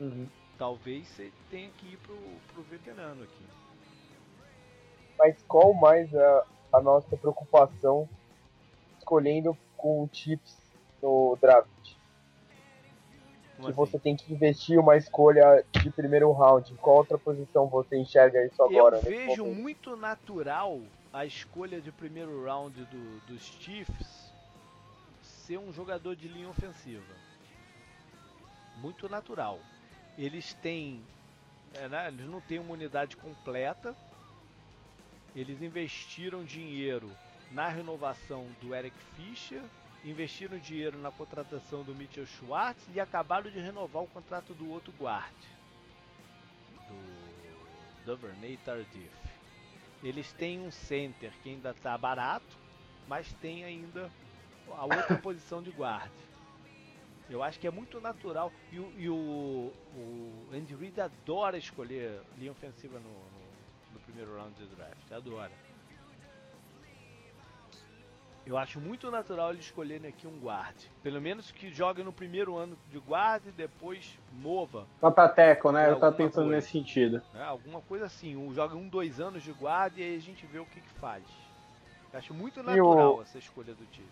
[0.00, 0.28] Uhum.
[0.56, 2.16] Talvez você tenha que ir pro,
[2.54, 3.44] pro veterano aqui.
[5.18, 8.08] Mas qual mais a, a nossa preocupação
[8.98, 10.58] escolhendo com chips
[11.02, 11.71] no draft?
[13.62, 13.92] Como que assim?
[13.92, 16.74] você tem que investir uma escolha de primeiro round.
[16.76, 18.96] Qual outra posição você enxerga isso agora?
[18.96, 19.62] Eu vejo momento?
[19.62, 20.80] muito natural
[21.12, 24.32] a escolha de primeiro round do, dos Chiefs
[25.22, 27.02] ser um jogador de linha ofensiva.
[28.80, 29.58] Muito natural.
[30.18, 31.02] Eles têm.
[31.74, 33.94] é, né, eles não têm uma unidade completa.
[35.34, 37.10] Eles investiram dinheiro
[37.52, 39.62] na renovação do Eric Fischer,
[40.04, 44.92] investiram dinheiro na contratação do Mitchell Schwartz e acabaram de renovar o contrato do outro
[44.98, 45.32] guard,
[46.88, 49.10] do Duvernay Tardif.
[50.02, 52.58] Eles têm um center que ainda está barato,
[53.06, 54.10] mas tem ainda
[54.68, 56.10] a outra posição de guard.
[57.30, 58.52] Eu acho que é muito natural.
[58.72, 63.42] E o, e o, o Andy Reid adora escolher linha ofensiva no, no-
[63.94, 65.12] no primeiro round de draft.
[65.12, 65.52] Adora.
[68.44, 70.74] Eu acho muito natural ele escolherem aqui um guard.
[71.02, 74.84] Pelo menos que jogue no primeiro ano de guard e depois mova.
[75.00, 75.86] Vai pra tackle, né?
[75.86, 76.56] É, Eu tava pensando coisa.
[76.56, 77.22] nesse sentido.
[77.32, 77.44] né?
[77.44, 78.36] Alguma coisa assim.
[78.36, 80.90] Um, joga um, dois anos de guarda e aí a gente vê o que, que
[80.98, 81.22] faz.
[82.12, 84.08] Eu acho muito natural essa escolha do time.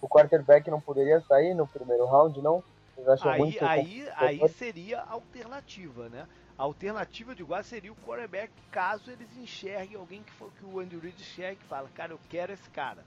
[0.00, 2.62] O quarterback não poderia sair no primeiro round, não?
[3.28, 6.26] Aí, aí, aí seria alternativa, né?
[6.56, 10.80] A alternativa de igual seria o quarterback caso eles enxerguem alguém que, for, que o
[10.80, 13.04] Andy Reid enxergue e fala, cara, eu quero esse cara.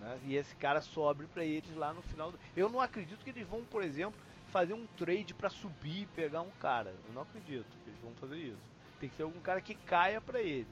[0.00, 0.18] Né?
[0.24, 2.32] E esse cara sobre para eles lá no final.
[2.32, 2.40] Do...
[2.56, 4.18] Eu não acredito que eles vão, por exemplo,
[4.50, 6.94] fazer um trade para subir e pegar um cara.
[7.06, 8.70] Eu não acredito que eles vão fazer isso.
[8.98, 10.66] Tem que ser algum cara que caia para eles.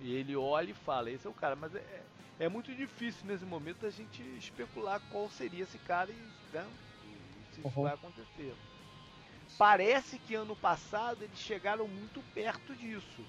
[0.00, 1.56] E ele olha e fala, esse é o cara.
[1.56, 2.02] Mas é,
[2.40, 6.66] é muito difícil nesse momento a gente especular qual seria esse cara e, né,
[7.54, 7.84] se isso uhum.
[7.84, 8.54] vai acontecer.
[9.56, 13.24] Parece que ano passado eles chegaram muito perto disso.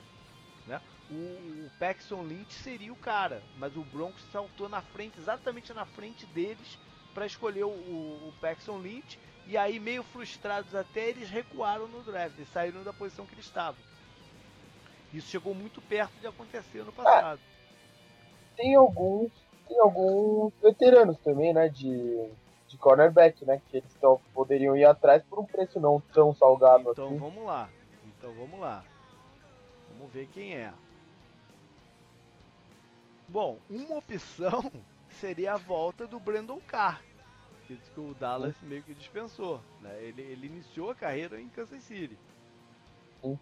[0.66, 0.82] Né?
[1.10, 5.86] O, o Paxton Lynch seria o cara, mas o Broncos saltou na frente, exatamente na
[5.86, 6.78] frente deles,
[7.14, 9.18] para escolher o, o, Paxton Lynch.
[9.46, 13.46] E aí, meio frustrados até, eles recuaram no draft, e saíram da posição que eles
[13.46, 13.80] estavam.
[15.14, 17.40] Isso chegou muito perto de acontecer no passado.
[17.40, 19.32] É, tem alguns,
[19.66, 22.30] tem alguns veteranos também, né, de,
[22.68, 26.92] de cornerback, né, que eles tão, poderiam ir atrás por um preço não tão salgado
[26.92, 27.16] então, assim.
[27.16, 27.70] Então vamos lá.
[28.06, 28.84] Então vamos lá.
[29.94, 30.74] Vamos ver quem é.
[33.28, 34.72] Bom, uma opção
[35.20, 37.02] seria a volta do Brandon Carr,
[37.68, 39.62] que o Dallas meio que dispensou.
[39.82, 39.96] Né?
[40.02, 42.18] Ele, ele iniciou a carreira em Kansas City.
[43.22, 43.38] Sim.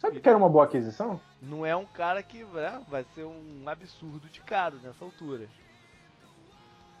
[0.00, 1.20] Sabe que era uma boa aquisição?
[1.42, 5.46] Não é um cara que né, vai ser um absurdo de caro nessa altura.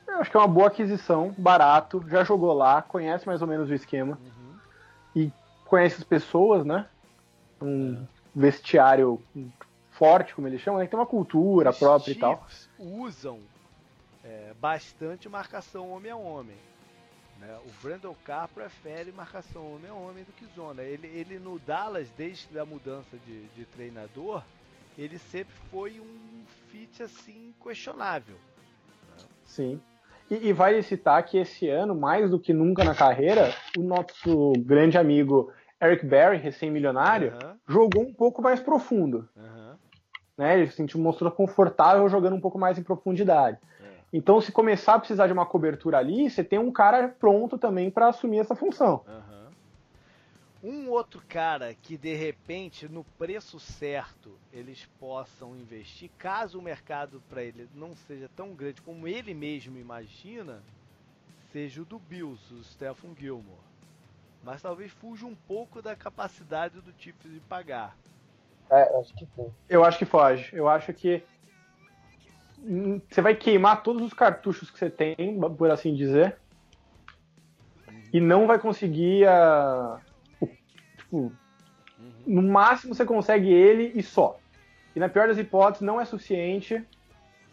[0.06, 3.70] Eu acho que é uma boa aquisição, barato, já jogou lá, conhece mais ou menos
[3.70, 4.56] o esquema uhum.
[5.14, 5.32] e
[5.64, 6.86] conhece as pessoas, né?
[7.62, 8.06] Um é.
[8.34, 9.22] vestiário
[10.00, 10.86] forte, como eles chamam, né?
[10.86, 12.46] Que tem uma cultura Os própria e tal.
[12.78, 13.38] usam
[14.24, 16.56] é, bastante marcação homem a homem.
[17.38, 17.54] Né?
[17.66, 20.82] O Brandon Carr prefere marcação homem a homem do que zona.
[20.82, 24.42] Ele, ele no Dallas, desde a mudança de, de treinador,
[24.96, 28.36] ele sempre foi um fit assim questionável.
[29.10, 29.24] Né?
[29.44, 29.80] Sim.
[30.30, 34.52] E, e vale citar que esse ano, mais do que nunca na carreira, o nosso
[34.60, 37.56] grande amigo Eric Berry, recém-milionário, uhum.
[37.68, 39.28] jogou um pouco mais profundo.
[39.36, 39.59] Uhum
[40.40, 40.58] né?
[40.58, 43.58] Ele se sentiu, mostrou confortável jogando um pouco mais em profundidade.
[43.78, 43.88] É.
[44.10, 47.90] Então, se começar a precisar de uma cobertura ali, você tem um cara pronto também
[47.90, 49.04] para assumir essa função.
[49.06, 49.40] Uhum.
[50.62, 57.22] Um outro cara que de repente, no preço certo, eles possam investir, caso o mercado
[57.28, 60.62] para ele não seja tão grande como ele mesmo imagina,
[61.52, 63.60] seja o do Bills, o Stephen Gilmore.
[64.42, 67.94] Mas talvez fuja um pouco da capacidade do tipo de pagar.
[68.70, 69.50] É, acho que sim.
[69.68, 70.50] Eu acho que foge.
[70.54, 71.22] Eu acho que
[73.08, 75.16] você vai queimar todos os cartuchos que você tem,
[75.56, 76.36] por assim dizer,
[78.12, 80.00] e não vai conseguir a.
[80.96, 81.32] Tipo, uhum.
[82.26, 84.38] no máximo você consegue ele e só.
[84.94, 86.84] E na pior das hipóteses, não é suficiente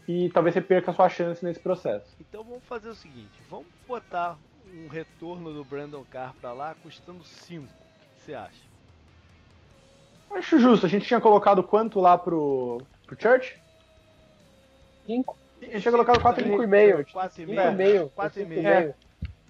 [0.07, 2.15] e talvez você perca a sua chance nesse processo.
[2.19, 4.37] Então vamos fazer o seguinte: vamos botar
[4.73, 7.63] um retorno do Brandon Carr pra lá custando 5.
[7.63, 8.67] O que você acha?
[10.31, 10.85] Acho justo.
[10.85, 13.59] A gente tinha colocado quanto lá pro, pro Church?
[15.05, 15.37] 5.
[15.61, 17.05] A gente tinha colocado 4,5.
[17.11, 18.11] 4,5.
[18.11, 18.65] 4,5.
[18.65, 18.93] É.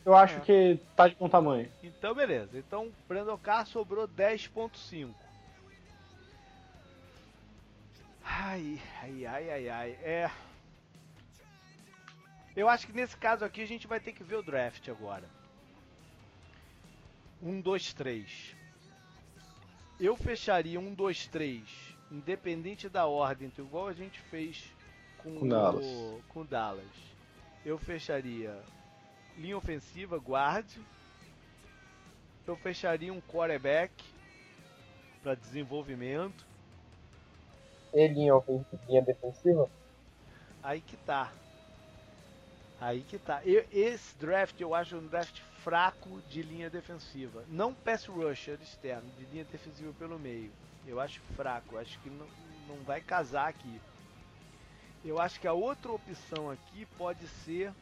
[0.06, 0.40] Eu acho é.
[0.40, 1.70] que tá de bom tamanho.
[1.84, 2.58] Então, beleza.
[2.58, 5.14] Então, Brandon Carr sobrou 10,5.
[8.24, 9.98] Ai, ai, ai, ai, ai.
[10.02, 10.32] É.
[12.56, 15.26] Eu acho que nesse caso aqui a gente vai ter que ver o draft agora.
[17.42, 18.57] 1, 2, 3
[20.00, 21.64] eu fecharia um, dois, três,
[22.12, 24.72] independente da ordem, então, igual a gente fez
[25.18, 25.86] com, com, Dallas.
[25.86, 26.86] O, com Dallas.
[27.66, 28.58] Eu fecharia
[29.38, 30.66] linha ofensiva, guard.
[32.46, 33.92] Eu fecharia um quarterback
[35.22, 36.46] para desenvolvimento.
[37.94, 39.70] E linha, ofensiva, linha defensiva?
[40.64, 41.32] Aí que tá.
[42.80, 43.42] Aí que tá.
[43.44, 47.44] Eu, esse draft eu acho um draft fraco de linha defensiva.
[47.50, 50.50] Não pass rusher externo, de linha defensiva pelo meio.
[50.88, 52.26] Eu acho fraco, acho que não,
[52.70, 53.82] não vai casar aqui.
[55.04, 57.74] Eu acho que a outra opção aqui pode ser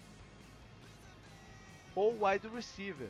[1.93, 3.09] ou wide receiver.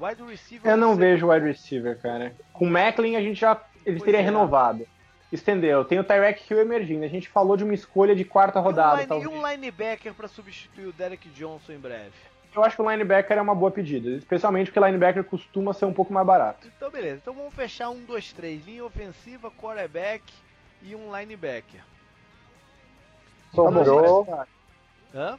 [0.00, 0.72] Wide receiver.
[0.72, 1.00] Eu não você...
[1.00, 2.34] vejo wide receiver, cara.
[2.54, 4.24] Com o Macklin a gente já ele pois teria é.
[4.24, 4.86] renovado.
[5.30, 5.84] Estendeu.
[5.84, 7.04] Tem o Tyrek Hill emergindo.
[7.04, 9.02] A gente falou de uma escolha de quarta rodada.
[9.02, 12.14] E um, line, e um linebacker para substituir o Derek Johnson em breve
[12.56, 15.92] eu acho que o linebacker é uma boa pedida, especialmente porque linebacker costuma ser um
[15.92, 16.66] pouco mais barato.
[16.74, 17.18] Então, beleza.
[17.22, 18.64] Então vamos fechar um, dois, três.
[18.64, 20.24] Linha ofensiva, quarterback
[20.82, 21.84] e um linebacker.
[23.54, 24.24] Sobrou.
[24.24, 24.46] Tá
[25.14, 25.38] Hã?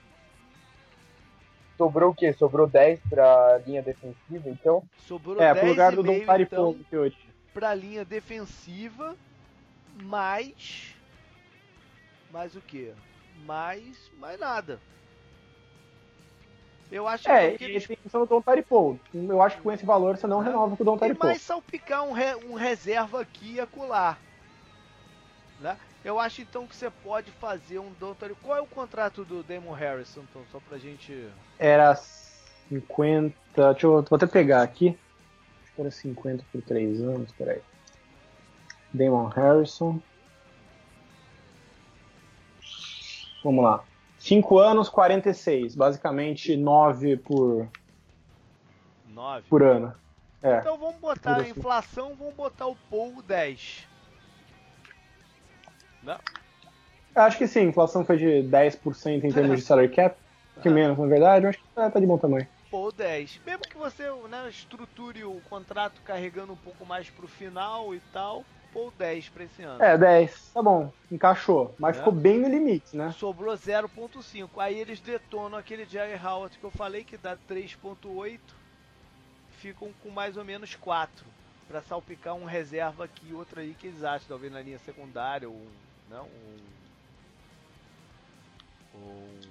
[1.75, 2.33] Sobrou o quê?
[2.33, 4.83] Sobrou 10 pra linha defensiva, então?
[5.07, 7.17] Sobrou é, 10 pro lugar do Dom então, hoje.
[7.53, 9.15] Pra linha defensiva,
[10.03, 10.95] mais.
[12.31, 12.93] Mais o quê?
[13.45, 14.11] Mais.
[14.19, 14.79] Mais nada.
[16.91, 18.97] Eu acho É, que e eles tem questão do Don Taripou.
[19.13, 20.45] Eu acho que com esse valor você não É.
[20.45, 21.27] renova com o Don Taripou.
[21.27, 24.17] mais salpicar um, re- um reserva aqui e acolá.
[25.59, 25.77] Né?
[26.05, 28.33] Eu acho então que você pode fazer um Doutor.
[28.41, 30.41] Qual é o contrato do Damon Harrison, então?
[30.51, 31.27] Só pra gente.
[31.59, 33.35] Era 50.
[33.73, 34.97] Deixa eu, vou até pegar aqui.
[35.63, 37.61] Acho que era 50 por 3 anos, peraí.
[38.93, 39.99] Damon Harrison.
[43.43, 43.83] Vamos lá.
[44.27, 45.75] 5 anos, 46.
[45.75, 47.69] Basicamente 9 por,
[49.07, 49.47] 9.
[49.49, 49.93] por ano.
[50.43, 50.57] É.
[50.57, 51.51] Então vamos botar a assim.
[51.51, 53.87] inflação, vamos botar o Paul 10.
[56.03, 56.17] Né?
[57.15, 60.17] Eu Acho que sim, a inflação foi de 10% em termos de salary cap.
[60.61, 61.45] Que menos, na verdade.
[61.45, 62.47] Eu acho que tá, tá de bom tamanho.
[62.69, 63.39] Paul 10.
[63.45, 68.43] Mesmo que você né, estruture o contrato carregando um pouco mais pro final e tal,
[68.73, 69.83] Paul 10 pra esse ano.
[69.83, 70.51] É, 10.
[70.53, 70.91] Tá bom.
[71.11, 71.73] Encaixou.
[71.79, 71.99] Mas É.
[71.99, 73.11] ficou bem no limite, né?
[73.17, 74.49] Sobrou 0.5.
[74.59, 78.39] Aí eles detonam aquele Jerry Howard que eu falei que dá 3.8.
[79.57, 81.25] Ficam com mais ou menos 4.
[81.67, 85.49] Pra salpicar um reserva aqui e outro aí que eles acham, talvez na linha secundária
[85.49, 85.67] ou um.
[86.09, 86.77] Não, um.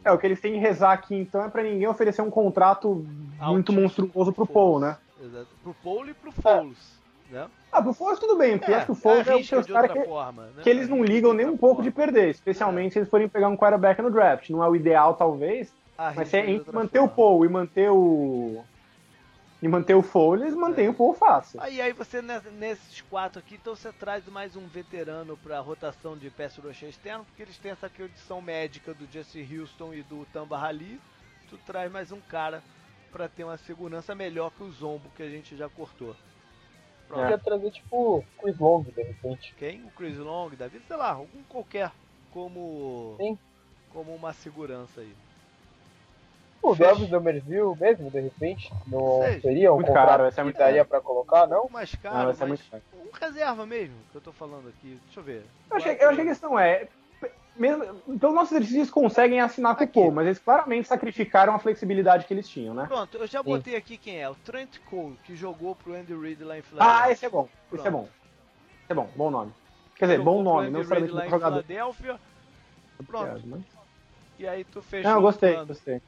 [0.04, 2.94] É, o que eles têm que rezar aqui então é pra ninguém oferecer um contrato
[2.94, 4.96] muito Altíssimo monstruoso pro Paul, né?
[5.22, 5.48] Exato.
[5.62, 6.95] Pro Paul e pro Foles.
[7.30, 7.48] Né?
[7.72, 9.88] Ah, pro Foles tudo bem, porque eu acho que o Foles é, de caras outra
[9.88, 10.62] que, forma, né?
[10.62, 12.12] que eles não Arrisca ligam de nem um pouco de forma.
[12.12, 14.48] perder, especialmente se eles forem pegar um quarterback no draft.
[14.50, 17.14] Não é o ideal, talvez, mas Arrisca se é de entre manter o forma.
[17.16, 18.64] Paul e manter o.
[19.62, 20.90] E manter o Foles, eles mantêm É.
[20.90, 21.60] o Paul fácil.
[21.62, 26.16] Aí, aí você, ne- nesses quatro aqui, então você traz mais um veterano pra rotação
[26.16, 30.26] de pass rusher externo, porque eles têm essa condição médica do Jesse Houston e do
[30.32, 31.00] Tamba Hali.
[31.48, 32.62] Tu traz mais um cara
[33.10, 36.14] pra ter uma segurança melhor que o Zombo que a gente já cortou.
[37.08, 37.22] Pronto.
[37.22, 39.54] Podia trazer, tipo, Chris Long, de repente.
[39.58, 39.82] Quem?
[39.84, 40.80] O Chris Long, Davi?
[40.86, 41.90] Sei lá, algum qualquer
[42.32, 43.38] como, Sim.
[43.92, 45.14] como uma segurança aí.
[46.62, 46.74] O.
[46.74, 50.58] Davis Somerville mesmo, de repente, não seria um Muito contrato caro, vai ser que muito
[50.58, 50.88] daria caro.
[50.88, 51.66] pra colocar, não?
[51.66, 52.82] Um mais Não, caro, vai ser mas muito caro.
[52.94, 54.98] um reserva mesmo que eu tô falando aqui.
[55.04, 55.44] Deixa eu ver.
[55.70, 56.88] Eu achei, eu achei que a questão é.
[57.58, 59.76] Mesmo, então, nossos exercícios conseguem assinar.
[59.88, 62.84] Paul, mas eles claramente sacrificaram a flexibilidade que eles tinham, né?
[62.86, 63.44] Pronto, eu já Sim.
[63.44, 64.28] botei aqui quem é.
[64.28, 67.04] O Trent Cole, que jogou pro Andy Reid lá em Filadélfia.
[67.04, 67.48] Ah, esse é bom.
[67.72, 67.90] Esse é Pronto.
[67.92, 68.08] bom.
[68.82, 69.52] Esse é bom, bom nome.
[69.96, 71.62] Quer dizer, Jogou bom nome, não necessariamente lá em jogador.
[71.64, 72.20] Filadélfia.
[73.06, 73.42] Pronto.
[73.46, 73.62] Mas-
[74.38, 75.66] E aí tu fechou Não, o gostei, plano.
[75.68, 76.02] gostei.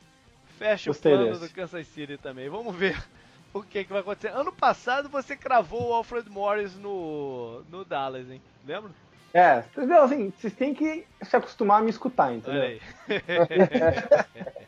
[0.59, 1.49] Fecha Gostei o plano desse.
[1.49, 2.49] do Kansas City também.
[2.49, 2.97] Vamos ver
[3.55, 4.29] o que, que vai acontecer.
[4.29, 8.43] Ano passado você cravou o Alfred Morris no, no Dallas, hein?
[8.67, 8.91] Lembra?
[9.39, 10.03] É, entendeu?
[10.03, 12.61] Assim, vocês têm que se acostumar a me escutar, entendeu?
[12.61, 12.81] Olha aí.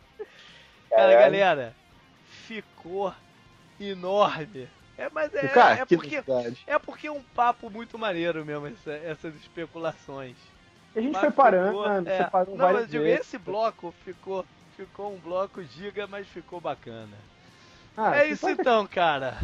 [0.91, 1.75] Cara, galera,
[2.47, 3.13] ficou
[3.81, 4.69] enorme.
[4.99, 6.23] É, mas é, Cara, é que porque
[6.67, 10.37] é porque é um papo muito maneiro mesmo essa- essas especulações.
[10.95, 12.17] A gente Mas foi parando, ficou- é.
[12.25, 14.45] separou Não, mas digo, esse bloco ficou
[14.77, 17.17] ficou um bloco giga, mas ficou bacana.
[17.97, 19.37] Ah, é isso foi- então, cara.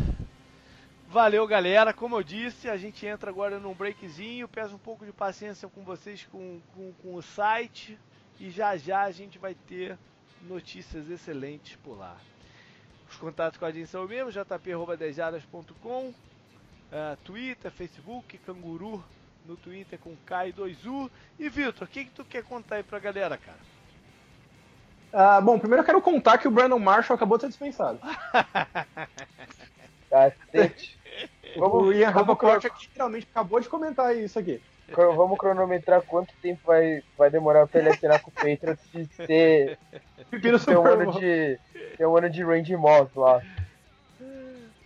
[1.09, 1.93] Valeu, galera.
[1.93, 4.49] Como eu disse, a gente entra agora num breakzinho.
[4.49, 7.99] Peço um pouco de paciência com vocês com, com, com o site.
[8.39, 9.97] E já já a gente vai ter
[10.43, 12.17] notícias excelentes por lá.
[13.09, 16.13] Os contatos com a gente são os mesmos, jp.dejadas.com,
[16.93, 19.03] eh, Twitter, Facebook, Canguru
[19.47, 21.11] no Twitter com Kai2U.
[21.39, 23.59] E Vitor, o que, que tu quer contar aí pra galera, cara?
[25.13, 28.01] Ah, bom, primeiro eu quero contar que o Brandon Marshall acabou de ser dispensado.
[30.17, 30.99] Cacete.
[31.57, 34.61] o Vamos, Ian aqui, literalmente acabou de comentar isso aqui.
[34.95, 39.79] vamos cronometrar quanto tempo vai, vai demorar pra ele assinar com o Patriots e ter,
[40.31, 41.59] Pepino ter, um ano de,
[41.97, 43.43] ter um ano de Randy Moss lá.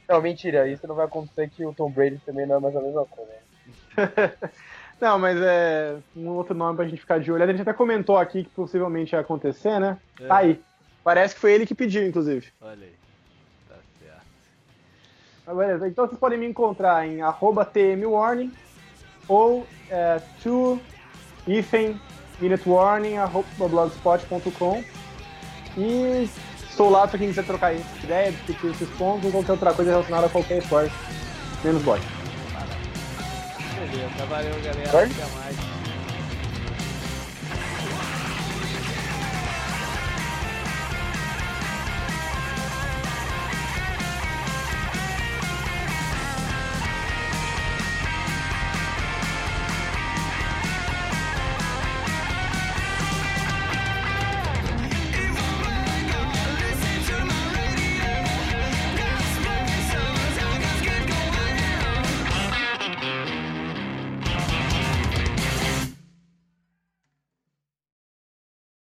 [0.09, 2.81] Não, mentira, isso não vai acontecer que o Tom Brady também não é mais a
[2.81, 3.31] mesma coisa.
[5.01, 7.43] Não, mas é um outro nome pra gente ficar de olho.
[7.43, 9.97] A gente até comentou aqui que possivelmente ia acontecer, né?
[10.21, 10.27] É.
[10.27, 10.61] Tá aí.
[11.03, 12.49] Parece que foi ele que pediu, inclusive.
[12.61, 13.00] Olha aí.
[15.51, 18.53] Mas beleza, Então vocês podem me encontrar em arroba tmwarning
[19.27, 20.81] ou é, to
[22.41, 24.85] minutewarning arroba blogspot.com
[25.77, 26.29] e
[26.69, 30.27] estou lá para quem quiser trocar ideia, discutir esses pontos ou qualquer outra coisa relacionada
[30.27, 30.95] a qualquer esporte,
[31.65, 32.07] menos bote.
[33.75, 34.89] Beleza, valeu galera.
[34.89, 35.70] Até mais.